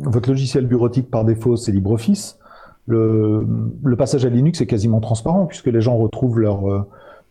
votre 0.00 0.28
logiciel 0.28 0.66
bureautique 0.66 1.10
par 1.10 1.24
défaut, 1.24 1.56
c'est 1.56 1.72
LibreOffice, 1.72 2.38
le, 2.86 3.46
le 3.82 3.96
passage 3.96 4.24
à 4.24 4.28
Linux 4.28 4.60
est 4.60 4.66
quasiment 4.66 5.00
transparent 5.00 5.46
puisque 5.46 5.68
les 5.68 5.80
gens 5.80 5.96
retrouvent 5.96 6.38
leur, 6.38 6.86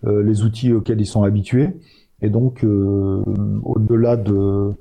euh, 0.05 0.23
les 0.23 0.43
outils 0.43 0.73
auxquels 0.73 0.99
ils 0.99 1.05
sont 1.05 1.23
habitués. 1.23 1.69
Et 2.21 2.29
donc, 2.29 2.63
euh, 2.63 3.21
au-delà 3.63 4.17
de 4.17 4.71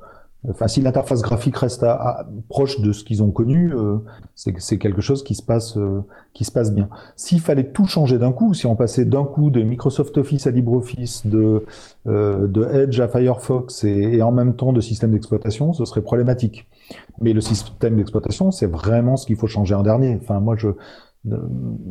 Enfin, 0.48 0.66
si 0.66 0.80
l'interface 0.80 1.22
graphique 1.22 1.56
reste 1.56 1.84
à, 1.84 1.92
à, 1.92 2.26
proche 2.48 2.80
de 2.80 2.90
ce 2.90 3.04
qu'ils 3.04 3.22
ont 3.22 3.30
connu, 3.30 3.72
euh, 3.74 3.98
c'est 4.34 4.78
quelque 4.78 5.00
chose 5.00 5.22
qui 5.22 5.36
se 5.36 5.42
passe, 5.42 5.76
euh, 5.76 6.00
qui 6.34 6.44
se 6.44 6.50
passe 6.50 6.72
bien. 6.74 6.88
S'il 7.14 7.40
fallait 7.40 7.70
tout 7.70 7.86
changer 7.86 8.18
d'un 8.18 8.32
coup, 8.32 8.52
si 8.52 8.66
on 8.66 8.74
passait 8.74 9.04
d'un 9.04 9.24
coup 9.24 9.50
de 9.50 9.62
Microsoft 9.62 10.18
Office 10.18 10.48
à 10.48 10.50
LibreOffice, 10.50 11.26
de, 11.26 11.64
euh, 12.08 12.48
de 12.48 12.64
Edge 12.64 12.98
à 12.98 13.06
Firefox 13.06 13.84
et, 13.84 14.16
et, 14.16 14.22
en 14.22 14.32
même 14.32 14.56
temps 14.56 14.72
de 14.72 14.80
système 14.80 15.12
d'exploitation, 15.12 15.72
ce 15.72 15.84
serait 15.84 16.02
problématique. 16.02 16.66
Mais 17.20 17.32
le 17.32 17.40
système 17.40 17.96
d'exploitation, 17.96 18.50
c'est 18.50 18.66
vraiment 18.66 19.16
ce 19.16 19.26
qu'il 19.26 19.36
faut 19.36 19.46
changer 19.46 19.76
en 19.76 19.84
dernier. 19.84 20.18
Enfin, 20.20 20.40
moi, 20.40 20.56
je, 20.56 20.70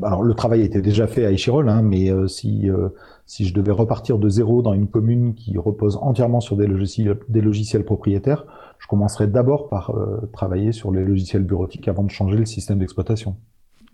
alors 0.03 0.23
le 0.23 0.33
travail 0.33 0.61
était 0.61 0.81
déjà 0.81 1.07
fait 1.07 1.25
à 1.25 1.31
Échirol, 1.31 1.69
hein, 1.69 1.81
mais 1.81 2.11
euh, 2.11 2.27
si 2.27 2.69
euh, 2.69 2.89
si 3.31 3.47
je 3.47 3.53
devais 3.53 3.71
repartir 3.71 4.17
de 4.17 4.27
zéro 4.27 4.61
dans 4.61 4.73
une 4.73 4.89
commune 4.89 5.35
qui 5.35 5.57
repose 5.57 5.97
entièrement 6.01 6.41
sur 6.41 6.57
des 6.57 6.67
logiciels 6.67 7.85
propriétaires, 7.85 8.43
je 8.77 8.87
commencerais 8.87 9.27
d'abord 9.27 9.69
par 9.69 9.91
euh, 9.91 10.29
travailler 10.33 10.73
sur 10.73 10.91
les 10.91 11.05
logiciels 11.05 11.45
bureautiques 11.45 11.87
avant 11.87 12.03
de 12.03 12.11
changer 12.11 12.35
le 12.35 12.45
système 12.45 12.79
d'exploitation. 12.79 13.37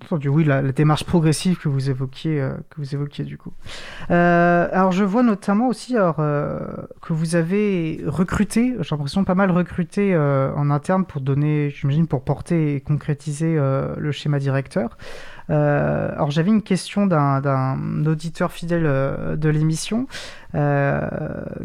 Entendu, 0.03 0.27
oui, 0.27 0.43
la, 0.43 0.63
démarche 0.71 1.03
progressive 1.03 1.59
que 1.59 1.69
vous 1.69 1.91
évoquiez, 1.91 2.41
euh, 2.41 2.53
que 2.71 2.77
vous 2.77 2.95
évoquiez 2.95 3.25
du 3.25 3.37
coup. 3.37 3.53
Euh, 4.09 4.69
alors, 4.71 4.91
je 4.91 5.03
vois 5.03 5.21
notamment 5.21 5.67
aussi 5.67 5.93
que 5.93 7.13
vous 7.13 7.35
avez 7.35 8.01
recruté, 8.07 8.75
j'ai 8.79 8.95
l'impression 8.95 9.23
pas 9.23 9.35
mal 9.35 9.51
recruté 9.51 10.17
en 10.17 10.71
interne 10.71 11.05
pour 11.05 11.21
donner, 11.21 11.69
j'imagine, 11.69 12.07
pour 12.07 12.23
porter 12.23 12.73
et 12.73 12.81
concrétiser 12.81 13.55
le 13.55 14.11
schéma 14.11 14.39
directeur. 14.39 14.97
Euh, 15.49 16.11
alors 16.11 16.31
j'avais 16.31 16.49
une 16.49 16.61
question 16.61 17.07
d'un 17.07 18.05
auditeur 18.05 18.51
fidèle 18.51 18.85
euh, 18.85 19.35
de 19.35 19.49
l'émission 19.49 20.07
euh, 20.55 21.09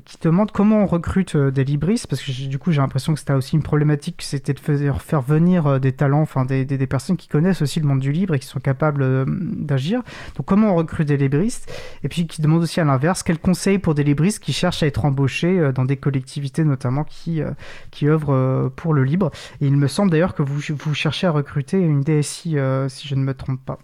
qui 0.04 0.18
demande 0.20 0.50
comment 0.50 0.82
on 0.82 0.86
recrute 0.86 1.36
des 1.36 1.64
libristes, 1.64 2.06
parce 2.06 2.22
que 2.22 2.48
du 2.48 2.58
coup 2.58 2.72
j'ai 2.72 2.80
l'impression 2.80 3.14
que 3.14 3.20
c'était 3.20 3.32
aussi 3.32 3.56
une 3.56 3.62
problématique, 3.62 4.22
c'était 4.22 4.52
de 4.52 4.60
faire, 4.60 5.20
venir 5.20 5.80
des 5.80 5.92
talents, 5.92 6.22
enfin 6.22 6.44
des, 6.44 6.66
personnes 6.86 7.16
qui 7.16 7.28
connaissent 7.28 7.62
aussi 7.62 7.80
le 7.80 7.86
monde 7.86 8.00
du 8.00 8.12
livre 8.12 8.34
et 8.34 8.38
qui 8.38 8.46
sont 8.46 8.60
capables 8.60 9.24
d'agir. 9.64 10.02
Donc 10.36 10.46
comment 10.46 10.72
on 10.72 10.74
recrute 10.74 11.06
des 11.06 11.16
libristes? 11.16 11.72
Et 12.02 12.08
puis 12.08 12.26
qui 12.26 12.42
demande 12.42 12.62
aussi 12.62 12.80
à 12.80 12.84
l'inverse, 12.84 13.22
quels 13.22 13.38
conseils 13.38 13.78
pour 13.78 13.94
des 13.94 14.04
libristes 14.04 14.42
qui 14.42 14.52
cherchent 14.52 14.82
à 14.82 14.86
être 14.86 15.04
embauchés 15.04 15.72
dans 15.72 15.84
des 15.84 15.96
collectivités 15.96 16.64
notamment 16.64 17.04
qui, 17.04 17.40
qui 17.90 18.08
œuvrent 18.08 18.70
pour 18.76 18.94
le 18.94 19.04
libre. 19.04 19.30
Et 19.60 19.66
il 19.66 19.76
me 19.76 19.86
semble 19.86 20.10
d'ailleurs 20.10 20.34
que 20.34 20.42
vous, 20.42 20.60
vous 20.76 20.94
cherchez 20.94 21.26
à 21.26 21.30
recruter 21.30 21.78
une 21.78 22.02
DSI, 22.02 22.56
si 22.88 23.08
je 23.08 23.14
ne 23.14 23.22
me 23.22 23.34
trompe 23.34 23.64
pas. 23.64 23.78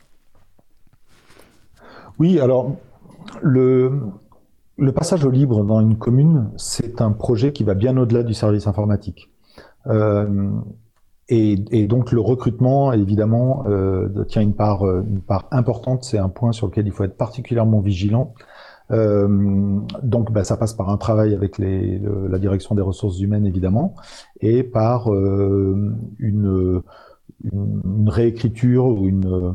Oui, 2.18 2.40
alors 2.40 2.76
le, 3.42 4.00
le 4.78 4.92
passage 4.92 5.24
au 5.24 5.30
libre 5.30 5.64
dans 5.64 5.80
une 5.80 5.98
commune, 5.98 6.50
c'est 6.56 7.00
un 7.00 7.10
projet 7.10 7.52
qui 7.52 7.64
va 7.64 7.74
bien 7.74 7.96
au-delà 7.96 8.22
du 8.22 8.32
service 8.32 8.66
informatique. 8.66 9.30
Euh, 9.88 10.50
et, 11.28 11.86
donc 11.86 12.12
le 12.12 12.20
recrutement, 12.20 12.92
évidemment, 12.92 13.64
euh, 13.66 14.24
tient 14.24 14.40
une 14.40 14.54
part, 14.54 14.84
une 14.84 15.20
part 15.20 15.46
importante. 15.50 16.04
C'est 16.04 16.16
un 16.16 16.30
point 16.30 16.52
sur 16.52 16.68
lequel 16.68 16.86
il 16.86 16.92
faut 16.92 17.04
être 17.04 17.18
particulièrement 17.18 17.80
vigilant. 17.80 18.32
Euh, 18.90 19.78
donc, 20.02 20.32
bah, 20.32 20.44
ça 20.44 20.56
passe 20.56 20.72
par 20.72 20.88
un 20.88 20.96
travail 20.96 21.34
avec 21.34 21.58
les, 21.58 22.00
la 22.30 22.38
direction 22.38 22.74
des 22.74 22.80
ressources 22.80 23.20
humaines, 23.20 23.44
évidemment, 23.44 23.94
et 24.40 24.62
par 24.62 25.12
une, 25.12 25.98
une, 26.18 26.82
une, 27.52 28.08
réécriture 28.08 28.86
ou 28.86 29.06
une 29.06 29.54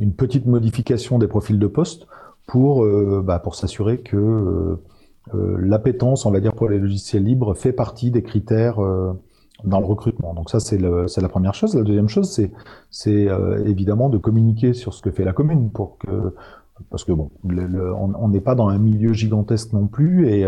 une 0.00 0.14
petite 0.14 0.46
modification 0.46 1.18
des 1.18 1.28
profils 1.28 1.58
de 1.58 1.66
poste 1.66 2.06
pour, 2.46 2.84
euh, 2.84 3.22
bah, 3.24 3.38
pour 3.38 3.54
s'assurer 3.54 3.98
que 3.98 4.16
euh, 4.16 4.82
euh, 5.34 5.56
l'appétence, 5.58 6.26
on 6.26 6.30
va 6.30 6.40
dire, 6.40 6.54
pour 6.54 6.68
les 6.68 6.78
logiciels 6.78 7.24
libres 7.24 7.54
fait 7.54 7.72
partie 7.72 8.10
des 8.10 8.22
critères 8.22 8.76
dans 9.64 9.80
le 9.80 9.86
recrutement. 9.86 10.34
Donc 10.34 10.50
ça, 10.50 10.60
c'est 10.60 10.78
la 10.78 11.28
première 11.28 11.54
chose. 11.54 11.74
La 11.74 11.82
deuxième 11.82 12.08
chose, 12.08 12.38
c'est 12.90 13.28
évidemment 13.64 14.10
de 14.10 14.18
communiquer 14.18 14.74
sur 14.74 14.92
ce 14.92 15.00
que 15.00 15.10
fait 15.10 15.24
la 15.24 15.32
commune 15.32 15.70
pour 15.70 15.98
que 15.98 16.34
parce 16.90 17.04
que 17.04 17.12
bon, 17.12 17.30
on 17.44 18.28
n'est 18.28 18.40
pas 18.40 18.56
dans 18.56 18.68
un 18.68 18.78
milieu 18.78 19.12
gigantesque 19.12 19.72
non 19.72 19.86
plus, 19.86 20.28
et, 20.28 20.40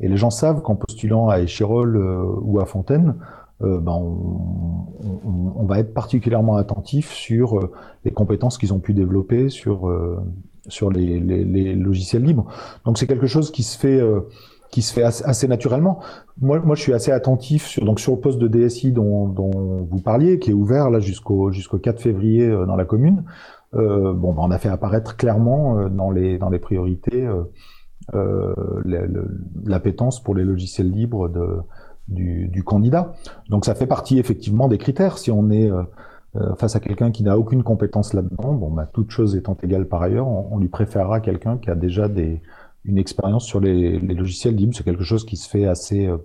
et 0.00 0.08
les 0.08 0.16
gens 0.18 0.28
savent 0.28 0.60
qu'en 0.60 0.76
postulant 0.76 1.30
à 1.30 1.40
Échirol 1.40 1.96
ou 2.42 2.60
à 2.60 2.66
Fontaine, 2.66 3.14
euh, 3.62 3.78
ben 3.78 3.92
on, 3.92 5.64
va 5.66 5.78
être 5.78 5.94
particulièrement 5.94 6.56
attentif 6.56 7.12
sur 7.12 7.58
euh, 7.58 7.72
les 8.04 8.10
compétences 8.10 8.58
qu'ils 8.58 8.74
ont 8.74 8.80
pu 8.80 8.92
développer 8.92 9.48
sur 9.50 9.88
euh, 9.88 10.18
sur 10.68 10.90
les, 10.90 11.74
logiciels 11.74 12.22
libres. 12.22 12.46
Donc 12.84 12.98
c'est 12.98 13.06
quelque 13.06 13.26
chose 13.26 13.50
qui 13.50 13.62
se 13.62 13.78
fait 13.78 14.00
qui 14.70 14.80
se 14.80 14.94
fait 14.94 15.02
assez, 15.02 15.48
naturellement. 15.48 16.00
Moi, 16.40 16.58
moi, 16.60 16.74
je 16.74 16.80
suis 16.80 16.94
assez 16.94 17.12
attentif 17.12 17.66
sur 17.66 17.84
donc 17.84 18.00
sur 18.00 18.14
le 18.14 18.20
poste 18.20 18.38
de 18.38 18.48
DSI 18.48 18.90
dont, 18.90 19.26
vous 19.26 20.00
parliez, 20.00 20.38
qui 20.38 20.50
est 20.50 20.54
ouvert 20.54 20.88
là 20.88 20.98
jusqu'au 20.98 21.52
jusqu'au 21.52 21.78
4 21.78 22.00
février 22.00 22.48
dans 22.48 22.76
la 22.76 22.86
commune. 22.86 23.24
bon, 23.72 24.14
ben, 24.14 24.38
on 24.38 24.50
a 24.50 24.58
fait 24.58 24.70
apparaître 24.70 25.16
clairement 25.16 25.88
dans 25.90 26.10
les 26.10 26.38
dans 26.38 26.48
les 26.48 26.58
priorités 26.58 27.28
l'appétence 29.64 30.22
pour 30.22 30.34
les 30.34 30.44
logiciels 30.44 30.90
libres 30.90 31.28
de 31.28 31.60
du, 32.08 32.62
candidat. 32.64 33.14
Donc 33.48 33.64
ça 33.64 33.74
fait 33.74 33.86
partie 33.86 34.18
effectivement 34.18 34.68
des 34.68 34.78
critères. 34.78 35.18
Si 35.18 35.30
on 35.30 35.50
est 35.50 35.70
euh, 36.34 36.40
euh, 36.40 36.54
face 36.54 36.76
à 36.76 36.80
quelqu'un 36.80 37.10
qui 37.10 37.22
n'a 37.22 37.38
aucune 37.38 37.62
compétence 37.62 38.14
là-dedans, 38.14 38.54
bon, 38.54 38.70
bah, 38.70 38.88
toute 38.92 39.10
chose 39.10 39.36
étant 39.36 39.56
égale 39.62 39.86
par 39.86 40.02
ailleurs, 40.02 40.28
on, 40.28 40.58
lui 40.58 40.68
préférera 40.68 41.20
quelqu'un 41.20 41.58
qui 41.58 41.70
a 41.70 41.74
déjà 41.74 42.08
des, 42.08 42.40
une 42.84 42.98
expérience 42.98 43.44
sur 43.44 43.60
les, 43.60 43.98
logiciels 43.98 44.54
libres. 44.54 44.74
C'est 44.74 44.84
quelque 44.84 45.04
chose 45.04 45.24
qui 45.24 45.36
se 45.36 45.48
fait 45.48 45.66
assez, 45.66 46.06
euh, 46.06 46.18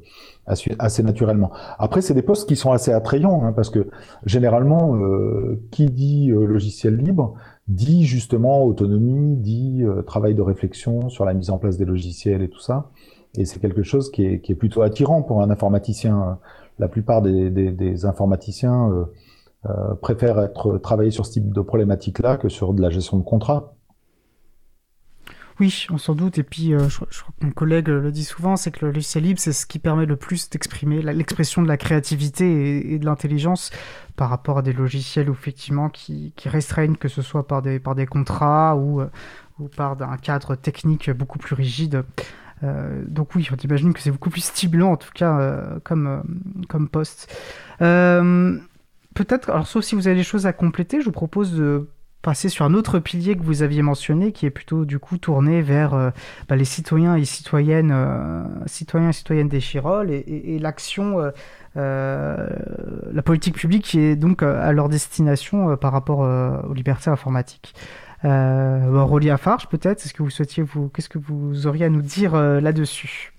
assez, 0.80 1.03
naturellement. 1.03 1.51
Après, 1.78 2.01
c'est 2.01 2.14
des 2.14 2.22
postes 2.22 2.47
qui 2.47 2.55
sont 2.55 2.72
assez 2.72 2.91
attrayants, 2.91 3.43
hein, 3.43 3.53
parce 3.53 3.70
que 3.70 3.88
généralement, 4.26 4.97
qui 5.72 5.88
dit 5.88 6.30
logiciel 6.30 6.95
libre 6.95 7.36
dit 7.68 8.05
justement 8.05 8.64
autonomie, 8.64 9.36
dit 9.36 9.84
travail 10.05 10.36
de 10.36 10.41
réflexion 10.41 11.10
sur 11.10 11.26
la 11.26 11.34
mise 11.34 11.49
en 11.49 11.58
place 11.58 11.78
des 11.78 11.84
logiciels 11.84 12.41
et 12.41 12.49
tout 12.49 12.62
ça. 12.62 12.91
Et 13.38 13.43
c'est 13.43 13.60
quelque 13.60 13.84
chose 13.84 14.10
qui 14.10 14.24
est, 14.24 14.55
plutôt 14.55 14.84
attirant 14.84 15.22
pour 15.22 15.41
un 15.41 15.49
informaticien. 15.49 16.39
La 16.80 16.88
plupart 16.88 17.22
des, 17.22 18.05
informaticiens 18.05 18.89
euh, 19.66 19.70
euh, 19.70 19.95
préfèrent 19.95 20.39
être 20.39 20.78
travailler 20.78 21.12
sur 21.12 21.26
ce 21.26 21.34
type 21.34 21.51
de 21.51 21.62
problématique-là 21.62 22.38
que 22.38 22.49
sur 22.49 22.74
de 22.74 22.82
la 22.82 22.89
gestion 22.89 23.18
de 23.18 23.24
contrat. 23.24 23.74
Oui, 25.60 25.88
on 25.89 25.97
s'en 25.97 26.14
doute. 26.14 26.38
Et 26.38 26.43
puis, 26.43 26.74
euh, 26.74 26.88
je, 26.88 26.97
crois 26.97 27.34
que 27.39 27.45
mon 27.45 27.51
collègue 27.51 27.88
le 27.88 28.12
dit 28.12 28.24
souvent, 28.24 28.55
c'est 28.58 28.70
que 28.70 28.86
le 28.86 28.91
logiciel 28.91 29.24
libre, 29.24 29.39
c'est 29.39 29.53
ce 29.53 29.66
qui 29.66 29.80
permet 29.80 30.05
le 30.05 30.16
plus 30.16 30.49
d'exprimer 30.49 31.01
l'expression 31.01 31.64
de 31.64 31.68
la 31.68 31.78
créativité 31.78 32.93
et, 32.93 32.99
de 32.99 33.05
l'intelligence 33.05 33.72
par 34.16 34.30
rapport 34.30 34.60
à 34.60 34.62
des 34.62 34.74
logiciels 34.74 35.30
effectivement 35.30 35.89
qui, 35.89 36.32
restreignent, 36.45 36.95
que 36.95 37.08
ce 37.08 37.24
soit 37.24 37.47
par 37.47 37.64
des, 37.64 37.80
par 37.80 37.95
des 37.95 38.05
contrats 38.05 38.76
ou, 38.76 39.01
ou 39.60 39.68
par 39.68 39.99
un 39.99 40.18
cadre 40.18 40.55
technique 40.55 41.10
beaucoup 41.10 41.39
plus 41.39 41.55
rigide. 41.55 42.03
Euh, 42.64 43.03
donc 43.08 43.36
oui, 43.36 43.47
on 43.51 43.55
imagine 43.55 43.93
que 43.93 43.99
c'est 43.99 44.12
beaucoup 44.12 44.30
plus 44.30 44.43
stimulant 44.43 44.91
en 44.91 44.97
tout 44.97 45.12
cas 45.14 45.39
euh, 45.39 45.80
comme, 45.84 46.08
euh, 46.08 46.22
comme 46.68 46.89
poste. 46.89 47.34
Peut-être, 49.18 49.49
alors 49.49 49.65
sauf 49.65 49.84
si 49.84 49.95
vous 49.95 50.07
avez 50.07 50.15
des 50.15 50.24
choses 50.24 50.45
à 50.45 50.53
compléter, 50.53 50.99
je 51.01 51.05
vous 51.05 51.11
propose 51.11 51.53
de 51.53 51.89
passer 52.22 52.49
sur 52.49 52.65
un 52.65 52.74
autre 52.74 52.99
pilier 52.99 53.36
que 53.36 53.41
vous 53.41 53.63
aviez 53.63 53.82
mentionné, 53.82 54.32
qui 54.32 54.45
est 54.45 54.51
plutôt 54.51 54.86
du 54.86 54.99
coup 54.99 55.18
tourné 55.18 55.61
vers 55.61 56.11
bah, 56.47 56.55
les 56.55 56.65
citoyens 56.65 57.15
et 57.15 57.26
citoyennes, 57.26 57.95
citoyens 58.65 59.09
et 59.09 59.13
citoyennes 59.13 59.47
des 59.47 59.59
Chirolles 59.59 60.11
et, 60.11 60.59
l'action, 60.59 61.32
la 61.76 63.22
politique 63.24 63.55
publique 63.55 63.86
qui 63.86 63.99
est 63.99 64.15
donc 64.15 64.43
à 64.43 64.72
leur 64.72 64.89
destination 64.89 65.78
par 65.78 65.93
rapport 65.93 66.20
aux 66.20 66.74
libertés 66.74 67.09
informatiques. 67.09 67.74
Euh, 68.26 69.03
Rolia 69.03 69.38
Farge, 69.38 69.68
peut-être, 69.68 70.05
est-ce 70.05 70.13
que 70.13 70.24
vous 70.24 70.30
souhaitiez 70.30 70.63
vous, 70.63 70.89
qu'est-ce 70.89 71.09
que 71.09 71.20
vous 71.20 71.68
auriez 71.68 71.86
à 71.86 71.89
nous 71.89 72.01
dire 72.01 72.36
euh, 72.36 72.59
là-dessus? 72.59 73.34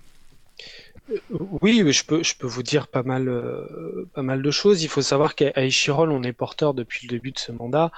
Oui, 1.61 1.83
je 1.91 2.03
peux, 2.05 2.47
vous 2.47 2.63
dire 2.63 2.87
pas 2.87 3.03
mal, 3.03 3.27
euh, 3.27 4.07
pas 4.13 4.21
mal 4.21 4.41
de 4.41 4.51
choses. 4.51 4.83
Il 4.83 4.87
faut 4.89 5.01
savoir 5.01 5.35
qu'à 5.35 5.51
Echirol, 5.55 6.11
on 6.11 6.23
est 6.23 6.33
porteur 6.33 6.73
depuis 6.73 7.07
le 7.07 7.11
début 7.11 7.31
de 7.31 7.39
ce 7.39 7.51
mandat 7.51 7.91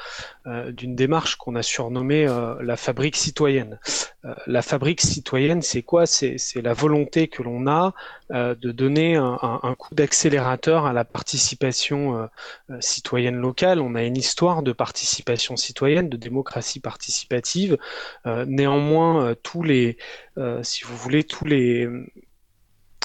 euh, 0.47 0.71
d'une 0.71 0.95
démarche 0.95 1.35
qu'on 1.35 1.55
a 1.55 1.63
surnommée 1.63 2.25
euh, 2.27 2.55
la 2.61 2.77
fabrique 2.77 3.15
citoyenne. 3.15 3.79
la 4.47 4.61
fabrique 4.61 5.01
citoyenne, 5.01 5.61
c'est 5.61 5.81
quoi? 5.81 6.05
C'est 6.05 6.37
la 6.61 6.73
volonté 6.73 7.27
que 7.27 7.41
l'on 7.43 7.67
a 7.67 7.93
de 8.29 8.71
donner 8.71 9.15
un, 9.15 9.39
un 9.41 9.75
coup 9.75 9.93
d'accélérateur 9.95 10.85
à 10.85 10.93
la 10.93 11.03
participation 11.03 12.29
citoyenne 12.79 13.35
locale. 13.35 13.81
On 13.81 13.95
a 13.95 14.03
une 14.03 14.15
histoire 14.15 14.61
de 14.63 14.71
participation 14.71 15.57
citoyenne, 15.57 16.07
de 16.07 16.17
démocratie 16.17 16.79
participative. 16.79 17.77
néanmoins, 18.25 19.35
tous 19.41 19.63
les, 19.63 19.97
si 20.61 20.83
vous 20.83 20.95
voulez, 20.95 21.23
tous 21.23 21.45
les 21.45 21.89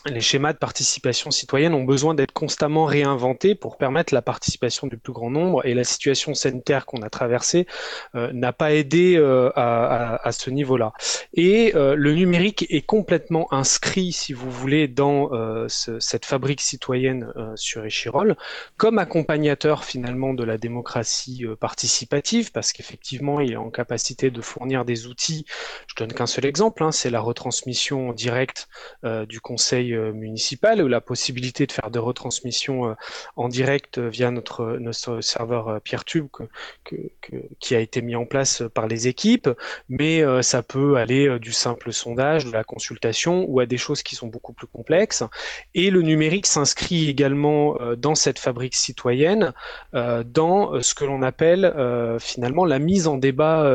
les 0.09 0.21
schémas 0.21 0.53
de 0.53 0.59
participation 0.59 1.31
citoyenne 1.31 1.75
ont 1.75 1.85
besoin 1.85 2.15
d'être 2.15 2.33
constamment 2.33 2.85
réinventés 2.85 3.55
pour 3.55 3.77
permettre 3.77 4.15
la 4.15 4.23
participation 4.23 4.87
du 4.87 4.97
plus 4.99 5.13
grand 5.13 5.31
nombre 5.31 5.67
et 5.67 5.75
la 5.75 5.85
situation 5.85 6.35
sanitaire 6.35 6.87
qu'on 6.87 7.03
a 7.03 7.11
traversée 7.11 7.67
euh, 8.15 8.33
n'a 8.33 8.53
pas 8.53 8.73
aidé 8.73 9.17
euh, 9.17 9.51
à, 9.57 10.31
ce 10.33 10.51
niveau-là. 10.51 10.93
Et 11.35 11.73
euh, 11.75 11.95
le 11.95 12.15
numérique 12.15 12.67
est 12.71 12.85
complètement 12.85 13.53
inscrit, 13.53 14.13
si 14.13 14.33
vous 14.33 14.51
voulez, 14.51 14.89
dans 14.89 15.31
cette 15.69 16.25
fabrique 16.25 16.61
citoyenne 16.61 17.33
sur 17.55 17.85
Échirol 17.85 18.37
comme 18.77 18.99
accompagnateur 18.99 19.85
finalement 19.85 20.35
de 20.35 20.45
la 20.45 20.59
démocratie 20.59 21.45
participative 21.61 22.53
parce 22.53 22.73
qu'effectivement 22.73 23.41
il 23.41 23.53
est 23.53 23.57
en 23.57 23.71
capacité 23.71 24.31
de 24.31 24.41
fournir 24.41 24.85
des 24.85 25.07
outils. 25.07 25.47
Je 25.89 25.95
donne 25.97 26.13
qu'un 26.13 26.27
seul 26.27 26.47
exemple, 26.47 26.83
hein, 26.83 26.93
c'est 26.93 27.11
la 27.11 27.21
retransmission 27.21 28.11
en 28.11 28.13
direct 28.13 28.69
du 29.29 29.41
conseil 29.41 29.96
municipale 30.13 30.83
ou 30.83 30.89
la 30.89 31.01
possibilité 31.01 31.67
de 31.67 31.73
faire 31.73 31.91
des 31.91 31.99
retransmissions 31.99 32.97
en 33.37 33.49
direct 33.49 33.99
via 33.99 34.31
notre, 34.31 34.77
notre 34.79 35.21
serveur 35.21 35.81
PeerTube 35.83 36.27
que, 36.85 36.97
qui 37.61 37.75
a 37.75 37.81
été 37.81 38.03
mis 38.03 38.17
en 38.17 38.27
place 38.27 38.63
par 38.75 38.87
les 38.87 39.09
équipes, 39.09 39.49
mais 39.89 40.23
ça 40.43 40.63
peut 40.63 40.97
aller 40.97 41.39
du 41.39 41.53
simple 41.53 41.93
sondage, 41.93 42.47
de 42.47 42.53
la 42.53 42.65
consultation 42.65 43.45
ou 43.49 43.61
à 43.61 43.67
des 43.67 43.79
choses 43.79 44.03
qui 44.03 44.17
sont 44.17 44.27
beaucoup 44.27 44.53
plus 44.53 44.67
complexes. 44.67 45.23
Et 45.75 45.91
le 45.91 46.03
numérique 46.03 46.47
s'inscrit 46.47 47.09
également 47.09 47.79
dans 47.97 48.15
cette 48.15 48.39
fabrique 48.39 48.75
citoyenne, 48.75 49.53
dans 49.93 50.81
ce 50.83 50.95
que 50.95 51.05
l'on 51.05 51.23
appelle 51.23 51.73
finalement 52.21 52.65
la 52.65 52.79
mise 52.79 53.07
en 53.07 53.17
débat 53.17 53.69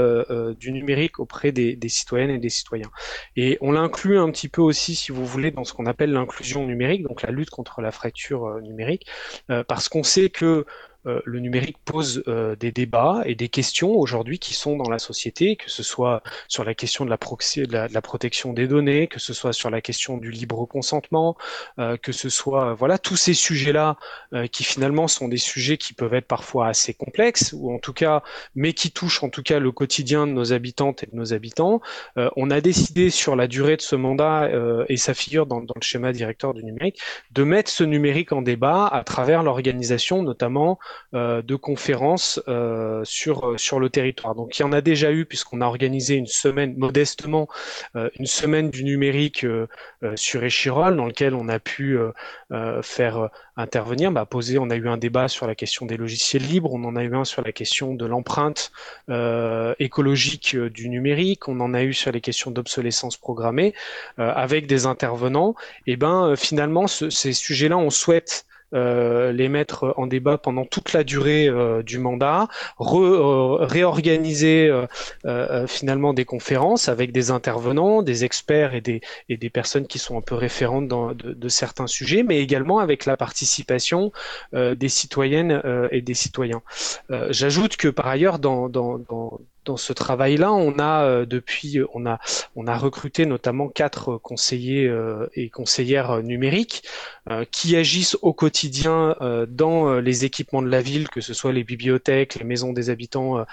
du 0.59 0.71
numérique 0.71 1.19
auprès 1.19 1.51
des 1.51 1.77
citoyennes 1.89 2.31
et 2.31 2.39
des 2.39 2.49
citoyens. 2.49 2.91
Et 3.35 3.57
on 3.61 3.71
l'inclut 3.71 4.17
un 4.17 4.29
petit 4.31 4.49
peu 4.49 4.61
aussi, 4.61 4.95
si 4.95 5.11
vous 5.11 5.25
voulez, 5.25 5.51
dans 5.51 5.63
ce 5.63 5.73
qu'on 5.73 5.85
appelle 5.85 6.10
l'inclusion 6.11 6.65
numérique, 6.65 7.03
donc 7.03 7.21
la 7.21 7.31
lutte 7.31 7.49
contre 7.49 7.81
la 7.81 7.91
fracture 7.91 8.45
euh, 8.45 8.61
numérique, 8.61 9.07
euh, 9.49 9.63
parce 9.63 9.89
qu'on 9.89 10.03
sait 10.03 10.29
que 10.29 10.65
euh, 11.07 11.19
le 11.25 11.39
numérique 11.39 11.77
pose 11.83 12.23
euh, 12.27 12.55
des 12.55 12.71
débats 12.71 13.21
et 13.25 13.33
des 13.33 13.49
questions 13.49 13.91
aujourd'hui 13.95 14.37
qui 14.37 14.53
sont 14.53 14.75
dans 14.77 14.89
la 14.89 14.99
société, 14.99 15.55
que 15.55 15.69
ce 15.69 15.81
soit 15.83 16.21
sur 16.47 16.63
la 16.63 16.75
question 16.75 17.05
de 17.05 17.09
la, 17.09 17.17
de 17.17 17.93
la, 17.93 18.01
protection 18.01 18.53
des 18.53 18.67
données, 18.67 19.07
que 19.07 19.19
ce 19.19 19.33
soit 19.33 19.53
sur 19.53 19.69
la 19.69 19.81
question 19.81 20.17
du 20.17 20.29
libre 20.29 20.65
consentement, 20.65 21.37
euh, 21.79 21.97
que 21.97 22.11
ce 22.11 22.29
soit 22.29 22.73
voilà 22.75 22.97
tous 22.97 23.15
ces 23.15 23.33
sujets-là 23.33 23.97
qui 24.51 24.63
finalement 24.63 25.07
sont 25.07 25.27
des 25.27 25.37
sujets 25.37 25.77
qui 25.77 25.93
peuvent 25.93 26.13
être 26.13 26.27
parfois 26.27 26.67
assez 26.67 26.93
complexes 26.93 27.53
ou 27.53 27.73
en 27.73 27.79
tout 27.79 27.93
cas, 27.93 28.23
mais 28.55 28.73
qui 28.73 28.91
touchent 28.91 29.23
en 29.23 29.29
tout 29.29 29.43
cas 29.43 29.59
le 29.59 29.71
quotidien 29.71 30.27
de 30.27 30.31
nos 30.31 30.53
habitantes 30.53 31.03
et 31.03 31.07
de 31.07 31.15
nos 31.15 31.33
habitants. 31.33 31.81
on 32.15 32.49
a 32.49 32.61
décidé 32.61 33.09
sur 33.09 33.35
la 33.35 33.47
durée 33.47 33.77
de 33.77 33.81
ce 33.81 33.95
mandat 33.95 34.49
et 34.87 34.97
ça 34.97 35.13
figure 35.13 35.45
dans, 35.45 35.61
dans 35.61 35.73
le 35.75 35.81
schéma 35.81 36.13
directeur 36.13 36.53
du 36.53 36.63
numérique 36.63 36.99
de 37.31 37.43
mettre 37.43 37.69
ce 37.69 37.83
numérique 37.83 38.31
en 38.31 38.41
débat 38.41 38.87
à 38.87 39.03
travers 39.03 39.43
l'organisation 39.43 40.23
notamment 40.23 40.51
euh, 40.51 40.90
de 41.13 41.55
conférences 41.55 42.41
euh, 42.47 43.01
sur, 43.03 43.49
euh, 43.49 43.57
sur 43.57 43.79
le 43.79 43.89
territoire. 43.89 44.35
Donc 44.35 44.57
il 44.57 44.61
y 44.61 44.65
en 44.65 44.71
a 44.71 44.81
déjà 44.81 45.11
eu 45.11 45.25
puisqu'on 45.25 45.61
a 45.61 45.65
organisé 45.65 46.15
une 46.15 46.27
semaine, 46.27 46.75
modestement, 46.77 47.47
une 47.95 48.25
semaine 48.25 48.69
du 48.69 48.83
numérique 48.83 49.45
sur 50.15 50.43
Échirol 50.43 50.95
dans 50.95 51.05
lequel 51.05 51.35
on 51.35 51.47
a 51.49 51.59
pu 51.59 51.97
faire 52.81 53.29
intervenir, 53.57 54.11
bah, 54.11 54.25
poser, 54.25 54.57
on 54.57 54.69
a 54.69 54.75
eu 54.75 54.87
un 54.87 54.97
débat 54.97 55.27
sur 55.27 55.47
la 55.47 55.55
question 55.55 55.85
des 55.85 55.97
logiciels 55.97 56.43
libres, 56.43 56.73
on 56.73 56.83
en 56.83 56.95
a 56.95 57.03
eu 57.03 57.15
un 57.15 57.25
sur 57.25 57.41
la 57.41 57.51
question 57.51 57.93
de 57.93 58.05
l'empreinte 58.05 58.71
écologique 59.79 60.55
du 60.55 60.89
numérique, 60.89 61.47
on 61.47 61.59
en 61.59 61.73
a 61.73 61.83
eu 61.83 61.93
sur 61.93 62.11
les 62.11 62.21
questions 62.21 62.51
d'obsolescence 62.51 63.17
programmée, 63.17 63.73
avec 64.17 64.67
des 64.67 64.85
intervenants. 64.85 65.55
Et 65.87 65.97
ben 65.97 66.35
finalement, 66.35 66.87
ces 66.87 67.33
sujets-là, 67.33 67.77
on 67.77 67.89
souhaite 67.89 68.45
euh, 68.73 69.31
les 69.31 69.49
mettre 69.49 69.93
en 69.97 70.07
débat 70.07 70.37
pendant 70.37 70.65
toute 70.65 70.93
la 70.93 71.03
durée 71.03 71.47
euh, 71.47 71.83
du 71.83 71.99
mandat, 71.99 72.47
euh, 72.79 73.57
réorganiser 73.59 74.71
finalement 75.67 76.13
des 76.13 76.25
conférences 76.25 76.89
avec 76.89 77.11
des 77.11 77.31
intervenants, 77.31 78.01
des 78.01 78.25
experts 78.25 78.73
et 78.73 78.81
des, 78.81 79.01
et 79.29 79.37
des 79.37 79.49
personnes 79.49 79.87
qui 79.87 79.99
sont 79.99 80.17
un 80.17 80.21
peu 80.21 80.35
référentes 80.35 80.87
dans, 80.87 81.13
de, 81.13 81.33
de 81.33 81.49
certains 81.49 81.87
sujets, 81.87 82.23
mais 82.23 82.39
également 82.39 82.79
avec 82.79 83.05
la 83.05 83.17
participation 83.17 84.11
des 84.53 84.89
citoyennes 84.89 85.61
et 85.91 86.01
des 86.01 86.13
citoyens. 86.13 86.61
J'ajoute 87.29 87.77
que 87.77 87.87
par 87.87 88.07
ailleurs, 88.07 88.39
dans, 88.39 88.69
dans, 88.69 88.97
dans 88.97 89.39
dans 89.65 89.77
ce 89.77 89.93
travail-là, 89.93 90.51
on 90.51 90.79
a 90.79 91.03
euh, 91.03 91.25
depuis, 91.25 91.77
euh, 91.77 91.87
on 91.93 92.05
a, 92.05 92.19
on 92.55 92.67
a 92.67 92.77
recruté 92.77 93.25
notamment 93.25 93.69
quatre 93.69 94.17
conseillers 94.17 94.87
euh, 94.87 95.27
et 95.35 95.49
conseillères 95.49 96.23
numériques 96.23 96.83
qui 97.51 97.77
agissent 97.77 98.17
au 98.23 98.33
quotidien 98.33 99.15
dans 99.47 99.99
les 99.99 100.25
équipements 100.25 100.63
de 100.63 100.69
la 100.69 100.81
ville, 100.81 101.07
que 101.07 101.21
ce 101.21 101.35
soit 101.35 101.53
les 101.53 101.63
bibliothèques, 101.63 102.33
les 102.33 102.43
maisons 102.43 102.73
des 102.73 102.89
habitants, 102.89 103.45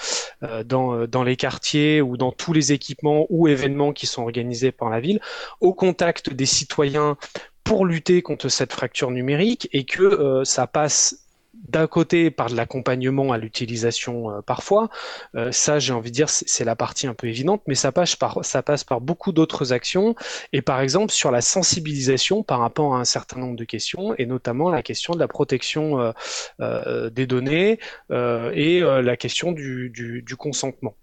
dans, 0.65 1.07
dans 1.07 1.23
les 1.23 1.37
quartiers 1.37 2.01
ou 2.01 2.17
dans 2.17 2.33
tous 2.33 2.55
les 2.55 2.73
équipements 2.73 3.27
ou 3.29 3.47
événements 3.47 3.93
qui 3.93 4.07
sont 4.07 4.23
organisés 4.23 4.73
par 4.73 4.89
la 4.89 5.01
ville, 5.01 5.21
au 5.61 5.75
contact 5.75 6.33
des 6.33 6.47
citoyens 6.47 7.19
pour 7.63 7.85
lutter 7.85 8.23
contre 8.23 8.49
cette 8.49 8.73
fracture 8.73 9.11
numérique 9.11 9.69
et 9.73 9.85
que 9.85 10.43
ça 10.45 10.67
passe 10.67 11.28
d'un 11.67 11.87
côté 11.87 12.31
par 12.31 12.49
de 12.49 12.57
l'accompagnement 12.57 13.33
à 13.33 13.39
l'utilisation 13.39 14.31
euh, 14.31 14.41
parfois, 14.43 14.89
euh, 15.35 15.53
ça 15.53 15.79
j'ai 15.79 15.93
envie 15.93 16.11
de 16.11 16.15
dire 16.15 16.29
c'est 16.29 16.65
la 16.65 16.77
partie 16.77 17.07
un 17.07 17.15
peu 17.15 17.27
évidente, 17.27 17.63
mais 17.67 17.75
ça 17.75 17.93
passe 17.93 18.17
par, 18.17 19.01
beaucoup 19.01 19.33
d'autres 19.33 19.73
actions 19.73 20.15
et 20.53 20.63
par 20.63 20.81
exemple 20.81 21.13
sur 21.13 21.31
la 21.31 21.41
sensibilisation 21.41 22.43
par 22.43 22.61
rapport 22.61 22.95
à 22.95 23.01
un 23.01 23.05
certain 23.05 23.41
nombre 23.41 23.57
de 23.57 23.65
questions 23.65 24.15
et 24.19 24.27
notamment 24.27 24.71
la 24.71 24.83
question 24.83 25.15
de 25.15 25.19
la 25.19 25.29
protection 25.29 26.13
euh, 26.61 27.11
des 27.11 27.27
données 27.27 27.79
et 28.11 28.81
la 28.81 29.17
question 29.17 29.53
du 29.53 30.37
consentement. 30.39 30.95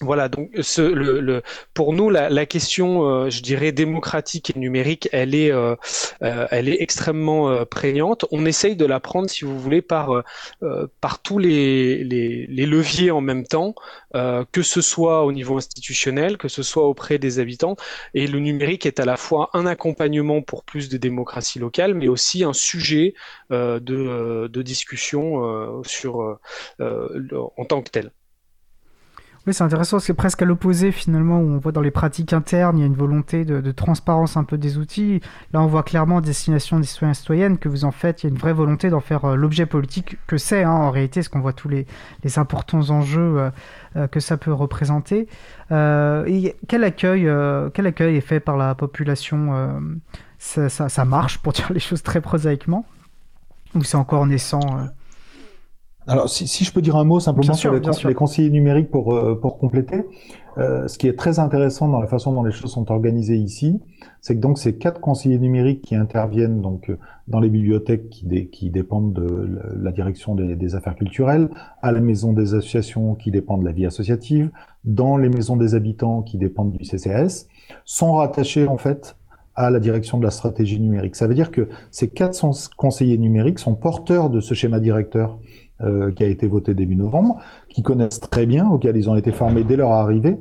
Voilà, 0.00 0.28
donc 0.28 0.50
ce, 0.60 0.82
le, 0.82 1.42
pour 1.72 1.92
nous, 1.92 2.10
la, 2.10 2.46
question, 2.46 3.08
euh, 3.08 3.30
je 3.30 3.40
dirais, 3.42 3.72
démocratique 3.72 4.50
et 4.54 4.58
numérique, 4.58 5.08
elle 5.12 5.34
est, 5.34 5.50
euh, 5.52 5.76
euh, 6.22 6.46
elle 6.50 6.68
est 6.68 6.82
extrêmement 6.82 7.64
prégnante. 7.64 8.26
On 8.32 8.44
essaye 8.44 8.76
de 8.76 8.84
la 8.84 9.00
prendre, 9.00 9.30
si 9.30 9.44
vous 9.44 9.58
voulez, 9.58 9.82
par, 9.82 10.22
par 11.00 11.22
tous 11.22 11.38
les, 11.38 12.04
les, 12.04 12.46
les, 12.46 12.66
leviers 12.66 13.10
en 13.12 13.20
même 13.20 13.46
temps, 13.46 13.74
que 14.12 14.62
ce 14.62 14.80
soit 14.82 15.24
au 15.24 15.32
niveau 15.32 15.56
institutionnel, 15.56 16.36
que 16.38 16.48
ce 16.48 16.62
soit 16.62 16.86
auprès 16.86 17.18
des 17.18 17.38
habitants. 17.38 17.76
Et 18.14 18.26
le 18.26 18.40
numérique 18.40 18.86
est 18.86 19.00
à 19.00 19.04
la 19.04 19.16
fois 19.16 19.50
un 19.54 19.64
accompagnement 19.64 20.42
pour 20.42 20.64
plus 20.64 20.88
de 20.88 20.96
démocratie 20.98 21.58
locale, 21.60 21.94
mais 21.94 22.08
aussi 22.08 22.44
un 22.44 22.52
sujet 22.52 23.14
de, 23.50 23.78
de 24.48 24.62
discussion 24.62 25.82
sur, 25.84 26.38
en 26.80 27.64
tant 27.64 27.82
que 27.82 27.90
tel. 27.90 28.10
Oui, 29.46 29.52
c'est 29.52 29.62
intéressant, 29.62 29.98
c'est 29.98 30.14
presque 30.14 30.40
à 30.40 30.46
l'opposé 30.46 30.90
finalement, 30.90 31.38
où 31.38 31.50
on 31.50 31.58
voit 31.58 31.72
dans 31.72 31.82
les 31.82 31.90
pratiques 31.90 32.32
internes, 32.32 32.78
il 32.78 32.80
y 32.80 32.84
a 32.84 32.86
une 32.86 32.94
volonté 32.94 33.44
de, 33.44 33.72
transparence 33.72 34.38
un 34.38 34.44
peu 34.44 34.56
des 34.56 34.78
outils. 34.78 35.20
Là, 35.52 35.60
on 35.60 35.66
voit 35.66 35.82
clairement 35.82 36.16
en 36.16 36.20
destination 36.22 36.80
des 36.80 36.86
citoyens 36.86 37.12
citoyennes 37.12 37.58
que 37.58 37.68
vous 37.68 37.84
en 37.84 37.90
faites, 37.90 38.22
il 38.22 38.26
y 38.26 38.30
a 38.30 38.32
une 38.32 38.38
vraie 38.38 38.54
volonté 38.54 38.88
d'en 38.88 39.00
faire 39.00 39.26
euh, 39.26 39.36
l'objet 39.36 39.66
politique 39.66 40.16
que 40.26 40.38
c'est 40.38 40.62
hein, 40.62 40.70
en 40.70 40.90
réalité, 40.90 41.20
ce 41.20 41.28
qu'on 41.28 41.40
voit 41.40 41.52
tous 41.52 41.68
les, 41.68 41.86
importants 42.36 42.88
enjeux 42.88 43.20
euh, 43.20 43.50
euh, 43.96 44.06
que 44.06 44.18
ça 44.18 44.38
peut 44.38 44.52
représenter. 44.52 45.28
et 45.70 46.56
quel 46.66 46.82
accueil, 46.82 47.30
quel 47.74 47.86
accueil 47.86 48.16
est 48.16 48.22
fait 48.22 48.40
par 48.40 48.56
la 48.56 48.74
population 48.74 49.78
ça, 50.38 51.04
marche, 51.04 51.38
pour 51.38 51.52
dire 51.52 51.70
les 51.70 51.80
choses 51.80 52.02
très 52.02 52.22
prosaïquement 52.22 52.86
Ou 53.74 53.84
c'est 53.84 53.98
encore 53.98 54.26
naissant 54.26 54.88
alors, 56.06 56.28
si, 56.28 56.46
si, 56.46 56.64
je 56.64 56.72
peux 56.72 56.82
dire 56.82 56.96
un 56.96 57.04
mot 57.04 57.18
simplement 57.18 57.54
sur 57.54 57.72
les, 57.72 58.14
conseillers 58.14 58.50
numériques 58.50 58.90
pour, 58.90 59.14
euh, 59.14 59.38
pour 59.40 59.56
compléter, 59.56 60.04
euh, 60.58 60.86
ce 60.86 60.98
qui 60.98 61.08
est 61.08 61.18
très 61.18 61.38
intéressant 61.38 61.88
dans 61.88 62.00
la 62.00 62.06
façon 62.06 62.32
dont 62.32 62.44
les 62.44 62.52
choses 62.52 62.72
sont 62.72 62.90
organisées 62.92 63.36
ici, 63.36 63.80
c'est 64.20 64.36
que 64.36 64.40
donc 64.40 64.58
ces 64.58 64.76
quatre 64.76 65.00
conseillers 65.00 65.38
numériques 65.38 65.80
qui 65.80 65.94
interviennent 65.94 66.60
donc 66.60 66.90
euh, 66.90 66.98
dans 67.26 67.40
les 67.40 67.48
bibliothèques 67.48 68.10
qui, 68.10 68.48
qui 68.48 68.68
dépendent 68.68 69.14
de 69.14 69.58
la 69.80 69.92
direction 69.92 70.34
des, 70.34 70.56
des, 70.56 70.74
affaires 70.74 70.94
culturelles, 70.94 71.48
à 71.80 71.90
la 71.90 72.00
maison 72.00 72.34
des 72.34 72.54
associations 72.54 73.14
qui 73.14 73.30
dépendent 73.30 73.60
de 73.60 73.66
la 73.66 73.72
vie 73.72 73.86
associative, 73.86 74.50
dans 74.84 75.16
les 75.16 75.30
maisons 75.30 75.56
des 75.56 75.74
habitants 75.74 76.20
qui 76.20 76.36
dépendent 76.36 76.72
du 76.72 76.84
CCS, 76.84 77.48
sont 77.86 78.12
rattachés 78.12 78.68
en 78.68 78.76
fait 78.76 79.16
à 79.56 79.70
la 79.70 79.80
direction 79.80 80.18
de 80.18 80.24
la 80.24 80.30
stratégie 80.30 80.80
numérique. 80.80 81.16
Ça 81.16 81.26
veut 81.26 81.34
dire 81.34 81.50
que 81.50 81.68
ces 81.90 82.08
quatre 82.08 82.38
conseillers 82.76 83.18
numériques 83.18 83.58
sont 83.58 83.74
porteurs 83.74 84.30
de 84.30 84.40
ce 84.40 84.54
schéma 84.54 84.80
directeur 84.80 85.38
euh, 85.80 86.12
qui 86.12 86.22
a 86.22 86.28
été 86.28 86.46
voté 86.46 86.72
début 86.72 86.94
novembre, 86.94 87.38
qui 87.68 87.82
connaissent 87.82 88.20
très 88.20 88.46
bien, 88.46 88.70
auxquels 88.70 88.96
ils 88.96 89.10
ont 89.10 89.16
été 89.16 89.32
formés 89.32 89.64
dès 89.64 89.74
leur 89.74 89.90
arrivée, 89.90 90.38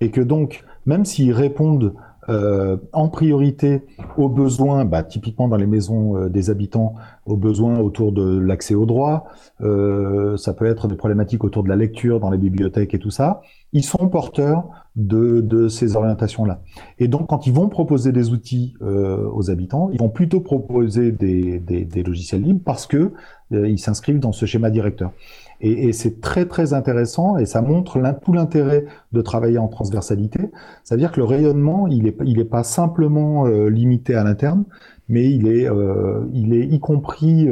et 0.00 0.10
que 0.10 0.20
donc, 0.20 0.64
même 0.86 1.04
s'ils 1.04 1.32
répondent 1.32 1.94
euh, 2.28 2.76
en 2.92 3.08
priorité 3.08 3.82
aux 4.16 4.28
besoins, 4.28 4.84
bah, 4.84 5.04
typiquement 5.04 5.46
dans 5.46 5.56
les 5.56 5.68
maisons 5.68 6.16
euh, 6.16 6.28
des 6.28 6.50
habitants, 6.50 6.96
aux 7.26 7.36
besoins 7.36 7.78
autour 7.78 8.10
de 8.10 8.38
l'accès 8.38 8.74
aux 8.74 8.84
droits, 8.84 9.26
ça 9.60 10.52
peut 10.52 10.66
être 10.66 10.88
des 10.88 10.96
problématiques 10.96 11.44
autour 11.44 11.62
de 11.62 11.68
la 11.68 11.76
lecture 11.76 12.18
dans 12.18 12.30
les 12.30 12.38
bibliothèques 12.38 12.92
et 12.94 12.98
tout 12.98 13.12
ça, 13.12 13.40
ils 13.72 13.84
sont 13.84 14.08
porteurs 14.08 14.64
de, 14.96 15.68
ces 15.68 15.94
orientations-là. 15.94 16.60
Et 16.98 17.06
donc, 17.06 17.28
quand 17.28 17.46
ils 17.46 17.52
vont 17.52 17.68
proposer 17.68 18.10
des 18.10 18.30
outils 18.30 18.74
aux 18.80 19.50
habitants, 19.50 19.90
ils 19.92 20.00
vont 20.00 20.08
plutôt 20.08 20.40
proposer 20.40 21.12
des, 21.12 22.02
logiciels 22.04 22.42
libres 22.42 22.62
parce 22.64 22.88
que 22.88 23.12
ils 23.52 23.78
s'inscrivent 23.78 24.18
dans 24.18 24.32
ce 24.32 24.46
schéma 24.46 24.70
directeur. 24.70 25.12
Et, 25.60 25.92
c'est 25.92 26.20
très 26.20 26.46
très 26.46 26.74
intéressant 26.74 27.38
et 27.38 27.46
ça 27.46 27.62
montre 27.62 28.00
tout 28.20 28.32
l'intérêt 28.32 28.84
de 29.12 29.20
travailler 29.22 29.58
en 29.58 29.68
transversalité. 29.68 30.40
Ça 30.82 30.96
veut 30.96 30.98
dire 30.98 31.12
que 31.12 31.20
le 31.20 31.24
rayonnement, 31.24 31.86
il 31.86 32.08
est, 32.08 32.16
il 32.24 32.40
est 32.40 32.44
pas 32.44 32.64
simplement 32.64 33.46
euh, 33.46 33.68
limité 33.68 34.16
à 34.16 34.24
l'interne, 34.24 34.64
mais 35.08 35.30
il 35.30 35.46
est, 35.46 35.70
euh, 35.70 36.26
il 36.32 36.52
est 36.52 36.66
y 36.66 36.80
compris 36.80 37.48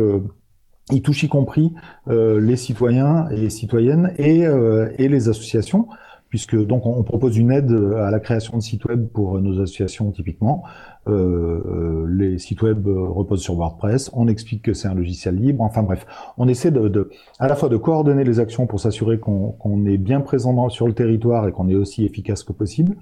il 0.92 1.02
touche 1.02 1.22
y 1.22 1.28
compris 1.28 1.72
les 2.08 2.56
citoyens 2.56 3.28
et 3.30 3.36
les 3.36 3.50
citoyennes 3.50 4.12
et, 4.18 4.40
et 4.40 5.08
les 5.08 5.28
associations, 5.28 5.86
puisque 6.30 6.56
donc 6.56 6.84
on, 6.84 7.04
propose 7.04 7.36
une 7.36 7.52
aide 7.52 7.70
à 7.96 8.10
la 8.10 8.18
création 8.18 8.56
de 8.56 8.62
sites 8.62 8.86
web 8.86 9.06
pour 9.06 9.40
nos 9.40 9.62
associations 9.62 10.10
typiquement. 10.10 10.64
Euh, 11.08 12.06
les 12.08 12.38
sites 12.38 12.60
web 12.62 12.86
reposent 12.86 13.42
sur 13.42 13.54
WordPress. 13.54 14.10
On 14.12 14.28
explique 14.28 14.62
que 14.62 14.74
c'est 14.74 14.88
un 14.88 14.94
logiciel 14.94 15.36
libre. 15.36 15.62
Enfin 15.62 15.82
bref, 15.82 16.06
on 16.36 16.46
essaie 16.46 16.70
de, 16.70 17.10
à 17.38 17.48
la 17.48 17.56
fois 17.56 17.68
de 17.68 17.76
coordonner 17.76 18.24
les 18.24 18.38
actions 18.38 18.66
pour 18.66 18.80
s'assurer 18.80 19.18
qu'on 19.18 19.86
est 19.86 19.98
bien 19.98 20.20
présent 20.20 20.68
sur 20.68 20.86
le 20.86 20.92
territoire 20.92 21.48
et 21.48 21.52
qu'on 21.52 21.68
est 21.68 21.74
aussi 21.74 22.04
efficace 22.04 22.42
que 22.42 22.52
possible, 22.52 22.96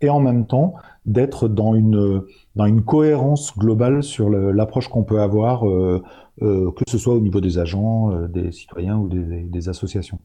et 0.00 0.08
en 0.10 0.20
même 0.20 0.46
temps 0.46 0.74
d'être 1.06 1.48
dans 1.48 1.74
une 1.74 2.22
dans 2.56 2.66
une 2.66 2.82
cohérence 2.82 3.56
globale 3.58 4.02
sur 4.02 4.30
l'approche 4.30 4.88
qu'on 4.88 5.04
peut 5.04 5.20
avoir, 5.20 5.68
euh, 5.68 6.02
euh, 6.42 6.70
que 6.72 6.84
ce 6.88 6.98
soit 6.98 7.14
au 7.14 7.20
niveau 7.20 7.40
des 7.40 7.58
agents, 7.58 8.12
euh, 8.12 8.28
des 8.28 8.52
citoyens 8.52 8.96
ou 8.96 9.08
des, 9.08 9.42
des 9.42 9.68
associations. 9.68 10.18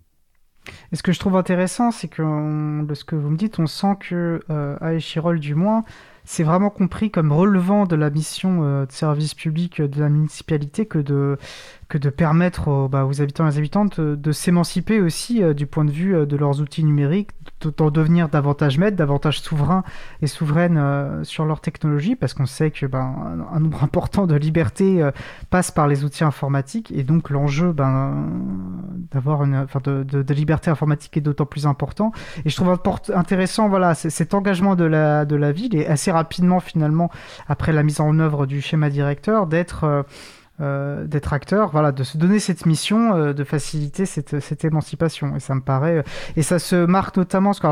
Et 0.91 0.95
ce 0.95 1.03
que 1.03 1.11
je 1.11 1.19
trouve 1.19 1.35
intéressant, 1.35 1.91
c'est 1.91 2.07
que 2.07 2.85
de 2.85 2.93
ce 2.93 3.03
que 3.03 3.15
vous 3.15 3.29
me 3.29 3.37
dites, 3.37 3.59
on 3.59 3.65
sent 3.65 3.95
que 3.99 4.41
euh, 4.49 4.75
à 4.81 4.93
Échirol, 4.93 5.39
du 5.39 5.55
moins, 5.55 5.83
c'est 6.31 6.43
vraiment 6.43 6.69
compris 6.69 7.09
comme 7.09 7.31
relevant 7.31 7.87
de 7.87 7.95
la 7.95 8.11
mission 8.11 8.59
euh, 8.61 8.85
de 8.85 8.91
service 8.91 9.33
public 9.33 9.81
de 9.81 9.99
la 9.99 10.09
municipalité 10.09 10.85
que 10.85 10.99
de, 10.99 11.39
que 11.87 11.97
de 11.97 12.11
permettre 12.11 12.67
aux, 12.67 12.87
bah, 12.87 13.01
habitants 13.01 13.47
et 13.47 13.49
aux 13.49 13.57
habitantes 13.57 13.99
de, 13.99 14.31
s'émanciper 14.31 15.01
aussi 15.01 15.41
euh, 15.41 15.55
du 15.55 15.65
point 15.65 15.85
de 15.85 15.91
vue 15.91 16.15
euh, 16.15 16.27
de 16.27 16.37
leurs 16.37 16.61
outils 16.61 16.83
numériques, 16.83 17.31
d'en 17.77 17.89
devenir 17.89 18.29
davantage 18.29 18.77
maîtres, 18.77 18.95
davantage 18.95 19.41
souverains 19.41 19.83
et 20.21 20.27
souveraines 20.27 21.25
sur 21.25 21.45
leur 21.45 21.59
technologie, 21.59 22.15
parce 22.15 22.33
qu'on 22.33 22.45
sait 22.45 22.69
que 22.69 22.85
ben, 22.85 23.45
un, 23.51 23.59
nombre 23.59 23.83
important 23.83 24.27
de 24.27 24.35
libertés 24.35 25.09
passe 25.49 25.71
par 25.71 25.87
les 25.87 26.05
outils 26.05 26.23
informatiques, 26.23 26.93
et 26.95 27.03
donc 27.03 27.31
l'enjeu 27.31 27.73
ben, 27.73 28.29
d'avoir 29.11 29.43
une, 29.43 29.57
enfin, 29.57 29.81
de, 29.83 30.03
de, 30.03 30.33
liberté 30.33 30.69
informatique 30.69 31.17
est 31.17 31.21
d'autant 31.21 31.45
plus 31.45 31.65
important. 31.65 32.13
Et 32.45 32.49
je 32.49 32.55
trouve 32.55 32.77
intéressant, 33.13 33.67
voilà, 33.67 33.93
cet 33.93 34.33
engagement 34.33 34.75
de 34.75 34.85
la, 34.85 35.25
de 35.25 35.35
la 35.35 35.51
ville 35.51 35.75
est 35.75 35.87
assez 35.87 36.11
rapidement 36.19 36.59
finalement 36.59 37.09
après 37.47 37.71
la 37.71 37.81
mise 37.81 38.01
en 38.01 38.19
œuvre 38.19 38.45
du 38.45 38.61
schéma 38.61 38.89
directeur 38.89 39.47
d'être 39.47 39.85
euh, 39.85 40.03
euh, 40.61 41.07
acteur, 41.31 41.69
voilà, 41.71 41.93
de 41.93 42.03
se 42.03 42.17
donner 42.17 42.39
cette 42.39 42.65
mission 42.65 43.15
euh, 43.15 43.31
de 43.31 43.45
faciliter 43.45 44.05
cette, 44.05 44.65
émancipation. 44.65 45.37
Et 45.37 45.39
ça 45.39 45.55
me 45.55 45.61
paraît, 45.61 46.03
et 46.35 46.41
ça 46.41 46.59
se 46.59 46.85
marque 46.85 47.15
notamment, 47.15 47.51
parce 47.51 47.61
que 47.61 47.67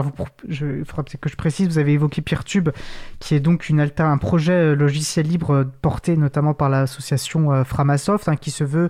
il 0.48 0.86
je 1.30 1.36
précise, 1.36 1.68
vous 1.68 1.80
avez 1.80 1.94
évoqué 1.94 2.22
PeerTube, 2.22 2.70
qui 3.20 3.36
est 3.36 3.42
donc 3.42 3.68
une 3.68 3.82
un 4.00 4.18
projet 4.18 4.74
logiciel 4.76 5.28
libre 5.28 5.66
porté 5.82 6.16
notamment 6.16 6.54
par 6.54 6.70
l'association 6.70 7.66
Framasoft, 7.66 8.30
hein, 8.30 8.38
qui 8.38 8.52
se 8.52 8.64
veut 8.64 8.90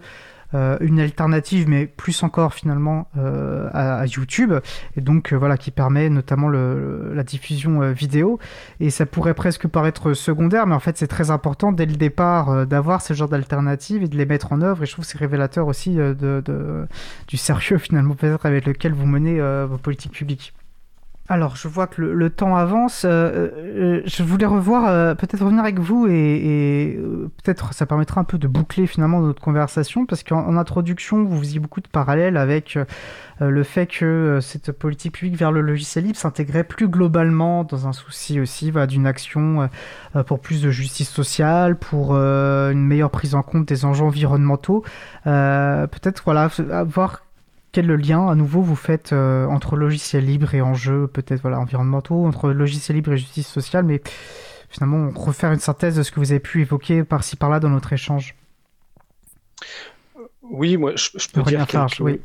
euh, 0.54 0.78
une 0.80 1.00
alternative, 1.00 1.68
mais 1.68 1.88
plus 1.88 2.24
encore 2.24 2.54
finalement 2.54 3.10
euh, 3.18 3.70
à, 3.74 4.06
YouTube, 4.06 4.54
et 4.96 5.02
donc 5.02 5.34
euh, 5.34 5.38
voilà 5.38 5.58
qui 5.58 5.72
permet 5.72 6.10
notamment 6.10 6.48
le, 6.48 7.14
la 7.14 7.24
diffusion 7.24 7.92
vidéo. 7.92 8.40
Et 8.80 8.90
ça 8.90 9.06
pourrait 9.06 9.34
presque 9.34 9.68
paraître 9.68 10.14
secondaire, 10.14 10.66
mais 10.66 10.76
en 10.76 10.80
fait 10.80 10.98
c'est 10.98 11.08
très 11.08 11.32
important 11.32 11.72
dès 11.72 11.86
le 11.86 11.96
départ 11.96 12.66
d'avoir 12.66 13.02
ce 13.02 13.14
genre 13.14 13.28
d'alternative 13.28 14.04
et 14.04 14.08
de 14.08 14.16
les 14.16 14.26
mettre 14.26 14.54
en 14.54 14.62
œuvre. 14.62 14.84
Et 14.84 14.86
je 14.86 14.94
trouve 14.94 15.06
que 15.06 15.12
c'est 15.12 15.18
révélateur 15.18 15.68
aussi 15.68 15.98
du 17.28 17.38
sérieux 17.38 17.78
finalement 17.78 18.16
peut-être 18.16 18.46
avec 18.46 18.66
lequel 18.66 18.94
vous 18.94 19.06
menez 19.06 19.42
vos 19.66 19.78
politiques 19.78 20.14
publiques. 20.14 20.54
Alors, 21.30 21.58
je 21.58 21.68
vois 21.68 21.88
que 21.88 22.02
le, 22.02 22.30
temps 22.30 22.56
avance. 22.56 23.04
Euh, 23.04 23.50
euh, 23.58 24.02
je 24.06 24.24
voulais 24.24 24.46
revoir, 24.46 24.88
euh, 24.88 25.14
peut-être 25.14 25.44
revenir 25.44 25.62
avec 25.62 25.78
vous 25.78 26.08
et, 26.08 26.98
peut-être 27.44 27.74
ça 27.74 27.86
permettra 27.86 28.22
un 28.22 28.24
peu 28.24 28.38
de 28.38 28.48
boucler 28.48 28.88
finalement 28.88 29.20
notre 29.20 29.42
conversation 29.42 30.06
parce 30.06 30.24
qu'en 30.24 30.56
introduction, 30.56 31.26
vous 31.26 31.40
faisiez 31.40 31.60
beaucoup 31.60 31.82
de 31.82 31.88
parallèles 31.88 32.38
avec 32.38 32.80
le 33.40 33.64
fait 33.64 33.88
que 33.88 34.40
cette 34.42 34.72
politique 34.72 35.14
publique 35.14 35.36
vers 35.36 35.52
le 35.52 35.62
logiciel 35.62 36.06
libre 36.06 36.18
s'intégrait 36.18 36.64
plus 36.64 36.88
globalement 36.88 37.64
dans 37.64 37.88
un 37.88 37.94
souci 37.94 38.40
aussi 38.40 38.72
d'une 38.88 39.06
action 39.06 39.70
pour 40.26 40.40
plus 40.40 40.62
de 40.62 40.72
justice 40.72 41.10
sociale, 41.10 41.78
pour 41.78 42.16
une 42.16 42.86
meilleure 42.86 43.12
prise 43.12 43.36
en 43.36 43.44
compte 43.44 43.68
des 43.68 43.86
enjeux 43.86 44.06
environnementaux. 44.06 44.84
peut-être 45.24 46.24
voilà, 46.26 46.50
voir 46.86 47.27
quel 47.78 47.94
lien 47.94 48.28
à 48.28 48.34
nouveau 48.34 48.64
vous 48.64 48.76
faites 48.76 49.14
euh, 49.14 49.46
entre 49.46 49.76
logiciel 49.76 50.26
libre 50.26 50.56
et 50.56 50.64
enjeux 50.64 51.06
peut-être 51.06 51.44
voilà 51.44 51.60
environnementaux, 51.60 52.26
entre 52.26 52.50
logiciel 52.50 52.96
libre 52.96 53.14
et 53.14 53.18
justice 53.20 53.46
sociale, 53.46 53.86
mais 53.86 54.02
finalement 54.68 55.12
refaire 55.12 55.52
une 55.52 55.60
synthèse 55.60 55.96
de 55.96 56.02
ce 56.02 56.12
que 56.12 56.20
vous 56.20 56.32
avez 56.32 56.40
pu 56.40 56.62
évoquer 56.62 57.04
par-ci 57.04 57.36
par-là 57.36 57.60
dans 57.60 57.70
notre 57.70 57.94
échange? 57.94 58.34
Oui, 60.50 60.78
moi, 60.78 60.94
je, 60.96 61.10
peux 61.34 61.42
dire 61.44 61.66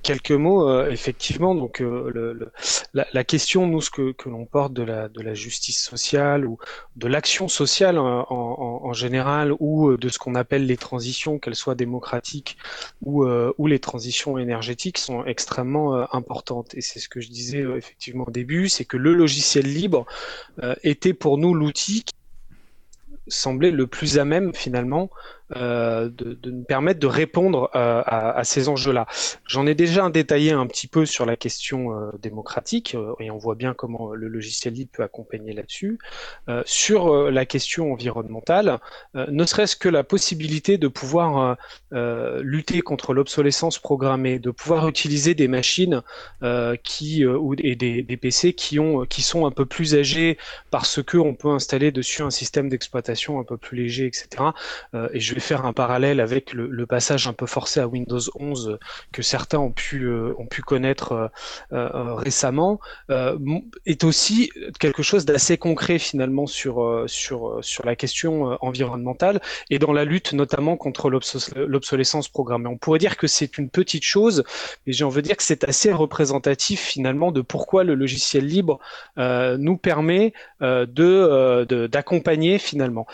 quelques, 0.03 0.31
mots. 0.33 0.69
Euh, 0.69 0.91
effectivement, 0.91 1.55
donc 1.55 1.81
euh, 1.81 2.11
le, 2.15 2.53
la, 2.95 3.25
question, 3.25 3.67
nous, 3.67 3.81
ce 3.81 3.91
que, 3.91 4.13
que 4.13 4.29
l'on 4.29 4.47
porte 4.47 4.73
de 4.73 4.83
la, 4.83 5.09
de 5.09 5.21
la 5.23 5.35
justice 5.35 5.83
sociale 5.83 6.47
ou 6.47 6.59
de 6.97 7.09
l'action 7.09 7.49
sociale 7.49 7.99
en, 7.99 8.27
en, 8.31 8.93
général, 8.93 9.53
ou 9.59 9.91
euh, 9.91 9.99
de 9.99 10.09
ce 10.09 10.19
qu'on 10.19 10.35
appelle 10.35 10.67
les 10.67 10.77
transitions, 10.77 11.39
qu'elles 11.39 11.57
soient 11.57 11.75
démocratiques 11.75 12.57
ou, 13.03 13.25
ou 13.25 13.67
les 13.67 13.79
transitions 13.79 14.39
énergétiques, 14.39 14.99
sont 14.99 15.25
extrêmement 15.25 16.15
importantes. 16.15 16.75
Et 16.75 16.81
c'est 16.81 17.01
ce 17.01 17.09
que 17.09 17.21
je 17.21 17.29
disais 17.29 17.65
effectivement 17.77 18.25
au 18.27 18.31
début, 18.31 18.69
c'est 18.69 18.85
que 18.85 18.97
le 18.97 19.15
logiciel 19.15 19.67
libre 19.67 20.07
était 20.83 21.15
pour 21.15 21.39
nous 21.39 21.55
l'outil 21.55 22.05
qui 22.05 22.15
semblait 23.29 23.71
le 23.71 23.87
plus 23.87 24.19
à 24.19 24.25
même 24.25 24.55
finalement 24.55 25.11
euh, 25.57 26.09
de, 26.09 26.39
nous 26.51 26.65
permettre 26.65 27.01
de 27.01 27.07
répondre 27.07 27.71
euh, 27.75 28.03
à, 28.07 28.45
ces 28.45 28.69
enjeux-là. 28.69 29.07
J'en 29.47 29.67
ai 29.67 29.75
déjà 29.75 30.09
détaillé 30.09 30.53
un 30.53 30.67
petit 30.67 30.87
peu 30.87 31.05
sur 31.05 31.27
la 31.27 31.37
question 31.37 31.93
euh, 31.93 32.11
démocratique, 32.21 32.97
et 33.21 33.31
on 33.31 33.39
voit 33.39 33.55
bien 33.55 33.75
comment 33.75 34.13
le 34.13 34.29
logiciel 34.29 34.75
libre 34.75 34.91
peut 34.93 35.03
accompagner 35.03 35.53
là-dessus. 35.53 35.99
sur 36.65 37.31
la 37.31 37.47
question 37.47 37.93
environnementale, 37.93 38.79
ne 39.15 39.45
serait-ce 39.45 39.77
que 39.77 39.89
la 39.89 40.05
possibilité 40.05 40.79
de 40.79 40.89
pouvoir 40.89 41.57
lutter 41.91 42.81
contre 42.81 43.15
l'obsolescence 43.15 43.79
programmée, 43.79 44.39
de 44.39 44.51
pouvoir 44.51 44.89
utiliser 44.89 45.35
des 45.35 45.49
machines 45.49 46.03
qui 46.83 47.27
ou 47.27 47.55
et 47.59 47.75
des, 47.77 48.17
PC 48.17 48.53
qui 48.53 48.79
ont 48.79 49.05
qui 49.05 49.23
sont 49.23 49.47
un 49.47 49.51
peu 49.51 49.67
plus 49.67 49.95
âgés 49.95 50.39
parce 50.71 51.03
que 51.03 51.17
on 51.17 51.35
peut 51.35 51.51
installer 51.51 51.91
dessus 51.91 52.23
un 52.23 52.31
système 52.31 52.69
d'exploitation 52.69 53.41
un 53.41 53.45
peu 53.45 53.57
plus 53.57 53.77
léger, 53.77 54.07
etc. 54.07 54.45
et 55.13 55.21
je 55.21 55.35
faire 55.43 55.67
un 55.67 55.73
parallèle 55.73 56.21
avec 56.21 56.53
le, 56.53 56.87
passage 56.87 57.27
un 57.27 57.33
peu 57.33 57.47
forcé 57.47 57.81
à 57.81 57.87
Windows 57.87 58.21
11 58.39 58.79
que 59.13 59.23
certains 59.23 59.59
ont 59.59 59.71
pu, 59.71 60.05
euh, 60.05 60.35
ont 60.39 60.47
pu 60.47 60.63
connaître 60.63 61.13
euh, 61.13 61.29
euh, 61.73 62.15
récemment, 62.15 62.81
est 63.87 64.05
aussi 64.05 64.51
quelque 64.79 65.03
chose 65.03 65.25
d'assez 65.25 65.59
concret 65.59 65.99
finalement 65.99 66.47
sur, 66.47 67.07
la 67.85 67.97
question 67.97 68.57
environnementale 68.61 69.41
et 69.71 69.79
dans 69.79 69.93
la 69.93 70.05
lutte 70.05 70.33
notamment 70.33 70.77
contre 70.77 71.11
l'obsolescence 71.11 72.29
programmée. 72.29 72.69
On 72.69 72.79
pourrait 72.79 72.99
dire 72.99 73.17
que 73.17 73.27
c'est 73.27 73.59
une 73.59 73.69
petite 73.69 74.05
chose, 74.05 74.45
mais 74.87 74.93
j'ai 74.93 75.05
envie 75.05 75.23
de 75.23 75.27
dire 75.27 75.37
que 75.37 75.43
c'est 75.43 75.65
assez 75.69 75.93
représentatif 75.93 76.81
finalement 76.81 77.33
de 77.33 77.41
pourquoi 77.41 77.85
le 77.85 77.95
logiciel 77.95 78.47
libre 78.47 78.79
nous 79.17 79.77
permet 79.77 80.33
de 80.61 81.87
d'accompagner 81.87 82.59
finalement 82.59 83.07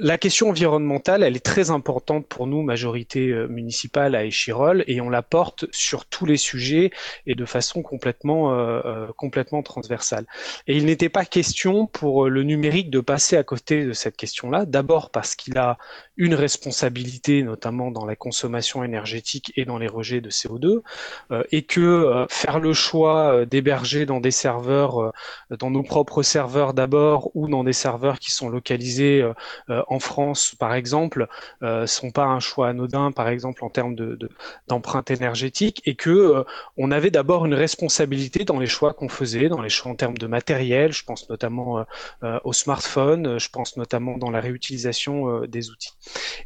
la 0.00 0.18
question 0.18 0.48
environnementale, 0.48 1.22
elle 1.22 1.36
est 1.36 1.44
très 1.44 1.70
importante 1.70 2.26
pour 2.26 2.46
nous, 2.46 2.62
majorité 2.62 3.28
euh, 3.28 3.46
municipale 3.48 4.14
à 4.14 4.24
Échirol, 4.24 4.84
et 4.86 5.00
on 5.00 5.10
la 5.10 5.22
porte 5.22 5.66
sur 5.72 6.06
tous 6.06 6.26
les 6.26 6.36
sujets 6.36 6.90
et 7.26 7.34
de 7.34 7.44
façon 7.44 7.82
complètement, 7.82 8.52
euh, 8.52 8.80
euh, 8.84 9.06
complètement 9.16 9.62
transversale. 9.62 10.26
Et 10.66 10.76
il 10.76 10.86
n'était 10.86 11.08
pas 11.08 11.24
question 11.24 11.86
pour 11.86 12.28
le 12.28 12.42
numérique 12.42 12.90
de 12.90 13.00
passer 13.00 13.36
à 13.36 13.42
côté 13.42 13.84
de 13.84 13.92
cette 13.92 14.16
question-là, 14.16 14.64
d'abord 14.66 15.10
parce 15.10 15.34
qu'il 15.34 15.58
a 15.58 15.78
une 16.18 16.34
responsabilité, 16.34 17.42
notamment 17.42 17.90
dans 17.90 18.04
la 18.04 18.16
consommation 18.16 18.84
énergétique 18.84 19.52
et 19.56 19.64
dans 19.64 19.78
les 19.78 19.88
rejets 19.88 20.20
de 20.20 20.30
CO2, 20.30 20.82
et 21.50 21.62
que 21.62 22.26
faire 22.28 22.60
le 22.60 22.72
choix 22.72 23.46
d'héberger 23.46 24.06
dans 24.06 24.20
des 24.20 24.30
serveurs, 24.30 25.12
dans 25.50 25.70
nos 25.70 25.82
propres 25.82 26.22
serveurs 26.22 26.74
d'abord, 26.74 27.30
ou 27.34 27.48
dans 27.48 27.64
des 27.64 27.72
serveurs 27.72 28.18
qui 28.18 28.30
sont 28.30 28.48
localisés 28.48 29.24
en 29.68 29.98
France, 29.98 30.54
par 30.58 30.74
exemple, 30.74 31.28
euh, 31.62 31.86
sont 31.86 32.10
pas 32.10 32.24
un 32.24 32.40
choix 32.40 32.68
anodin, 32.68 33.12
par 33.12 33.28
exemple 33.28 33.64
en 33.64 33.70
termes 33.70 33.94
de, 33.94 34.18
d'empreinte 34.68 35.10
énergétique, 35.10 35.82
et 35.84 35.94
que 35.94 36.10
euh, 36.10 36.44
on 36.76 36.90
avait 36.90 37.10
d'abord 37.10 37.46
une 37.46 37.54
responsabilité 37.54 38.44
dans 38.44 38.58
les 38.58 38.66
choix 38.66 38.94
qu'on 38.94 39.08
faisait, 39.08 39.48
dans 39.48 39.60
les 39.60 39.68
choix 39.68 39.92
en 39.92 39.94
termes 39.94 40.18
de 40.18 40.26
matériel. 40.26 40.92
Je 40.92 41.04
pense 41.04 41.28
notamment 41.28 41.78
euh, 41.78 41.82
euh, 42.22 42.38
au 42.44 42.52
smartphone, 42.52 43.38
je 43.38 43.48
pense 43.50 43.76
notamment 43.76 44.18
dans 44.18 44.30
la 44.30 44.40
réutilisation 44.40 45.40
des 45.46 45.70
outils. 45.70 45.92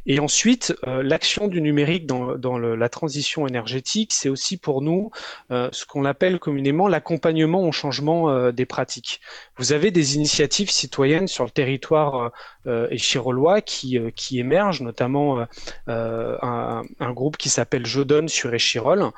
Et 0.05 0.19
ensuite, 0.19 0.73
l'action 0.85 1.47
du 1.47 1.61
numérique 1.61 2.05
dans, 2.05 2.57
la 2.57 2.89
transition 2.89 3.47
énergétique, 3.47 4.11
c'est 4.13 4.29
aussi 4.29 4.57
pour 4.57 4.81
nous 4.81 5.11
ce 5.49 5.85
qu'on 5.85 6.05
appelle 6.05 6.39
communément 6.39 6.87
l'accompagnement 6.87 7.61
au 7.63 7.71
changement 7.71 8.51
des 8.51 8.65
pratiques. 8.65 9.21
Vous 9.57 9.73
avez 9.73 9.91
des 9.91 10.15
initiatives 10.15 10.71
citoyennes 10.71 11.27
sur 11.27 11.43
le 11.43 11.49
territoire 11.49 12.31
euh, 12.65 12.87
et 12.89 12.97
chirolois 12.97 13.61
qui, 13.61 13.99
émergent, 14.31 14.81
notamment 14.81 15.45
un, 15.87 16.83
groupe 17.11 17.37
qui 17.37 17.49
s'appelle 17.49 17.85
Je 17.85 18.01
donne 18.01 18.27
sur 18.27 18.53
Echirol, 18.53 19.11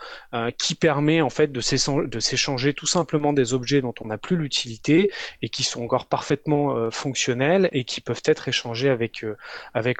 qui 0.57 0.75
permet 0.75 1.21
en 1.21 1.29
fait 1.29 1.51
de 1.51 1.61
s'échanger 1.61 2.73
tout 2.73 2.87
simplement 2.87 3.33
des 3.33 3.53
objets 3.53 3.81
dont 3.81 3.93
on 4.01 4.07
n'a 4.07 4.17
plus 4.17 4.35
l'utilité 4.35 5.11
et 5.41 5.49
qui 5.49 5.63
sont 5.63 5.83
encore 5.83 6.05
parfaitement 6.05 6.89
fonctionnels 6.91 7.69
et 7.71 7.83
qui 7.83 8.01
peuvent 8.01 8.23
être 8.25 8.47
échangés 8.47 8.89
avec 8.89 9.23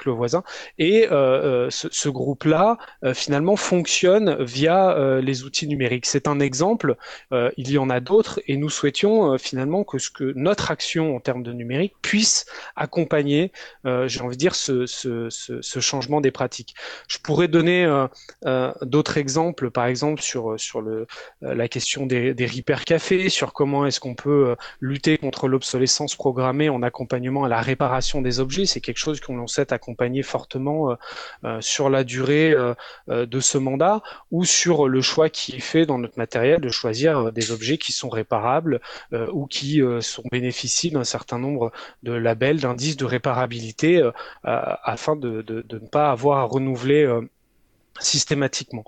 le 0.04 0.12
voisin. 0.12 0.35
Et 0.78 1.06
ce, 1.08 1.88
ce 1.90 2.08
groupe-là, 2.08 2.78
finalement, 3.14 3.56
fonctionne 3.56 4.42
via 4.42 5.20
les 5.20 5.44
outils 5.44 5.68
numériques. 5.68 6.06
C'est 6.06 6.28
un 6.28 6.40
exemple, 6.40 6.96
il 7.32 7.70
y 7.70 7.78
en 7.78 7.90
a 7.90 8.00
d'autres, 8.00 8.40
et 8.46 8.56
nous 8.56 8.70
souhaitions 8.70 9.38
finalement 9.38 9.84
que, 9.84 9.98
ce 9.98 10.10
que 10.10 10.32
notre 10.36 10.70
action 10.70 11.16
en 11.16 11.20
termes 11.20 11.42
de 11.42 11.52
numérique 11.52 11.94
puisse 12.02 12.46
accompagner, 12.76 13.52
euh, 13.86 14.08
j'ai 14.08 14.20
envie 14.20 14.36
de 14.36 14.40
dire, 14.40 14.54
ce, 14.54 14.86
changement 15.80 16.20
des 16.20 16.30
pratiques. 16.30 16.74
Je 17.08 17.18
pourrais 17.18 17.48
donner 17.48 17.84
euh, 17.84 18.06
euh, 18.46 18.72
d'autres 18.82 19.18
exemples, 19.18 19.70
par 19.70 19.86
exemple 19.86 20.20
sur, 20.22 20.58
sur 20.58 20.80
le, 20.80 21.06
la 21.40 21.68
question 21.68 22.06
des, 22.06 22.34
des 22.34 22.48
cafés, 22.84 23.28
sur 23.28 23.52
comment 23.52 23.86
est-ce 23.86 24.00
qu'on 24.00 24.14
peut 24.14 24.56
lutter 24.80 25.18
contre 25.18 25.48
l'obsolescence 25.48 26.16
programmée 26.16 26.68
en 26.68 26.82
accompagnement 26.82 27.44
à 27.44 27.48
la 27.48 27.60
réparation 27.60 28.22
des 28.22 28.40
objets. 28.40 28.66
C'est 28.66 28.80
quelque 28.80 28.98
chose 28.98 29.20
qu'on 29.20 29.46
sait 29.46 29.72
accompagner 29.72 30.22
fortement 30.26 30.96
sur 31.60 31.88
la 31.88 32.04
durée 32.04 32.54
de 33.08 33.40
ce 33.40 33.58
mandat 33.58 34.02
ou 34.30 34.44
sur 34.44 34.88
le 34.88 35.00
choix 35.00 35.30
qui 35.30 35.56
est 35.56 35.60
fait 35.60 35.86
dans 35.86 35.98
notre 35.98 36.18
matériel 36.18 36.60
de 36.60 36.68
choisir 36.68 37.32
des 37.32 37.50
objets 37.50 37.78
qui 37.78 37.92
sont 37.92 38.08
réparables 38.08 38.80
ou 39.32 39.46
qui 39.46 39.80
sont 40.00 40.24
bénéficient 40.30 40.90
d'un 40.90 41.04
certain 41.04 41.38
nombre 41.38 41.72
de 42.02 42.12
labels, 42.12 42.60
d'indices 42.60 42.96
de 42.96 43.04
réparabilité 43.04 44.02
euh, 44.02 44.10
afin 44.44 45.16
de, 45.16 45.44
ne 45.48 45.78
pas 45.78 46.10
avoir 46.10 46.38
à 46.38 46.44
renouveler 46.44 47.04
euh, 47.04 47.22
systématiquement. 48.00 48.84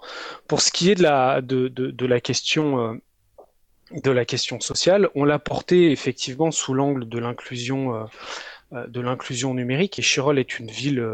Pour 0.46 0.60
ce 0.60 0.70
qui 0.70 0.90
est 0.90 0.94
de 0.94 1.02
la, 1.02 1.40
de, 1.40 2.06
la 2.06 2.20
question 2.20 2.80
euh, 2.80 2.94
de 4.04 4.10
la 4.10 4.24
question 4.24 4.60
sociale, 4.60 5.08
on 5.14 5.24
l'a 5.24 5.38
porté 5.38 5.90
effectivement 5.90 6.50
sous 6.50 6.74
l'angle 6.74 7.08
de 7.08 7.18
l'inclusion 7.18 8.06
de 8.72 9.00
l'inclusion 9.00 9.54
numérique. 9.54 9.98
Et 9.98 10.02
Chirol 10.02 10.38
est 10.38 10.58
une 10.58 10.70
ville 10.70 11.04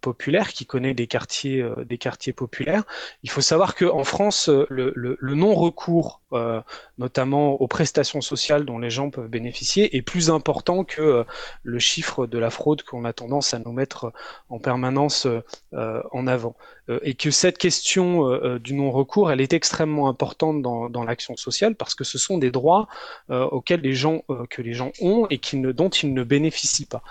populaire 0.00 0.52
qui 0.52 0.66
connaît 0.66 0.94
des 0.94 1.06
quartiers 1.06 1.66
des 1.84 1.98
quartiers 1.98 2.32
populaires. 2.32 2.84
Il 3.22 3.30
faut 3.30 3.40
savoir 3.40 3.74
que 3.74 3.84
en 3.84 4.04
France 4.04 4.48
le, 4.48 4.92
le 4.94 5.34
non 5.34 5.54
recours 5.54 6.20
euh, 6.32 6.60
notamment 6.98 7.52
aux 7.60 7.68
prestations 7.68 8.20
sociales 8.20 8.64
dont 8.64 8.78
les 8.78 8.90
gens 8.90 9.10
peuvent 9.10 9.28
bénéficier, 9.28 9.96
est 9.96 10.02
plus 10.02 10.30
important 10.30 10.82
que 10.82 11.00
euh, 11.00 11.24
le 11.62 11.78
chiffre 11.78 12.26
de 12.26 12.38
la 12.38 12.50
fraude 12.50 12.82
qu'on 12.82 13.04
a 13.04 13.12
tendance 13.12 13.54
à 13.54 13.60
nous 13.60 13.70
mettre 13.70 14.12
en 14.48 14.58
permanence 14.58 15.26
euh, 15.74 16.02
en 16.10 16.26
avant. 16.26 16.56
et 17.02 17.14
que 17.14 17.30
cette 17.30 17.58
question 17.58 18.56
du 18.58 18.74
non-recours, 18.74 19.30
elle 19.32 19.40
est 19.40 19.52
extrêmement 19.52 20.08
importante 20.08 20.62
dans, 20.62 20.88
dans 20.88 21.04
l'action 21.04 21.36
sociale 21.36 21.74
parce 21.74 21.94
que 21.94 22.04
ce 22.04 22.16
sont 22.16 22.38
des 22.38 22.52
droits 22.52 22.86
auxquels 23.28 23.80
les 23.80 23.92
gens, 23.92 24.22
que 24.50 24.62
les 24.62 24.72
gens 24.72 24.92
ont 25.00 25.26
et 25.28 25.38
qui 25.38 25.56
ne, 25.56 25.72
dont 25.72 25.88
ils 25.88 26.14
ne 26.14 26.22
bénéficient 26.22 26.86
pas. 26.86 27.02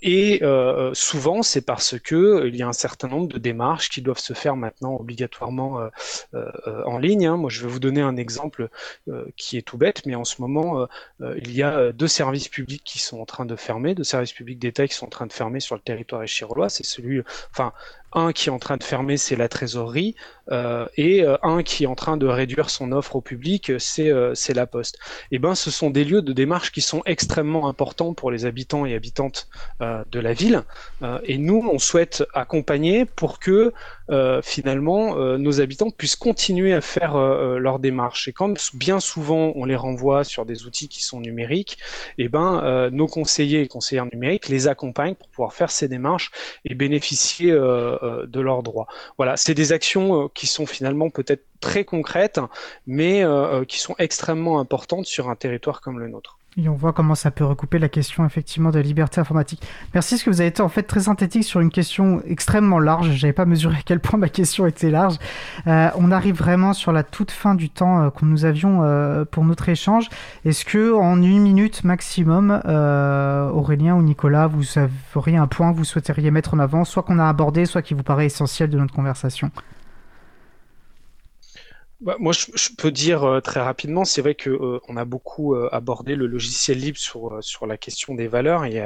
et 0.00 0.40
souvent, 0.94 1.42
c'est 1.42 1.60
parce 1.60 1.98
que 2.00 2.46
il 2.46 2.56
y 2.56 2.62
a 2.62 2.68
un 2.68 2.72
certain 2.72 3.08
nombre 3.08 3.28
de 3.28 3.38
démarches 3.38 3.90
qui 3.90 4.02
doivent 4.02 4.18
se 4.18 4.32
faire 4.32 4.56
maintenant 4.56 4.96
obligatoirement 4.96 5.88
en 6.32 6.98
ligne. 6.98 7.26
Hein. 7.26 7.36
Moi, 7.36 7.50
je 7.50 7.62
vais 7.62 7.68
vous 7.68 7.80
donner 7.80 8.00
un 8.00 8.16
exemple 8.16 8.68
euh, 9.08 9.24
qui 9.36 9.56
est 9.56 9.62
tout 9.62 9.78
bête, 9.78 10.06
mais 10.06 10.14
en 10.14 10.24
ce 10.24 10.40
moment, 10.40 10.80
euh, 10.80 10.86
euh, 11.20 11.38
il 11.38 11.52
y 11.52 11.62
a 11.62 11.92
deux 11.92 12.08
services 12.08 12.48
publics 12.48 12.82
qui 12.84 12.98
sont 12.98 13.20
en 13.20 13.24
train 13.24 13.46
de 13.46 13.56
fermer, 13.56 13.94
deux 13.94 14.04
services 14.04 14.32
publics 14.32 14.58
d'État 14.58 14.86
qui 14.86 14.94
sont 14.94 15.06
en 15.06 15.10
train 15.10 15.26
de 15.26 15.32
fermer 15.32 15.60
sur 15.60 15.74
le 15.74 15.80
territoire 15.80 16.22
échirolois. 16.22 16.68
C'est 16.68 16.84
celui, 16.84 17.22
enfin, 17.50 17.72
un 18.12 18.32
qui 18.32 18.48
est 18.48 18.52
en 18.52 18.58
train 18.58 18.76
de 18.76 18.84
fermer, 18.84 19.16
c'est 19.16 19.36
la 19.36 19.48
trésorerie, 19.48 20.14
euh, 20.52 20.86
et 20.96 21.22
euh, 21.22 21.36
un 21.42 21.62
qui 21.62 21.84
est 21.84 21.86
en 21.86 21.94
train 21.94 22.16
de 22.16 22.26
réduire 22.26 22.70
son 22.70 22.92
offre 22.92 23.16
au 23.16 23.20
public, 23.20 23.72
c'est 23.78 24.10
euh, 24.10 24.34
c'est 24.34 24.54
la 24.54 24.66
Poste. 24.66 24.98
Et 25.30 25.36
eh 25.36 25.38
ben, 25.38 25.54
ce 25.54 25.70
sont 25.70 25.90
des 25.90 26.04
lieux 26.04 26.22
de 26.22 26.32
démarche 26.32 26.72
qui 26.72 26.80
sont 26.80 27.02
extrêmement 27.06 27.68
importants 27.68 28.14
pour 28.14 28.30
les 28.30 28.44
habitants 28.44 28.86
et 28.86 28.94
habitantes 28.94 29.48
de 29.80 30.20
la 30.20 30.32
ville. 30.32 30.62
et 31.24 31.38
nous, 31.38 31.68
on 31.72 31.78
souhaite 31.78 32.24
accompagner 32.34 33.04
pour 33.04 33.38
que 33.38 33.72
finalement 34.42 35.14
nos 35.38 35.60
habitants 35.60 35.90
puissent 35.90 36.16
continuer 36.16 36.72
à 36.72 36.80
faire 36.80 37.16
leurs 37.16 37.78
démarches. 37.78 38.28
Et 38.28 38.32
quand 38.32 38.54
bien 38.74 39.00
souvent 39.00 39.52
on 39.54 39.64
les 39.64 39.76
renvoie 39.76 40.24
sur 40.24 40.44
des 40.44 40.66
outils 40.66 40.88
qui 40.88 41.02
sont 41.02 41.20
numériques, 41.20 41.78
et 42.18 42.24
eh 42.24 42.28
ben 42.28 42.90
nos 42.90 43.06
conseillers 43.06 43.62
et 43.62 43.68
conseillères 43.68 44.06
numériques 44.12 44.48
les 44.48 44.68
accompagnent 44.68 45.14
pour 45.14 45.28
pouvoir 45.28 45.52
faire 45.52 45.70
ces 45.70 45.88
démarches 45.88 46.30
et 46.64 46.74
bénéficier 46.74 47.52
euh, 48.02 48.26
de 48.26 48.40
leurs 48.40 48.62
droits. 48.62 48.86
Voilà, 49.16 49.36
c'est 49.36 49.54
des 49.54 49.72
actions 49.72 50.24
euh, 50.24 50.28
qui 50.34 50.46
sont 50.46 50.66
finalement 50.66 51.10
peut-être 51.10 51.44
très 51.60 51.84
concrètes, 51.84 52.40
mais 52.86 53.22
euh, 53.22 53.64
qui 53.64 53.78
sont 53.78 53.94
extrêmement 53.98 54.60
importantes 54.60 55.06
sur 55.06 55.28
un 55.28 55.36
territoire 55.36 55.80
comme 55.80 55.98
le 55.98 56.08
nôtre. 56.08 56.39
Et 56.56 56.68
on 56.68 56.74
voit 56.74 56.92
comment 56.92 57.14
ça 57.14 57.30
peut 57.30 57.44
recouper 57.44 57.78
la 57.78 57.88
question 57.88 58.26
effectivement 58.26 58.70
de 58.70 58.76
la 58.78 58.82
liberté 58.82 59.20
informatique. 59.20 59.62
Merci 59.94 60.14
parce 60.14 60.24
que 60.24 60.30
vous 60.30 60.40
avez 60.40 60.48
été 60.48 60.62
en 60.62 60.68
fait 60.68 60.82
très 60.82 61.00
synthétique 61.00 61.44
sur 61.44 61.60
une 61.60 61.70
question 61.70 62.22
extrêmement 62.26 62.80
large. 62.80 63.12
J'avais 63.12 63.32
pas 63.32 63.44
mesuré 63.44 63.76
à 63.76 63.82
quel 63.84 64.00
point 64.00 64.18
ma 64.18 64.28
question 64.28 64.66
était 64.66 64.90
large. 64.90 65.14
Euh, 65.68 65.90
on 65.96 66.10
arrive 66.10 66.34
vraiment 66.34 66.72
sur 66.72 66.90
la 66.90 67.04
toute 67.04 67.30
fin 67.30 67.54
du 67.54 67.70
temps 67.70 68.02
euh, 68.02 68.10
que 68.10 68.24
nous 68.24 68.44
avions 68.44 68.80
euh, 68.82 69.24
pour 69.24 69.44
notre 69.44 69.68
échange. 69.68 70.08
Est-ce 70.44 70.64
que 70.64 70.92
en 70.92 71.22
une 71.22 71.40
minute 71.40 71.84
maximum, 71.84 72.50
Aurélien 73.54 73.94
ou 73.94 74.02
Nicolas, 74.02 74.48
vous 74.48 74.64
auriez 75.14 75.36
un 75.36 75.46
point 75.46 75.72
que 75.72 75.76
vous 75.76 75.84
souhaiteriez 75.84 76.32
mettre 76.32 76.54
en 76.54 76.58
avant, 76.58 76.84
soit 76.84 77.04
qu'on 77.04 77.20
a 77.20 77.28
abordé, 77.28 77.64
soit 77.64 77.82
qui 77.82 77.94
vous 77.94 78.02
paraît 78.02 78.26
essentiel 78.26 78.70
de 78.70 78.78
notre 78.78 78.94
conversation? 78.94 79.50
Bah, 82.00 82.16
moi, 82.18 82.32
je, 82.32 82.70
peux 82.78 82.90
dire 82.90 83.24
euh, 83.24 83.40
très 83.40 83.60
rapidement, 83.60 84.06
c'est 84.06 84.22
vrai 84.22 84.34
que 84.34 84.48
euh, 84.48 84.80
a 84.96 85.04
beaucoup 85.04 85.54
euh, 85.54 85.68
abordé 85.70 86.16
le 86.16 86.26
logiciel 86.26 86.78
libre 86.78 86.96
sur 86.96 87.38
sur 87.42 87.66
la 87.66 87.76
question 87.76 88.14
des 88.14 88.26
valeurs 88.26 88.64
et, 88.64 88.76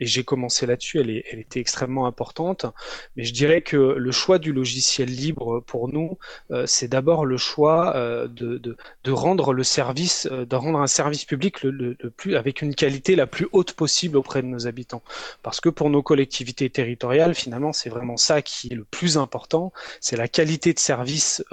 et 0.00 0.06
j'ai 0.06 0.22
commencé 0.22 0.66
là-dessus. 0.66 1.00
Elle, 1.00 1.22
elle 1.30 1.38
était 1.38 1.60
extrêmement 1.60 2.06
importante, 2.06 2.66
mais 3.16 3.24
je 3.24 3.32
dirais 3.32 3.62
que 3.62 3.76
le 3.76 4.10
choix 4.12 4.38
du 4.38 4.52
logiciel 4.52 5.08
libre 5.08 5.60
pour 5.60 5.88
nous, 5.88 6.18
c'est 6.66 6.88
d'abord 6.88 7.24
le 7.24 7.36
choix 7.36 7.94
de, 7.94 8.58
de, 8.58 8.76
de, 9.04 9.12
rendre 9.12 9.52
le 9.52 9.64
service, 9.64 10.26
de 10.26 10.56
rendre 10.56 10.78
un 10.78 10.86
service 10.86 11.24
public 11.24 11.62
le, 11.62 11.70
le, 11.70 12.10
plus 12.10 12.36
avec 12.36 12.62
une 12.62 12.74
qualité 12.74 13.16
la 13.16 13.26
plus 13.26 13.48
haute 13.52 13.72
possible 13.72 14.16
auprès 14.16 14.42
de 14.42 14.46
nos 14.46 14.66
habitants. 14.66 15.02
Parce 15.42 15.60
que 15.60 15.68
pour 15.68 15.90
nos 15.90 16.02
collectivités 16.02 16.70
territoriales, 16.70 17.34
finalement, 17.34 17.72
c'est 17.72 17.90
vraiment 17.90 18.16
ça 18.16 18.42
qui 18.42 18.68
est 18.70 18.76
le 18.76 18.84
plus 18.84 19.18
important, 19.18 19.72
c'est 20.00 20.16
la 20.16 20.28
qualité 20.28 20.72
de 20.72 20.78
service 20.78 21.44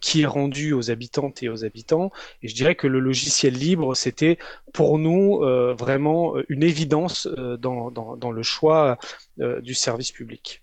qui 0.00 0.22
est 0.22 0.23
rendu 0.26 0.72
aux 0.72 0.90
habitantes 0.90 1.42
et 1.42 1.48
aux 1.48 1.64
habitants. 1.64 2.10
Et 2.42 2.48
je 2.48 2.54
dirais 2.54 2.74
que 2.74 2.86
le 2.86 3.00
logiciel 3.00 3.54
libre, 3.54 3.94
c'était 3.94 4.38
pour 4.72 4.98
nous 4.98 5.42
euh, 5.42 5.74
vraiment 5.78 6.34
une 6.48 6.62
évidence 6.62 7.26
euh, 7.38 7.56
dans, 7.56 7.90
dans, 7.90 8.30
le 8.30 8.42
choix 8.42 8.98
euh, 9.40 9.60
du 9.60 9.74
service 9.74 10.12
public. 10.12 10.62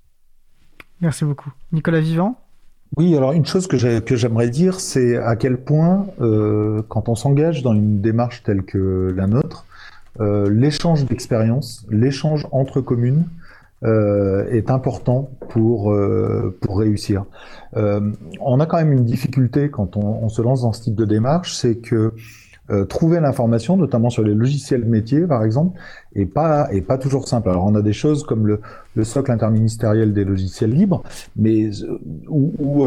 Merci 0.99 1.25
beaucoup. 1.25 1.51
Nicolas 1.71 1.99
Vivant? 1.99 2.39
Oui, 2.97 3.15
alors 3.15 3.31
une 3.31 3.45
chose 3.45 3.67
que 3.67 3.77
j'aimerais 3.77 4.49
dire, 4.49 4.79
c'est 4.81 5.15
à 5.15 5.37
quel 5.37 5.57
point, 5.57 6.07
quand 6.89 7.07
on 7.07 7.15
s'engage 7.15 7.63
dans 7.63 7.73
une 7.73 8.01
démarche 8.01 8.43
telle 8.43 8.63
que 8.63 9.13
la 9.15 9.27
nôtre, 9.27 9.65
l'échange 10.19 11.05
d'expériences, 11.05 11.85
l'échange 11.89 12.45
entre 12.51 12.81
communes, 12.81 13.29
euh, 13.83 14.47
est 14.51 14.69
important 14.69 15.31
pour 15.49 15.91
euh, 15.91 16.57
pour 16.61 16.77
réussir. 16.79 17.25
Euh, 17.77 18.11
on 18.39 18.59
a 18.59 18.65
quand 18.65 18.77
même 18.77 18.91
une 18.91 19.05
difficulté 19.05 19.71
quand 19.71 19.97
on, 19.97 20.23
on, 20.23 20.29
se 20.29 20.41
lance 20.41 20.61
dans 20.61 20.71
ce 20.71 20.83
type 20.83 20.95
de 20.95 21.05
démarche, 21.05 21.55
c'est 21.55 21.77
que 21.77 22.13
euh, 22.71 22.85
trouver 22.85 23.19
l'information, 23.19 23.77
notamment 23.77 24.09
sur 24.09 24.23
les 24.23 24.33
logiciels 24.33 24.85
métiers, 24.85 25.27
par 25.27 25.43
exemple, 25.43 25.79
est 26.15 26.25
pas 26.25 26.67
est 26.71 26.81
pas 26.81 26.97
toujours 26.97 27.27
simple. 27.27 27.49
Alors 27.49 27.65
on 27.65 27.75
a 27.75 27.81
des 27.81 27.93
choses 27.93 28.23
comme 28.23 28.47
le, 28.47 28.61
le 28.95 29.03
socle 29.03 29.31
interministériel 29.31 30.13
des 30.13 30.25
logiciels 30.25 30.71
libres, 30.71 31.03
mais 31.35 31.69
ou 32.27 32.53
ou, 32.59 32.85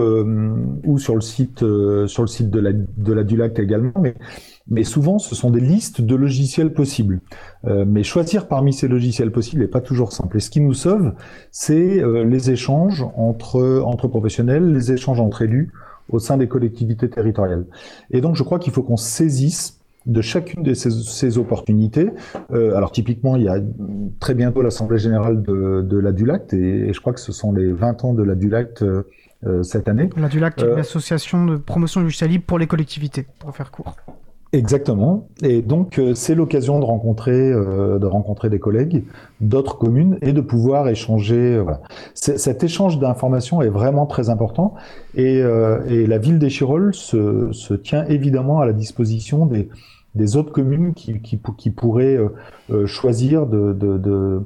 ou 0.84 0.98
sur 0.98 1.14
le 1.14 1.20
site 1.20 1.60
sur 2.06 2.22
le 2.22 2.28
site 2.28 2.50
de 2.50 2.60
la 2.60 2.72
de 2.72 3.12
la 3.12 3.24
Dulac 3.24 3.58
également, 3.58 3.92
mais 4.00 4.14
mais 4.68 4.84
souvent 4.84 5.18
ce 5.18 5.34
sont 5.34 5.50
des 5.50 5.60
listes 5.60 6.00
de 6.00 6.14
logiciels 6.14 6.72
possibles. 6.72 7.20
Euh, 7.66 7.84
mais 7.86 8.02
choisir 8.02 8.46
parmi 8.46 8.72
ces 8.72 8.88
logiciels 8.88 9.30
possibles 9.30 9.62
n'est 9.62 9.68
pas 9.68 9.80
toujours 9.80 10.12
simple. 10.12 10.36
Et 10.36 10.40
ce 10.40 10.50
qui 10.50 10.60
nous 10.60 10.74
sauve, 10.74 11.12
c'est 11.50 12.02
euh, 12.02 12.24
les 12.24 12.50
échanges 12.50 13.04
entre, 13.16 13.82
entre 13.84 14.08
professionnels, 14.08 14.72
les 14.72 14.92
échanges 14.92 15.20
entre 15.20 15.42
élus 15.42 15.72
au 16.10 16.18
sein 16.18 16.36
des 16.36 16.48
collectivités 16.48 17.08
territoriales. 17.08 17.64
Et 18.10 18.20
donc 18.20 18.36
je 18.36 18.42
crois 18.42 18.58
qu'il 18.58 18.72
faut 18.72 18.82
qu'on 18.82 18.96
saisisse 18.96 19.80
de 20.06 20.20
chacune 20.20 20.62
de 20.62 20.74
ces, 20.74 20.90
ces 20.90 21.38
opportunités. 21.38 22.10
Euh, 22.52 22.76
alors 22.76 22.92
typiquement, 22.92 23.36
il 23.36 23.44
y 23.44 23.48
a 23.48 23.58
très 24.20 24.34
bientôt 24.34 24.62
l'Assemblée 24.62 24.98
générale 24.98 25.42
de, 25.42 25.82
de 25.82 25.98
la 25.98 26.12
Dulact, 26.12 26.52
et, 26.52 26.92
je 26.92 27.00
crois 27.00 27.12
que 27.12 27.20
ce 27.20 27.32
sont 27.32 27.52
les 27.52 27.72
20 27.72 28.04
ans 28.04 28.14
de 28.14 28.22
la 28.22 28.34
Dulact 28.34 28.82
euh, 28.82 29.08
euh, 29.46 29.62
cette 29.62 29.88
année. 29.88 30.10
La 30.16 30.28
Dulact 30.28 30.62
est 30.62 30.66
une 30.66 30.78
association 30.78 31.44
de 31.46 31.56
promotion 31.56 32.00
du 32.00 32.06
logiciel 32.06 32.30
libre 32.30 32.44
pour 32.46 32.58
les 32.58 32.66
collectivités, 32.66 33.26
pour 33.38 33.54
faire 33.54 33.70
court. 33.70 33.96
Exactement. 34.54 35.26
Et 35.42 35.62
donc 35.62 35.98
euh, 35.98 36.14
c'est 36.14 36.36
l'occasion 36.36 36.78
de 36.78 36.84
rencontrer 36.84 37.32
euh, 37.32 37.98
de 37.98 38.06
rencontrer 38.06 38.50
des 38.50 38.60
collègues 38.60 39.02
d'autres 39.40 39.76
communes 39.76 40.16
et 40.22 40.32
de 40.32 40.40
pouvoir 40.40 40.88
échanger. 40.88 41.58
Voilà. 41.58 41.80
Cet 42.14 42.62
échange 42.62 43.00
d'informations 43.00 43.62
est 43.62 43.68
vraiment 43.68 44.06
très 44.06 44.30
important 44.30 44.74
et, 45.16 45.38
et 45.88 46.06
la 46.06 46.18
ville 46.18 46.38
d'Échirol 46.38 46.94
se, 46.94 47.50
se, 47.52 47.74
tient 47.74 48.04
évidemment 48.06 48.60
à 48.60 48.66
la 48.66 48.72
disposition 48.72 49.44
des, 49.44 49.68
des 50.14 50.36
autres 50.36 50.52
communes 50.52 50.94
qui, 50.94 51.20
qui, 51.20 51.38
qui 51.58 51.70
pourraient 51.70 52.18
choisir 52.86 53.46
de, 53.46 53.72
de, 53.72 53.98
de 53.98 54.40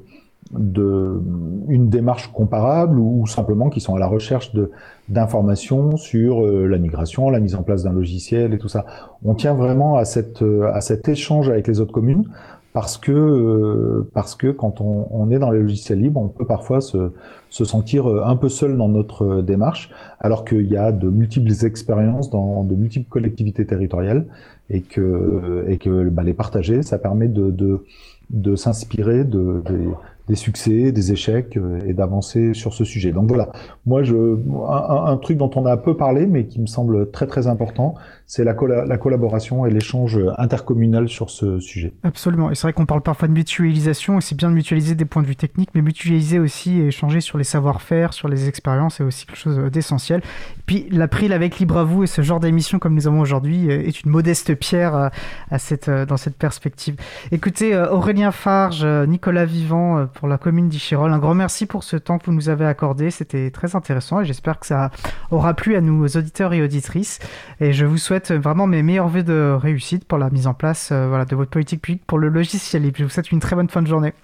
de 0.51 1.21
une 1.69 1.91
démarche 1.91 2.33
comparable 2.33 2.99
ou, 2.99 3.27
simplement 3.27 3.69
qui 3.69 3.81
sont 3.81 3.95
à 3.95 3.99
la 3.99 4.07
recherche 4.07 4.55
de 4.55 4.71
d'informations 5.09 5.97
sur 5.97 6.45
euh, 6.45 6.67
la 6.67 6.79
migration, 6.79 7.31
la 7.31 7.41
mise 7.41 7.55
en 7.55 7.63
place 7.63 7.83
d'un 7.83 7.93
logiciel 7.93 8.55
et 8.55 8.59
tout 8.59 8.69
ça. 8.69 8.87
On 9.25 9.35
tient 9.35 9.55
vraiment 9.55 9.97
à 9.97 10.05
cette 10.05 10.43
euh, 10.43 10.71
à 10.73 10.81
cet 10.81 11.09
échange 11.09 11.49
avec 11.49 11.67
les 11.67 11.81
autres 11.81 11.93
communes 11.93 12.25
parce 12.73 12.97
que 12.97 13.13
euh, 13.13 14.11
parce 14.15 14.35
que 14.35 14.49
quand 14.49 14.81
on, 14.81 15.09
on, 15.11 15.31
est 15.31 15.39
dans 15.39 15.51
les 15.51 15.61
logiciels 15.61 16.01
libres, 16.01 16.21
on 16.21 16.29
peut 16.29 16.47
parfois 16.47 16.81
se, 16.81 17.13
se 17.51 17.65
sentir 17.65 18.07
un 18.07 18.37
peu 18.37 18.49
seul 18.49 18.77
dans 18.77 18.89
notre 18.89 19.43
démarche, 19.43 19.91
alors 20.21 20.45
qu'il 20.45 20.67
y 20.67 20.77
a 20.77 20.93
de 20.93 21.09
multiples 21.09 21.53
expériences 21.65 22.31
dans 22.31 22.65
de 22.65 22.75
multiples 22.75 23.09
collectivités 23.09 23.67
territoriales 23.67 24.27
et 24.71 24.83
que 24.83 25.65
et 25.67 25.79
que 25.79 26.09
bah, 26.09 26.23
les 26.23 26.35
partager, 26.35 26.83
ça 26.83 26.99
permet 26.99 27.29
de 27.29 27.51
de, 27.51 27.85
de 28.31 28.57
s'inspirer 28.57 29.25
de, 29.25 29.63
de, 29.65 29.93
des 30.29 30.35
succès, 30.35 30.93
des 30.93 31.13
échecs 31.13 31.57
euh, 31.57 31.81
et 31.87 31.95
d'avancer 31.95 32.55
sur 32.55 32.75
ce 32.75 32.85
sujet. 32.85 33.13
Donc 33.13 33.29
voilà, 33.29 33.51
moi 33.87 34.03
je 34.03 34.39
un, 34.69 35.05
un, 35.13 35.17
truc 35.17 35.39
dont 35.39 35.51
on 35.57 35.67
a 35.67 35.77
peu 35.77 35.97
parlé 35.97 36.27
mais 36.27 36.47
qui 36.47 36.61
me 36.61 36.67
semble 36.67 37.11
très 37.11 37.27
très 37.27 37.47
important, 37.47 37.95
c'est 38.31 38.45
la, 38.45 38.55
la, 38.85 38.99
collaboration 38.99 39.65
et 39.65 39.71
l'échange 39.71 40.21
intercommunal 40.37 41.09
sur 41.09 41.31
ce 41.31 41.61
sujet. 41.61 41.95
Absolument, 42.03 42.51
et 42.51 42.55
c'est 42.55 42.65
vrai 42.65 42.75
qu'on 42.75 42.85
parle 42.85 43.01
parfois 43.01 43.27
de 43.27 43.33
mutualisation 43.33 44.19
et 44.19 44.21
c'est 44.21 44.35
bien 44.35 44.51
de 44.51 44.55
mutualiser 44.55 44.95
des 44.95 45.07
points 45.07 45.23
de 45.23 45.27
vue 45.27 45.35
techniques, 45.35 45.71
mais 45.75 45.81
mutualiser 45.81 46.39
aussi 46.39 46.79
et 46.79 46.89
échanger 46.89 47.23
sur 47.23 47.39
les 47.39 47.45
savoir-faire, 47.45 48.13
sur 48.13 48.29
les 48.29 48.47
expériences, 48.47 48.97
c'est 48.97 49.03
aussi 49.03 49.25
quelque 49.25 49.39
chose 49.39 49.57
d'essentiel. 49.73 50.21
Puis 50.67 50.87
l'April 50.91 51.33
avec 51.33 51.59
Libre 51.59 51.79
à 51.79 51.85
vous 51.85 52.05
et 52.05 52.07
ce 52.07 52.21
genre 52.21 52.39
d'émission 52.39 52.79
comme 52.79 52.95
nous 52.95 53.07
avons 53.07 53.21
aujourd'hui 53.21 53.71
est 53.71 54.03
une 54.03 54.11
modeste 54.11 54.55
pierre 54.55 55.11
à 55.51 55.59
cette, 55.59 55.89
dans 55.89 56.19
cette 56.19 56.37
perspective. 56.37 56.97
Écoutez, 57.33 57.75
Aurélien 57.75 58.31
Farge, 58.31 58.85
Nicolas 58.85 59.47
Vivant 59.47 60.07
pour 60.07 60.29
la 60.29 60.37
commune 60.37 60.69
d'Ichirol. 60.69 61.11
Un 61.11 61.19
grand 61.19 61.35
merci 61.35 61.65
pour 61.65 61.83
ce 61.83 61.97
temps 61.97 62.19
que 62.19 62.27
vous 62.27 62.35
nous 62.35 62.51
avez 62.51 62.67
accordé. 62.67 63.11
C'était 63.11 63.51
très 63.51 63.75
intéressant 63.75 64.21
et 64.21 64.27
j'espère 64.27 64.61
que 64.61 64.67
ça 64.67 64.91
aura 65.31 65.55
plu 65.55 65.77
à 65.77 65.81
nos 65.81 66.07
auditeurs 66.07 66.53
et 66.53 66.61
auditrices. 66.61 67.21
Et 67.61 67.73
je 67.73 67.87
vous 67.87 67.97
souhaite 67.97 68.18
vraiment 68.31 68.67
mes 68.67 68.83
meilleurs 68.83 69.09
vœux 69.09 69.23
de 69.23 69.57
réussite 69.59 70.05
pour 70.05 70.19
la 70.19 70.31
mise 70.31 70.47
en 70.47 70.55
place 70.55 70.91
euh, 70.93 71.09
voilà, 71.09 71.25
de 71.25 71.35
votre 71.37 71.51
politique 71.51 71.83
publique 71.83 72.05
pour 72.07 72.19
le 72.19 72.29
logiciel 72.29 72.83
libre. 72.83 72.97
Je 72.99 73.05
vous 73.05 73.11
souhaite 73.11 73.33
une 73.33 73.41
très 73.41 73.57
bonne 73.57 73.69
fin 73.69 73.83
de 73.83 73.87
journée. 73.87 74.15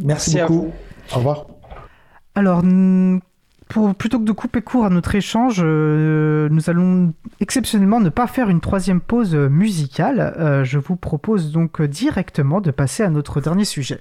Merci, 0.00 0.38
beaucoup. 0.40 0.72
Au 1.12 1.16
revoir. 1.16 1.46
Alors, 2.34 2.62
pour, 3.68 3.94
plutôt 3.94 4.18
que 4.18 4.24
de 4.24 4.32
couper 4.32 4.62
court 4.62 4.84
à 4.84 4.90
notre 4.90 5.14
échange, 5.14 5.60
euh, 5.62 6.48
nous 6.50 6.70
allons 6.70 7.12
exceptionnellement 7.40 8.00
ne 8.00 8.08
pas 8.08 8.26
faire 8.26 8.48
une 8.48 8.60
troisième 8.60 9.00
pause 9.00 9.34
musicale. 9.34 10.34
Euh, 10.38 10.64
je 10.64 10.78
vous 10.78 10.96
propose 10.96 11.52
donc 11.52 11.82
directement 11.82 12.60
de 12.60 12.70
passer 12.70 13.02
à 13.02 13.10
notre 13.10 13.40
dernier 13.40 13.64
sujet. 13.64 13.98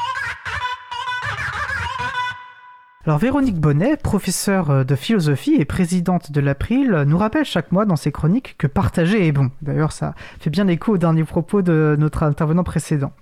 Alors 3.07 3.19
Véronique 3.19 3.59
Bonnet, 3.59 3.97
professeure 3.97 4.71
euh, 4.71 4.83
de 4.83 4.95
philosophie 4.95 5.53
et 5.53 5.65
présidente 5.65 6.31
de 6.31 6.41
l'April, 6.41 7.03
nous 7.05 7.19
rappelle 7.19 7.45
chaque 7.45 7.71
mois 7.71 7.85
dans 7.85 7.95
ses 7.95 8.11
chroniques 8.11 8.55
que 8.57 8.65
partager 8.65 9.27
est 9.27 9.31
bon. 9.31 9.51
D'ailleurs, 9.61 9.91
ça 9.91 10.15
fait 10.39 10.49
bien 10.49 10.67
écho 10.67 10.93
aux 10.93 10.97
derniers 10.97 11.23
propos 11.23 11.61
de 11.61 11.95
notre 11.99 12.23
intervenant 12.23 12.63
précédent. 12.63 13.13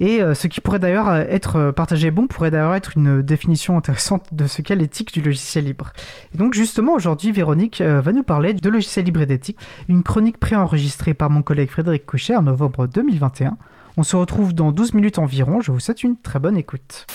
Et 0.00 0.20
euh, 0.20 0.34
ce 0.34 0.48
qui 0.48 0.60
pourrait 0.60 0.80
d'ailleurs 0.80 1.14
être 1.14 1.70
partagé 1.70 2.10
bon 2.10 2.26
pourrait 2.26 2.50
d'ailleurs 2.50 2.74
être 2.74 2.96
une 2.96 3.22
définition 3.22 3.76
intéressante 3.76 4.26
de 4.32 4.48
ce 4.48 4.62
qu'est 4.62 4.74
l'éthique 4.74 5.14
du 5.14 5.22
logiciel 5.22 5.66
libre. 5.66 5.92
Et 6.34 6.38
donc 6.38 6.54
justement 6.54 6.94
aujourd'hui 6.94 7.30
Véronique 7.30 7.80
euh, 7.82 8.00
va 8.00 8.12
nous 8.12 8.24
parler 8.24 8.52
de 8.52 8.68
logiciel 8.68 9.04
libre 9.04 9.20
et 9.20 9.26
d'éthique, 9.26 9.58
une 9.88 10.02
chronique 10.02 10.38
préenregistrée 10.38 11.14
par 11.14 11.30
mon 11.30 11.42
collègue 11.42 11.70
Frédéric 11.70 12.04
Couchet 12.04 12.34
en 12.34 12.42
novembre 12.42 12.88
2021. 12.88 13.58
On 13.96 14.02
se 14.02 14.16
retrouve 14.16 14.54
dans 14.54 14.72
12 14.72 14.94
minutes 14.94 15.20
environ, 15.20 15.60
je 15.60 15.70
vous 15.70 15.78
souhaite 15.78 16.02
une 16.02 16.16
très 16.16 16.40
bonne 16.40 16.56
écoute. 16.56 17.06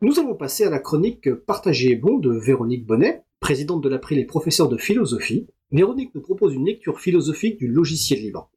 Nous 0.00 0.18
allons 0.18 0.34
passer 0.34 0.64
à 0.64 0.70
la 0.70 0.80
chronique 0.80 1.32
Partagée 1.32 1.92
et 1.92 1.96
bon 1.96 2.18
de 2.18 2.30
Véronique 2.30 2.84
Bonnet, 2.84 3.24
présidente 3.40 3.82
de 3.82 3.88
l'April 3.88 4.18
et 4.18 4.24
professeure 4.24 4.68
de 4.68 4.76
philosophie. 4.76 5.46
Véronique 5.70 6.14
nous 6.14 6.20
propose 6.20 6.54
une 6.54 6.66
lecture 6.66 7.00
philosophique 7.00 7.58
du 7.58 7.68
logiciel 7.68 8.20
libre. 8.20 8.50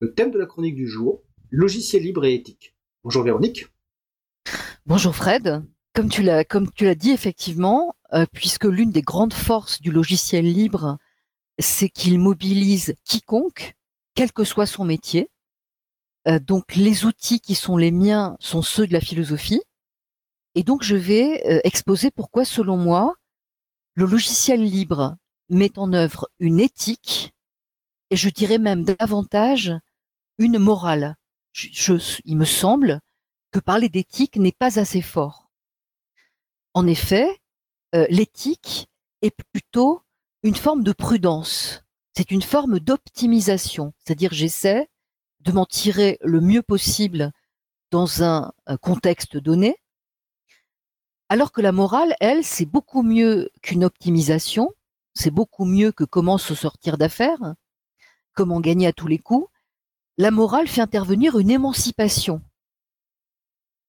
Le 0.00 0.14
thème 0.14 0.30
de 0.30 0.38
la 0.38 0.46
chronique 0.46 0.76
du 0.76 0.86
jour, 0.86 1.22
logiciel 1.50 2.02
libre 2.02 2.24
et 2.24 2.34
éthique. 2.34 2.76
Bonjour 3.02 3.24
Véronique. 3.24 3.66
Bonjour 4.86 5.14
Fred. 5.14 5.64
Comme 5.92 6.08
tu 6.08 6.22
l'as, 6.22 6.44
dit 6.94 7.10
effectivement, 7.10 7.94
euh, 8.12 8.24
puisque 8.32 8.64
l'une 8.64 8.90
des 8.90 9.02
grandes 9.02 9.34
forces 9.34 9.80
du 9.80 9.90
logiciel 9.90 10.44
libre, 10.44 10.98
c'est 11.58 11.88
qu'il 11.88 12.18
mobilise 12.18 12.94
quiconque, 13.04 13.74
quel 14.14 14.32
que 14.32 14.44
soit 14.44 14.66
son 14.66 14.84
métier. 14.84 15.30
Euh, 16.28 16.38
donc 16.38 16.76
les 16.76 17.04
outils 17.04 17.40
qui 17.40 17.54
sont 17.54 17.76
les 17.76 17.90
miens 17.90 18.36
sont 18.40 18.62
ceux 18.62 18.86
de 18.86 18.92
la 18.92 19.00
philosophie. 19.00 19.62
Et 20.56 20.62
donc, 20.62 20.82
je 20.82 20.96
vais 20.96 21.46
euh, 21.46 21.60
exposer 21.64 22.10
pourquoi, 22.10 22.46
selon 22.46 22.78
moi, 22.78 23.14
le 23.94 24.06
logiciel 24.06 24.64
libre 24.64 25.16
met 25.50 25.78
en 25.78 25.92
œuvre 25.92 26.30
une 26.38 26.60
éthique, 26.60 27.34
et 28.08 28.16
je 28.16 28.30
dirais 28.30 28.56
même 28.56 28.82
davantage 28.82 29.74
une 30.38 30.58
morale. 30.58 31.16
il 32.24 32.36
me 32.38 32.46
semble 32.46 33.00
que 33.52 33.58
parler 33.58 33.90
d'éthique 33.90 34.36
n'est 34.36 34.50
pas 34.58 34.78
assez 34.78 35.02
fort. 35.02 35.50
En 36.72 36.86
effet, 36.86 37.28
euh, 37.94 38.06
l'éthique 38.08 38.88
est 39.20 39.36
plutôt 39.52 40.00
une 40.42 40.56
forme 40.56 40.84
de 40.84 40.92
prudence. 40.92 41.84
C'est 42.16 42.30
une 42.30 42.42
forme 42.42 42.80
d'optimisation, 42.80 43.92
c'est-à-dire 43.98 44.32
j'essaie 44.32 44.88
de 45.40 45.52
m'en 45.52 45.66
tirer 45.66 46.16
le 46.22 46.40
mieux 46.40 46.62
possible 46.62 47.30
dans 47.90 48.22
un 48.22 48.52
contexte 48.80 49.36
donné, 49.36 49.76
alors 51.28 51.52
que 51.52 51.60
la 51.60 51.72
morale, 51.72 52.14
elle, 52.20 52.44
c'est 52.44 52.66
beaucoup 52.66 53.02
mieux 53.02 53.50
qu'une 53.62 53.84
optimisation, 53.84 54.72
c'est 55.14 55.30
beaucoup 55.30 55.64
mieux 55.64 55.90
que 55.92 56.04
comment 56.04 56.38
se 56.38 56.54
sortir 56.54 56.98
d'affaires, 56.98 57.54
comment 58.34 58.60
gagner 58.60 58.86
à 58.86 58.92
tous 58.92 59.08
les 59.08 59.18
coups. 59.18 59.48
La 60.18 60.30
morale 60.30 60.68
fait 60.68 60.80
intervenir 60.80 61.38
une 61.38 61.50
émancipation. 61.50 62.42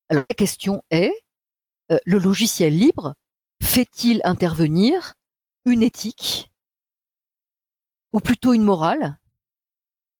Alors 0.09 0.25
la 0.29 0.35
question 0.35 0.83
est, 0.89 1.13
euh, 1.91 1.99
le 2.05 2.17
logiciel 2.17 2.77
libre 2.77 3.13
fait-il 3.61 4.21
intervenir 4.23 5.13
une 5.65 5.83
éthique 5.83 6.51
ou 8.13 8.19
plutôt 8.19 8.53
une 8.53 8.63
morale? 8.63 9.19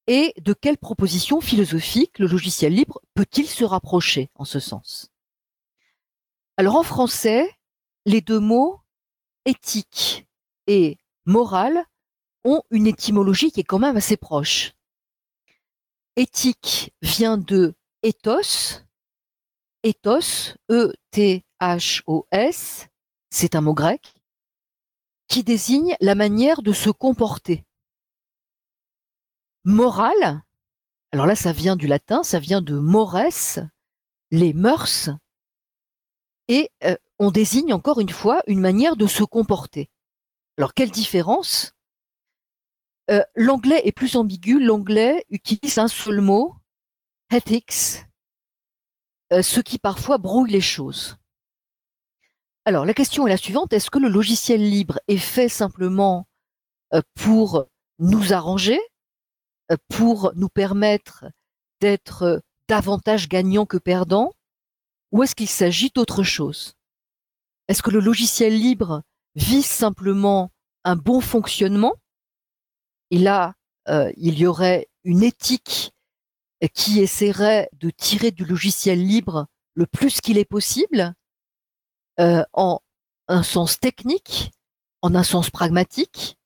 Et 0.06 0.32
de 0.40 0.54
quelle 0.54 0.78
proposition 0.78 1.40
philosophique 1.40 2.18
le 2.18 2.26
logiciel 2.26 2.74
libre 2.74 3.00
peut-il 3.14 3.46
se 3.46 3.64
rapprocher 3.64 4.30
en 4.34 4.44
ce 4.44 4.60
sens? 4.60 5.10
Alors 6.58 6.74
en 6.74 6.82
français, 6.82 7.48
les 8.04 8.20
deux 8.20 8.40
mots 8.40 8.80
éthique 9.44 10.26
et 10.66 10.98
morale 11.24 11.84
ont 12.42 12.62
une 12.72 12.88
étymologie 12.88 13.52
qui 13.52 13.60
est 13.60 13.64
quand 13.64 13.78
même 13.78 13.96
assez 13.96 14.16
proche. 14.16 14.72
Éthique 16.16 16.92
vient 17.00 17.38
de 17.38 17.76
ethos, 18.02 18.82
ethos, 19.84 20.56
E-T-H-O-S, 20.68 22.08
c'est 23.30 23.54
un 23.54 23.60
mot 23.60 23.74
grec, 23.74 24.14
qui 25.28 25.44
désigne 25.44 25.94
la 26.00 26.16
manière 26.16 26.62
de 26.62 26.72
se 26.72 26.90
comporter. 26.90 27.64
Morale, 29.62 30.42
alors 31.12 31.26
là 31.26 31.36
ça 31.36 31.52
vient 31.52 31.76
du 31.76 31.86
latin, 31.86 32.24
ça 32.24 32.40
vient 32.40 32.62
de 32.62 32.76
mores, 32.80 33.20
les 34.32 34.52
mœurs, 34.54 35.10
et 36.48 36.70
euh, 36.84 36.96
on 37.18 37.30
désigne 37.30 37.72
encore 37.72 38.00
une 38.00 38.08
fois 38.10 38.42
une 38.46 38.60
manière 38.60 38.96
de 38.96 39.06
se 39.06 39.22
comporter. 39.22 39.90
Alors 40.56 40.74
quelle 40.74 40.90
différence? 40.90 41.74
Euh, 43.10 43.22
L'anglais 43.34 43.82
est 43.84 43.92
plus 43.92 44.16
ambigu, 44.16 44.58
l'anglais 44.58 45.24
utilise 45.30 45.78
un 45.78 45.88
seul 45.88 46.20
mot, 46.20 46.56
ethics, 47.30 48.04
euh, 49.32 49.42
ce 49.42 49.60
qui 49.60 49.78
parfois 49.78 50.18
brouille 50.18 50.50
les 50.50 50.60
choses. 50.60 51.16
Alors 52.64 52.84
la 52.84 52.94
question 52.94 53.26
est 53.26 53.30
la 53.30 53.36
suivante, 53.38 53.72
est-ce 53.72 53.90
que 53.90 53.98
le 53.98 54.08
logiciel 54.08 54.60
libre 54.60 55.00
est 55.08 55.16
fait 55.16 55.48
simplement 55.48 56.26
pour 57.14 57.66
nous 57.98 58.32
arranger, 58.32 58.78
pour 59.88 60.32
nous 60.36 60.48
permettre 60.50 61.24
d'être 61.80 62.42
davantage 62.68 63.28
gagnants 63.28 63.66
que 63.66 63.78
perdants? 63.78 64.34
Ou 65.12 65.22
est-ce 65.22 65.34
qu'il 65.34 65.48
s'agit 65.48 65.90
d'autre 65.94 66.22
chose? 66.22 66.74
Est-ce 67.68 67.82
que 67.82 67.90
le 67.90 68.00
logiciel 68.00 68.54
libre 68.58 69.02
vise 69.34 69.66
simplement 69.66 70.50
un 70.84 70.96
bon 70.96 71.20
fonctionnement? 71.20 71.94
Et 73.10 73.18
là, 73.18 73.54
euh, 73.88 74.12
il 74.16 74.38
y 74.38 74.46
aurait 74.46 74.88
une 75.04 75.22
éthique 75.22 75.92
qui 76.74 77.00
essaierait 77.00 77.68
de 77.72 77.90
tirer 77.90 78.30
du 78.30 78.44
logiciel 78.44 79.04
libre 79.04 79.46
le 79.74 79.86
plus 79.86 80.20
qu'il 80.20 80.38
est 80.38 80.44
possible, 80.44 81.14
euh, 82.20 82.44
en 82.52 82.80
un 83.28 83.42
sens 83.42 83.78
technique, 83.78 84.50
en 85.02 85.14
un 85.14 85.22
sens 85.22 85.50
pragmatique. 85.50 86.36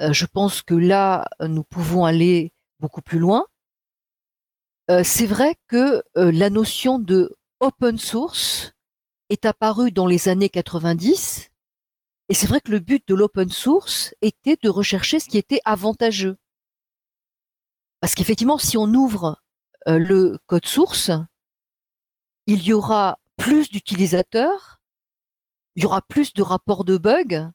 Euh, 0.00 0.12
je 0.12 0.24
pense 0.26 0.62
que 0.62 0.74
là, 0.74 1.26
nous 1.40 1.64
pouvons 1.64 2.04
aller 2.04 2.52
beaucoup 2.78 3.02
plus 3.02 3.18
loin. 3.18 3.44
C'est 5.04 5.26
vrai 5.26 5.54
que 5.68 6.02
la 6.16 6.50
notion 6.50 6.98
de 6.98 7.38
open 7.60 7.98
source 7.98 8.72
est 9.28 9.44
apparue 9.44 9.92
dans 9.92 10.06
les 10.06 10.28
années 10.28 10.48
90, 10.48 11.50
et 12.28 12.34
c'est 12.34 12.46
vrai 12.46 12.60
que 12.60 12.70
le 12.70 12.78
but 12.78 13.06
de 13.08 13.14
l'open 13.14 13.50
source 13.50 14.14
était 14.22 14.56
de 14.62 14.68
rechercher 14.68 15.20
ce 15.20 15.28
qui 15.28 15.38
était 15.38 15.60
avantageux. 15.64 16.36
Parce 18.00 18.14
qu'effectivement, 18.14 18.58
si 18.58 18.76
on 18.76 18.86
ouvre 18.94 19.40
le 19.86 20.38
code 20.46 20.66
source, 20.66 21.10
il 22.46 22.62
y 22.62 22.72
aura 22.72 23.18
plus 23.36 23.70
d'utilisateurs, 23.70 24.80
il 25.76 25.82
y 25.82 25.86
aura 25.86 26.02
plus 26.02 26.32
de 26.32 26.42
rapports 26.42 26.84
de 26.84 26.98
bugs. 26.98 27.52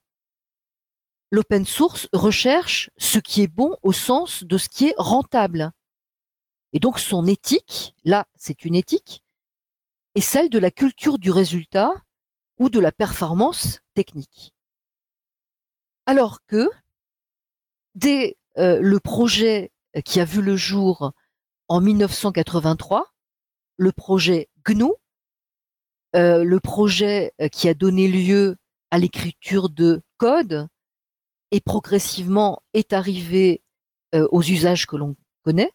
L'open 1.32 1.66
source 1.66 2.08
recherche 2.14 2.90
ce 2.98 3.20
qui 3.20 3.42
est 3.42 3.48
bon 3.48 3.78
au 3.82 3.92
sens 3.92 4.44
de 4.44 4.58
ce 4.58 4.70
qui 4.70 4.88
est 4.88 4.96
rentable. 4.98 5.72
Et 6.74 6.80
donc 6.80 7.00
son 7.00 7.26
éthique, 7.26 7.96
là 8.04 8.26
c'est 8.36 8.66
une 8.66 8.76
éthique, 8.76 9.25
est 10.16 10.22
celle 10.22 10.50
de 10.50 10.60
la 10.60 10.72
culture 10.72 11.20
du 11.20 11.32
résultat 11.32 11.94
ou 12.58 12.70
de 12.70 12.80
la 12.80 12.92
performance 12.92 13.80
technique. 13.94 14.54
Alors 16.06 16.40
que 16.48 16.70
dès 17.96 18.38
euh, 18.58 18.80
le 18.82 19.00
projet 19.00 19.72
qui 20.04 20.20
a 20.20 20.26
vu 20.26 20.42
le 20.42 20.56
jour 20.56 21.12
en 21.68 21.82
1983, 21.82 23.12
le 23.78 23.92
projet 23.92 24.50
GNU, 24.66 24.92
euh, 26.16 26.44
le 26.44 26.60
projet 26.60 27.34
euh, 27.42 27.50
qui 27.50 27.68
a 27.68 27.74
donné 27.74 28.08
lieu 28.08 28.56
à 28.90 29.00
l'écriture 29.00 29.70
de 29.70 30.02
code 30.18 30.68
et 31.52 31.60
progressivement 31.60 32.62
est 32.74 32.94
arrivé 32.94 33.62
euh, 34.14 34.28
aux 34.32 34.42
usages 34.42 34.88
que 34.88 34.96
l'on 34.96 35.16
connaît, 35.44 35.72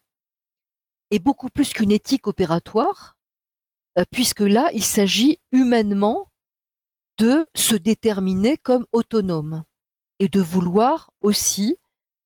est 1.11 1.19
beaucoup 1.19 1.49
plus 1.49 1.73
qu'une 1.73 1.91
éthique 1.91 2.25
opératoire, 2.25 3.17
puisque 4.11 4.41
là, 4.41 4.69
il 4.73 4.83
s'agit 4.83 5.39
humainement 5.51 6.31
de 7.17 7.45
se 7.55 7.75
déterminer 7.75 8.57
comme 8.57 8.85
autonome 8.91 9.63
et 10.19 10.29
de 10.29 10.41
vouloir 10.41 11.11
aussi 11.21 11.77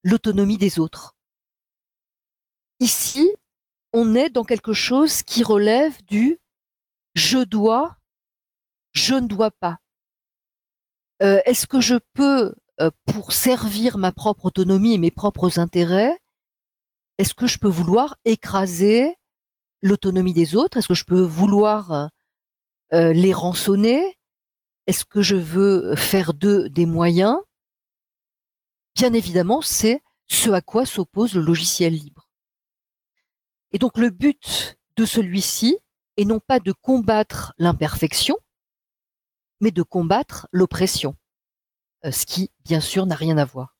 l'autonomie 0.04 0.58
des 0.58 0.80
autres. 0.80 1.16
Ici, 2.80 3.34
on 3.94 4.16
est 4.16 4.30
dans 4.30 4.44
quelque 4.44 4.74
chose 4.74 5.24
qui 5.24 5.44
relève 5.44 6.04
du 6.06 6.40
je 7.16 7.40
dois, 7.40 7.98
je 8.92 9.16
ne 9.16 9.28
dois 9.28 9.52
pas. 9.52 9.80
Euh, 11.24 11.40
est-ce 11.46 11.66
que 11.66 11.80
je 11.80 11.96
peux, 12.14 12.54
euh, 12.82 12.92
pour 13.06 13.32
servir 13.32 13.98
ma 13.98 14.12
propre 14.12 14.46
autonomie 14.46 14.94
et 14.94 14.98
mes 14.98 15.12
propres 15.12 15.60
intérêts, 15.60 16.20
est-ce 17.18 17.34
que 17.34 17.48
je 17.48 17.58
peux 17.58 17.70
vouloir 17.70 18.18
écraser 18.26 19.16
l'autonomie 19.82 20.34
des 20.34 20.56
autres? 20.56 20.78
Est-ce 20.78 20.88
que 20.88 20.94
je 20.94 21.06
peux 21.06 21.22
vouloir 21.22 22.10
euh, 22.94 23.14
les 23.14 23.34
rançonner? 23.34 24.18
Est-ce 24.88 25.06
que 25.06 25.22
je 25.22 25.36
veux 25.36 25.96
faire 25.96 26.34
d'eux 26.34 26.70
des 26.70 26.86
moyens? 26.86 27.38
Bien 28.96 29.14
évidemment, 29.14 29.62
c'est 29.62 30.02
ce 30.28 30.50
à 30.52 30.62
quoi 30.62 30.86
s'oppose 30.86 31.36
le 31.36 31.42
logiciel 31.42 31.94
libre. 31.94 32.30
Et 33.72 33.80
donc 33.80 33.98
le 33.98 34.10
but 34.10 34.78
de 34.96 35.06
celui-ci 35.06 35.78
est 36.18 36.26
non 36.26 36.40
pas 36.40 36.60
de 36.60 36.72
combattre 36.72 37.54
l'imperfection, 37.58 38.38
mais 39.60 39.72
de 39.72 39.84
combattre 39.84 40.48
l'oppression, 40.52 41.16
euh, 42.06 42.12
ce 42.12 42.26
qui, 42.26 42.52
bien 42.64 42.80
sûr, 42.80 43.06
n'a 43.06 43.16
rien 43.16 43.38
à 43.38 43.46
voir. 43.46 43.76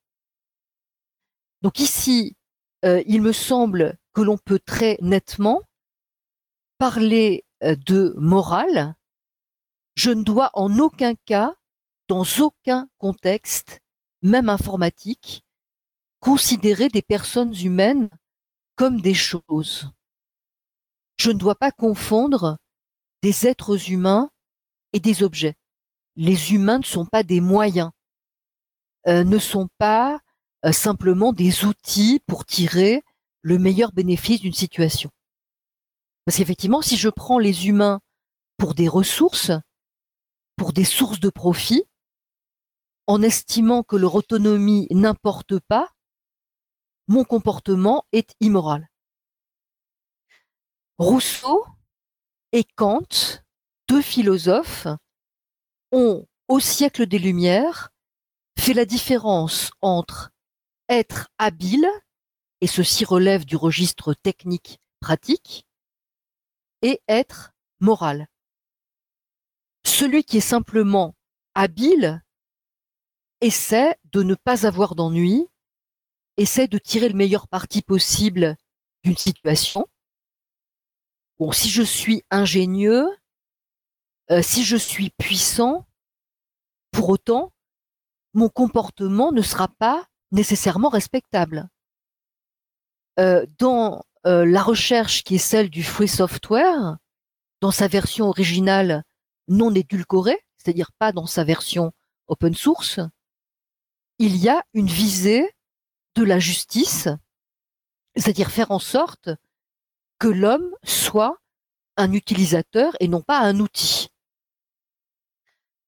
Donc 1.62 1.80
ici, 1.80 2.36
euh, 2.84 3.02
il 3.06 3.22
me 3.22 3.32
semble 3.32 3.98
que 4.12 4.20
l'on 4.20 4.36
peut 4.36 4.58
très 4.58 4.98
nettement 5.00 5.62
parler 6.78 7.44
euh, 7.62 7.76
de 7.86 8.14
morale. 8.18 8.94
Je 9.94 10.10
ne 10.10 10.22
dois 10.22 10.50
en 10.54 10.78
aucun 10.78 11.14
cas, 11.14 11.54
dans 12.08 12.24
aucun 12.38 12.88
contexte, 12.98 13.80
même 14.22 14.48
informatique, 14.48 15.44
considérer 16.20 16.88
des 16.88 17.02
personnes 17.02 17.54
humaines 17.54 18.08
comme 18.76 19.00
des 19.00 19.14
choses. 19.14 19.90
Je 21.18 21.30
ne 21.30 21.38
dois 21.38 21.54
pas 21.54 21.72
confondre 21.72 22.58
des 23.22 23.46
êtres 23.46 23.90
humains 23.90 24.30
et 24.92 25.00
des 25.00 25.22
objets. 25.22 25.56
Les 26.16 26.52
humains 26.52 26.78
ne 26.78 26.84
sont 26.84 27.06
pas 27.06 27.22
des 27.22 27.40
moyens, 27.40 27.90
euh, 29.06 29.24
ne 29.24 29.38
sont 29.38 29.68
pas 29.78 30.20
euh, 30.64 30.72
simplement 30.72 31.32
des 31.32 31.64
outils 31.64 32.20
pour 32.26 32.44
tirer 32.44 33.02
le 33.42 33.58
meilleur 33.58 33.92
bénéfice 33.92 34.40
d'une 34.40 34.52
situation. 34.52 35.10
Parce 36.26 36.38
qu'effectivement, 36.38 36.82
si 36.82 36.96
je 36.96 37.08
prends 37.08 37.38
les 37.38 37.68
humains 37.68 38.00
pour 38.58 38.74
des 38.74 38.88
ressources, 38.88 39.52
pour 40.56 40.72
des 40.72 40.84
sources 40.84 41.20
de 41.20 41.30
profit, 41.30 41.84
en 43.06 43.22
estimant 43.22 43.84
que 43.84 43.94
leur 43.94 44.16
autonomie 44.16 44.88
n'importe 44.90 45.60
pas, 45.60 45.88
mon 47.06 47.22
comportement 47.22 48.04
est 48.10 48.34
immoral. 48.40 48.88
Rousseau 50.98 51.64
et 52.50 52.64
Kant, 52.64 53.06
deux 53.86 54.02
philosophes, 54.02 54.88
ont, 55.92 56.26
au 56.48 56.58
siècle 56.58 57.06
des 57.06 57.20
Lumières, 57.20 57.90
fait 58.58 58.74
la 58.74 58.84
différence 58.84 59.70
entre 59.80 60.30
être 60.88 61.28
habile, 61.38 61.86
et 62.60 62.66
ceci 62.66 63.04
relève 63.04 63.44
du 63.44 63.54
registre 63.54 64.14
technique 64.14 64.80
pratique, 65.00 65.65
et 66.86 67.02
être 67.08 67.52
moral. 67.80 68.28
Celui 69.84 70.22
qui 70.22 70.36
est 70.36 70.40
simplement 70.40 71.16
habile 71.56 72.22
essaie 73.40 73.96
de 74.04 74.22
ne 74.22 74.36
pas 74.36 74.68
avoir 74.68 74.94
d'ennui 74.94 75.48
essaie 76.36 76.68
de 76.68 76.78
tirer 76.78 77.08
le 77.08 77.16
meilleur 77.16 77.48
parti 77.48 77.82
possible 77.82 78.56
d'une 79.02 79.16
situation. 79.16 79.88
Bon, 81.40 81.50
si 81.50 81.70
je 81.70 81.82
suis 81.82 82.22
ingénieux, 82.30 83.08
euh, 84.30 84.40
si 84.42 84.62
je 84.62 84.76
suis 84.76 85.10
puissant, 85.10 85.88
pour 86.92 87.08
autant, 87.08 87.52
mon 88.32 88.48
comportement 88.48 89.32
ne 89.32 89.42
sera 89.42 89.66
pas 89.66 90.06
nécessairement 90.30 90.88
respectable. 90.88 91.68
Euh, 93.18 93.44
euh, 94.26 94.44
la 94.44 94.62
recherche 94.62 95.22
qui 95.22 95.36
est 95.36 95.38
celle 95.38 95.70
du 95.70 95.84
free 95.84 96.08
software, 96.08 96.96
dans 97.60 97.70
sa 97.70 97.88
version 97.88 98.28
originale 98.28 99.04
non 99.48 99.74
édulcorée, 99.74 100.40
c'est-à-dire 100.56 100.90
pas 100.98 101.12
dans 101.12 101.26
sa 101.26 101.44
version 101.44 101.92
open 102.26 102.54
source, 102.54 103.00
il 104.18 104.36
y 104.36 104.48
a 104.48 104.62
une 104.74 104.88
visée 104.88 105.48
de 106.16 106.24
la 106.24 106.38
justice, 106.38 107.08
c'est-à-dire 108.16 108.50
faire 108.50 108.70
en 108.70 108.78
sorte 108.78 109.30
que 110.18 110.28
l'homme 110.28 110.74
soit 110.82 111.38
un 111.96 112.12
utilisateur 112.12 112.94
et 113.00 113.08
non 113.08 113.20
pas 113.20 113.38
un 113.40 113.60
outil. 113.60 114.08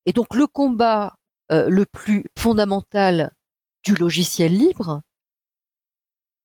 Et 0.06 0.12
donc 0.12 0.34
le 0.34 0.46
combat 0.46 1.16
euh, 1.50 1.68
le 1.68 1.86
plus 1.86 2.24
fondamental 2.38 3.32
du 3.82 3.94
logiciel 3.94 4.56
libre, 4.56 5.02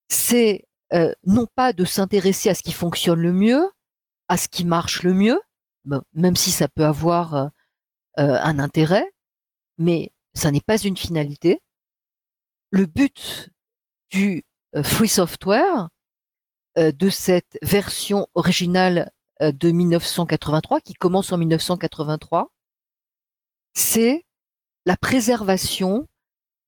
c'est 0.10 0.66
euh, 0.94 1.14
non 1.26 1.48
pas 1.56 1.74
de 1.74 1.86
s'intéresser 1.86 2.50
à 2.50 2.56
ce 2.56 2.64
qui 2.64 2.74
fonctionne 2.74 3.20
le 3.20 3.34
mieux, 3.34 3.70
à 4.28 4.38
ce 4.38 4.48
qui 4.48 4.66
marche 4.66 5.04
le 5.04 5.14
mieux, 5.14 5.40
même 6.14 6.36
si 6.36 6.52
ça 6.52 6.68
peut 6.68 6.86
avoir 6.86 7.36
euh, 7.36 7.50
un 8.18 8.60
intérêt, 8.60 9.12
mais 9.78 10.12
ça 10.34 10.52
n'est 10.52 10.62
pas 10.62 10.78
une 10.78 10.98
finalité. 10.98 11.62
Le 12.72 12.86
but 12.86 13.50
du 14.10 14.44
euh, 14.76 14.84
free 14.84 15.10
software, 15.10 15.90
euh, 16.78 16.92
de 16.92 17.10
cette 17.10 17.58
version 17.62 18.28
originale 18.36 19.12
euh, 19.42 19.52
de 19.52 19.72
1983, 19.72 20.82
qui 20.82 20.94
commence 20.94 21.32
en 21.32 21.38
1983, 21.38 22.52
c'est 23.74 24.26
la 24.86 24.98
préservation 24.98 26.08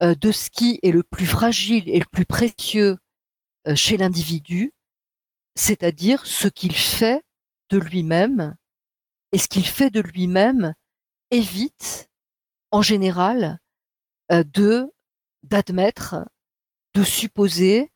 de 0.02 0.32
ce 0.32 0.50
qui 0.50 0.80
est 0.84 0.92
le 0.92 1.04
plus 1.04 1.26
fragile 1.26 1.88
et 1.88 2.00
le 2.00 2.06
plus 2.12 2.26
précieux 2.26 2.98
chez 3.74 3.98
l'individu, 3.98 4.74
c'est-à-dire 5.56 6.26
ce 6.26 6.48
qu'il 6.48 6.76
fait 6.76 7.24
de 7.70 7.78
lui-même. 7.78 8.56
Et 9.32 9.38
ce 9.38 9.48
qu'il 9.48 9.66
fait 9.66 9.90
de 9.90 10.00
lui-même 10.00 10.74
évite, 11.32 12.10
en 12.72 12.82
général, 12.82 13.60
de 14.30 14.92
d'admettre 15.44 16.16
de 16.94 17.04
supposer 17.04 17.92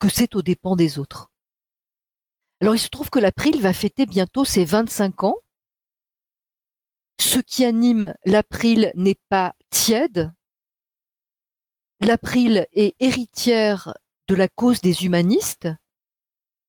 que 0.00 0.08
c'est 0.08 0.34
aux 0.34 0.42
dépens 0.42 0.76
des 0.76 0.98
autres. 0.98 1.30
Alors 2.60 2.74
il 2.74 2.80
se 2.80 2.88
trouve 2.88 3.10
que 3.10 3.18
l'April 3.18 3.60
va 3.60 3.72
fêter 3.72 4.04
bientôt 4.04 4.44
ses 4.44 4.64
25 4.64 5.24
ans. 5.24 5.36
Ce 7.20 7.38
qui 7.38 7.64
anime 7.64 8.14
l'April 8.24 8.92
n'est 8.94 9.20
pas 9.28 9.54
tiède. 9.70 10.32
L'April 12.00 12.66
est 12.72 12.94
héritière 13.00 13.94
de 14.28 14.34
la 14.34 14.48
cause 14.48 14.80
des 14.80 15.04
humanistes, 15.04 15.68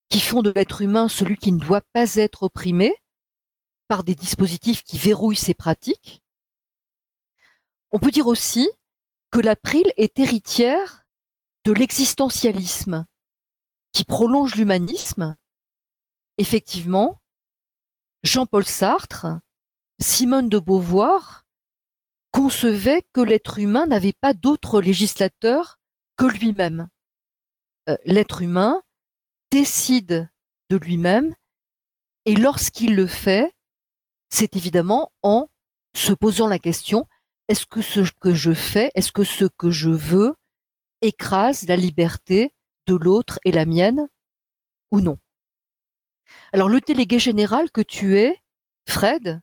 qui 0.10 0.20
font 0.20 0.42
de 0.42 0.50
l'être 0.50 0.82
humain 0.82 1.08
celui 1.08 1.38
qui 1.38 1.52
ne 1.52 1.60
doit 1.60 1.84
pas 1.94 2.16
être 2.16 2.44
opprimé 2.44 2.96
par 3.88 4.04
des 4.04 4.16
dispositifs 4.16 4.84
qui 4.84 4.98
verrouillent 4.98 5.36
ses 5.36 5.54
pratiques. 5.54 6.24
On 7.92 8.00
peut 8.00 8.12
dire 8.12 8.28
aussi 8.28 8.70
que 9.32 9.40
l'April 9.40 9.92
est 9.98 10.20
héritière 10.20 11.04
de 11.66 11.72
l'existentialisme 11.72 13.06
qui 13.92 14.06
prolonge 14.06 14.56
l'humanisme. 14.56 15.36
Effectivement, 16.38 17.22
Jean-Paul 18.24 18.66
Sartre, 18.66 19.28
Simone 20.00 20.50
de 20.50 20.60
Beauvoir 20.60 21.46
concevait 22.32 23.04
que 23.14 23.22
l'être 23.22 23.60
humain 23.60 23.86
n'avait 23.86 24.14
pas 24.14 24.34
d'autre 24.34 24.82
législateur 24.82 25.80
que 26.16 26.26
lui-même. 26.26 26.90
Euh, 27.90 27.98
l'être 28.06 28.42
humain 28.42 28.82
décide 29.52 30.30
de 30.70 30.78
lui-même 30.78 31.36
et 32.26 32.36
lorsqu'il 32.36 32.96
le 32.96 33.08
fait, 33.08 33.52
c'est 34.30 34.56
évidemment 34.56 35.12
en 35.24 35.50
se 35.96 36.14
posant 36.14 36.48
la 36.48 36.60
question 36.60 37.08
est-ce 37.48 37.66
que 37.66 37.82
ce 37.82 38.02
que 38.20 38.36
je 38.36 38.54
fais, 38.54 38.92
est-ce 38.94 39.12
que 39.12 39.24
ce 39.24 39.46
que 39.46 39.72
je 39.72 39.90
veux 39.90 40.36
écrase 41.02 41.68
la 41.68 41.76
liberté 41.76 42.54
de 42.86 42.94
l'autre 42.94 43.40
et 43.44 43.52
la 43.52 43.66
mienne 43.66 44.08
ou 44.92 45.02
non? 45.02 45.18
Alors 46.54 46.70
le 46.70 46.80
délégué 46.82 47.18
général 47.18 47.72
que 47.72 47.82
tu 47.82 48.20
es, 48.20 48.40
Fred, 48.88 49.42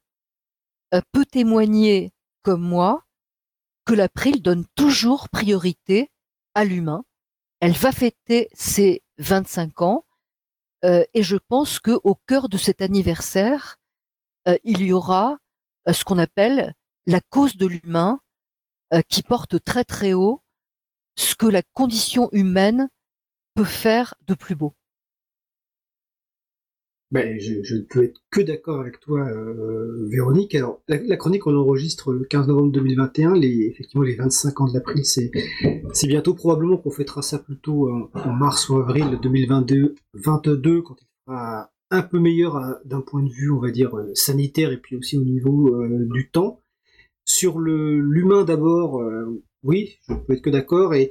euh, 0.95 1.01
peut 1.11 1.27
témoigner 1.27 2.13
comme 2.43 2.63
moi 2.63 3.05
que 3.87 3.95
l'April 3.95 4.41
donne 4.41 4.67
toujours 4.77 5.29
priorité 5.31 6.13
à 6.55 6.65
l'humain. 6.65 7.05
Elle 7.67 7.73
va 7.73 7.91
fêter 7.91 8.49
ses 8.53 9.03
25 9.19 9.83
ans 9.83 10.05
euh, 10.85 11.03
et 11.15 11.25
je 11.25 11.37
pense 11.37 11.81
que 11.81 11.99
au 12.05 12.15
cœur 12.15 12.49
de 12.49 12.57
cet 12.59 12.81
anniversaire, 12.81 13.81
euh, 14.47 14.57
il 14.63 14.83
y 14.83 14.93
aura 14.93 15.39
ce 15.93 16.05
qu'on 16.05 16.19
appelle 16.19 16.75
la 17.09 17.21
cause 17.21 17.57
de 17.57 17.67
l'humain 17.67 18.21
euh, 18.95 19.03
qui 19.09 19.25
porte 19.25 19.65
très 19.65 19.83
très 19.83 20.13
haut 20.13 20.45
ce 21.17 21.35
que 21.35 21.47
la 21.47 21.63
condition 21.75 22.29
humaine 22.31 22.89
peut 23.57 23.65
faire 23.65 24.15
de 24.29 24.35
plus 24.35 24.55
beau. 24.55 24.77
Ben, 27.13 27.39
je, 27.39 27.77
ne 27.77 27.83
peux 27.83 28.03
être 28.03 28.21
que 28.31 28.41
d'accord 28.41 28.81
avec 28.81 28.99
toi, 28.99 29.21
euh, 29.21 30.09
Véronique. 30.11 30.57
Alors, 30.57 30.83
la, 30.89 31.17
chronique, 31.17 31.47
on 31.47 31.57
enregistre 31.57 32.13
le 32.13 32.25
15 32.25 32.49
novembre 32.49 32.73
2021. 32.73 33.35
Les, 33.35 33.67
effectivement, 33.67 34.03
les 34.03 34.17
25 34.17 34.61
ans 34.61 34.67
de 34.67 34.75
l'April, 34.75 35.05
c'est, 35.05 35.31
c'est 35.93 36.09
bientôt 36.09 36.35
probablement 36.35 36.77
qu'on 36.77 36.91
fêtera 36.91 37.23
ça 37.23 37.39
plutôt 37.39 37.89
en, 37.89 38.33
mars 38.33 38.69
ou 38.69 38.79
avril 38.79 39.19
2022, 39.23 39.95
22, 40.15 40.83
quand 40.83 40.97
il 41.01 41.07
sera 41.27 41.71
un 41.93 42.03
peu 42.03 42.19
meilleur 42.19 42.57
euh, 42.57 42.75
d'un 42.85 43.03
point 43.03 43.23
de 43.23 43.31
vue, 43.31 43.53
on 43.53 43.61
va 43.61 43.71
dire, 43.71 43.93
sanitaire 44.15 44.73
et 44.73 44.79
puis 44.79 44.97
aussi 44.97 45.17
au 45.17 45.25
niveau 45.25 45.87
du 46.13 46.29
temps. 46.29 46.61
Sur 47.25 47.59
le 47.59 48.01
l'humain 48.01 48.45
d'abord, 48.45 49.01
euh, 49.01 49.43
oui, 49.63 49.99
je 50.09 50.15
peux 50.15 50.33
être 50.33 50.43
que 50.43 50.51
d'accord. 50.51 50.95
Et, 50.95 51.11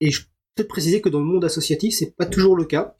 et 0.00 0.10
je 0.10 0.22
peux 0.56 0.64
préciser 0.64 1.00
que 1.00 1.08
dans 1.08 1.20
le 1.20 1.26
monde 1.26 1.44
associatif, 1.44 1.94
c'est 1.94 2.16
pas 2.16 2.26
toujours 2.26 2.56
le 2.56 2.64
cas. 2.64 2.96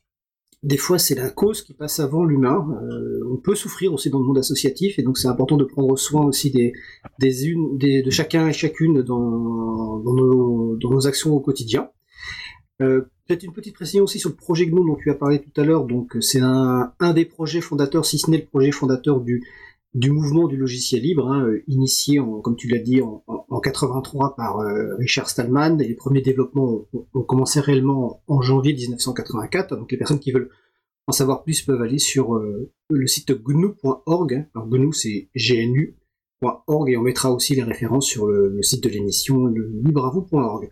Des 0.62 0.76
fois, 0.76 0.98
c'est 0.98 1.16
la 1.16 1.28
cause 1.28 1.62
qui 1.62 1.74
passe 1.74 1.98
avant 1.98 2.24
l'humain. 2.24 2.64
Euh, 2.82 3.20
on 3.32 3.36
peut 3.36 3.56
souffrir 3.56 3.92
aussi 3.92 4.10
dans 4.10 4.20
le 4.20 4.24
monde 4.24 4.38
associatif, 4.38 4.98
et 4.98 5.02
donc 5.02 5.18
c'est 5.18 5.26
important 5.26 5.56
de 5.56 5.64
prendre 5.64 5.98
soin 5.98 6.24
aussi 6.24 6.52
des, 6.52 6.72
de 7.18 8.10
chacun 8.10 8.46
et 8.46 8.52
chacune 8.52 9.02
dans, 9.02 9.98
nos, 9.98 11.06
actions 11.06 11.34
au 11.34 11.40
quotidien. 11.40 11.90
Euh, 12.80 13.02
Peut-être 13.26 13.44
une 13.44 13.52
petite 13.52 13.74
précision 13.74 14.04
aussi 14.04 14.18
sur 14.18 14.30
le 14.30 14.36
projet 14.36 14.66
GNU 14.66 14.84
dont 14.86 14.96
tu 14.96 15.10
as 15.10 15.14
parlé 15.14 15.40
tout 15.40 15.60
à 15.60 15.64
l'heure. 15.64 15.84
Donc, 15.84 16.16
c'est 16.20 16.40
un 16.40 17.12
des 17.14 17.24
projets 17.24 17.60
fondateurs, 17.60 18.04
si 18.04 18.18
ce 18.18 18.30
n'est 18.30 18.38
le 18.38 18.46
projet 18.46 18.72
fondateur 18.72 19.20
du, 19.20 19.42
du 19.94 20.10
mouvement 20.10 20.48
du 20.48 20.56
logiciel 20.56 21.02
libre, 21.02 21.28
hein, 21.28 21.44
euh, 21.46 21.62
initié, 21.68 22.18
comme 22.42 22.56
tu 22.56 22.68
l'as 22.68 22.78
dit, 22.78 23.02
en, 23.02 23.22
en, 23.26 23.60
83 23.60 24.34
par 24.36 24.60
euh, 24.60 24.94
Richard 24.96 25.28
Stallman. 25.28 25.76
Les 25.76 25.94
premiers 25.94 26.22
développements 26.22 26.86
ont, 26.92 27.22
commencé 27.22 27.60
réellement 27.60 28.22
en, 28.26 28.40
janvier 28.40 28.72
1984. 28.72 29.76
Donc 29.76 29.92
les 29.92 29.98
personnes 29.98 30.18
qui 30.18 30.32
veulent 30.32 30.50
en 31.06 31.12
savoir 31.12 31.42
plus 31.42 31.60
peuvent 31.62 31.82
aller 31.82 31.98
sur 31.98 32.36
euh, 32.36 32.70
le 32.88 33.06
site 33.06 33.32
gnu.org. 33.32 34.34
Hein. 34.34 34.46
Alors 34.54 34.68
gnu 34.68 34.92
c'est 34.94 35.28
gnu.org 35.36 36.90
et 36.90 36.96
on 36.96 37.02
mettra 37.02 37.30
aussi 37.30 37.54
les 37.54 37.62
références 37.62 38.06
sur 38.06 38.26
le, 38.26 38.62
site 38.62 38.82
de 38.82 38.88
l'émission, 38.88 39.44
le 39.44 39.70
libreavou.org. 39.84 40.70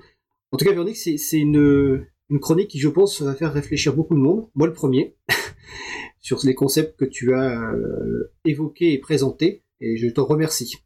En 0.53 0.57
tout 0.57 0.65
cas, 0.65 0.73
Véronique, 0.73 0.97
c'est 0.97 1.39
une, 1.39 2.07
une 2.31 2.41
chronique 2.41 2.69
qui, 2.69 2.79
je 2.79 2.89
pense, 2.89 3.21
va 3.23 3.35
faire 3.35 3.53
réfléchir 3.53 3.95
beaucoup 3.95 4.15
de 4.15 4.21
monde. 4.21 4.49
Moi, 4.55 4.67
le 4.67 4.73
premier. 4.73 5.15
sur 6.21 6.39
les 6.45 6.55
concepts 6.55 6.99
que 6.99 7.05
tu 7.05 7.35
as 7.35 7.73
euh, 7.73 8.33
évoqués 8.45 8.93
et 8.93 8.99
présentés, 8.99 9.65
et 9.81 9.97
je 9.97 10.09
te 10.09 10.21
remercie. 10.21 10.77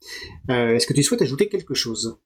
Euh, 0.50 0.76
est-ce 0.76 0.86
que 0.86 0.94
tu 0.94 1.02
souhaites 1.02 1.22
ajouter 1.22 1.48
quelque 1.48 1.74
chose? 1.74 2.20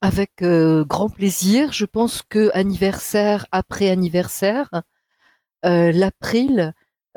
Avec 0.00 0.42
euh, 0.42 0.84
grand 0.84 1.08
plaisir. 1.08 1.72
Je 1.72 1.84
pense 1.84 2.22
que 2.22 2.50
anniversaire 2.54 3.46
après 3.50 3.90
anniversaire, 3.90 4.70
l'April 5.64 6.74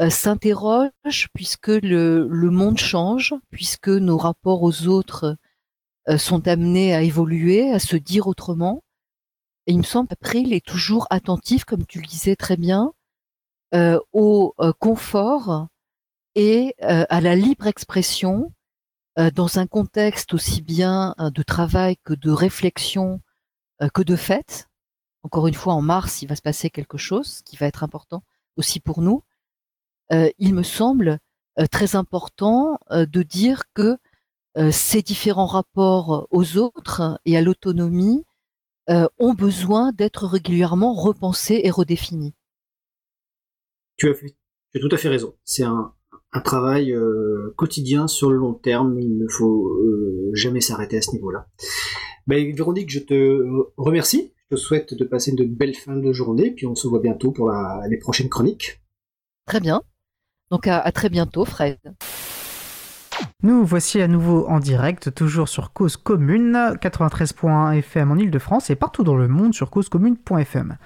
s'interroge 0.10 1.28
puisque 1.36 1.68
le, 1.68 2.28
le, 2.28 2.50
monde 2.50 2.80
change, 2.80 3.36
puisque 3.52 3.90
nos 3.90 4.18
rapports 4.18 4.64
aux 4.64 4.88
autres 4.88 5.38
sont 6.18 6.48
amenés 6.48 6.96
à 6.96 7.04
évoluer, 7.04 7.70
à 7.70 7.78
se 7.78 7.96
dire 7.96 8.26
autrement. 8.26 8.84
Et 9.68 9.74
il 9.74 9.78
me 9.78 9.84
semble 9.84 10.08
qu'April 10.08 10.52
est 10.52 10.66
toujours 10.66 11.06
attentif, 11.12 11.64
comme 11.64 11.86
tu 11.86 12.02
le 12.02 12.08
disais 12.08 12.36
très 12.36 12.58
bien, 12.58 12.92
au 13.74 14.56
euh, 14.60 14.74
confort 14.80 15.68
et 16.36 16.76
euh, 16.84 17.06
à 17.10 17.22
la 17.22 17.36
libre 17.36 17.68
expression 17.68 18.52
dans 19.36 19.60
un 19.60 19.68
contexte 19.68 20.34
aussi 20.34 20.62
bien 20.62 21.14
de 21.20 21.44
travail 21.44 21.98
que 22.06 22.14
de 22.14 22.32
réflexion 22.32 23.20
que 23.94 24.02
de 24.02 24.16
fête. 24.16 24.70
Encore 25.24 25.48
une 25.48 25.56
fois, 25.56 25.74
en 25.74 25.82
mars, 25.82 26.22
il 26.22 26.30
va 26.30 26.38
se 26.38 26.42
passer 26.42 26.70
quelque 26.70 26.98
chose 26.98 27.42
qui 27.44 27.58
va 27.58 27.66
être 27.66 27.84
important 27.84 28.24
aussi 28.56 28.80
pour 28.80 29.02
nous. 29.02 29.24
il 30.10 30.54
me 30.54 30.64
semble 30.64 31.20
très 31.70 31.98
important 31.98 32.80
de 32.90 33.22
dire 33.22 33.64
que 33.74 33.98
ces 34.72 35.02
différents 35.02 35.48
rapports 35.48 36.26
aux 36.32 36.56
autres 36.56 37.20
et 37.26 37.36
à 37.36 37.42
l'autonomie 37.42 38.24
ont 38.88 39.34
besoin 39.34 39.92
d'être 39.92 40.28
régulièrement 40.28 40.94
repensés 40.94 41.60
et 41.66 41.72
redéfinis 41.72 42.36
tu 44.00 44.10
as, 44.10 44.14
fait, 44.14 44.36
tu 44.74 44.78
as 44.78 44.82
tout 44.82 44.94
à 44.94 44.98
fait 44.98 45.10
raison. 45.10 45.36
C'est 45.44 45.64
un, 45.64 45.94
un 46.32 46.42
travail 46.42 46.94
euh, 46.94 47.54
quotidien 47.58 48.08
sur 48.08 48.32
le 48.32 48.38
long 48.38 48.54
terme. 48.54 49.00
Il 49.00 49.18
ne 49.18 49.28
faut 49.28 49.68
euh, 49.68 50.32
jamais 50.34 50.62
s'arrêter 50.62 50.98
à 50.98 51.02
ce 51.02 51.12
niveau-là. 51.12 51.48
Ben, 52.28 52.56
Véronique, 52.56 52.90
je 52.90 53.00
te 53.00 53.46
remercie. 53.78 54.34
Je 54.50 54.56
te 54.56 54.60
souhaite 54.60 54.94
de 54.94 55.06
passer 55.06 55.32
une 55.32 55.46
belle 55.46 55.76
fin 55.76 55.96
de 55.96 56.12
journée. 56.12 56.52
Puis 56.52 56.66
on 56.66 56.76
se 56.76 56.88
voit 56.88 57.00
bientôt 57.00 57.32
pour 57.32 57.50
la, 57.50 57.84
les 57.90 57.98
prochaines 57.98 58.30
chroniques. 58.30 58.82
Très 59.46 59.60
bien. 59.60 59.82
Donc 60.50 60.66
à, 60.66 60.80
à 60.80 60.92
très 60.92 61.10
bientôt, 61.10 61.46
Fred. 61.46 61.78
Nous 63.44 63.66
voici 63.66 64.02
à 64.02 64.08
nouveau 64.08 64.48
en 64.48 64.60
direct, 64.60 65.14
toujours 65.14 65.50
sur 65.50 65.72
Cause 65.74 65.98
Commune, 65.98 66.54
93.1 66.82 67.78
FM 67.78 68.12
en 68.12 68.16
Ile-de-France 68.16 68.70
et 68.70 68.76
partout 68.76 69.04
dans 69.04 69.16
le 69.16 69.28
monde 69.28 69.54
sur 69.54 69.70
causecommune.fm. 69.70 70.78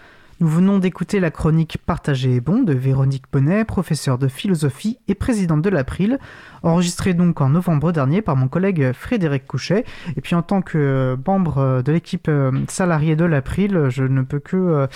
Nous 0.44 0.50
venons 0.50 0.78
d'écouter 0.78 1.22
la 1.22 1.32
chronique 1.32 1.78
Partagée 1.86 2.36
et 2.36 2.42
bon 2.42 2.64
de 2.64 2.74
Véronique 2.74 3.24
Bonnet, 3.32 3.64
professeure 3.64 4.18
de 4.18 4.28
philosophie 4.28 5.00
et 5.08 5.16
présidente 5.16 5.62
de 5.62 5.70
l'April, 5.70 6.20
enregistrée 6.64 7.14
donc 7.14 7.40
en 7.40 7.48
novembre 7.48 7.94
dernier 7.94 8.22
par 8.22 8.36
mon 8.36 8.50
collègue 8.50 8.92
Frédéric 8.92 9.48
Couchet. 9.48 9.86
Et 10.18 10.20
puis 10.20 10.36
en 10.36 10.42
tant 10.42 10.62
que 10.62 11.18
membre 11.26 11.82
de 11.82 11.94
l'équipe 11.94 12.28
euh, 12.28 12.52
salariée 12.68 13.16
de 13.16 13.24
l'April, 13.24 13.86
je 13.88 14.04
ne 14.04 14.22
peux 14.22 14.40
que 14.40 14.90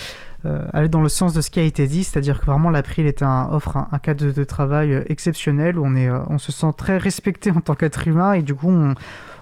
euh, 0.44 0.68
aller 0.74 0.90
dans 0.90 1.00
le 1.00 1.08
sens 1.08 1.32
de 1.32 1.40
ce 1.40 1.50
qui 1.50 1.60
a 1.60 1.64
été 1.64 1.86
dit, 1.86 2.04
c'est-à-dire 2.04 2.40
que 2.40 2.46
vraiment 2.46 2.68
l'April 2.68 3.06
est 3.06 3.22
un, 3.22 3.48
offre 3.50 3.76
un, 3.90 3.98
cadre 3.98 4.30
de, 4.30 4.44
travail 4.44 5.02
exceptionnel 5.06 5.78
où 5.78 5.84
on, 5.86 5.96
est, 5.96 6.10
euh, 6.10 6.20
on 6.28 6.36
se 6.36 6.52
sent 6.52 6.74
très 6.76 6.98
respecté 6.98 7.50
en 7.50 7.62
tant 7.62 7.74
qu'être 7.74 8.06
humain 8.06 8.34
et 8.34 8.42
du 8.42 8.54
coup 8.54 8.68
on 8.68 8.94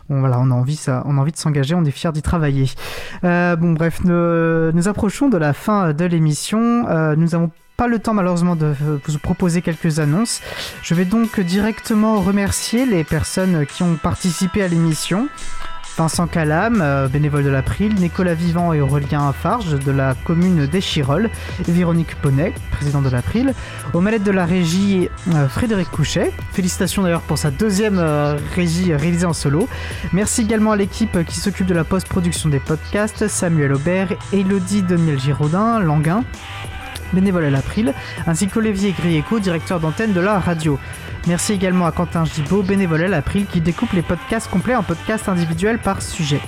on, 0.09 0.20
voilà, 0.20 0.39
on 0.41 0.51
a 0.51 0.55
envie, 0.55 0.77
ça, 0.77 1.03
on 1.07 1.19
envie 1.19 1.33
de 1.33 1.37
s'engager, 1.37 1.74
on 1.74 1.85
est 1.85 1.91
fiers 1.91 2.12
d'y 2.12 2.23
travailler. 2.23 2.70
Euh, 3.24 3.57
bon, 3.57 3.73
bref, 3.73 4.01
nous, 4.05 4.89
approchons 4.89 5.28
de 5.28 5.37
la 5.37 5.53
fin 5.53 5.93
de 5.93 6.05
l'émission. 6.05 6.89
Euh, 6.89 7.16
nous 7.16 7.35
avons 7.35 7.51
pas 7.77 7.89
le 7.89 7.99
temps 7.99 8.15
malheureusement 8.15 8.57
de 8.57 8.74
vous 9.07 9.19
proposer 9.19 9.61
quelques 9.61 9.99
annonces. 9.99 10.41
Je 10.83 10.95
vais 10.95 11.05
donc 11.05 11.41
directement 11.41 12.20
remercier 12.20 12.87
les 12.87 13.05
personnes 13.05 13.66
qui 13.66 13.83
ont 13.83 13.97
participé 13.97 14.62
à 14.62 14.69
l'émission. 14.69 15.28
Vincent 15.97 16.27
Calam, 16.27 16.81
euh, 16.82 17.09
bénévole 17.09 17.43
de 17.43 17.48
l'April, 17.48 17.94
Nicolas 17.94 18.35
Vivant 18.35 18.74
et 18.74 18.82
Aurélien 18.82 19.32
Farge 19.32 19.78
de 19.78 19.90
la 19.90 20.14
commune 20.14 20.66
d'Échirol, 20.66 21.31
Véronique 21.66 22.14
Ponnet, 22.20 22.52
président 22.70 23.01
de 23.01 23.09
l'April, 23.09 23.55
aux 23.94 24.01
manettes 24.02 24.23
de 24.23 24.31
la 24.31 24.44
régie 24.44 25.09
euh, 25.35 25.48
Frédéric 25.48 25.90
Couchet. 25.90 26.32
Félicitations 26.52 27.02
d'ailleurs 27.02 27.23
pour 27.23 27.39
sa 27.39 27.51
deuxième 27.51 27.98
euh, 27.98 28.36
régie 28.55 28.94
réalisée 28.94 29.24
en 29.24 29.32
solo. 29.32 29.68
Merci 30.12 30.43
également 30.43 30.73
à 30.73 30.77
l'équipe 30.77 31.24
qui 31.24 31.40
s'occupe 31.40 31.66
de 31.66 31.74
la 31.74 31.85
post-production 31.85 32.51
des 32.51 32.60
podcasts, 32.60 33.27
Samuel 33.27 33.73
Aubert, 33.73 34.09
Elodie 34.35 34.82
Daniel 34.82 35.18
Giraudin, 35.18 35.81
Languin, 35.81 36.24
bénévole 37.14 37.44
à 37.44 37.51
l'April, 37.51 37.94
ainsi 38.27 38.48
qu'Olivier 38.48 38.93
Grieco, 38.93 39.40
directeur 39.40 39.81
d'antenne 39.81 40.12
de 40.12 40.20
la 40.20 40.39
radio. 40.39 40.78
Merci 41.27 41.53
également 41.53 41.86
à 41.86 41.93
Quentin 41.93 42.24
Gibaud, 42.24 42.62
bénévole 42.62 43.03
à 43.03 43.09
l'April, 43.09 43.47
qui 43.47 43.61
découpe 43.61 43.93
les 43.93 44.03
podcasts 44.03 44.48
complets 44.48 44.77
en 44.77 44.85
podcasts 44.85 45.28
individuels 45.28 45.81
par 45.81 46.01
sujet. 46.01 46.40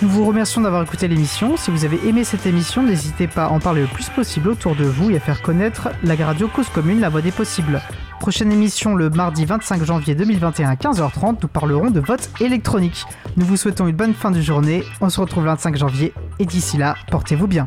Nous 0.00 0.08
vous 0.08 0.24
remercions 0.24 0.62
d'avoir 0.62 0.82
écouté 0.82 1.06
l'émission. 1.06 1.56
Si 1.56 1.70
vous 1.70 1.84
avez 1.84 1.98
aimé 2.08 2.24
cette 2.24 2.46
émission, 2.46 2.82
n'hésitez 2.82 3.26
pas 3.26 3.44
à 3.44 3.48
en 3.48 3.60
parler 3.60 3.82
le 3.82 3.86
plus 3.86 4.08
possible 4.08 4.48
autour 4.48 4.74
de 4.74 4.84
vous 4.84 5.10
et 5.10 5.16
à 5.16 5.20
faire 5.20 5.42
connaître 5.42 5.90
la 6.02 6.14
radio 6.16 6.48
Cause 6.48 6.68
Commune, 6.68 7.00
la 7.00 7.10
voix 7.10 7.20
des 7.20 7.30
possibles. 7.30 7.80
Prochaine 8.20 8.52
émission 8.52 8.94
le 8.94 9.10
mardi 9.10 9.44
25 9.44 9.84
janvier 9.84 10.14
2021 10.14 10.70
à 10.70 10.74
15h30, 10.76 11.36
nous 11.42 11.48
parlerons 11.48 11.90
de 11.90 12.00
vote 12.00 12.30
électronique. 12.40 13.04
Nous 13.36 13.44
vous 13.44 13.56
souhaitons 13.58 13.86
une 13.86 13.96
bonne 13.96 14.14
fin 14.14 14.30
de 14.30 14.40
journée, 14.40 14.82
on 15.02 15.10
se 15.10 15.20
retrouve 15.20 15.44
le 15.44 15.50
25 15.50 15.76
janvier 15.76 16.14
et 16.38 16.46
d'ici 16.46 16.78
là, 16.78 16.96
portez-vous 17.10 17.46
bien. 17.46 17.66